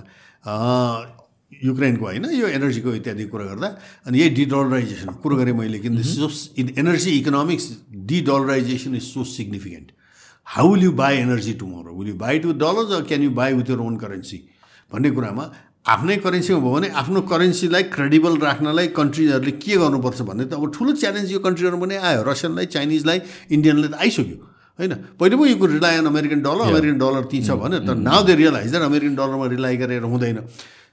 युक्रेनको 1.52 2.06
होइन 2.06 2.26
यो 2.34 2.48
एनर्जीको 2.48 2.94
इत्यादि 2.96 3.26
कुरा 3.30 3.46
गर्दा। 3.46 3.68
अनि 4.08 4.20
यही 4.20 4.30
डिडलराइजेसन 4.40 5.10
कुरो 5.22 5.36
गरेँ 5.36 5.54
मैले 5.54 5.80
किन? 5.84 5.96
This 6.02 6.16
so 6.18 6.30
in 6.58 6.74
energy 6.80 7.12
economics 7.20 7.66
dedollarisation 8.10 8.96
is 8.96 9.04
so 9.04 9.24
significant 9.38 9.92
how 10.52 10.72
will 10.72 10.84
you 10.84 10.92
buy 10.92 11.18
energy 11.18 11.54
tomorrow 11.60 11.92
will 11.98 12.08
you 12.08 12.16
buy 12.22 12.40
to 12.44 12.54
dollars 12.62 12.90
or 12.94 13.04
can 13.10 13.22
you 13.24 13.30
buy 13.36 13.54
with 13.54 13.70
your 13.70 13.80
own 13.80 13.96
currency 13.98 14.38
भन्ने 14.92 15.10
कुरामा 15.16 15.44
आफ्नै 15.94 16.16
करेन्सीमा 16.26 16.60
भयो 16.60 16.72
भने 16.74 16.88
आफ्नो 17.02 17.22
करेन्सीलाई 17.32 17.84
क्रेडिबल 17.96 18.36
राख्नलाई 18.38 18.88
कन्ट्रिजहरूले 19.00 19.52
के 19.64 19.78
गर्नुपर्छ 19.84 20.22
भन्ने 20.30 20.46
त 20.46 20.60
अब 20.60 20.72
ठुलो 20.76 20.92
च्यालेन्ज 21.00 21.32
यो 21.32 21.40
कन्ट्रीहरू 21.48 21.78
पनि 21.84 21.96
आयो। 22.10 22.24
रसियनलाई 22.28 22.66
चाइनिजलाई 22.76 23.22
इन्डियनलाई 23.56 23.90
त 23.90 23.96
आइसक्यो। 24.04 24.38
होइन? 24.80 24.94
पहिले 25.16 25.36
पो 25.40 25.46
यो 25.46 25.56
कुरो 25.56 25.72
rely 25.80 25.98
on 26.04 26.06
American 26.12 26.40
dollar 26.44 26.64
American 26.68 26.98
dollar 27.00 27.24
ती 27.32 27.40
छ 27.48 27.56
भने 27.64 27.80
तर 27.88 27.96
now 28.12 28.20
they 28.28 28.36
realise 28.44 28.70
that 28.76 28.84
American 28.92 29.16
डलरमा 29.16 29.46
rely 29.56 29.78
गरेर 29.80 30.04
हुँदैन। 30.04 30.38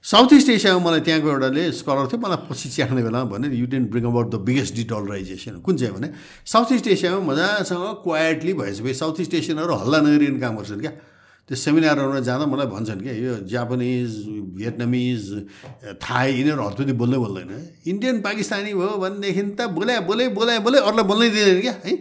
साउथ 0.04 0.32
इस्ट 0.32 0.48
एसियामा 0.48 0.78
मलाई 0.84 1.00
त्यहाँको 1.00 1.28
एउटाले 1.28 1.62
स्कलर 1.74 2.06
थियो 2.06 2.18
मलाई 2.22 2.38
पछि 2.46 2.68
च्याख्ने 2.70 3.02
बेलामा 3.02 3.30
भने 3.34 3.48
you 3.50 3.66
didn't 3.66 3.90
bring 3.90 4.04
about 4.04 4.30
the 4.30 4.36
biggest 4.46 4.74
dedollarisation 4.74 5.58
कुन 5.66 5.76
चाहिँ 5.76 5.94
भने 5.94 6.08
साउथ 6.46 6.72
इस्ट 6.72 6.86
एसियामा 6.94 7.18
मजासँग 7.26 7.84
क्वाइटली 8.06 8.52
भएपछि 8.62 8.94
साउथ 8.94 9.20
इस्ट 9.20 9.34
एसियनहरू 9.34 9.74
हल्ला 9.74 9.98
नगरिकन 10.06 10.38
काम 10.38 10.56
गर्छन् 10.56 10.80
क्या। 10.80 10.92
त्यो 11.48 11.56
सेमिनारहरूमा 11.56 12.20
जाँदा 12.28 12.46
मलाई 12.46 12.66
भन्छन् 12.72 13.00
क्या 13.02 13.12
यो 13.18 13.34
जापानिज 13.50 14.10
भियतनामिज 14.56 15.22
थाई 16.04 16.28
यिनीहरू 16.38 16.62
हतुती 16.62 16.92
बोल्दै 17.02 17.18
बोल्दैन 17.18 17.50
इन्डियन 17.90 18.20
पाकिस्तानी 18.22 18.72
भयो 18.78 18.94
भनेदेखि 19.02 19.42
त 19.58 19.68
बोल्या 19.76 20.00
बोले 20.08 20.28
बोल्या 20.38 20.58
बोले 20.60 20.78
अरूलाई 20.78 21.04
बोल्नै 21.10 21.28
दिँदैन 21.34 21.60
क्या 21.60 21.74
है? 21.84 21.92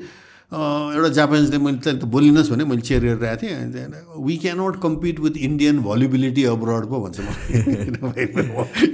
एउटा 0.52 1.10
जापानिजले 1.12 1.58
मैले 1.60 1.80
त 1.84 2.08
बोलिनस् 2.08 2.50
भने 2.52 2.64
मैले 2.64 2.82
चेयर 2.82 3.04
गरेर 3.04 3.26
आएको 3.28 3.42
थिएँ। 3.44 4.24
We 4.26 4.36
cannot 4.40 4.76
compete 4.82 5.20
with 5.20 5.36
Indian 5.38 5.80
valuability 5.84 6.44
abroad 6.56 6.86
पो 6.88 7.00
भन्छ 7.04 7.20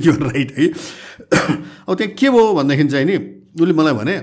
यो 0.05 0.13
राइट 0.17 0.49
है। 0.57 0.67
अब 1.89 1.93
त्यहाँ 1.97 2.13
के 2.17 2.29
भयो 2.29 2.53
भनेदेखि 2.53 2.87
चाहिँ 2.89 3.05
नि 3.05 3.17
उसले 3.61 3.73
मलाई 3.73 3.93
भने 3.93 4.15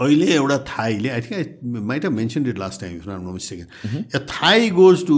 अहिले 0.00 0.26
एउटा 0.34 0.58
थाईले 0.72 1.08
I 1.08 1.20
think 1.20 1.36
I 1.36 1.44
might 1.84 2.04
have 2.04 2.12
mention 2.12 2.46
it 2.48 2.58
last 2.58 2.80
time 2.80 2.96
not 2.96 3.20
no 3.22 3.32
mistake 3.32 3.58
a 4.16 4.18
Thai 4.32 4.70
goes 4.80 5.06
to 5.06 5.16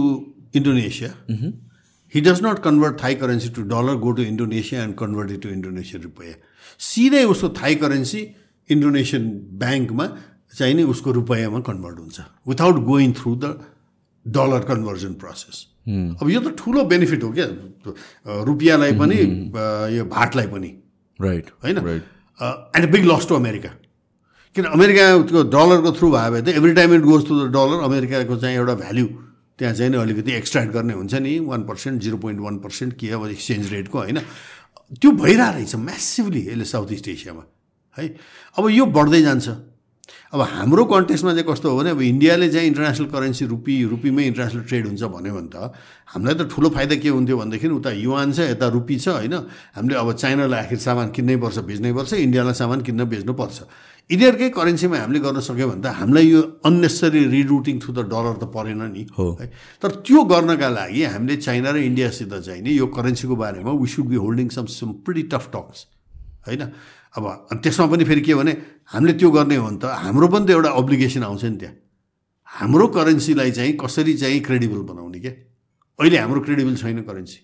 Indonesia 0.55 1.09
he 2.13 2.21
does 2.21 2.43
not 2.43 2.59
convert 2.63 3.03
Thai 3.03 3.15
currency 3.23 3.49
to 3.55 3.61
dollar 3.71 3.95
go 4.03 4.11
to 4.11 4.21
Indonesia 4.35 4.83
and 4.83 4.95
convert 4.97 5.31
it 5.31 5.41
to 5.41 5.49
Indonesian 5.49 6.03
rupiah 6.03 6.37
सिधै 6.91 7.23
उसको 7.31 7.49
Thai 7.63 7.75
currency 7.83 8.21
Indonesian 8.69 9.23
ब्याङ्कमा 9.63 10.05
चाहिँ 10.57 10.73
नि 10.73 10.83
उसको 10.83 11.11
रुपियाँमा 11.11 11.59
convert 11.61 11.99
हुन्छ। 11.99 12.19
Without 12.47 12.75
going 12.85 13.13
through 13.13 13.35
the 13.35 13.45
dollar 14.25 14.61
conversion 14.65 15.13
process 15.21 15.57
अब 16.21 16.29
यो 16.29 16.39
त 16.41 16.55
ठुलो 16.57 16.83
बेनिफिट 16.89 17.23
हो 17.23 17.31
क्या। 17.31 17.45
रुपियाँलाई 18.43 18.93
पनि 18.97 19.17
यो 19.95 20.05
भाटलाई 20.07 20.47
पनि। 20.47 20.69
राइट 21.19 21.45
होइन? 21.63 21.77
And 22.75 22.91
big 22.91 23.05
loss 23.05 23.27
to 23.27 23.35
America 23.35 23.69
किन 24.55 24.65
अमेरिकाको 24.71 25.43
डलरको 25.51 25.91
थ्रु 25.91 26.07
भयो 26.11 26.31
भने 26.31 26.41
त 26.41 26.55
every 26.55 26.73
time 26.73 26.93
it 26.95 27.01
goes 27.03 27.27
to 27.27 27.33
the 27.35 27.51
dollar 27.53 27.83
अमेरिकाको 27.83 28.35
चाहिँ 28.37 28.55
एउटा 28.55 28.75
भ्याल्यु 28.81 29.07
त्यहाँ 29.59 29.73
चाहिँ 29.75 29.91
नि 29.91 29.97
अलिकति 29.97 30.31
एक्सट्राक्ट 30.31 30.71
गर्ने 30.73 30.93
हुन्छ 30.93 31.13
नि। 31.15 31.39
One 31.45 31.61
percent 31.63 32.01
zero 32.01 32.17
point 32.17 32.39
one 32.41 32.57
percent 32.59 32.93
के 32.99 33.09
अब 33.11 33.27
एक्सचेन्ज 33.27 33.71
रेटको 33.73 33.97
होइन? 33.99 34.19
त्यो 34.99 35.11
भइरहेको 35.11 35.51
रहेछ 35.53 35.75
म्यासिभली 35.75 36.41
यसले 36.47 36.65
साउथ 36.65 36.91
इस्ट 36.91 37.07
एसियामा 37.07 37.43
है? 37.97 38.05
अब 38.57 38.69
यो 38.69 38.85
बढ्दै 38.87 39.21
जान्छ। 39.21 39.47
अब 40.33 40.41
हाम्रो 40.41 40.83
कन्टेक्समा 40.85 41.31
चाहिँ 41.33 41.47
कस्तो 41.49 41.69
हो 41.69 41.77
भने 41.77 41.89
अब 41.89 42.01
इन्डियाले 42.01 42.49
चाहिँ 42.49 42.67
इन्टरनेसनल 42.67 43.07
करेन्सी 43.09 43.45
रुपी 43.45 43.75
रुपीमै 43.93 44.23
इन्टरनेसनल 44.25 44.63
ट्रेड 44.69 44.85
हुन्छ 44.87 45.03
भन्यो 45.03 45.33
भने 45.33 45.49
त 45.49 45.73
हामीलाई 46.13 46.35
त 46.35 46.41
ठुलो 46.51 46.69
फाइदा 46.69 46.95
के 47.01 47.09
हुन्थ्यो 47.09 47.37
भनेदेखि 47.37 47.67
उता 47.67 47.91
युवान 47.91 48.31
छ 48.31 48.39
यता 48.53 48.67
रुपी 48.69 48.95
छ 48.99 49.07
होइन? 49.17 49.35
हामीले 49.75 49.95
अब 49.95 50.13
चाइनालाई 50.13 50.59
आखिर 50.65 50.79
सामान 50.79 51.07
किन्नै 51.15 51.35
पर्छ 51.41 51.57
बेच्नै 51.65 51.93
पर्छ 51.93 52.13
इन्डियालाई 52.13 52.53
सामान 52.53 52.79
किन्न 52.85 53.01
बेच्नु 53.09 53.33
पर्छ। 53.33 53.57
यिनीहरूकै 54.09 54.49
करेन्सीमा 54.53 54.97
हामीले 55.01 55.19
गर्न 55.25 55.39
सक्यो 55.41 55.65
भने 55.65 55.81
त 55.81 55.89
हामीलाई 55.97 56.25
यो 56.29 56.41
unnecessary 56.61 57.21
rerouting 57.25 57.75
through 57.81 57.91
the 57.97 57.99
dollar 58.05 58.35
त 58.37 58.45
परेन 58.53 58.81
नि 58.93 59.03
हो। 59.17 59.25
है? 59.41 59.45
तर 59.81 59.89
त्यो 60.05 60.21
गर्नका 60.29 60.69
लागि 60.69 61.01
हामीले 61.09 61.35
चाइना 61.41 61.69
र 61.73 61.77
इन्डियासित 61.89 62.33
चाहिँ 62.45 62.61
नि 62.61 62.71
यो 62.77 62.85
करेन्सीको 62.93 63.35
बारेमा 63.35 63.71
we 63.73 63.87
should 63.89 64.05
be 64.05 64.17
holding 64.21 64.47
some 64.53 64.65
some 64.69 65.01
pretty 65.01 65.23
tough 65.33 65.49
talks 65.49 65.79
होइन? 66.45 66.63
अब 67.17 67.25
त्यसमा 67.63 67.85
पनि 67.87 68.03
फेरि 68.05 68.21
के 68.21 68.35
भने 68.35 68.53
हामीले 68.91 69.13
त्यो 69.19 69.29
गर्ने 69.31 69.55
हो 69.55 69.65
भने 69.65 69.77
त 69.81 69.85
हाम्रो 70.05 70.27
पनि 70.33 70.45
त 70.45 70.49
एउटा 70.57 70.69
अब्लिगेसन 70.81 71.23
आउँछ 71.23 71.43
नि 71.45 71.57
त्यहाँ। 71.57 71.75
हाम्रो 72.47 72.87
करेन्सीलाई 72.95 73.51
चाहिँ 73.51 73.73
कसरी 73.81 74.13
चाहिँ 74.21 74.39
क्रेडिबल 74.47 74.81
बनाउने 74.89 75.19
क्या 75.19 75.33
अहिले 75.99 76.17
हाम्रो 76.17 76.39
क्रेडिबल 76.45 76.75
छैन 76.75 77.01
करेन्सी 77.09 77.39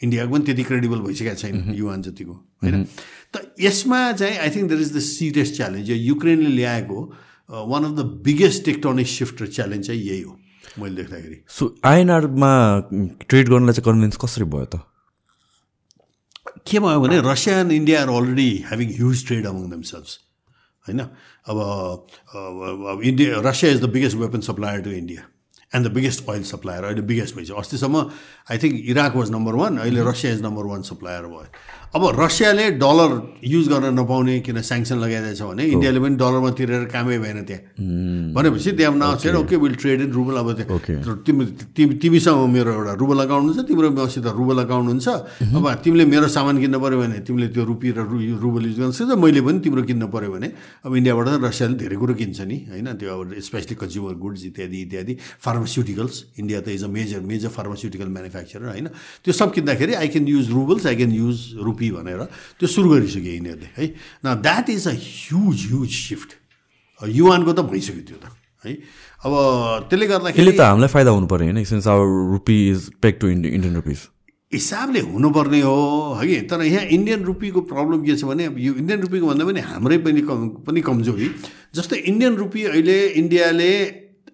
इन्डियाको 0.00 0.30
पनि 0.32 0.44
त्यति 0.44 0.62
क्रेडिबल 0.70 1.00
भइसकेको 1.06 1.36
छैन 1.42 1.74
युवान 1.78 2.02
जतिको 2.02 2.34
होइन? 2.62 2.84
त 3.32 3.34
यसमा 3.60 4.00
चाहिँ 4.20 4.36
I 4.38 4.50
think 4.50 4.68
there 4.68 4.80
is 4.80 4.92
the 4.96 5.00
serious 5.06 5.56
challenge 5.56 5.90
यो 5.90 5.96
युक्रेनले 5.96 6.50
ल्याएको 6.58 6.98
one 7.70 7.84
of 7.84 7.92
the 7.98 8.00
biggest 8.26 8.64
tectonic 8.64 9.06
shift 9.06 9.42
challenge 9.44 9.86
चाहिँ 9.86 10.00
यही 10.00 10.22
हो 10.22 10.32
मैले 10.78 10.94
देख्दाखेरि। 11.02 11.36
सो 11.48 11.74
आइएनआरमा 11.84 12.52
ट्रेड 13.28 13.48
गर्नलाई 13.48 13.74
चाहिँ 13.74 13.86
कन्भिन्स 13.92 14.16
कसरी 14.24 14.44
भयो 14.54 14.66
त? 14.72 14.80
के 16.66 16.78
भयो 16.78 17.00
भने 17.00 17.20
Russia 17.30 17.60
and 17.60 17.72
India 17.72 18.02
are 18.02 18.08
already 18.08 18.50
having 18.66 18.88
huge 18.96 19.26
trade 19.26 19.46
among 19.46 19.70
themselves 19.70 20.18
होइन? 20.86 21.00
अब 21.00 21.58
अब 22.86 23.00
India 23.04 23.40
Russia 23.50 23.72
is 23.72 23.82
the 23.82 23.88
biggest 23.90 24.16
weapon 24.16 24.40
supplier 24.48 24.80
to 24.82 24.90
India 24.90 25.22
and 25.72 25.86
the 25.86 25.90
biggest 25.94 26.28
oil 26.28 26.42
supplier 26.44 26.84
अहिले 26.84 27.02
बिगेस्ट 27.08 27.36
भइसक्यो। 27.36 27.56
अस्तिसम्म 27.56 27.96
I 28.50 28.58
think 28.58 28.74
Iraq 28.90 29.16
was 29.16 29.30
number 29.30 29.54
one 29.54 29.76
अहिले 29.78 30.02
Russia 30.10 30.32
is 30.32 30.42
number 30.42 30.64
one 30.66 30.82
supplier 30.88 31.26
भयो। 31.26 31.46
अब 31.90 32.02
रसियाले 32.14 32.78
dollar 32.78 33.42
use 33.42 33.68
गर्न 33.68 33.98
नपाउने 33.98 34.38
किन 34.46 34.62
स्याङ्सन 34.62 34.98
लगाइदिएछ 35.02 35.42
भने 35.42 35.64
इन्डियाले 35.74 35.98
पनि 35.98 36.14
डलरमा 36.22 36.50
तिरेर 36.54 36.84
कामै 36.86 37.18
भएन 37.18 37.42
त्यहाँ। 37.42 38.30
भनेपछि 38.30 38.70
त्यहाँ 38.78 38.94
नसेर 38.94 39.34
okay 39.34 39.56
will 39.58 39.74
trade 39.74 40.00
in 40.06 40.10
rouble 40.14 40.36
अब 40.38 40.48
त्यहाँ 40.54 41.16
तिमी 41.26 41.44
तिमी 41.74 41.94
तिमीसँग 41.98 42.46
मेरो 42.46 42.70
एउटा 42.78 42.94
रुबल 42.94 43.18
अकाउन्ट 43.26 43.46
हुन्छ 43.50 43.66
तिम्रो 43.66 43.90
मसित 43.90 44.26
रुबल 44.38 44.58
अकाउन्ट 44.70 44.86
हुन्छ। 44.86 45.08
अब 45.50 45.66
तिमीले 45.82 46.04
मेरो 46.06 46.28
सामान 46.30 46.62
किन्न 46.62 46.78
पऱ्यो 46.78 46.98
भने 47.02 47.18
तिमीले 47.26 47.48
त्यो 47.58 47.64
रुपी 47.66 47.88
र 47.98 48.06
रुबल 48.38 48.62
युज 48.70 48.78
गर्न 48.78 48.94
सक्छ 48.94 49.18
मैले 49.18 49.42
पनि 49.42 49.58
तिम्रो 49.58 49.82
किन्न 49.90 50.06
पऱ्यो 50.14 50.30
भने। 50.30 50.48
अब 50.86 50.94
इन्डियाबाट 50.94 51.42
रसियाले 51.42 51.74
धेरै 51.74 51.96
कुरो 51.98 52.14
किन्छ 52.14 52.38
नि 52.46 52.56
होइन? 52.70 52.86
त्यो 53.02 53.10
अब 53.10 53.34
स्पेसली 53.34 53.74
कन्ज्युमर 53.82 54.14
गुड्स 54.14 54.40
इत्यादि 54.54 54.78
इत्यादि। 54.86 55.14
फार्मास्युटिकल्स 55.42 56.38
इन्डिया 56.38 56.60
त 56.62 56.68
is 56.70 56.86
a 56.86 56.90
major 56.94 57.20
major 57.26 57.50
pharmaceutical 57.50 58.08
manufacturer 58.14 58.68
होइन? 58.78 58.86
त्यो 59.26 59.32
सब 59.34 59.48
किन्दाखेरि 59.58 59.92
I 59.98 60.08
can 60.14 60.24
use 60.38 60.46
roubles 60.54 60.86
I 60.86 60.96
can 61.02 61.12
use 61.18 61.38
rupee 61.58 61.78
rupee 61.80 61.90
भनेर 61.96 62.20
त्यो 62.60 62.68
सुरु 62.68 62.88
गरिसक्यो 62.92 63.32
यिनीहरूले 63.32 63.68
है। 63.76 63.84
न 64.24 64.34
that 64.44 64.68
is 64.76 64.84
a 64.88 64.92
huge 64.92 65.58
huge 65.72 65.90
shift 65.90 66.30
युवानको 67.00 67.52
त 67.56 67.60
भइसक्यो 67.72 68.04
त्यो 68.04 68.18
त 68.20 68.36
है। 68.64 68.72
अब 69.24 69.32
त्यसले 69.88 70.06
गर्दाखेरि 70.06 70.52
त 70.52 70.60
हामीलाई 70.60 70.90
फाइदा 70.92 71.10
हुनु 71.16 71.26
पऱ्यो 71.32 71.46
होइन? 71.48 71.64
Since 71.64 71.86
our 71.88 72.06
rupee 72.36 72.56
is 72.70 72.80
pegged 73.00 73.14
to 73.20 73.28
Indian 73.28 73.74
rupees 73.80 74.00
हिसाबले 74.52 75.00
हुनुपर्ने 75.06 75.60
हो 75.62 76.18
है 76.20 76.40
तर 76.50 76.62
यहाँ 76.66 76.84
इन्डियन 76.90 77.22
रुपीको 77.24 77.60
प्रब्लम 77.70 78.02
के 78.04 78.16
छ 78.18 78.26
भने 78.26 78.44
अब 78.50 78.58
यो 78.58 78.72
इन्डियन 78.82 79.00
रुपीको 79.06 79.26
भन्दा 79.26 79.44
पनि 79.46 79.60
हाम्रै 79.62 79.98
पनि 80.04 80.20
कम 80.26 80.48
पनि 80.66 80.80
कमजोरी। 80.82 81.28
जस्तै 81.78 81.96
इन्डियन 82.10 82.34
रुपी 82.36 82.64
अहिले 82.74 82.98
इन्डियाले 83.22 83.70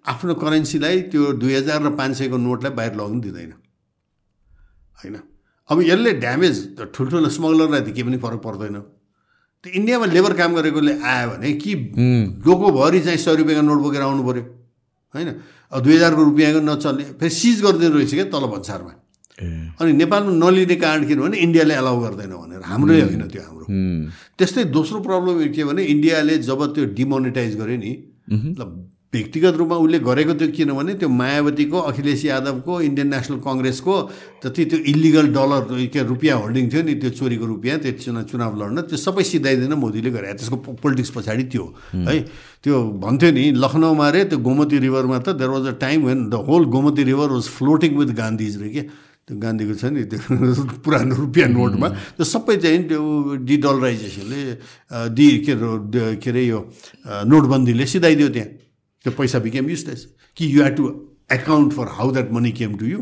आफ्नो 0.09 0.35
करेन्सीलाई 0.41 1.01
त्यो 1.13 1.33
दुई 1.37 1.55
हजार 1.55 1.83
र 1.85 1.91
पाँच 2.01 2.17
सयको 2.17 2.37
नोटलाई 2.41 2.73
बाहिर 2.73 2.93
लगाउनु 2.97 3.21
दिँदैन। 3.29 3.53
होइन? 5.05 5.17
अब 5.69 5.81
यसले 5.83 6.11
ड्यामेज 6.23 6.57
ठुल्ठुलो 6.95 7.29
स्मग्लरलाई 7.29 7.81
त 7.81 7.89
केही 7.91 8.07
पनि 8.07 8.19
फरक 8.23 8.41
पर्दैन। 8.43 8.77
त्यो 9.65 9.71
इन्डियामा 9.79 10.07
लेबर 10.07 10.33
काम 10.39 10.51
गरेकोले 10.55 10.93
आयो 11.03 11.27
भने 11.31 11.53
कि 11.59 11.73
डोकोभरि 12.45 13.01
चाहिँ 13.03 13.19
सय 13.19 13.35
रुपियाँको 13.43 13.67
नोट 13.67 13.81
बोकेर 13.83 14.03
आउनु 14.03 14.23
पऱ्यो 14.23 14.43
होइन? 15.15 15.29
अब 15.73 15.79
दुई 15.83 15.95
हजारको 15.97 16.23
रुपियाँको 16.23 16.61
नचल्ने 16.71 17.05
फेरि 17.19 17.35
सिज 17.35 17.57
गरिदिनु 17.67 17.97
रहेछ 17.99 18.13
क्या 18.15 18.27
तल 18.31 18.47
भन्सारमा। 18.47 18.93
अनि 19.83 19.93
नेपालमा 19.93 20.33
नलिने 20.33 20.77
कारण 20.79 21.01
किनभने 21.07 21.37
इन्डियाले 21.37 21.75
एलाउ 21.75 21.97
गर्दैन 22.01 22.33
भनेर। 22.41 22.63
हाम्रै 22.63 23.01
होइन 23.03 23.25
त्यो 23.27 23.43
हाम्रो। 23.43 23.67
त्यस्तै 24.39 24.65
दोस्रो 24.71 24.99
प्रब्लम 25.03 25.35
के 25.51 25.63
भने 25.67 25.83
इन्डियाले 25.83 26.35
जब 26.47 26.61
त्यो 26.75 26.85
डिमोनिटाइज 26.95 27.53
गर्यो 27.61 27.79
नि 27.83 27.93
ल 28.55 28.63
व्यक्तिगत 29.15 29.55
रूपमा 29.57 29.77
उसले 29.81 29.99
गरेको 30.03 30.35
थियो 30.35 30.51
किनभने 30.53 30.95
त्यो 31.01 31.09
मायावतीको 31.09 31.79
अखिलेश 31.91 32.25
यादवको 32.25 32.73
इन्डियन 32.89 33.09
नेसनल 33.15 33.39
कङ्ग्रेसको 33.47 33.95
जति 34.45 34.65
त्यो 34.71 34.79
इलिगल 34.93 35.27
डलर 35.33 35.63
के 35.95 36.01
रुपियाँ 36.11 36.37
होल्डिङ 36.43 36.65
थियो 36.71 36.83
नि 36.83 36.95
त्यो 37.01 37.11
चोरीको 37.17 37.47
रुपियाँ 37.47 37.79
त्यो 37.81 37.93
चुनाव 38.03 38.25
चुनाव 38.29 38.53
लड्न 38.61 38.79
त्यो 38.91 38.99
सबै 38.99 39.23
सिधाइदिन 39.31 39.73
मोदीले 39.79 40.11
गरे 40.11 40.35
त्यसको 40.37 40.57
पोलिटिक्स 40.83 41.11
पछाडि 41.17 41.45
त्यो 41.55 41.65
है। 41.95 42.19
त्यो 42.61 42.77
भन्थ्यो 42.99 43.31
नि 43.31 43.45
लखनऊमा 43.63 44.07
रे 44.11 44.25
त्यो 44.27 44.39
गोमती 44.43 44.77
रिभरमा 44.85 45.19
त 45.23 45.39
there 45.39 45.51
was 45.55 45.65
a 45.71 45.75
time 45.81 45.99
when 46.11 46.19
the 46.29 46.35
whole 46.51 46.65
Gomti 46.75 47.03
river 47.07 47.29
was 47.31 47.47
floating 47.57 47.91
with 47.97 48.11
Gandhi's 48.21 48.55
रे 48.63 48.69
के। 48.75 48.83
त्यो 49.27 49.35
गान्धीको 49.39 49.75
छ 49.81 49.85
नि 49.95 50.03
त्यो 50.11 50.21
पुरानो 50.85 51.15
रुपियाँ 51.15 51.49
नोटमा। 51.55 51.89
त्यो 52.19 52.25
सबै 52.27 52.57
चाहिँ 52.59 52.83
त्यो 52.91 53.01
डिडलराइजेसनले 53.49 54.43
डि 55.15 55.27
के 55.47 55.55
के 56.21 56.31
अरे 56.31 56.43
यो 56.47 56.59
नोटबन्दीले 57.33 57.87
सिधाइदियो 57.87 58.29
त्यहाँ। 58.35 58.66
त्यो 59.07 59.13
पैसा 59.15 59.39
बिकेम 59.47 59.71
युजलेस 59.71 60.01
कि 60.37 60.45
you 60.55 60.63
have 60.63 60.75
to 60.77 60.85
account 61.33 61.73
for 61.73 61.87
how 61.99 62.11
that 62.13 62.29
money 62.33 62.51
came 62.59 62.75
to 62.79 62.87
you 62.87 63.01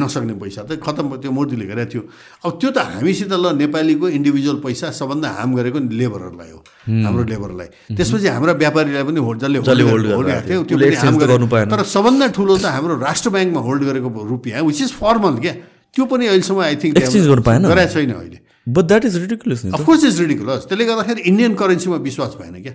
नसक्ने 0.00 0.34
पैसा 0.40 0.62
त 0.64 0.76
खतम 0.80 1.08
त्यो 1.20 1.30
मोदीले 1.32 1.64
गरेको 1.68 1.90
थियो। 1.92 2.02
अब 2.44 2.52
त्यो 2.60 2.70
त 2.72 2.78
हामीसित 2.92 3.32
ल 3.32 3.52
नेपालीको 3.60 4.08
इन्डिभिजुअल 4.08 4.58
पैसा 4.64 4.90
सबभन्दा 4.98 5.28
हार्म 5.36 5.52
गरेको 5.56 5.78
लेबरहरूलाई 6.00 6.50
हो 6.52 6.60
हाम्रो 7.04 7.24
लेबरलाई 7.32 7.68
त्यसपछि 7.96 8.28
हाम्रा 8.28 8.52
व्यापारीलाई 8.62 9.04
पनि 9.08 9.20
होल्ड 9.26 9.40
जसले 9.44 9.84
होल्ड 9.88 10.06
गरेको 10.08 10.42
थियो 10.48 10.62
त्यो 10.68 10.76
पनि 10.78 10.96
हार्म 10.96 11.16
तर 11.72 11.82
सबभन्दा 11.92 12.26
ठुलो 12.36 12.56
त 12.56 12.64
हाम्रो 12.76 12.96
राष्ट्र 13.04 13.30
ब्याङ्कमा 13.36 13.60
होल्ड 13.68 13.82
गरेको 13.90 14.08
रुपियाँ 14.32 14.64
विच 14.64 14.80
इज 14.82 14.92
फर्मल 14.96 15.36
क्या। 15.44 15.54
त्यो 15.92 16.04
पनि 16.08 16.24
अहिलेसम्म 16.32 16.60
आई 16.64 16.76
थिङ्क 16.82 16.96
गर्नु 16.96 17.42
पाएन? 17.44 17.68
गरेको 17.68 17.92
छैन 17.92 18.12
अहिले। 18.16 18.38
But 18.68 18.84
that 18.88 19.04
is 19.04 19.16
ridiculous 19.24 19.64
of course 19.76 20.04
is 20.04 20.20
ridiculous 20.20 20.60
त्यसले 20.68 20.84
गर्दाखेरि 20.90 21.20
इन्डियन 21.30 21.54
करेन्सीमा 21.60 21.96
विश्वास 22.08 22.36
भएन 22.40 22.62
क्या. 22.62 22.74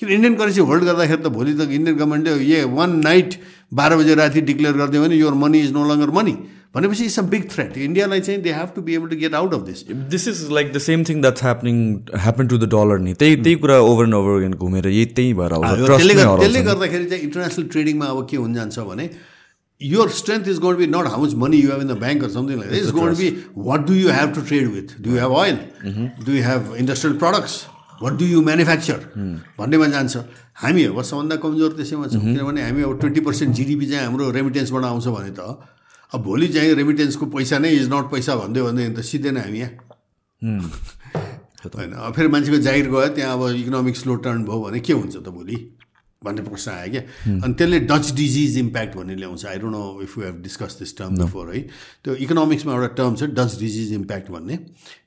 किन 0.00 0.08
इन्डियन 0.08 0.34
करेन्सी 0.36 0.60
होल्ड 0.70 0.84
गर्दाखेरि 0.84 1.22
त 1.22 1.30
भोलि 1.36 1.54
त 1.54 1.70
इन्डियन 1.78 1.96
गभर्मेन्टले 1.96 2.56
ए 2.56 2.64
वान 2.78 2.98
नाइट 3.06 3.38
बाह्र 3.80 3.96
बजे 3.96 4.14
राति 4.20 4.40
डिक्लेयर 4.50 4.74
गरिदियो 4.82 5.02
भने 5.02 5.16
your 5.16 5.34
money 5.42 5.60
is 5.66 5.72
no 5.72 5.84
longer 5.90 6.10
money 6.18 6.36
भनेपछि 6.74 7.04
इट्स 7.04 7.18
अ 7.18 7.22
बिग 7.34 7.44
थ्रेट 7.50 7.76
इन्डियालाई 7.78 8.20
चाहिँ 8.28 8.40
they 8.42 8.52
have 8.52 8.70
to 8.76 8.82
be 8.88 8.94
able 8.94 9.08
to 9.08 9.16
get 9.16 9.34
out 9.40 9.54
of 9.54 9.60
this 9.66 9.84
this 10.14 10.26
is 10.28 10.40
like 10.52 10.72
the 10.72 10.78
same 10.86 11.04
thing 11.10 11.20
that's 11.26 11.42
happening 11.42 11.76
happen 12.24 12.46
to 12.52 12.58
the 12.58 12.68
dollar 12.72 12.98
नि 13.04 13.14
त्यही 13.20 13.36
त्यही 13.42 13.54
कुरा 13.66 13.78
over 13.90 14.04
and 14.04 14.14
over 14.14 14.38
again 14.38 14.54
घुमेर 14.54 14.88
यही 14.88 15.04
त्यही 15.18 15.34
भएर 15.42 15.52
आउँछ 15.60 15.86
त्यसले 15.86 16.14
हराउँछ 16.14 16.40
त्यसले 16.40 16.62
गर्दाखेरि 16.70 17.06
चाहिँ 17.12 17.22
इन्टरनेसनल 17.28 17.66
ट्रेडिङमा 17.76 18.06
अब 18.16 18.26
के 18.30 18.36
हुन 18.36 18.54
जान्छ 18.54 18.88
भने 18.90 19.08
your 19.80 20.08
strength 20.08 20.46
is 20.48 20.58
going 20.58 20.74
to 20.74 20.78
be 20.78 20.86
not 20.86 21.06
how 21.06 21.18
much 21.18 21.34
money 21.34 21.56
you 21.56 21.70
have 21.70 21.80
in 21.80 21.88
the 21.88 21.96
bank 21.96 22.22
or 22.22 22.28
something 22.28 22.58
like 22.58 22.68
that. 22.68 22.76
It's 22.78 22.92
going 22.92 23.14
to 23.14 23.18
be 23.20 23.30
what 23.54 23.86
do 23.86 23.94
you 23.94 24.08
have 24.08 24.32
to 24.34 24.42
trade 24.42 24.68
with? 24.68 25.02
Do 25.02 25.10
you 25.10 25.16
have 25.18 25.32
oil? 25.32 25.58
Do 26.24 26.32
you 26.32 26.42
have 26.42 26.74
industrial 26.74 27.16
products? 27.18 27.56
What 28.00 28.18
do 28.18 28.26
you 28.26 28.42
manufacture? 28.42 29.00
भन्नेमा 29.58 29.86
जान्छ। 29.94 30.16
हामी 30.62 30.84
अब 30.84 31.02
सबभन्दा 31.02 31.36
कमजोर 31.42 31.72
त्यसैमा 31.78 32.06
छौँ 32.12 32.20
किनभने 32.22 32.62
हामी 32.62 32.82
अब 32.82 32.98
ट्वेन्टी 33.00 33.20
पर्सेन्ट 33.26 33.54
जिडिपी 33.54 33.86
चाहिँ 33.90 34.06
हाम्रो 34.06 34.30
रेमिटेन्सबाट 34.30 34.84
आउँछ 34.84 35.06
भने 35.14 35.30
त 35.38 35.40
अब 36.14 36.20
भोलि 36.22 36.48
चाहिँ 36.54 36.74
रेमिटेन्सको 36.74 37.26
पैसा 37.26 37.58
नै 37.58 37.70
इज 37.78 37.88
नट 37.92 38.10
पैसा 38.10 38.36
भनिदियो 38.36 38.64
भने 38.66 38.88
त 38.94 39.00
सिधै 39.02 39.30
नै 39.30 39.40
हामी 39.46 39.58
यहाँ। 39.58 39.72
होइन 41.74 41.92
फेरि 42.16 42.28
मान्छेको 42.28 42.58
जागिर 42.66 42.88
गयो 42.90 43.08
त्यहाँ 43.16 43.32
अब 43.38 43.42
इकोनोमिक 43.62 43.96
स्लो 43.96 44.14
टर्न 44.26 44.44
भयो 44.44 44.60
भने 44.64 44.80
के 44.80 44.92
हुन्छ 44.92 45.16
त 45.16 45.28
भोलि? 45.32 45.56
भन्ने 46.24 46.42
प्रश्न 46.42 46.70
आयो 46.70 46.90
क्या। 46.90 47.02
अनि 47.38 47.54
त्यसले 47.54 47.78
डच 47.90 48.12
डिजिज 48.16 48.58
इम्प्याक्ट 48.58 48.96
भन्ने 48.96 49.14
ल्याउँछ। 49.16 49.44
I 49.46 49.58
don't 49.58 49.74
know 49.74 49.84
if 50.02 50.16
you 50.18 50.24
have 50.24 50.40
discuss 50.42 50.76
this 50.78 50.96
term 50.98 51.16
before 51.18 51.54
है। 51.54 51.60
त्यो 52.04 52.14
इकोनोमिक्समा 52.24 52.72
एउटा 52.74 52.88
टर्म 52.98 53.14
छ 53.16 53.30
डच 53.34 53.58
डिजिज 53.60 53.92
इम्प्याक्ट 53.94 54.30
भन्ने। 54.30 54.58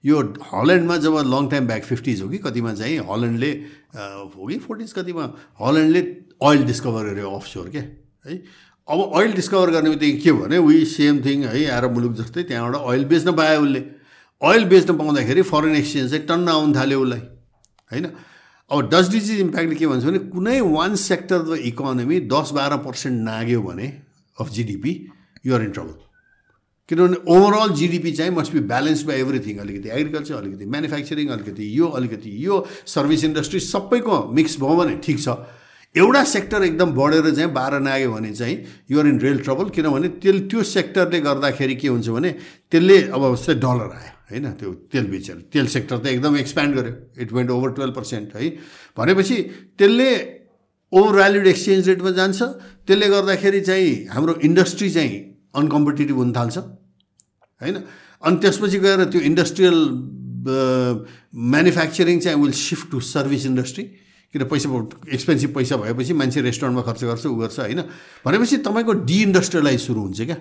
यो 0.06 0.22
हल्यान्डमा 0.54 0.98
जब 1.04 1.18
लङ 1.34 1.50
टाइम 1.50 1.68
ब्याक 1.68 1.84
फिफ्टिज 1.86 2.22
हो 2.22 2.30
कि 2.30 2.38
कतिमा 2.46 2.74
चाहिँ 2.74 2.98
हल्यान्डले 3.10 3.52
हो 3.98 4.48
कि 4.48 4.58
फोर्टिज 4.60 4.94
कतिमा 4.94 5.26
हल्यान्डले 5.62 6.02
ओइल 6.44 6.64
डिस्कभर 6.66 7.04
गर्यो 7.10 7.30
अफ 7.36 7.46
सोर 7.48 7.70
क्या 7.70 7.82
है। 7.82 8.42
अब 8.88 9.00
ओइल 9.00 9.32
डिस्कभर 9.34 9.72
गर्ने 9.72 9.90
बित्तिकै 9.90 10.20
के 10.22 10.32
भने 10.32 10.58
उही 10.58 10.86
सेम 10.88 11.20
थिङ 11.26 11.44
है 11.44 11.66
आरब 11.72 11.92
मुलुक 11.94 12.14
जस्तै 12.16 12.44
त्यहाँबाट 12.44 12.82
ओइल 12.82 13.04
बेच्न 13.06 13.32
पायो 13.36 13.62
उसले। 13.62 13.82
ओइल 14.42 14.66
बेच्न 14.70 14.98
पाउँदाखेरि 14.98 15.42
फरेन 15.42 15.76
एक्सचेन्ज 15.76 16.10
चाहिँ 16.12 16.26
टन्न 16.28 16.48
आउनु 16.50 16.74
थाल्यो 16.76 17.00
उसलाई 17.02 17.20
होइन। 17.92 18.06
अब 18.72 18.90
डच 18.92 19.10
डिजिज 19.12 19.40
इम्प्याक्टले 19.40 19.76
के 19.76 19.88
भन्छ 19.88 20.04
भने 20.06 20.20
कुनै 20.32 20.60
वान 20.62 20.96
सेक्टर 21.02 21.40
द 21.40 21.58
इकोनोमी 21.68 22.20
दस 22.34 22.52
बाह्र 22.56 22.78
पर्सेन्ट 22.84 23.22
नाग्यो 23.24 23.62
भने 23.64 23.88
of 24.38 24.50
GDP 24.54 24.92
you're 25.46 25.64
in 25.64 25.72
trouble 25.78 25.96
किनभने 26.90 27.18
ओभरअल 27.36 27.74
जिडिपी 27.76 28.12
चाहिँ 28.18 28.32
must 28.32 28.54
be 28.54 28.60
balance 28.68 29.04
by 29.04 29.20
everything 29.22 29.58
अलिकति 29.60 29.90
एग्रिकल्चर 29.90 30.36
अलिकति 30.36 30.66
म्यानुफ्याक्चरिङ 30.74 31.30
अलिकति 31.36 31.70
यो 31.80 31.88
अलिकति 32.00 32.32
यो 32.46 32.66
सर्भिस 32.96 33.24
इन्डस्ट्री 33.24 33.60
सबैको 33.60 34.20
मिक्स 34.36 34.60
भयो 34.60 34.76
भने 34.76 34.96
ठिक 35.06 35.20
छ। 35.20 35.38
एउटा 35.96 36.24
सेक्टर 36.24 36.64
एकदम 36.64 36.92
बढेर 36.94 37.30
चाहिँ 37.36 37.52
बाह्र 37.54 37.80
नाग्यो 37.80 38.12
भने 38.12 38.32
चाहिँ 38.34 38.56
युआर 38.92 39.08
इन 39.08 39.20
रियल 39.20 39.40
ट्रबल 39.40 39.70
किनभने 39.76 40.08
तेल 40.22 40.38
त्यो 40.50 40.64
सेक्टरले 40.64 41.20
गर्दाखेरि 41.22 41.76
के 41.76 41.88
हुन्छ 41.88 42.08
भने 42.10 42.32
त्यसले 42.72 42.98
अब 43.10 43.24
जस्तै 43.36 43.54
डलर 43.56 43.92
आयो 43.96 44.12
होइन? 44.30 44.46
त्यो 44.60 44.74
तेल 44.92 45.06
बेचेर। 45.08 45.36
तेल 45.54 45.68
सेक्टर 45.68 45.98
त 45.98 46.06
एकदम 46.08 46.38
एक्सप्यान्ड 46.38 46.76
गर्यो। 46.76 46.94
It 47.22 47.32
went 47.34 47.50
over 47.50 47.70
twelve 47.72 47.96
percent 47.96 48.36
है? 48.36 48.50
भनेपछि 48.98 49.36
त्यसले 49.78 50.10
ओभर 50.92 51.14
भ्याल्युड 51.16 51.48
एक्सचेन्ज 51.48 51.88
रेटमा 51.90 52.12
जान्छ। 52.12 52.40
त्यसले 52.88 53.08
गर्दाखेरि 53.10 53.62
चाहिँ 53.62 53.92
हाम्रो 54.12 54.34
इन्डस्ट्री 54.44 54.90
चाहिँ 54.92 55.16
अनकम्पिटेटिभ 55.56 56.18
हुन 56.18 56.32
थाल्छ 56.36 56.58
होइन? 56.58 57.76
अनि 58.22 58.36
त्यसपछि 58.38 58.78
गएर 58.80 59.04
त्यो 59.08 59.22
इन्डस्ट्रियल 59.22 59.78
म्यानुफ्याक्चरिङ 60.48 62.20
चाहिँ 62.20 62.38
will 62.42 62.52
shift 62.52 62.92
to 62.92 63.00
service 63.00 63.46
industry 63.46 63.84
किन 64.38 64.48
पैसा 64.48 64.70
एक्सपेन्सिभ 65.14 65.54
पैसा 65.56 65.76
भएपछि 65.78 66.14
मान्छे 66.14 66.42
रेस्टुरेन्टमा 66.42 66.82
खर्च 66.86 67.04
गर्छ 67.04 67.26
ऊ 67.26 67.36
गर्छ 67.36 67.60
होइन? 67.60 67.82
भनेपछि 68.26 68.58
तपाईँको 68.62 68.94
डिइन्डस्ट्रियलाइज 68.94 69.80
सुरु 69.82 70.02
हुन्छ 70.02 70.22
क्या। 70.22 70.38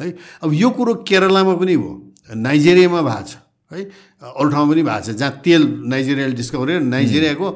है? 0.00 0.14
अब 0.42 0.52
यो 0.54 0.70
कुरो 0.70 0.94
केरलामा 1.02 1.54
पनि 1.58 1.76
भयो 1.76 1.92
नाइजेरियामा 2.30 3.02
भएको 3.02 3.26
छ 3.26 3.36
है? 3.72 3.82
अरू 4.22 4.48
ठाउँमा 4.50 4.72
पनि 4.72 4.82
भएको 4.82 5.12
छ 5.12 5.16
जहाँ 5.18 5.40
तेल 5.44 5.62
नाइजेरियाले 5.90 6.34
डिस्कभर 6.34 6.66
गर्यो। 6.66 6.80
नाइजेरियाको 6.86 7.50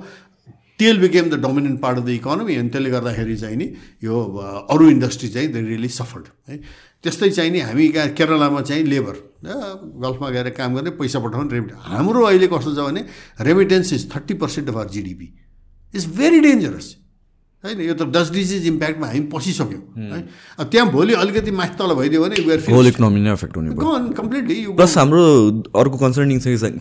तेल 0.78 1.00
became 1.00 1.30
the 1.30 1.34
dominant 1.42 1.80
part 1.80 1.98
of 1.98 2.04
the 2.04 2.08
economy 2.08 2.54
अनि 2.54 2.68
त्यसले 2.70 2.90
गर्दाखेरि 2.90 3.36
चाहिँ 3.36 3.56
नि 3.56 3.66
यो 4.04 4.14
अरू 4.70 4.88
इन्डस्ट्री 4.90 5.28
चाहिँ 5.28 5.48
दे 5.52 5.60
रियली 5.60 5.88
सफर्ड 5.88 6.26
है? 6.48 6.56
त्यस्तै 7.02 7.30
चाहिँ 7.30 7.50
नि 7.50 7.60
हामी 7.60 7.88
कहाँ 7.88 8.08
केरलामा 8.14 8.60
चाहिँ 8.62 8.84
लेबर 8.84 9.14
गल्फमा 10.02 10.28
गएर 10.30 10.50
काम 10.50 10.74
गर्ने 10.74 10.90
पैसा 10.98 11.18
पठाउने 11.18 11.50
रेमिट 11.54 11.72
हाम्रो 11.78 12.22
अहिले 12.26 12.46
कस्तो 12.46 12.74
छ 12.74 12.78
भने 12.78 13.02
remittance 13.42 13.92
is 13.92 14.02
thirty 14.14 14.34
percent 14.34 14.68
of 14.68 14.76
our 14.76 14.88
GDP 14.90 15.28
is 15.94 16.06
very 16.16 16.40
dangerous 16.40 16.94
होइन 17.64 17.80
यो 17.80 17.94
त 17.94 18.02
डस 18.14 18.30
डिजिज 18.32 18.66
इम्प्याक्टमा 18.66 19.06
हामी 19.06 19.20
पसिसक्यौँ 19.30 19.82
है। 20.10 20.20
अब 20.58 20.66
त्यहाँ 20.70 20.90
भोलि 20.90 21.14
अलिकति 21.22 21.50
माथि 21.50 21.74
तल 21.78 21.94
भइदियो 21.94 22.22
भने 22.22 22.36
होल 22.70 22.86
इकोनोमी 22.88 23.20
नै 23.20 23.32
एफेक्ट 23.32 23.56
हुने 23.56 23.74
कम्प्लिटली 24.14 24.56
प्लस 24.78 24.96
हाम्रो 24.98 25.22
अर्को 25.74 25.96
कन्सर्निङ 25.98 26.38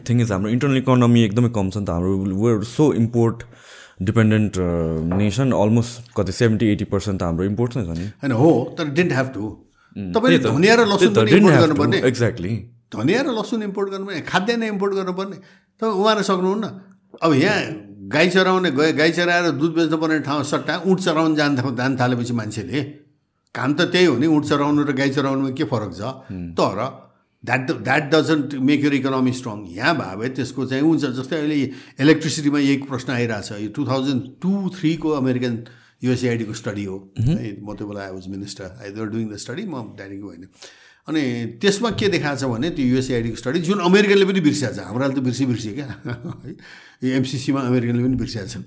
थिङ 0.09 0.21
इज 0.21 0.31
हाम्रो 0.31 0.49
इन्टरनल 0.51 0.77
इकोनोमी 0.77 1.23
एकदमै 1.23 1.49
कम 1.57 1.69
छ 1.69 1.77
नि 1.77 1.85
त। 1.85 1.89
हाम्रो 1.89 2.13
we're 2.43 2.63
so 2.73 2.91
import 3.01 3.43
dependent 4.09 4.53
nation 5.17 5.51
almost 5.57 6.13
कति 6.17 6.31
सेभेन्टी 6.39 6.65
एटी 6.71 6.85
पर्सेन्ट 6.93 7.19
त 7.19 7.23
हाम्रो 7.23 7.45
इम्पोर्ट 7.51 7.77
नै 7.77 7.83
छ 7.85 7.97
नि। 7.97 8.05
होइन 8.21 8.37
हो 8.43 8.51
तर 8.77 8.93
डिन्ट 9.01 9.11
ह्याभ 9.17 9.33
टु 9.33 9.49
तपाईँले 10.15 10.39
धनिया 10.45 10.75
र 10.75 10.85
लसुन 10.93 11.13
गर्नुपर्ने। 11.13 11.97
एक्ज्याक्टली 12.11 12.53
धनिया 12.93 13.21
र 13.25 13.33
लसुन 13.39 13.63
इम्पोर्ट 13.63 13.87
गर्नुपर्ने 13.91 14.21
खाद्यान्न 14.29 14.63
इम्पोर्ट 14.77 14.93
गर्नुपर्ने। 14.93 15.37
तपाईँ 15.81 15.93
उमार्न 16.01 16.21
सक्नुहुन्न। 16.29 16.65
अब 17.17 17.33
यहाँ 17.33 17.59
गाई 18.07 18.29
चराउने 18.29 18.71
गए 18.71 18.91
गाई 18.93 19.11
चराएर 19.11 19.51
दुध 19.57 19.73
बेच्नुपर्ने 19.75 20.19
ठाउँ 20.27 20.43
सट्टा 20.43 20.75
उठ 20.87 20.99
चराउनु 20.99 21.35
जान 21.35 21.55
जान 21.55 21.97
थालेपछि 21.99 22.33
मान्छेले 22.33 22.81
काम 23.55 23.73
त 23.73 23.89
त्यही 23.91 24.05
हो 24.05 24.15
नि 24.17 24.27
उठ 24.27 24.43
चराउनु 24.45 24.83
र 24.83 24.93
गाई 24.93 25.09
चराउनुमा 25.09 25.51
के 25.57 25.63
फरक 25.65 25.91
छ? 25.93 26.01
तर 26.59 26.77
that 27.43 27.71
that 27.71 28.03
doesn't 28.13 28.53
make 28.67 28.83
your 28.83 28.93
economy 28.93 29.33
strong 29.33 29.65
यहाँ 29.75 29.95
भयो 29.97 30.17
भए 30.17 30.29
त्यसको 30.37 30.65
चाहिँ 30.65 30.83
हुन्छ 30.83 31.05
जस्तै 31.17 31.35
अहिले 31.37 31.57
इलेक्ट्रिसिटीमा 32.01 32.59
यही 32.59 32.77
प्रश्न 32.89 33.11
आइरहेछ। 33.13 33.51
यो 33.51 33.69
टु 33.75 33.85
थाउजन्ड 33.87 34.21
टू 34.41 34.51
थ्रीको 34.77 35.09
अमेरिकन 35.21 35.53
युएसएआइडीको 36.03 36.53
स्टडी 36.53 36.85
हो। 36.85 36.97
है। 37.19 37.57
म 37.61 37.73
त्यो 37.77 37.87
बेला 37.87 38.01
I 38.03 38.11
was 38.13 38.27
minister 38.29 38.69
I 38.81 38.89
they were 38.93 39.07
doing 39.09 39.25
the 39.33 39.37
study 39.37 39.63
म 39.65 39.75
ड्याडीको 39.97 40.27
होइन। 40.27 40.45
अनि 41.07 41.23
त्यसमा 41.61 41.89
के 41.99 42.07
देखाएको 42.09 42.39
छ 42.41 42.51
भने 42.51 42.69
त्यो 42.77 42.85
युएसएआइडीको 42.85 43.37
स्टडी 43.37 43.59
जुन 43.69 43.79
अमेरिकनले 43.89 44.25
पनि 44.25 44.41
बिर्सिएको 44.47 44.73
छ 44.75 44.79
हाम्रोले 44.85 45.13
त 45.13 45.19
बिर्सी 45.23 45.45
बिर्सियो 45.45 45.73
क्या। 45.77 45.87
है। 46.45 46.53
यो 47.03 47.09
एमसिसीमा 47.15 47.61
अमेरिकनले 47.61 48.03
पनि 48.03 48.15
बिर्सिएको 48.17 48.47
छ 48.47 48.57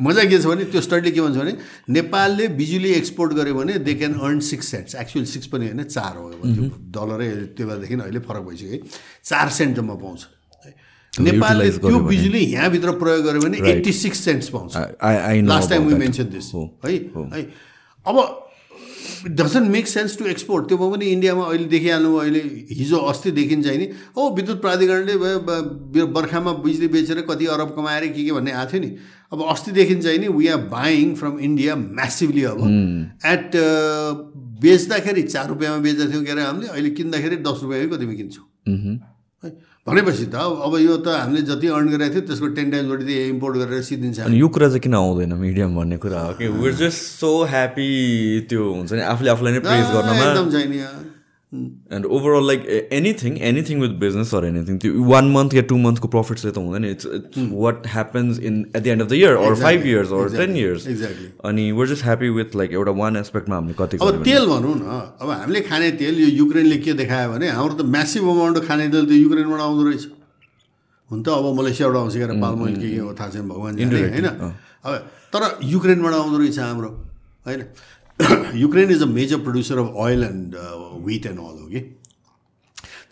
मजा 0.00 0.24
के 0.24 0.38
छ 0.38 0.46
भने 0.46 0.64
त्यो 0.74 0.80
स्टडीले 0.80 1.10
के 1.10 1.20
भन्छ 1.20 1.36
भने 1.38 1.52
नेपालले 1.90 2.48
बिजुली 2.58 2.90
एक्सपोर्ट 2.92 3.32
गर्यो 3.32 3.54
भने 3.54 3.78
they 3.78 3.94
can 3.94 4.14
earn 4.20 4.40
six 4.42 4.66
cents 4.68 4.94
actual 4.94 5.24
six 5.32 5.46
पनि 5.54 5.66
होइन 5.66 5.82
चार 5.84 6.16
हो। 6.16 6.30
त्यो 6.34 6.70
डलरै 6.96 7.30
त्यो 7.54 7.66
बेलादेखि 7.66 7.94
अहिले 7.94 8.20
फरक 8.26 8.42
भइसक्यो। 8.48 8.70
है 8.70 8.78
चार 9.24 9.48
सेन्ट 9.58 9.76
जम्मा 9.76 9.94
पाउँछ। 10.02 10.26
नेपालले 11.12 11.70
त्यो 11.78 11.98
बिजुली 12.10 12.38
यहाँभित्र 12.38 12.92
प्रयोग 13.02 13.24
गर्यो 13.24 13.40
भने 13.40 13.70
एट्टी 13.70 13.92
सिक्स 13.94 14.24
सेन्ट्स 14.24 14.48
पाउँछ। 14.48 14.72
Last 15.46 15.70
time 15.70 15.86
we 15.88 15.94
mention 15.94 16.24
this 16.34 16.50
है। 16.54 16.64
है। 17.34 17.42
अब 18.06 18.43
doesn't 19.24 19.70
make 19.70 19.86
sense 19.88 20.16
to 20.18 20.24
export 20.26 20.68
त्यो 20.68 20.76
पनि 20.78 21.06
इन्डियामा 21.06 21.44
अहिले 21.44 21.64
देखिहाल्नु 21.66 22.14
अहिले 22.16 22.40
हिजो 22.70 22.98
अस्तिदेखि 23.10 23.56
चाहिँ 23.62 23.78
नि। 23.78 23.88
ओ 24.16 24.30
विद्युत 24.36 24.60
प्राधिकरणले 24.60 25.14
बर्खामा 26.12 26.52
बिजुली 26.64 26.88
बेचेर 26.88 27.20
कति 27.30 27.46
अरब 27.48 27.74
कमाएर 27.76 28.06
के 28.06 28.24
के 28.24 28.32
भन्ने 28.32 28.52
आएको 28.52 28.72
थियो 28.72 28.82
नि। 28.82 28.90
अब 29.32 29.42
अस्तिदेखि 29.50 29.94
चाहिँ 29.96 30.18
नि 30.18 30.28
we 30.28 30.46
are 30.48 30.60
buying 30.70 31.14
from 31.14 31.38
India 31.40 31.76
massively 31.76 32.42
अब। 32.44 32.60
एट 33.26 33.50
बेच्दाखेरि 34.60 35.22
चार 35.24 35.48
रुपियाँमा 35.48 35.82
बेचेको 35.82 36.12
थियौँ 36.12 36.24
के 36.24 36.30
अरे 36.32 36.42
हामीले 36.42 36.68
अहिले 36.68 36.90
किन्दाखेरि 36.90 37.36
दस 37.44 37.58
रुपियाँमै 37.62 37.88
कतिमा 37.96 38.14
किन्छौँ। 38.14 38.46
है। 39.44 39.50
भनेपछि 39.86 40.26
त 40.32 40.34
अब 40.34 40.74
यो 40.80 40.96
त 41.04 41.08
हामीले 41.12 41.42
जति 41.44 41.66
अर्न 41.68 41.88
गरेको 41.92 42.12
थियो 42.14 42.24
त्यसको 42.28 42.46
टेन 42.56 42.70
टाइम्स 42.72 42.88
बढी 42.88 43.14
इम्पोर्ट 43.36 43.54
गरेर 43.56 43.82
सिद्धिन्छ। 43.84 44.20
अनि 44.24 44.40
यो 44.40 44.48
कुरा 44.48 44.68
चाहिँ 44.68 44.80
किन 44.80 44.94
आउँदैन 44.96 45.32
मिडियम 45.36 45.76
भन्ने 45.76 45.96
कुरा 46.00 46.20
हो? 46.20 46.32
कि 46.40 46.48
वेयर 46.48 46.74
जस्ट 46.80 47.02
सो 47.20 47.32
ह्याप्पी 47.52 47.88
त्यो 48.48 48.62
हुन्छ 48.64 48.92
नि 48.92 49.02
आफूले 49.12 49.30
आफूलाई 49.30 49.52
नै 49.52 49.60
प्रेज 49.60 49.86
गर्नमा। 49.92 50.24
एकदम 50.24 50.48
छैन 50.56 50.72
and 51.96 52.06
overall 52.06 52.46
like 52.46 52.66
anything 52.92 53.38
anything 53.50 53.80
with 53.80 53.94
business 54.00 54.34
or 54.34 54.44
anything 54.46 54.78
त्यो 54.84 55.02
वान 55.10 55.30
मन्थ 55.32 55.54
या 55.54 55.62
टू 55.72 55.76
मन्थको 55.84 56.08
प्रफिट्सले 56.14 56.50
त 56.50 56.64
हुँदैन 56.64 56.84
it's 56.84 57.06
it's 57.14 57.38
what 57.52 57.86
happens 57.92 58.40
in 58.40 58.58
at 58.76 58.82
the 58.82 58.86
end 58.86 59.02
of 59.02 59.08
the 59.08 59.12
year 59.20 59.36
or 59.36 59.54
five 59.62 59.86
years 59.86 60.12
or 60.12 60.36
ten 60.36 60.56
years 60.56 60.86
exactly 60.88 61.28
अनि 61.50 61.70
we're 61.72 61.88
just 61.94 62.04
happy 62.04 62.28
with 62.40 62.56
like 62.62 62.72
एउटा 62.80 62.92
one 63.02 63.16
एस्पेक्टमा 63.16 63.56
हामीले 63.56 63.76
कति 63.78 63.98
अब 64.02 64.22
तेल 64.24 64.46
भनौँ 64.46 64.74
न 64.74 65.00
अब 65.20 65.30
हामीले 65.30 65.60
खाने 65.70 65.90
तेल 66.02 66.20
यो 66.20 66.28
युक्रेनले 66.42 66.78
के 66.84 66.92
देखायो 67.00 67.32
भने 67.32 67.48
हाम्रो 67.60 67.82
त 67.82 67.86
म्यासिभ 67.96 68.28
अमाउन्ट 68.34 68.64
खाने 68.66 68.88
तेल 68.96 69.06
त 69.06 69.22
युक्रेनबाट 69.22 69.60
आउँदो 69.60 69.88
रहेछ। 69.88 70.04
हुन 71.10 71.22
त 71.22 71.28
अब 71.28 71.46
मलेसियाबाट 71.60 71.96
आउँछ 71.96 72.14
क्या 72.16 72.26
पाल्म 72.42 72.62
ओइल 72.64 72.76
के 72.76 72.88
के 72.90 72.98
हो 72.98 73.12
थाहा 73.14 73.28
छैन 73.30 73.48
भगवान् 73.48 73.74
होइन? 73.80 74.26
अब 74.84 74.92
तर 75.32 75.42
युक्रेनबाट 75.72 76.14
आउँदो 76.14 76.38
रहेछ 76.38 76.58
हाम्रो 76.58 76.88
होइन? 77.46 77.62
Ukraine 78.56 78.90
is 78.90 79.02
a 79.02 79.06
major 79.10 79.38
producer 79.40 79.78
of 79.78 79.92
oil 80.06 80.24
and 80.24 80.56
wheat 81.06 81.26
and 81.26 81.38
all 81.38 81.60
हो 81.60 81.68
कि 81.68 81.80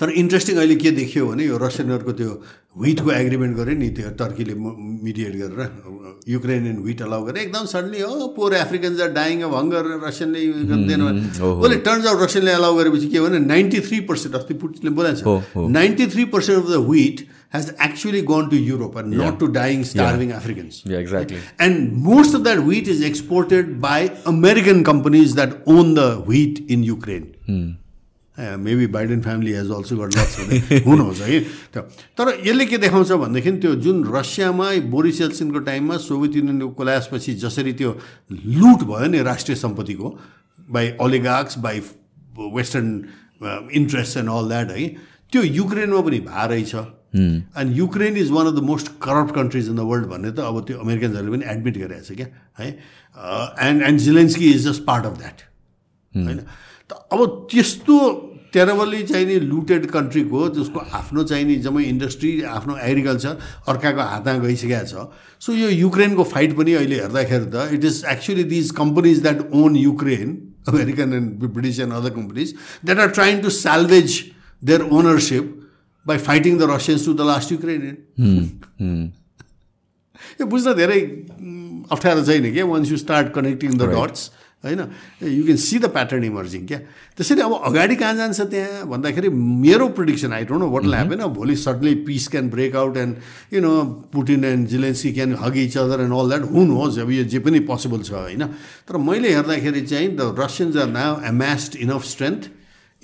तर 0.00 0.10
इन्ट्रेस्टिङ 0.16 0.56
अहिले 0.56 0.74
के 0.76 0.90
देखियो 0.92 1.26
भने 1.26 1.44
यो 1.44 1.56
रसियनहरूको 1.58 2.12
त्यो 2.12 2.30
विटको 2.76 3.10
एग्रिमेन्ट 3.12 3.56
गऱ्यो 3.56 3.74
नि 3.78 3.88
त्यो 3.90 4.10
टर्कीले 4.18 4.54
मिडिएट 4.54 5.34
गरेर 5.36 6.22
युक्रेन 6.28 6.66
एन्ड 6.66 6.80
विट 6.84 7.02
अलाउ 7.02 7.24
गरेर 7.24 7.42
एकदम 7.42 7.66
सडनली 7.72 8.00
हो 8.02 8.28
poor 8.36 8.54
Africans 8.56 9.00
are 9.00 9.10
dying 9.12 9.42
of 9.42 9.54
hunger 9.54 9.90
रसियनले 10.06 10.46
गर्दैन 10.70 11.02
उसले 11.02 11.76
टर्न्स 11.88 12.06
आउट 12.06 12.22
रसियनले 12.22 12.52
अलाउ 12.52 12.78
गरेपछि 12.78 13.08
के 13.08 13.20
भने 13.20 13.38
नाइन्टी 13.44 13.80
थ्री 13.82 14.00
पर्सेन्ट 14.08 14.36
अस्ति 14.36 14.54
पुटिनले 14.64 14.94
बोलाएको 14.96 15.38
छ 15.44 15.68
ninety 15.72 16.06
three 16.14 16.24
percent 16.34 16.64
of 16.64 16.70
the 16.70 16.82
wheat 16.88 17.26
has 17.52 17.68
actually 17.86 18.22
gone 18.22 18.48
to 18.50 18.58
Europe 18.66 18.96
and 18.96 19.16
not 19.22 19.38
to 19.40 19.48
dying, 19.56 19.84
starving 19.84 20.32
Africans. 20.32 20.82
Yeah, 20.86 20.98
exactly. 20.98 21.40
And 21.58 21.92
most 22.08 22.34
of 22.34 22.44
that 22.44 22.60
wheat 22.70 22.88
is 22.88 23.02
exported 23.02 23.78
by 23.80 23.98
American 24.26 24.82
companies 24.84 25.34
that 25.34 25.62
own 25.66 25.94
the 25.94 26.08
wheat 26.32 26.64
in 26.68 26.82
Ukraine. 26.82 27.28
Maybe 28.38 28.86
Biden 28.92 29.20
family 29.22 29.52
has 29.52 29.70
also 29.70 29.96
got 29.96 30.14
lots 30.16 30.84
हुनुहोस् 30.86 31.20
है 31.22 31.40
तर 32.18 32.28
यसले 32.46 32.66
के 32.66 32.78
देखाउँछ 32.84 33.12
भनेदेखि 33.12 33.52
त्यो 33.60 33.74
जुन 33.84 34.02
रसियामा 34.14 34.70
Boris 34.94 35.20
एल्सिनको 35.20 35.58
टाइममा 35.68 35.96
सोभियत 36.06 36.36
युनियनको 36.36 36.68
कोलासपछि 36.78 37.34
जसरी 37.44 37.72
त्यो 37.80 37.90
लुट 38.32 38.84
भयो 38.88 39.06
नि 39.12 39.22
राष्ट्रिय 39.28 39.56
सम्पत्तिको 39.64 40.16
by 40.78 40.90
oligarchs 41.06 41.58
by 41.66 41.80
western 42.56 42.88
interest 43.82 44.16
and 44.18 44.30
all 44.38 44.48
that 44.48 44.70
है 44.70 44.88
त्यो 45.32 45.42
युक्रेनमा 45.60 46.00
पनि 46.08 46.20
भए 46.32 46.48
रहेछ 46.48 46.74
and 47.14 47.76
Ukraine 47.76 48.16
is 48.16 48.30
one 48.30 48.46
of 48.46 48.54
the 48.54 48.62
most 48.64 48.88
corrupt 49.02 49.34
countries 49.34 49.68
in 49.68 49.76
the 49.76 49.86
world 49.92 50.06
भन्ने 50.08 50.30
त 50.32 50.38
अब 50.40 50.64
त्यो 50.66 50.78
अमेरिकन्सहरूले 50.78 51.36
पनि 51.36 51.50
एडमिट 51.52 51.78
गरिरहेको 51.78 52.04
छ 52.04 52.16
क्या 52.16 52.26
है? 52.58 52.68
And 53.68 53.82
and 53.82 53.98
Zelensky 54.00 54.50
is 54.50 54.68
just 54.68 54.84
part 54.84 55.06
of 55.06 55.18
that 55.18 55.48
होइन? 56.12 56.38
त 56.90 57.06
अब 57.12 57.46
त्यस्तो 57.50 57.98
टेरबली 58.52 59.02
चाहिने 59.08 59.38
लुटेड 59.40 59.86
कन्ट्रीको 59.90 60.48
जसको 60.56 60.80
आफ्नो 60.96 61.22
चाहिने 61.28 61.54
जम्मै 61.66 61.84
इन्डस्ट्री 61.84 62.32
आफ्नो 62.56 62.76
एग्रिकल्चर 62.76 63.38
अर्काको 63.72 64.02
हातमा 64.08 64.34
गइसकेको 64.42 64.84
छ। 64.90 65.06
सो 65.40 65.52
यो 65.52 65.68
युक्रेनको 65.68 66.24
फाइट 66.32 66.56
पनि 66.56 66.72
अहिले 66.80 66.98
हेर्दाखेरि 67.00 67.46
त 67.54 67.68
it 67.72 67.84
is 67.84 68.02
actually 68.12 68.44
these 68.52 68.70
companies 68.80 69.22
that 69.22 69.40
own 69.62 69.76
Ukraine 69.76 70.36
American 70.68 71.12
and 71.14 71.48
British 71.48 71.80
and 71.80 71.92
other 71.92 72.10
companies 72.16 72.54
that 72.84 72.98
are 72.98 73.08
trying 73.18 73.40
to 73.42 73.50
salvage 73.56 74.20
their 74.62 74.82
ownership 75.00 75.61
by 76.06 76.18
fighting 76.18 76.58
the 76.58 76.62
Russians 76.70 77.02
to 77.06 77.12
the 77.14 77.20
last 77.32 77.52
Ukrainian 77.52 77.96
यो 80.40 80.46
बुझ्न 80.46 80.74
धेरै 80.74 81.00
अप्ठ्यारो 81.90 82.22
छैन 82.24 82.52
क्या? 82.52 82.64
Once 82.64 82.90
you 82.90 82.96
start 82.96 83.34
connecting 83.34 83.70
the 83.78 83.82
dots 83.94 84.30
होइन? 84.64 84.80
You 85.26 85.42
can 85.44 85.56
see 85.58 85.78
the 85.78 85.86
pattern 85.90 86.24
emerging 86.24 86.66
क्या? 86.66 86.78
त्यसरी 87.18 87.40
अब 87.42 87.52
अगाडि 87.66 87.94
कहाँ 87.98 88.14
जान्छ 88.16 88.40
त्यहाँ? 88.54 88.86
भन्दाखेरि 88.86 89.28
मेरो 89.28 89.88
prediction 89.98 90.32
I 90.32 90.44
don't 90.46 90.62
know 90.62 90.68
what 90.70 90.84
lap 90.86 91.06
होइन 91.10 91.24
भोलि 91.34 91.56
suddenly 91.58 91.94
peace 92.06 92.28
can 92.30 92.50
break 92.50 92.76
out 92.78 92.96
and 92.96 93.16
you 93.54 93.60
know 93.60 93.72
Putin 94.14 94.44
and 94.44 94.68
Zelensky 94.70 95.12
can 95.18 95.34
hug 95.42 95.56
each 95.66 95.76
other 95.82 96.06
and 96.06 96.14
all 96.14 96.26
that 96.30 96.44
हुन 96.54 96.70
होस् 96.78 96.98
अब 97.02 97.10
यो 97.10 97.24
जे 97.34 97.38
पनि 97.42 97.58
पोसिबल 97.66 98.02
छ 98.06 98.14
होइन? 98.22 98.42
तर 98.86 98.96
मैले 99.02 99.34
हेर्दाखेरि 99.34 99.82
चाहिँ 99.82 100.08
the 100.16 100.34
Russians 100.38 100.76
are 100.78 100.88
now 100.94 101.20
amassed 101.34 101.76
enough 101.82 102.04
strength 102.14 102.42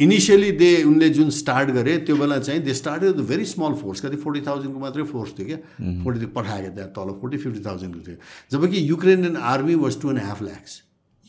initially 0.00 0.50
they 0.58 0.70
उनले 0.84 1.08
जुन 1.10 1.30
स्टार्ट 1.34 1.70
गरे 1.76 1.96
त्यो 2.06 2.16
बेला 2.16 2.38
चाहिँ 2.38 2.60
they 2.62 2.74
start 2.74 3.02
with 3.02 3.22
very 3.28 3.44
small 3.52 3.74
force 3.80 4.00
कति 4.00 4.16
फोर्टी 4.24 4.40
थाउजन्डको 4.46 4.78
मात्रै 4.80 5.04
फोर्स 5.04 5.30
थियो 5.38 5.46
क्या? 5.46 5.58
फोर्टी 6.04 6.26
पठाएको 6.36 6.70
त्यहाँ 6.74 6.90
तल 6.98 7.10
फोर्टी 7.20 7.36
फिफ्टी 7.38 7.60
थाउजन्डको 7.64 8.00
थियो। 8.06 8.16
जबकि 8.52 8.88
Ukrainian 8.90 9.36
army 9.52 9.74
was 9.84 10.00
two 10.02 10.10
and 10.10 10.22
half 10.22 10.42
lakhs 10.42 10.82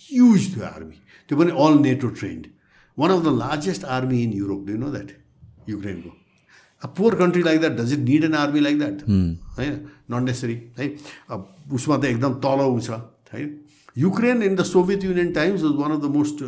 huge 0.10 0.42
थियो 0.56 0.66
आर्मी 0.66 0.98
त्यो 1.30 1.38
पनि 1.40 1.52
all 1.66 1.80
NATO 1.88 2.08
trained 2.20 2.46
one 2.98 3.12
of 3.12 3.24
the 3.26 3.34
largest 3.38 3.86
army 3.98 4.22
in 4.24 4.34
Europe 4.34 4.66
do 4.68 4.78
know 4.78 4.92
that 4.92 5.70
युक्रेनको 5.70 6.12
a 6.82 6.88
poor 6.98 7.16
country 7.24 7.42
like 7.44 7.60
that 7.60 7.74
does 7.80 7.94
it 7.94 8.00
need 8.10 8.24
an 8.24 8.36
army 8.44 8.60
like 8.60 8.78
that 8.80 9.02
होइन 9.58 9.74
not 10.12 10.22
necessary 10.30 10.62
है 10.78 10.88
अब 11.30 11.74
उसमा 11.80 11.98
त 11.98 12.06
एकदम 12.06 12.34
तल 12.46 12.80
छ 12.80 13.02
है? 13.34 13.44
Ukraine 13.98 14.44
in 14.44 14.56
the 14.56 14.64
Soviet 14.66 15.04
Union 15.04 15.32
times 15.34 15.62
was 15.64 15.74
one 15.76 15.92
of 15.92 16.02
the 16.02 16.12
most 16.14 16.44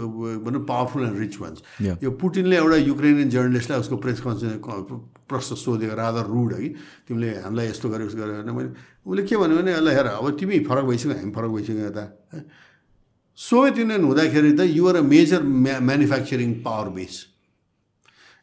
भनौँ 0.46 0.64
पावरफुल 0.66 1.04
एन्ड 1.04 1.20
रिच 1.20 1.40
वान्स 1.42 1.64
यो 2.04 2.12
पुटिनले 2.18 2.56
एउटा 2.58 2.76
युक्रेनियन 2.78 3.30
जर्नलिस्टलाई 3.30 3.80
उसको 3.80 3.98
प्रेस 3.98 4.20
कन्फरेन्स 4.22 5.00
प्रश्न 5.30 5.56
सोधेको 5.58 5.96
राधा 5.96 6.22
रुड 6.28 6.54
है 6.54 6.68
तिमीले 7.08 7.30
हामीलाई 7.42 7.68
यस्तो 7.68 7.90
गर्यो 7.90 8.08
उस्तो 8.08 8.20
गर्यो 8.20 8.42
भने 8.42 8.54
मैले 8.54 8.70
उसले 9.06 9.24
के 9.24 9.38
भन्यो 9.38 9.58
भने 9.58 9.80
ल 9.80 9.96
हेर 9.96 10.08
अब 10.12 10.30
तिमी 10.38 10.60
फरक 10.66 10.86
भइसक्यो 10.86 11.16
हामी 11.16 11.32
फरक 11.32 11.52
भइसक्यो 11.52 11.86
यता 11.86 12.06
सोभियत 13.38 13.78
युनियन 13.78 14.04
हुँदाखेरि 14.04 14.52
त 14.54 14.70
युआर 14.72 14.96
अ 14.96 15.02
मेजर 15.08 15.44
म्या 15.60 15.80
manufacturing 15.82 16.54
power 16.62 16.90
base 16.94 17.26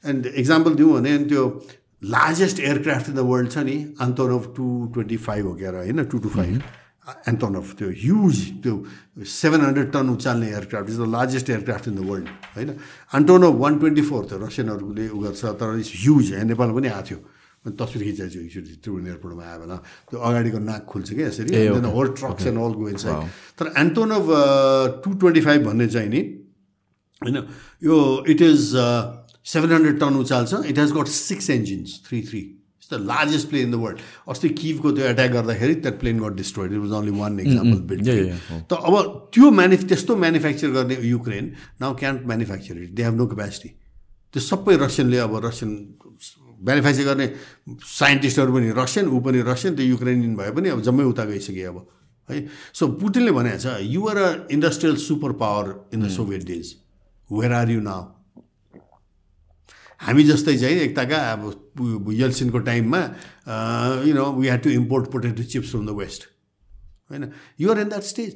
and 0.04 0.26
example 0.36 0.74
दिउँ 0.74 0.92
भने 0.94 1.16
त्यो 1.26 1.44
largest 2.08 2.60
aircraft 2.62 3.08
in 3.08 3.14
the 3.14 3.28
world 3.28 3.50
छ 3.50 3.64
नि 3.64 3.78
अफ 4.00 4.52
टु 4.56 4.66
ट्वेन्टी 4.94 5.16
फाइभ 5.22 5.46
हो 5.46 5.54
क्या 5.56 5.70
होइन 5.72 6.04
टु 6.06 6.18
टू 6.18 6.28
फाइभ 6.30 6.62
अफ 7.08 7.74
त्यो 7.78 7.88
ह्युज 8.02 8.36
त्यो 8.62 8.74
seven 9.32 9.60
hundred 9.60 9.90
ton 9.92 10.08
उचाल्ने 10.10 10.46
aircraft 10.48 10.90
is 10.90 10.98
the 10.98 11.08
largest 11.16 11.50
aircraft 11.50 11.88
in 11.88 11.94
the 11.94 12.10
world 12.10 12.28
होइन 12.56 12.70
अफ 13.44 13.54
वान 13.64 13.78
ट्वेन्टी 13.78 14.02
फोर 14.10 14.24
त्यो 14.28 14.38
रसियनहरूले 14.46 15.08
उ 15.08 15.18
गर्छ 15.24 15.44
तर 15.60 15.78
इट्स 15.78 15.92
ह्युज 16.04 16.32
यहाँ 16.32 16.44
नेपाल 16.52 16.70
पनि 16.78 16.88
आएको 16.88 17.08
थियो। 17.08 17.20
तस्विर 17.78 18.02
खिचाएको 18.04 18.32
छु 18.32 18.40
एकचोटि 18.40 18.74
त्रिभुवन 18.82 19.06
एयरपोर्टमा 19.06 19.44
आयो 19.44 19.58
बेला 19.60 19.76
त्यो 20.10 20.20
अगाडिको 20.28 20.58
नाक 20.58 20.84
खुल्छ 20.88 21.08
क्या 21.12 21.26
यसरी। 21.28 21.66
Whole 21.96 22.08
trucks 22.20 22.46
and 22.46 22.58
all 22.58 22.72
go 22.72 22.88
inside 22.88 23.16
तर 23.58 23.72
एन्टोनोभ 23.78 24.30
टु 25.04 25.12
ट्वेन्टी 25.12 25.40
फाइभ 25.40 25.64
भन्ने 25.66 25.86
चाहिँ 25.88 26.08
नि 26.08 26.20
होइन 27.22 27.36
यो 27.84 27.96
it 28.28 28.40
is 28.42 28.62
seven 29.52 29.72
hundred 29.72 30.00
ton 30.00 30.16
उचाल्छ 30.20 30.54
it 30.66 30.78
has 30.78 30.92
got 30.92 31.08
six 31.16 31.50
engines 31.50 32.00
three 32.08 32.22
three 32.30 32.42
it's 32.88 32.94
the 32.94 33.06
largest 33.06 33.48
plane 33.48 33.64
in 33.64 33.70
the 33.72 33.74
world 33.74 33.98
अस्ति 34.28 34.48
किभको 34.48 34.92
त्यो 34.92 35.06
एट्याक 35.06 35.30
गर्दाखेरि 35.30 35.74
that 35.76 35.98
plane 36.00 36.20
got 36.20 36.36
destroyed 36.36 36.72
it 36.72 36.78
was 36.78 36.92
only 36.92 37.12
one 37.18 37.40
example 37.40 37.80
build 37.88 38.08
त 38.70 38.80
अब 38.82 39.28
त्यो 39.34 39.50
म्यानु 39.50 39.76
त्यस्तो 39.88 40.16
म्यानुफ्याक्चर 40.16 40.70
गर्ने 40.70 40.96
Ukraine 41.08 41.52
now 41.80 41.94
can't 41.96 42.26
manufacture 42.26 42.82
it 42.82 42.94
they 42.94 43.02
have 43.02 43.14
no 43.14 43.26
capacity 43.26 43.68
त्यो 44.34 44.42
सबै 44.42 44.76
रसियनले 44.84 45.18
अब 45.18 45.36
रसियन 45.44 45.76
म्यानुफ्याक्चर 46.60 47.04
गर्ने 47.04 47.30
साइन्टिस्टहरू 47.88 48.52
पनि 48.52 48.72
रसियन 48.76 49.08
ऊ 49.08 49.20
पनि 49.20 49.42
रसियन 49.52 49.76
त्यो 49.76 49.86
युक्रेनियन 49.86 50.36
भए 50.36 50.50
पनि 50.58 50.68
अब 50.68 50.82
जम्मै 50.90 51.04
उता 51.12 51.24
गइसक्यो 51.32 51.72
अब 51.72 51.86
है 52.28 52.44
सो 52.74 52.88
पुटिनले 53.00 53.32
भनेको 53.32 53.58
छ 53.64 53.80
you're 53.88 54.16
a 54.18 54.28
industrial 54.52 54.96
super 55.06 55.32
power 55.42 55.74
in 55.94 56.06
the 56.06 56.10
Soviet 56.16 56.44
days 56.46 56.74
where 57.30 57.52
are 57.52 57.70
you 57.70 57.80
now 57.80 58.17
हामी 60.00 60.22
जस्तै 60.24 60.56
चाहिँ 60.58 60.78
एकताका 60.80 61.18
अब 61.32 62.12
यल्सिनको 62.22 62.58
टाइममा 62.70 63.00
you 64.08 64.14
know 64.14 64.24
we 64.38 64.48
had 64.48 64.62
to 64.62 64.70
import 64.70 65.10
potato 65.12 65.42
chips 65.42 65.70
from 65.70 65.86
the 65.86 65.90
west 66.00 66.28
होइन? 67.10 67.24
युआर 67.60 67.80
इन 67.80 67.88
द्याट 67.88 68.04
स्टेज 68.14 68.34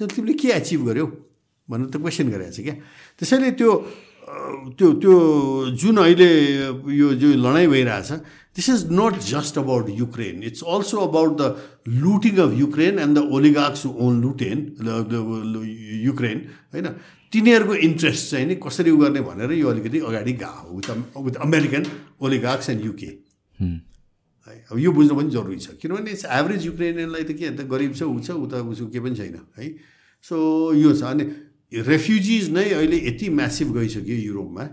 तिमीले 0.00 0.34
के 0.40 0.48
एचिभ 0.56 0.84
गर्यौ? 0.86 1.06
भनेर 1.68 1.88
त 1.90 1.96
क्वेसन 1.96 2.28
गरेको 2.30 2.52
छ 2.52 2.60
क्या? 2.62 2.74
त्यसैले 3.18 3.50
त्यो 3.58 3.70
त्यो 4.78 4.86
त्यो 5.02 5.14
जुन 5.80 5.96
अहिले 6.02 6.30
यो 6.98 7.08
जो 7.14 7.28
लडाइँ 7.46 7.66
भइरहेछ 7.70 8.10
this 8.58 8.68
is 8.70 8.80
not 8.90 9.14
just 9.22 9.58
about 9.58 9.90
Ukraine 9.98 10.42
it's 10.50 10.62
also 10.66 10.98
about 10.98 11.32
the 11.40 11.42
looting 12.02 12.34
of 12.44 12.52
Ukraine 12.58 12.98
and 12.98 13.18
the 13.18 13.22
oligarchs 13.38 13.86
on 13.86 14.20
looting 14.22 14.58
Ukraine 16.06 16.38
होइन? 16.74 16.86
तिनीहरूको 17.32 17.74
इन्ट्रेस्ट 17.74 18.30
चाहिँ 18.30 18.46
नि 18.46 18.54
कसरी 18.62 18.90
उ 18.90 18.96
गर्ने 18.96 19.20
भनेर 19.20 19.52
यो 19.52 19.68
अलिकति 19.68 19.98
अगाडि 20.08 20.32
गएको 20.42 20.76
with 20.76 20.88
with 21.26 21.36
American 21.42 21.82
oligarchs 22.22 22.70
and 22.70 22.84
UK. 22.84 23.10
है। 24.46 24.54
अब 24.70 24.78
यो 24.78 24.92
बुझ्नु 24.92 25.14
पनि 25.16 25.30
जरुरी 25.30 25.58
छ। 25.58 25.74
किनभने 25.82 26.10
इट्स 26.10 26.24
एभरेज 26.30 26.66
युक्रेनियनलाई 26.66 27.24
त 27.24 27.30
के 27.34 27.50
त 27.50 27.66
गरिब 27.66 27.92
छ 27.98 28.02
ऊ 28.06 28.20
छ 28.22 28.30
उता 28.30 28.62
उसको 28.62 28.86
केही 28.94 29.02
पनि 29.04 29.16
छैन 29.16 29.36
है। 29.58 29.66
सो 30.24 30.36
यो 30.78 30.92
छ 30.94 31.02
अनि 31.02 31.24
रेफ्युजिज 31.82 32.50
नै 32.54 32.70
अहिले 32.70 32.98
यति 33.06 33.28
म्यासिभ 33.28 33.74
गइसक्यो 33.74 34.16
युरोपमा। 34.16 34.64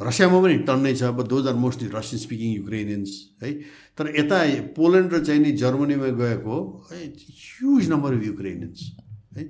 रसियामा 0.00 0.38
पनि 0.42 0.56
टन्नै 0.66 0.94
छ 0.98 1.02
अब 1.14 1.22
those 1.30 1.46
are 1.46 1.54
mostly 1.54 1.88
Russian 1.94 2.18
speaking 2.18 2.50
Ukrainians 2.54 3.10
है। 3.42 3.50
तर 3.94 4.04
यता 4.18 4.38
पोल्यान्ड 4.74 5.12
र 5.14 5.24
चाहिँ 5.24 5.40
नि 5.40 5.52
जर्मनीमा 5.62 6.08
गएको 6.18 6.56
है 6.90 6.98
ह्युज 6.98 7.90
नम्बर 7.90 8.10
अफ 8.18 8.22
युक्रेनियन्स 8.26 8.80
है। 9.38 9.42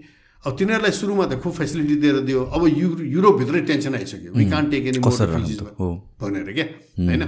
अब 0.43 0.52
तिनीहरूलाई 0.59 0.90
सुरुमा 0.90 1.24
त 1.31 1.39
खुब 1.39 1.52
फेसिलिटी 1.55 1.97
दिएर 2.02 2.19
दियो। 2.27 2.40
अब 2.51 2.62
यु 2.66 2.89
युरोपभित्रै 3.14 3.60
टेन्सन 3.62 3.94
आइसक्यो। 3.94 4.31
वी 4.35 4.44
कान 4.51 4.64
टेक 4.70 4.82
एनी 4.90 4.98
भनेर 4.98 6.52
क्या? 6.52 6.66
होइन? 6.98 7.23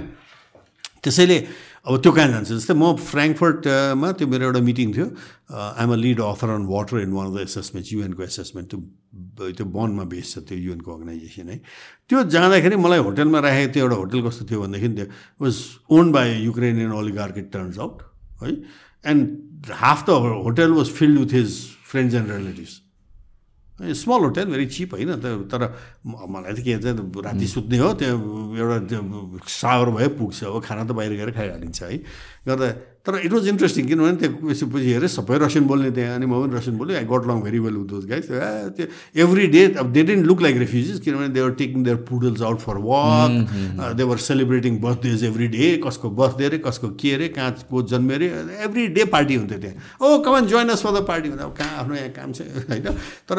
त्यसैले 0.99 1.37
अब 1.85 1.93
त्यो 2.01 2.11
कहाँ 2.11 2.27
जान्छ? 2.27 2.49
जस्तै 2.59 2.73
म 2.75 2.97
फ्रेङ्कफर्टमा 2.97 4.07
त्यो 4.19 4.27
मेरो 4.27 4.43
एउटा 4.51 4.61
मिटिङ 4.67 4.87
थियो। 4.91 5.07
I'm 5.47 5.89
a 5.93 5.97
lead 6.01 6.19
author 6.27 6.49
on 6.59 6.63
water 6.67 6.99
in 7.07 7.11
one 7.15 7.25
of 7.29 7.33
the 7.37 7.39
assessment 7.45 7.85
युएनको 7.93 8.23
assessment 8.25 8.67
त्यो 8.67 8.79
त्यो 9.53 9.65
बनमा 9.69 10.03
बेस 10.11 10.27
छ 10.33 10.43
त्यो 10.49 10.57
युएनको 10.57 10.89
अर्गनाइजेसन 10.91 11.49
है। 11.49 11.57
त्यो 12.09 12.17
जाँदाखेरि 12.35 12.75
मलाई 12.75 12.99
होटेलमा 13.05 13.39
राखेको 13.47 13.71
थियो 13.75 13.83
एउटा 13.85 13.97
होटेल 14.01 14.21
कस्तो 14.27 14.43
थियो 14.49 14.59
भनेदेखि 14.65 14.89
त्यो 14.91 15.07
was 15.39 15.55
own 15.87 16.11
by 16.11 16.27
Ukrainian 16.51 16.91
oligarch 16.91 17.37
it 17.37 17.47
turns 17.53 17.79
out 17.79 17.95
है। 18.43 18.51
And 19.13 19.71
half 19.71 20.09
the 20.09 20.19
hotel 20.49 20.71
was 20.73 20.87
filled 20.99 21.15
with 21.19 21.31
his 21.39 21.51
friends 21.91 22.15
and 22.15 22.31
relatives 22.31 22.81
small 23.75 24.21
hotel 24.23 24.45
very 24.47 24.65
cheap 24.71 24.93
होइन? 24.95 25.11
तर 25.51 25.61
मलाई 26.07 26.53
त 26.55 26.59
के 26.63 26.75
भन्छ 26.79 27.25
राति 27.25 27.47
सुत्ने 27.47 27.77
हो 27.77 27.93
त्यो 27.99 28.15
एउटा 28.55 28.77
त्यो 28.87 28.99
सावर 29.43 29.89
भयो 29.91 30.09
पुग्छ 30.15 30.43
अब 30.43 30.63
खाना 30.63 30.83
त 30.87 30.91
बाहिर 30.95 31.13
गएर 31.19 31.31
खाइहालिन्छ 31.35 31.83
है। 31.83 31.97
गर्दा 32.47 32.67
तर 33.05 33.19
इट 33.25 33.33
वाज 33.33 33.47
इन्ट्रेस्टिङ 33.47 33.87
किनभने 33.87 34.15
त्यो 34.17 34.67
पछि 34.67 34.93
हेरेँ 34.93 35.07
सबै 35.07 35.37
रसियन 35.45 35.65
बोल्ने 35.67 35.91
त्यहाँ 35.97 36.15
अनि 36.15 36.25
म 36.25 36.41
पनि 36.41 36.55
रसियन 36.57 36.77
बोलेँ। 36.77 36.95
I 36.97 37.05
got 37.11 37.27
long 37.29 37.41
very 37.41 37.59
well 37.65 37.75
with 37.75 37.87
those 37.89 38.05
guys 38.09 38.25
त्यो 38.77 38.85
एभ्री 39.23 39.47
डे 39.55 39.61
अब 39.79 39.91
they 39.93 40.03
didn't 40.03 40.25
look 40.25 40.41
like 40.41 40.57
refugees 40.57 40.99
किनभने 41.05 41.29
they 41.29 41.41
were 41.41 41.51
taking 41.61 41.83
their 41.83 41.97
poodles 42.09 42.41
out 42.41 42.59
for 42.65 42.77
walk 42.87 43.31
they 43.97 44.03
were 44.09 44.17
celebrating 44.25 44.79
birthdays 44.81 45.23
every 45.23 45.47
day 45.57 45.69
कसको 45.85 46.09
बर्थडे 46.21 46.45
अरे 46.45 46.57
कसको 46.65 46.89
के 47.01 47.13
अरे 47.13 47.27
कहाँ 47.37 47.51
को 47.69 47.81
जन्मे 47.93 48.15
अरे 48.15 48.27
एभ्री 48.65 48.87
डे 48.97 49.05
पार्टी 49.13 49.35
हुन्थ्यो 49.35 49.59
त्यहाँ। 49.59 49.77
ओ 50.01 50.17
come on 50.25 50.47
join 50.47 50.69
us 50.69 50.83
for 50.83 50.99
the 50.99 51.05
party 51.07 51.29
भन्दा 51.29 51.43
अब 51.45 51.55
कहाँ 51.57 51.79
आफ्नो 51.79 51.95
यहाँ 51.95 52.09
काम 52.19 52.31
छ 52.33 52.41
होइन? 52.41 52.93
तर 53.29 53.37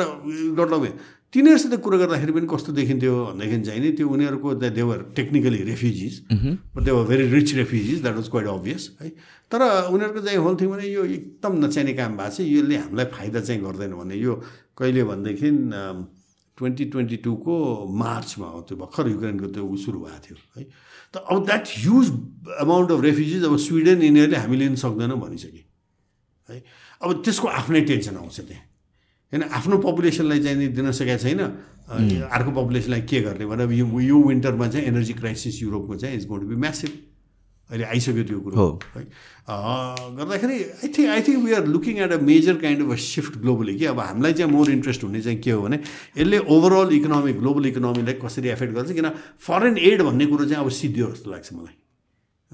गट 0.59 0.71
लङ 0.73 0.89
तिनीहरूसित 1.35 1.75
कुरो 1.85 1.99
गर्दाखेरि 1.99 2.33
पनि 2.33 2.47
कस्तो 2.51 2.73
देखिन्थ्यो 2.73 3.13
भनेदेखि 3.25 3.61
चाहिँ 3.67 3.81
नि 3.81 3.91
त्यो 3.99 4.09
उनीहरूको 4.09 4.55
the 4.55 4.65
they were 4.73 4.99
technically 5.17 5.63
refugees 5.69 6.21
they were 6.87 7.03
very 7.09 7.25
rich 7.31 7.55
refugees 7.55 8.03
that 8.03 8.15
was 8.17 8.29
quite 8.31 8.47
obvious 8.49 8.91
है? 9.03 9.09
तर 9.51 9.61
उनीहरूको 9.95 10.21
चाहिँ 10.21 10.39
होल 10.39 10.55
भने 10.55 10.87
यो 10.89 11.05
एकदम 11.05 11.53
नचाहिने 11.65 11.93
काम 11.95 12.17
भएको 12.17 12.31
छ। 12.35 12.41
यसले 12.41 12.77
हामीलाई 12.77 13.07
फाइदा 13.15 13.41
चाहिँ 13.41 13.61
गर्दैन 13.63 13.93
भने 13.95 14.17
यो 14.17 14.35
कहिले 14.75 15.03
भनेदेखि 15.05 15.49
ट्वेन्टी 16.59 16.85
ट्वेन्टी 16.91 17.17
टूको 17.25 17.55
मार्चमा 17.95 18.47
हो 18.47 18.61
त्यो 18.67 18.77
भर्खर 18.77 19.09
युक्रेनको 19.09 19.47
त्यो 19.55 19.77
सुरु 19.77 19.99
भएको 20.01 20.19
थियो 20.25 20.37
है। 20.57 20.65
त 21.13 21.23
अब 21.31 21.45
that 21.47 21.65
huge 21.79 22.07
amount 22.61 22.91
of 22.91 23.01
refugees 23.05 23.45
अब 23.45 23.57
स्विडेन 23.57 24.03
यिनीहरूले 24.03 24.37
हामी 24.37 24.57
लिन 24.57 24.75
सक्दैनौँ 24.75 25.19
भनिसके 25.21 25.63
है। 26.49 26.63
अब 27.03 27.23
त्यसको 27.25 27.47
आफ्नै 27.61 27.81
टेन्सन 27.87 28.17
आउँछ 28.17 28.41
त्यहाँ। 28.41 28.65
होइन 29.33 29.43
आफ्नो 29.53 29.79
पपुलेसनलाई 29.79 30.41
चाहिँ 30.43 30.69
दिन 30.75 30.91
सकेको 30.91 31.23
छैन। 31.23 31.41
अर्को 32.27 32.51
पपुलेसनलाई 32.51 33.03
के 33.07 33.21
गर्ने? 33.21 33.47
भने 33.47 33.65
यो 33.77 33.87
यो 34.01 34.17
विन्टरमा 34.23 34.67
चाहिँ 34.69 34.87
एनर्जी 34.87 35.15
क्राइसिस 35.23 35.63
युरोपको 35.63 35.95
चाहिँ 35.97 36.17
इज 36.17 36.27
गोट 36.27 36.43
बी 36.51 36.57
म्यासिभ 36.57 36.93
अहिले 37.71 37.85
आइसक्यो 37.85 38.25
त्यो 38.25 38.41
कुरो 38.41 38.67
है। 38.97 39.03
गर्दाखेरि 40.19 40.57
I 40.57 40.89
think 40.97 41.09
I 41.11 41.23
think 41.27 41.39
we 41.45 41.53
are 41.53 41.67
looking 41.67 41.97
at 41.99 42.13
a 42.13 42.19
major 42.23 42.57
kind 42.63 42.83
of 42.83 42.91
a 42.93 42.97
shift 43.05 43.39
globally 43.43 43.75
कि 43.79 43.85
अब 43.91 44.01
हामीलाई 44.01 44.33
चाहिँ 44.39 44.53
मोर 44.53 44.71
इन्ट्रेस्ट 44.71 45.05
हुने 45.05 45.21
चाहिँ 45.27 45.39
के 45.43 45.51
हो 45.51 45.63
भने 45.63 45.79
यसले 46.19 46.39
ओभरअल 46.47 46.95
इकोनोमी 46.95 47.33
ग्लोबल 47.43 47.67
इकोनोमीलाई 47.67 48.15
कसरी 48.23 48.49
एफेक्ट 48.55 48.73
गर्छ? 48.75 48.91
किन 48.93 49.11
फरेन 49.43 49.79
एड 49.79 50.03
भन्ने 50.03 50.27
कुरो 50.27 50.45
चाहिँ 50.47 50.63
अब 50.65 50.71
सिद्धियो 50.79 51.07
जस्तो 51.11 51.31
लाग्छ 51.31 51.53
मलाई। 51.53 51.75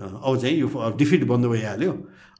अब 0.00 0.38
चाहिँ 0.40 0.56
यो 0.56 0.68
डिफिट 0.96 1.24
बन्द 1.28 1.46
भइहाल्यो। 1.52 1.92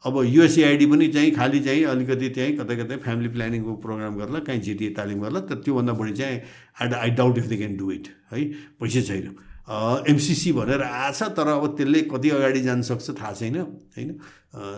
अब 0.05 0.15
युएसएआइडी 0.27 0.87
पनि 0.91 1.07
चाहिँ 1.15 1.31
खालि 1.31 1.61
चाहिँ 1.61 1.85
अलिकति 1.93 2.29
चाहिँ 2.37 2.57
कतै 2.57 2.77
कतै 2.77 2.97
फ्यामिली 3.05 3.29
प्लानिङको 3.37 3.73
प्रोग्राम 3.85 4.17
गर्ला 4.19 4.39
कहीँ 4.49 4.61
जिटिए 4.61 4.91
तालिम 4.97 5.21
गर्ला 5.23 5.41
तर 5.47 5.61
त्योभन्दा 5.63 5.93
बढी 6.01 6.13
चाहिँ 6.19 6.41
I 6.81 6.89
I 6.91 7.11
doubt 7.21 7.39
if 7.39 7.47
they 7.47 7.57
can 7.57 7.77
do 7.77 7.91
it 7.93 8.09
है। 8.33 8.45
पैसै 8.81 9.03
छैन। 9.03 9.52
एमसिसी 10.11 10.53
भनेर 10.53 10.83
आएछ 10.83 11.23
तर 11.37 11.49
अब 11.49 11.67
त्यसले 11.77 12.01
कति 12.11 12.31
अगाडि 12.31 12.61
जान 12.61 12.83
सक्छ 12.83 13.11
थाहा 13.11 13.33
छैन 13.33 13.57
होइन? 13.57 14.11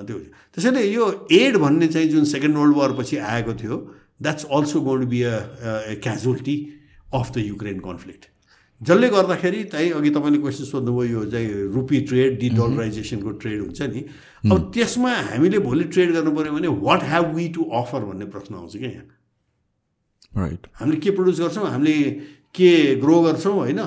त्यो 0.07 0.19
त्यसैले 0.55 0.83
यो 0.85 1.05
एड 1.33 1.57
भन्ने 1.57 1.87
चाहिँ 1.89 2.09
जुन 2.09 2.25
सेकेन्ड 2.25 2.57
वर्ल्ड 2.57 2.77
वार 2.77 2.93
पछि 2.99 3.17
आएको 3.17 3.55
थियो 3.55 3.77
that's 4.23 4.45
also 4.53 4.81
gonna 4.81 5.09
be 5.09 5.23
a 5.23 5.39
casualty 6.05 6.57
of 7.15 7.33
the 7.35 7.39
Ukraine 7.39 7.79
conflict 7.81 8.29
जसले 8.81 9.09
गर्दाखेरि 9.09 9.63
चाहिँ 9.73 9.91
अघि 9.93 10.11
तपाईँले 10.11 10.39
क्वेसन 10.39 10.65
सोध्नुभयो 10.65 11.11
यो 11.11 11.25
चाहिँ 11.31 11.49
रुपी 11.75 12.01
ट्रेड 12.11 12.39
डिडलराइजेसनको 12.41 13.31
ट्रेड 13.41 13.61
हुन्छ 13.61 13.83
नि। 13.83 14.01
अब 14.53 14.71
त्यसमा 14.75 15.13
हामीले 15.31 15.59
भोलि 15.59 15.85
ट्रेड 15.95 16.13
गर्नु 16.13 16.31
पऱ्यो 16.37 16.53
भने 16.53 16.69
what 16.69 17.03
have 17.03 17.35
we 17.35 17.49
to 17.49 17.63
offer 17.81 18.05
भन्ने 18.05 18.27
प्रश्न 18.35 18.55
आउँछ 18.55 18.77
क्या 18.77 18.91
यहाँ। 18.91 19.07
राइट 20.37 20.67
हामीले 20.81 21.01
के 21.01 21.11
प्रड्युस 21.11 21.41
गर्छौँ? 21.41 21.67
हामीले 21.71 22.11
के 22.55 22.95
ग्रो 23.01 23.21
गर्छौँ 23.23 23.55
होइन? 23.55 23.81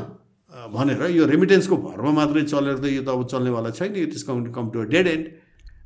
भनेर 0.73 1.01
यो 1.11 1.25
रेमिटेन्सको 1.25 1.75
भरमा 1.77 2.11
मात्रै 2.11 2.43
चलेर 2.43 2.77
त 2.77 2.85
यो 2.91 3.01
त 3.03 3.09
अब 3.09 3.25
चल्नेवाला 3.31 3.69
छैन 3.71 3.95
यो 3.95 4.05
त्यस 4.11 4.23
come 4.27 4.51
come 4.51 4.69
to 4.69 4.83
dead 4.91 5.07
end 5.07 5.25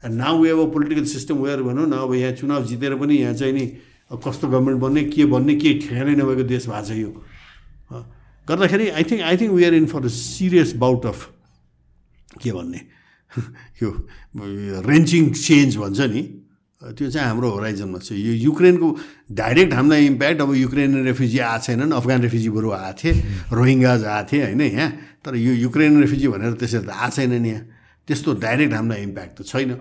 end 0.06 0.16
now 0.16 0.42
way 0.42 0.50
अब 0.50 0.72
पोलिटिकल 0.74 1.06
सिस्टम 1.06 1.38
वेयर 1.46 1.62
भनौँ 1.62 1.88
न 1.88 1.94
अब 2.02 2.14
यहाँ 2.14 2.34
चुनाव 2.40 2.66
जितेर 2.66 2.96
पनि 2.98 3.16
यहाँ 3.18 3.34
चाहिँ 3.34 3.54
नि 3.54 3.66
कस्तो 4.12 4.48
गभर्मेन्ट 4.48 4.80
बन्ने 4.82 5.04
के 5.08 5.26
भन्ने 5.26 5.56
के 5.56 5.74
ठेगानै 5.88 6.16
नभएको 6.20 6.44
देश 6.44 6.68
भएको 6.68 6.84
छ 6.84 6.92
यो। 7.00 7.12
गर्दाखेरि 8.48 8.88
I 8.90 9.04
think 9.04 9.22
I 9.22 9.38
think 9.38 9.64
are 9.64 9.74
in 9.74 9.86
for 9.86 10.06
a 10.06 10.12
serious 10.12 10.76
bout 10.76 11.06
of 11.06 11.20
के 12.42 12.52
भन्ने? 12.52 12.82
यो 13.84 13.90
रेन्चिङ 14.84 15.32
चेन्ज 15.32 15.78
भन्छ 15.78 16.00
नि। 16.12 16.41
त्यो 16.82 17.10
चाहिँ 17.14 17.28
हाम्रो 17.28 17.50
होराइजनमा 17.50 18.00
छ। 18.02 18.18
यो 18.18 18.34
युक्रेनको 18.50 18.88
डाइरेक्ट 19.30 19.74
हामीलाई 19.74 20.06
इम्प्याक्ट 20.06 20.42
अब 20.42 20.50
युक्रेन 20.56 21.06
रेफ्युजी 21.06 21.38
आएको 21.38 21.64
छैनन् 21.66 21.92
अफगान 21.94 22.20
रेफ्युजी 22.26 22.50
बरु 22.50 22.70
आएको 22.74 22.98
थिए 22.98 23.14
रोहिङ्गाज 23.54 24.02
आएको 24.04 24.28
थिए 24.32 24.42
होइन 24.50 24.62
यहाँ। 24.62 24.90
तर 25.22 25.36
यो 25.38 25.54
युक्रेन 25.70 26.02
रेफ्युजी 26.02 26.28
भनेर 26.28 26.54
त्यसरी 26.58 26.86
त 26.86 26.90
आएको 26.90 27.16
छैनन् 27.16 27.46
यहाँ। 27.46 27.62
त्यस्तो 28.08 28.30
डाइरेक्ट 28.42 28.74
हामीलाई 28.74 29.02
इम्प्याक्ट 29.04 29.34
त 29.38 29.46
छैन। 29.46 29.72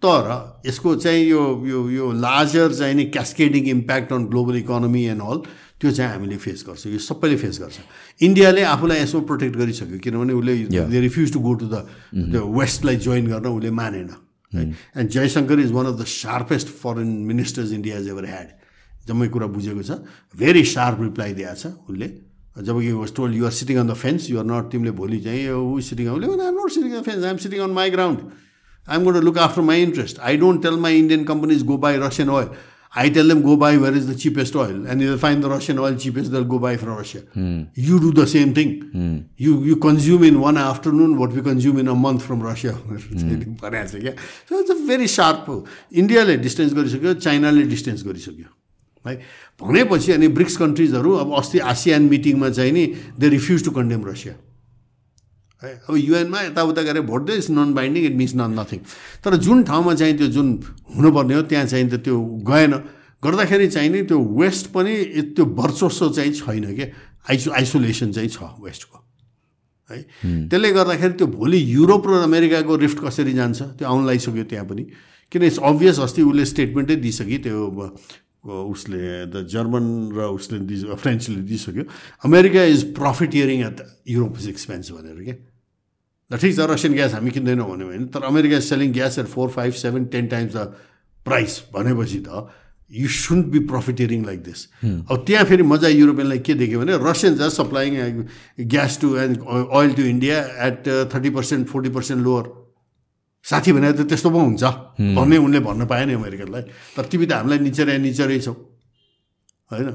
तर 0.00 0.24
यसको 0.66 0.94
चाहिँ 0.96 1.24
यो 1.24 1.40
यो 1.66 1.78
यो 1.90 2.04
लार्जर 2.24 2.72
चाहिँ 2.72 2.94
नि 2.94 3.04
cascading 3.12 3.64
impact 3.76 4.12
on 4.12 4.24
global 4.32 4.56
economy 4.56 5.02
and 5.12 5.22
all 5.22 5.38
त्यो 5.80 5.90
चाहिँ 5.92 6.12
हामीले 6.12 6.36
फेस 6.36 6.64
गर्छौँ। 6.68 6.92
यो 6.92 6.98
सबैले 7.00 7.36
फेस 7.36 7.56
गर्छ। 7.60 7.76
इन्डियाले 8.24 8.62
आफूलाई 8.64 9.00
यसो 9.04 9.20
प्रोटेक्ट 9.28 9.56
गरिसक्यो। 9.56 9.98
किनभने 10.00 10.32
उसले 10.32 11.00
refuse 11.00 11.32
to 11.32 11.40
go 11.40 11.52
to 11.60 11.66
the 11.68 11.84
वेस्टलाई 12.48 12.96
join 12.96 13.26
गर्न 13.28 13.46
उसले 13.52 13.70
मानेन। 13.70 14.08
And 14.60 15.08
Jaishankar 15.16 15.60
is 15.60 15.70
one 15.72 15.86
of 15.86 15.94
the 16.00 16.04
sharpest 16.12 16.68
foreign 16.82 17.08
ministers 17.32 17.72
India 17.72 17.98
is 17.98 18.08
ever 18.08 18.24
had 18.26 18.48
जम्मै 19.08 19.28
कुरा 19.34 19.46
बुझेको 19.56 19.82
छ। 19.82 19.90
भेरी 20.34 20.64
सार्प 20.74 21.02
रिप्लाई 21.02 21.32
दिएको 21.34 21.54
छ 21.62 21.66
उसले 21.90 22.08
जब 22.66 22.80
कि 22.80 22.92
was 22.92 23.14
told 23.16 23.34
you're 23.36 23.52
sitting 23.52 23.76
on 23.78 23.86
the 23.88 23.94
fence 24.02 24.30
you're 24.30 24.44
not 24.44 24.70
तिमीले 24.72 24.92
भोलि 25.00 25.18
चाहिँ 25.26 25.48
ऊ 25.50 25.80
सिटिङ 25.88 26.08
उसले 26.08 26.26
I'm 26.44 26.54
not 26.60 26.72
sitting 26.76 26.92
on 26.96 27.02
fence 27.08 27.24
I'm 27.24 27.36
sitting 27.44 27.60
on 27.62 27.70
my 27.78 27.90
ground 27.90 28.18
I'm 28.86 29.04
got 29.04 29.16
look 29.24 29.38
after 29.44 29.62
my 29.68 29.82
interest 29.82 30.18
I 30.30 30.36
don't 30.42 30.62
tell 30.62 30.76
my 30.86 30.98
Indian 30.98 31.24
companies 31.32 31.62
go 31.70 31.76
buy 31.84 31.96
Russian 32.06 32.30
oil 32.30 32.48
I 32.98 33.10
tell 33.10 33.28
them 33.28 33.42
go 33.42 33.56
buy 33.56 33.76
where 33.76 33.94
is 33.94 34.06
the 34.06 34.14
cheapest 34.14 34.56
oil, 34.56 34.86
and 34.86 35.00
they'll 35.00 35.18
find 35.18 35.44
the 35.44 35.50
Russian 35.50 35.78
oil 35.78 35.94
cheapest. 35.94 36.32
They'll 36.32 36.50
go 36.52 36.58
buy 36.58 36.76
from 36.78 36.94
Russia. 36.96 37.20
Hmm. 37.34 37.64
You 37.74 38.00
do 38.00 38.12
the 38.12 38.26
same 38.26 38.54
thing. 38.54 38.70
You 39.36 39.62
you 39.70 39.76
consume 39.76 40.24
in 40.24 40.40
one 40.40 40.56
afternoon 40.56 41.18
what 41.18 41.32
we 41.38 41.42
consume 41.42 41.78
in 41.84 41.88
a 41.88 41.94
month 41.94 42.22
from 42.28 42.42
Russia. 42.42 42.74
so 44.48 44.60
it's 44.60 44.70
a 44.70 44.80
very 44.92 45.06
sharp. 45.06 45.46
इन्डियाले 46.02 46.36
distance 46.36 46.72
गरिसक्यो 46.74 47.12
चाइनाले 47.26 47.62
distance 47.74 48.02
गरिसक्यो 48.06 48.48
है 49.06 49.14
भनेपछि 49.62 50.12
अनि 50.12 50.28
BRICS 50.38 50.56
कन्ट्रिजहरू 50.56 51.12
अब 51.22 51.32
अस्ति 51.38 51.58
ASEAN 51.72 52.02
मिटिङमा 52.10 52.48
चाहिँ 52.58 52.72
नि 52.72 52.84
they 53.20 53.28
refuse 53.36 53.64
to 53.64 53.70
condemn 53.78 54.04
Russia 54.06 54.34
है? 55.62 55.72
अब 55.88 55.96
युएनमा 55.96 56.40
यताउता 56.42 56.82
गरेर 56.82 57.02
भोट 57.06 57.22
दियो 57.26 57.36
it's 57.36 57.50
non 57.50 57.72
binding 57.74 58.04
it 58.04 58.14
means 58.16 58.34
non 58.34 58.58
nothing 58.60 58.80
तर 59.24 59.36
जुन 59.46 59.62
ठाउँमा 59.64 59.94
चाहिँ 59.94 60.16
त्यो 60.18 60.28
जुन 60.36 60.48
हुनुपर्ने 60.96 61.34
हो 61.34 61.42
त्यहाँ 61.42 61.66
चाहिँ 61.66 61.88
त 61.88 62.04
त्यो 62.04 62.20
गएन। 62.44 62.72
गर्दाखेरि 63.24 63.68
चाहिँ 63.68 63.90
नि 63.90 64.02
त्यो 64.06 64.18
वेस्ट 64.40 64.66
पनि 64.72 64.94
त्यो 65.34 65.44
वर्चस्व 65.58 66.08
चाहिँ 66.12 66.32
छैन 66.32 66.74
क्या 66.76 66.86
आइसो 67.30 67.50
आइसोलेसन 67.50 68.12
चाहिँ 68.12 68.28
छ 68.28 68.42
वेस्टको 68.62 68.98
है? 69.90 69.98
त्यसले 70.50 70.70
गर्दाखेरि 70.72 71.14
त्यो 71.14 71.26
भोलि 71.26 71.58
युरोप 71.72 72.06
र 72.06 72.22
अमेरिकाको 72.22 72.76
रिफ्ट 72.76 72.98
कसरी 73.04 73.32
जान्छ 73.32 73.62
त्यो 73.80 73.88
आउनु 73.88 74.06
लागिसक्यो 74.06 74.44
त्यहाँ 74.44 74.66
पनि। 74.66 74.84
किन 75.32 75.42
इट्स 75.42 75.58
अभियस 75.58 75.98
अस्ति 76.00 76.22
उसले 76.22 76.44
स्टेटमेन्टै 76.44 76.96
दिइसक्यो 77.02 77.38
त्यो 77.42 77.58
उसले 78.46 79.26
द 79.26 79.46
जर्मन 79.52 79.86
र 80.16 80.28
उसले 80.36 80.58
दि 80.66 80.76
फ्रेन्चले 80.94 81.40
दिइसक्यो। 81.50 81.84
America 82.24 82.62
is 82.74 82.84
profiteering 82.94 83.60
at 83.66 83.78
Europe 84.08 84.38
is 84.38 84.48
expense 84.48 84.90
भनेर 84.92 85.22
क्या? 85.24 85.36
ल 86.30 86.36
ठिक 86.36 86.56
छ 86.56 86.60
रसियन 86.70 86.92
ग्यास 86.94 87.12
हामी 87.14 87.30
किन्दैनौँ 87.30 87.68
भन्यो 87.70 87.86
भने 87.88 88.04
तर 88.10 88.22
America 88.26 88.56
is 88.56 88.64
selling 88.64 88.92
gas 88.92 89.18
at 89.18 89.26
four 89.34 89.48
five 89.56 89.72
seven 89.82 90.04
ten 90.14 90.26
times 90.26 90.52
the 90.56 90.58
price 91.26 91.62
भनेपछि 91.74 92.18
त 92.28 92.46
you 92.90 93.08
shouldn't 93.08 93.46
be 93.52 93.58
profiteering 93.70 94.24
like 94.24 94.42
this 94.42 94.60
अब 94.84 95.24
त्यहाँ 95.26 95.44
फेरि 95.44 95.62
मजा 95.62 95.88
युरोपियनलाई 95.88 96.38
के 96.46 96.54
देख्यो 96.54 96.80
भने 96.80 96.98
Russians 97.02 97.40
are 97.40 97.50
supplying 97.50 98.22
gas 98.74 98.98
to 99.00 99.16
and 99.18 99.42
oil 99.48 99.92
to 99.94 100.02
India 100.02 100.38
at 100.66 100.88
thirty 101.14 101.30
percent 101.38 101.66
forty 101.68 101.90
percent 101.98 102.22
lower 102.22 102.44
साथी 103.46 103.70
भनेर 103.72 103.92
त 103.94 104.00
त्यस्तो 104.10 104.28
पो 104.34 104.38
हुन्छ। 104.42 104.64
भन्ने 104.98 105.36
उनले 105.38 105.60
भन्न 105.62 105.86
पाएन 105.86 106.18
अमेरिकनलाई। 106.18 106.62
तर 106.98 107.04
तिमी 107.06 107.26
त 107.30 107.32
हामीलाई 107.38 107.58
निचेर 107.62 107.88
निचेरै 108.02 108.38
छौ। 108.42 108.52
होइन? 109.70 109.88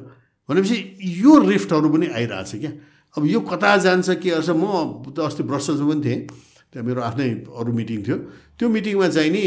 भनेपछि 0.48 0.78
यो 1.24 1.32
रिफ्टहरू 1.52 1.88
पनि 1.92 2.08
आइरहेछ 2.16 2.52
क्या। 2.64 2.72
अब 3.16 3.22
यो 3.28 3.40
कता 3.44 3.70
जान्छ 3.84 4.10
के 4.24 4.30
गर्छ 4.40 4.50
म 4.56 5.04
त 5.12 5.20
अस्ति 5.20 5.44
ब्रसल्समा 5.44 5.88
पनि 5.92 6.02
थिएँ। 6.02 6.20
त्यहाँ 6.72 6.86
मेरो 6.88 7.02
आफ्नै 7.04 7.28
अरू 7.52 7.72
मिटिङ 7.76 8.00
थियो। 8.08 8.18
त्यो 8.56 8.66
मिटिङमा 8.72 9.08
चाहिँ 9.12 9.32
नि 9.36 9.44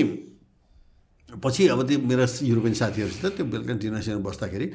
पछि 1.41 1.63
अब 1.73 1.81
त्यो 1.89 1.99
मेरा 2.05 2.27
युरोपियन 2.45 2.75
साथीहरूसित 2.77 3.27
त्यो 3.41 3.45
बेलुका 3.49 3.75
डिनरसँग 3.81 4.21
बस्दाखेरि 4.21 4.67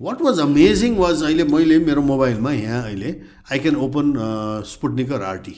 वाट 0.00 0.18
वाज 0.22 0.36
अमेजिङ 0.40 0.96
वाज 0.96 1.22
अहिले 1.26 1.44
मैले 1.44 1.76
मेरो 1.82 2.02
मोबाइलमा 2.02 2.50
यहाँ 2.52 2.82
अहिले 2.86 3.10
I 3.50 3.58
can 3.58 3.76
open 3.76 4.06
Sputnik or 4.64 5.22
RT 5.22 5.54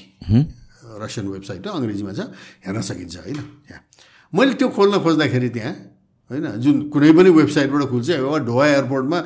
Russian 1.02 1.26
website 1.28 1.66
हो 1.66 1.72
अङ्ग्रेजीमा 1.72 2.12
छ 2.12 2.20
हेर्न 2.64 2.80
सकिन्छ 2.80 3.14
होइन? 3.24 3.38
त्यहाँ 3.66 3.82
मैले 4.32 4.52
त्यो 4.60 4.68
खोल्न 4.68 4.94
खोज्दाखेरि 5.04 5.48
त्यहाँ 5.56 5.74
होइन 6.30 6.46
जुन 6.60 6.76
कुनै 6.92 7.10
पनि 7.16 7.30
वेबसाइटबाट 7.40 7.82
खुल्छ 7.88 8.08
अब 8.20 8.44
ढोवा 8.46 8.64
एयरपोर्टमा 8.68 9.18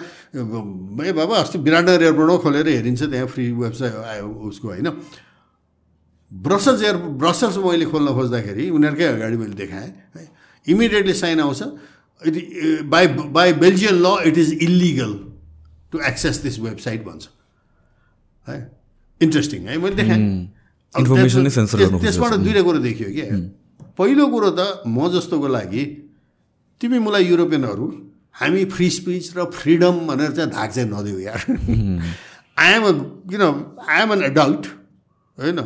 ए 1.02 1.12
बाबा 1.18 1.34
अस्ति 1.42 1.58
विराटनगर 1.66 2.02
एयरपोर्टमा 2.02 2.36
खोलेर 2.44 2.68
हेरिन्छ 2.68 3.02
त्यहाँ 3.02 3.26
फ्री 3.26 3.44
वेबसाइट 3.58 3.94
आयो 4.12 4.26
उसको 4.50 4.68
होइन? 4.68 4.88
ब्रसल्स 6.32 6.82
एयर 6.82 6.96
ब्रसल्स 7.22 7.56
मैले 7.58 7.86
खोल्न 7.90 8.08
खोज्दाखेरि 8.14 8.64
उनीहरूकै 8.70 9.06
अगाडि 9.18 9.36
मैले 9.36 9.54
देखाएँ 9.54 9.90
है? 10.16 10.22
इमिडिएटली 10.66 11.14
साइन 11.14 11.40
आउँछ 11.40 11.60
it 12.22 12.86
by 12.86 13.06
by 13.34 13.52
Belgian 13.58 13.94
law 13.98 14.16
it 14.30 14.38
is 14.38 14.52
illegal 14.62 15.12
to 15.92 15.98
access 16.08 16.36
this 16.42 16.58
website 16.60 17.04
भन्छ। 17.04 17.28
है? 18.48 18.58
इन्ट्रेस्टिङ 19.20 19.66
है? 19.66 19.78
मैले 19.78 19.96
देखाएँ। 19.96 20.22
इन्फर्मेसन 21.00 21.66
त्यसबाट 22.04 22.32
दुइटा 22.44 22.62
कुरो 22.62 22.78
देखियो 22.78 23.08
कि? 23.16 23.24
पहिलो 23.98 24.26
कुरो 24.28 24.50
त 24.50 24.60
म 24.86 25.08
जस्तोको 25.12 25.48
लागि 25.48 25.82
तिमी 26.80 26.98
मलाई 26.98 27.24
युरोपियनहरू 27.24 27.86
हामी 28.40 28.64
फ्री 28.74 28.88
स्पिच 28.90 29.24
र 29.36 29.44
फ्रिडम 29.56 29.94
भनेर 30.08 30.30
चाहिँ 30.36 30.50
धाक 30.50 30.70
चाहिँ 30.72 30.88
नदेऊ 30.90 31.18
यार। 31.18 31.40
आइएम 32.58 32.84
अ 32.84 32.92
किन 33.30 33.42
आइएम 33.88 34.12
एन 34.12 34.22
एडल्ट 34.22 34.66
होइन? 35.38 35.58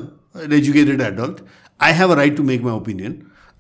An 0.45 0.53
educated 0.53 1.01
adult 1.01 1.37
I 1.81 1.93
have 1.99 2.11
a 2.11 2.15
right 2.15 2.37
to 2.37 2.43
make 2.43 2.63
my 2.63 2.75
opinion 2.75 3.13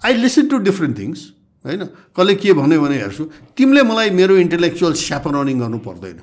I 0.02 0.12
listen 0.22 0.48
to 0.48 0.58
different 0.68 0.98
things 0.98 1.20
होइन? 1.64 1.84
कसले 2.16 2.34
के 2.34 2.52
भन्यो 2.52 2.80
भने 2.82 2.96
हेर्छु। 2.98 3.24
तिमीले 3.56 3.82
मलाई 3.82 4.10
मेरो 4.18 4.36
इन्टेलेक्चुअल 4.38 4.92
स्यापरनिङ 5.02 5.58
गर्नु 5.60 5.78
पर्दैन। 5.86 6.18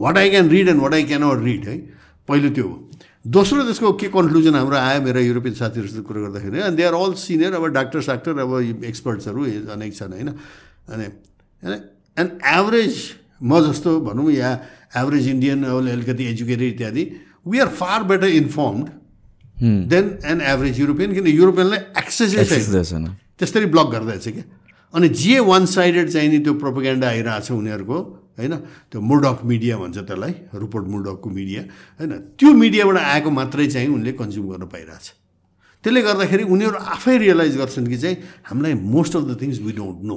What 0.00 0.18
I 0.18 0.30
can 0.30 0.48
read 0.48 0.68
and 0.68 0.80
what 0.82 0.94
I 0.94 1.02
can 1.04 1.24
read 1.44 1.64
है? 1.68 1.76
पहिलो 2.28 2.50
त्यो 2.56 2.64
हो। 2.64 2.76
दोस्रो 3.24 3.62
त्यसको 3.64 3.92
के 3.98 4.08
कन्क्लुजन 4.08 4.54
हाम्रो 4.54 4.76
आयो 4.78 5.00
मेरा 5.02 5.20
युरोपियन 5.20 5.54
साथीहरूसित 5.54 6.04
कुरो 6.06 6.20
गर्दाखेरि 6.22 6.58
अनि 6.60 6.76
दे 6.76 6.82
आर 6.86 6.94
अल 6.94 7.12
सिनियर 7.18 7.52
अब 7.52 7.64
डाक्टर 7.74 8.00
साक्टर 8.00 8.38
अब 8.38 8.82
एक्सपर्ट्सहरू 8.84 9.40
अनेक 9.74 9.92
छन् 9.94 10.12
होइन? 10.12 10.28
अनि 10.88 11.06
एन्ड 12.16 12.30
एभरेज 12.46 12.94
म 13.42 13.60
जस्तो 13.66 13.90
भनौँ 14.06 14.30
या 14.32 14.50
एभरेज 14.96 15.28
इन्डियन 15.28 15.64
अब 15.64 15.76
अलिकति 15.88 16.24
एजुकेटेड 16.24 16.68
इत्यादि 16.74 17.04
we 17.46 17.58
are 17.58 17.68
far 17.74 18.02
better 18.06 18.28
informed 18.38 18.86
than 19.90 20.04
an 20.24 20.40
average 20.40 20.80
European 20.80 21.14
किन 21.14 21.26
युरोपियनलाई 21.26 21.78
एक्सेसै 21.98 22.44
छैन। 22.44 23.04
त्यसरी 23.38 23.66
ब्लक 23.66 23.86
गर्दैछ 23.92 24.28
क्या? 24.28 24.44
अनि 24.94 25.08
जे 25.10 25.38
वान 25.42 25.66
साइडेड 25.66 26.10
चाहिँ 26.10 26.28
नि 26.30 26.38
त्यो 26.38 26.54
प्रोपोगेन्डा 26.54 27.06
आइरहेको 27.08 27.44
छ 27.44 27.50
उनीहरूको 27.52 27.98
होइन? 28.38 28.54
त्यो 28.90 29.00
मुर्डक 29.00 29.38
मिडिया 29.44 29.74
भन्छ 29.78 29.98
त्यसलाई 29.98 30.32
रुपोर्ट 30.54 30.86
मुर्डकको 30.88 31.28
मिडिया 31.30 31.62
होइन? 31.98 32.12
त्यो 32.38 32.50
मिडियाबाट 32.54 32.96
आएको 32.96 33.30
मात्रै 33.30 33.66
चाहिँ 33.66 33.88
उनले 33.88 34.12
कन्ज्युम 34.14 34.46
गर्न 34.48 34.64
पाइरहेछ। 34.74 35.06
त्यसले 35.84 36.00
गर्दाखेरि 36.02 36.44
उनीहरू 36.54 36.78
आफै 36.94 37.18
रियलाइज 37.18 37.56
गर्छन् 37.58 37.86
कि 37.86 37.98
चाहिँ 37.98 38.16
हामीलाई 38.46 38.74
most 38.74 39.16
of 39.16 39.22
the 39.30 39.40
things 39.42 39.58
we 39.62 39.72
don't 39.72 39.98
know 40.06 40.16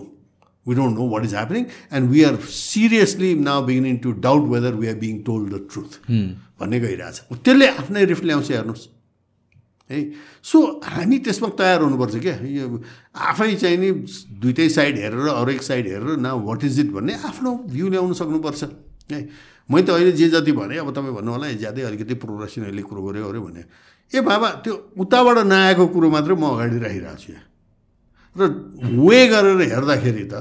we 0.65 0.73
don't 0.75 0.93
know 0.97 1.03
what 1.09 1.23
is 1.25 1.33
happening 1.33 1.63
and 1.93 2.09
we 2.09 2.23
are 2.23 2.35
seriously 2.45 3.33
now 3.41 3.65
beginning 3.65 3.97
to 3.97 4.11
doubt 4.21 4.43
whether 4.53 4.73
we 4.81 4.87
are 4.87 4.95
being 5.01 5.21
told 5.25 5.53
the 5.53 5.67
truth 5.71 5.91
भन्ने 6.59 6.79
गइरहेछ। 6.79 7.21
त्यसले 7.33 7.67
आफ्नै 7.67 8.05
रिफ्ट 8.05 8.23
ल्याउँछ 8.25 8.51
हेर्नुहोस्। 8.51 8.87
है? 9.91 10.01
सो 10.43 10.57
हामी 10.81 11.17
त्यसमा 11.19 11.49
तयार 11.59 11.79
हुनुपर्छ 11.83 12.15
क्या। 12.23 12.35
यो 12.41 12.65
आफै 13.11 13.51
चाहिँ 13.61 13.77
नि 13.77 13.89
दुइटै 14.41 14.67
साइड 14.71 14.95
हेरेर 15.03 15.27
अरू 15.27 15.51
एक 15.51 15.63
साइड 15.63 15.85
हेरेर 15.87 16.17
न 16.17 16.27
वाट 16.47 16.63
इज 16.63 16.79
इट 16.79 16.89
भन्ने 16.95 17.13
आफ्नो 17.29 17.51
भ्यू 17.67 17.85
ल्याउनु 17.91 18.13
सक्नुपर्छ 18.15 18.61
है? 19.11 19.19
मैले 19.69 19.85
त 19.85 19.89
अहिले 19.91 20.11
जे 20.15 20.27
जति 20.31 20.51
भने 20.51 20.77
अब 20.83 20.89
तपाईँ 20.95 21.15
भन्नु 21.15 21.31
होला 21.31 21.51
ज्यादै 21.59 21.81
अलिकति 21.91 22.13
प्रोग्रेसन 22.23 22.61
अहिले 22.67 22.81
कुरो 22.87 23.01
गऱ्यो 23.03 23.27
अरे 23.29 23.39
भने 23.39 23.63
ए 24.11 24.19
बाबा 24.19 24.47
त्यो 24.63 24.73
उताबाट 24.99 25.37
नआएको 25.47 25.85
कुरो 25.95 26.07
मात्रै 26.11 26.35
म 26.35 26.43
अगाडि 26.55 26.77
राखिरहेको 26.83 27.19
छु 27.23 27.31
यहाँ। 27.31 27.45
र 28.35 28.41
वे 28.99 29.19
गरेर 29.31 29.61
हेर्दाखेरि 29.71 30.25
त 30.27 30.35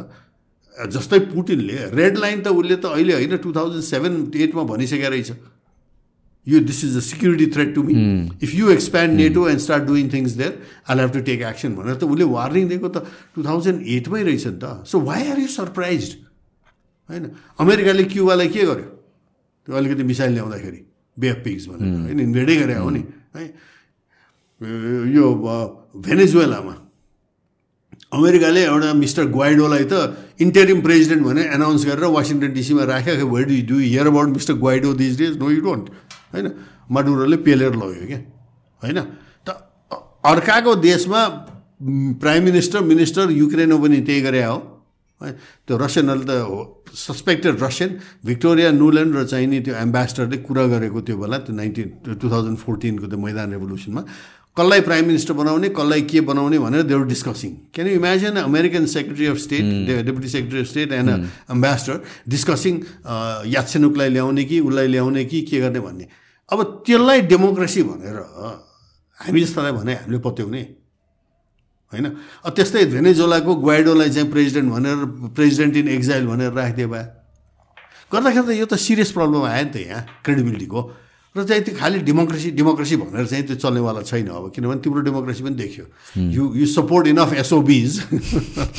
जस्तै 0.91 1.19
पुटिनले 1.31 1.95
रेड 1.95 2.15
लाइन 2.19 2.39
त 2.43 2.49
उसले 2.51 2.77
त 2.83 2.91
अहिले 2.91 3.13
होइन 3.15 3.37
टु 3.39 3.51
थाउजन्ड 3.55 3.85
सेभेन 3.85 4.15
एटमा 4.35 4.63
भनिसकेको 4.67 5.09
रहेछ। 5.11 5.31
यो 6.47 6.61
this 6.61 6.85
is 6.85 6.97
a 6.97 7.01
security 7.07 7.47
threat 7.55 7.75
to 7.75 7.83
me 7.83 7.95
if 8.43 8.55
you 8.55 8.71
expand 8.71 9.15
NATO 9.17 9.49
and 9.49 9.61
start 9.61 9.85
doing 9.85 10.11
things 10.13 10.33
there 10.37 10.59
I 10.89 10.99
have 10.99 11.11
to 11.13 11.21
take 11.29 11.43
action 11.49 11.75
भनेर 11.77 11.95
त 11.95 12.05
उसले 12.05 12.25
वार्निङ 12.35 12.69
दिएको 12.69 12.89
त 12.89 13.05
टु 13.35 13.45
थाउजन्ड 13.45 13.87
एटमै 13.97 14.23
रहेछ 14.23 14.47
नि 14.47 14.59
त 14.63 14.73
so 14.93 15.01
why 15.11 15.31
are 15.31 15.39
you 15.41 15.49
surprise 15.57 16.11
होइन 17.09 17.31
अमेरिकाले 17.61 18.05
क्युबालाई 18.15 18.49
के 18.57 18.65
गर्यो 18.67 18.89
त्यो 19.69 19.77
अलिकति 19.77 20.03
मिसाइल 20.13 20.33
ल्याउँदाखेरि 20.35 20.81
बे 21.17 21.29
अफ 21.29 21.41
पिक्स 21.45 21.67
भनेर. 21.69 21.89
होइन 22.05 22.21
इन्भेडै 22.21 22.57
गरे 22.57 22.75
हो 22.75 22.91
नि 22.91 23.03
है 23.37 23.45
यो 25.15 25.27
भेनेजुएलामा 26.07 26.75
अमेरिकाले 28.19 28.63
एउटा 28.65 28.93
मिस्टर 29.01 29.25
ग्वाइडोलाई 29.35 29.85
त 29.91 30.17
इन्टेरिम 30.41 30.81
प्रेजिडेन्ट 30.83 31.23
भनेर 31.25 31.53
एनाउन्स 31.55 31.85
गरेर 31.87 32.05
वासिङटन 32.17 32.53
डिसीमा 32.53 32.85
राख्यो 32.91 33.27
where 33.35 33.47
do 33.49 33.59
do 33.69 33.79
hear 33.81 34.07
about 34.07 34.29
Mister 34.39 34.55
Guaido 34.65 34.93
these 35.03 35.19
days 35.19 35.37
no 35.39 35.51
you 35.51 35.61
don't 35.67 35.91
होइन? 36.33 36.47
माडुरोले 36.91 37.37
पेलेर 37.47 37.75
लग्यो 37.83 38.07
क्या 38.07 38.21
होइन? 38.83 38.99
त 39.47 39.49
अर्काको 40.25 40.75
देशमा 40.85 41.21
प्राइम 42.23 42.43
मिनिस्टर 42.45 42.81
मिनिस्टर 42.93 43.31
युक्रेनमा 43.31 43.77
पनि 43.83 44.01
त्यही 44.07 44.21
गरे 44.21 44.43
हो 44.45 44.57
है 45.21 45.31
त्यो 45.67 45.77
रसियनहरूले 45.77 46.27
त 46.29 46.33
हो 46.49 46.59
सस्पेक्टेड 46.97 47.55
रसियन 47.63 47.91
भिक्टोरिया 48.27 48.71
नुल्यान्ड 48.73 49.17
र 49.17 49.25
चाहिँ 49.33 49.47
नि 49.47 49.61
त्यो 49.65 49.75
एम्बेसडरले 49.85 50.37
कुरा 50.45 50.65
गरेको 50.75 51.01
त्यो 51.07 51.17
बेला 51.17 51.39
त्यो 51.45 51.55
नाइन्टिन 51.57 51.89
टु 52.21 52.27
थाउजन्ड 52.29 52.59
फोर्टिनको 52.65 53.07
त्यो 53.09 53.19
मैदान 53.21 53.49
रेभोल्युसनमा 53.57 54.03
कसलाई 54.57 54.81
प्राइम 54.89 55.05
मिनिस्टर 55.07 55.35
बनाउने 55.41 55.69
कसलाई 55.73 56.03
के 56.11 56.21
बनाउने 56.21 56.59
भनेर 56.59 56.83
they were 56.91 57.05
discussing 57.15 57.51
can 57.75 57.87
you 57.89 57.95
imagine 57.97 58.37
American 58.45 58.87
secretary 58.97 59.27
of 59.33 59.37
state 59.47 59.65
deputy 60.09 60.29
secretary 60.29 60.61
of 60.61 60.69
state 60.73 60.93
and 60.93 61.11
ambassador 61.55 61.97
discussing 62.29 62.75
यात्सेनुकलाई 63.57 64.09
ल्याउने 64.11 64.45
कि 64.45 64.61
उसलाई 64.61 64.87
ल्याउने 64.89 65.25
कि 65.25 65.41
के 65.51 65.61
गर्ने 65.61 65.81
भन्ने? 65.81 66.07
अब 66.51 66.59
त्यसलाई 66.87 67.21
डेमोक्रेसी 67.31 67.83
भनेर 67.83 68.17
हामी 69.19 69.41
जस्तालाई 69.41 69.73
भने 69.73 69.93
हामीले 69.95 70.19
पत्याउने। 70.19 70.63
होइन? 71.93 72.07
त्यस्तै 72.47 72.85
भेनेजोलाको 72.95 73.53
ग्वाइडोलाई 73.55 74.11
चाहिँ 74.11 74.31
प्रेसिडेन्ट 74.31 74.69
भनेर 74.71 74.99
प्रेसिडेन्ट 75.35 75.77
इन 75.77 75.89
एक्जाइल 75.89 76.27
भनेर 76.27 76.53
राखिदियो 76.53 76.89
भए। 76.89 77.05
गर्दाखेरि 78.13 78.47
त 78.47 78.51
यो 78.59 78.67
त 78.67 78.75
सिरियस 78.75 79.11
प्रब्लम 79.15 79.43
आयो 79.47 79.65
नि 79.65 79.71
त 79.71 79.77
यहाँ 79.87 80.03
क्रेडिबिलिटीको। 80.27 80.81
र 81.31 81.47
चाहिँ 81.47 81.63
त्यो 81.63 81.75
खालि 81.79 81.99
डेमोक्रेसी 82.03 82.51
डेमोक्रेसी 82.59 82.95
भनेर 82.99 83.27
चाहिँ 83.27 83.45
त्यो 83.47 83.57
चल्नेवाला 83.63 84.03
छैन 84.03 84.29
अब 84.35 84.51
किनभने 84.51 84.83
तिम्रो 84.83 85.01
डेमोक्रेसी 85.07 85.43
पनि 85.47 85.55
देखियो। 85.63 85.85
You 86.19 86.43
you 86.59 86.67
support 86.67 87.07
enough 87.15 87.31
SOBs 87.39 87.91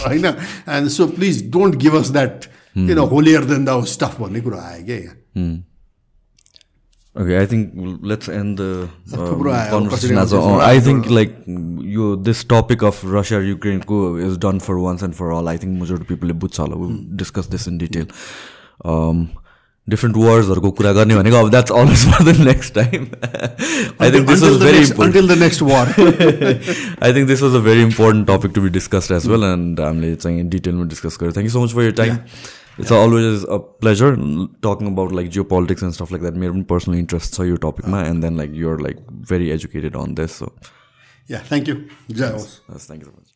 होइन? 0.04 0.26
And 0.68 0.88
so 0.92 1.08
please 1.16 1.48
don't 1.48 1.76
give 1.80 1.96
us 1.96 2.12
that 2.12 2.36
किन 2.76 3.00
होलियर 3.00 3.44
देन 3.48 3.64
द 3.64 3.72
स्टफ 3.88 4.20
भन्ने 4.20 4.40
कुरो 4.44 4.58
आयो 4.60 4.84
क्या 4.84 4.98
यहाँ। 5.00 5.16
Okay, 7.17 7.41
I 7.41 7.47
think 7.47 7.73
let's 8.03 8.29
end 8.29 8.59
the 8.59 8.91
uh, 9.15 9.71
conversation 9.71 10.19
as 10.19 10.35
well. 10.35 10.61
I 10.61 10.81
think 10.81 11.09
like 11.09 11.35
you, 11.47 12.17
this 12.17 12.45
topic 12.45 12.83
of 12.83 13.03
Russia 13.05 13.43
Ukraine 13.43 13.83
is 14.19 14.37
done 14.37 14.61
for 14.61 14.79
once 14.79 15.01
and 15.01 15.17
for 15.17 15.33
all. 15.33 15.49
I 15.49 15.57
think 15.57 15.79
majority 15.79 16.05
people 16.05 16.29
बुझ्छ 16.29 16.69
We'll 16.77 17.01
discuss 17.17 17.47
this 17.47 17.67
in 17.67 17.79
detail. 17.79 18.07
Um, 18.85 19.31
different 19.89 20.17
वर्ड्सहरूको 20.17 20.71
कुरा 20.79 20.93
गर्ने 20.93 21.17
भनेको 21.17 21.37
अब 21.37 21.51
that's 21.51 21.73
always 21.73 22.05
for 22.13 22.25
the 22.25 22.37
next 22.47 22.75
time 22.75 23.07
I 24.03 24.13
think 24.13 24.29
this 24.29 24.43
was 24.43 24.57
very 24.63 24.85
until 25.05 25.29
the 25.29 25.39
next 25.43 25.63
war 25.63 25.93
I 27.03 27.13
think 27.15 27.29
this 27.29 27.43
was 27.43 27.55
a 27.55 27.61
very 27.69 27.83
important 27.83 28.27
topic 28.31 28.53
to 28.55 28.63
be 28.63 28.69
discussed 28.77 29.13
as 29.17 29.27
well 29.29 29.45
and 29.51 29.81
हामीले 29.81 30.15
चाहिँ 30.17 30.49
डिटेलमा 30.57 30.85
discuss 30.95 31.19
गऱ्यो 31.21 31.33
thank 31.33 31.49
you 31.49 31.53
so 31.53 31.65
much 31.65 31.75
for 31.75 31.83
your 31.83 31.93
time 32.03 32.17
it's 32.80 32.92
always 32.94 33.46
a 33.46 33.58
pleasure 33.82 34.16
talking 34.64 34.92
about 34.92 35.14
like 35.14 35.30
geopolitics 35.52 35.84
and 35.84 35.94
stuff 35.94 36.12
like 36.12 36.22
that 36.22 36.38
मेरो 36.44 36.54
पनि 36.54 36.64
personal 36.70 36.98
interest 36.98 37.34
छ 37.34 37.48
यो 37.48 37.56
टपिकमा 37.66 38.04
and 38.04 38.22
then 38.24 38.38
like 38.38 38.52
you're 38.56 38.82
like 38.82 39.06
very 39.32 39.50
educated 39.58 39.96
on 39.98 40.16
this 40.16 40.40
so 40.40 40.54
yeah 41.28 41.44
thank 41.50 41.70
you 41.70 41.76
जय 42.12 42.32
होस् 42.32 42.58
thank 42.70 43.04
you 43.04 43.10
so 43.10 43.18
much 43.18 43.31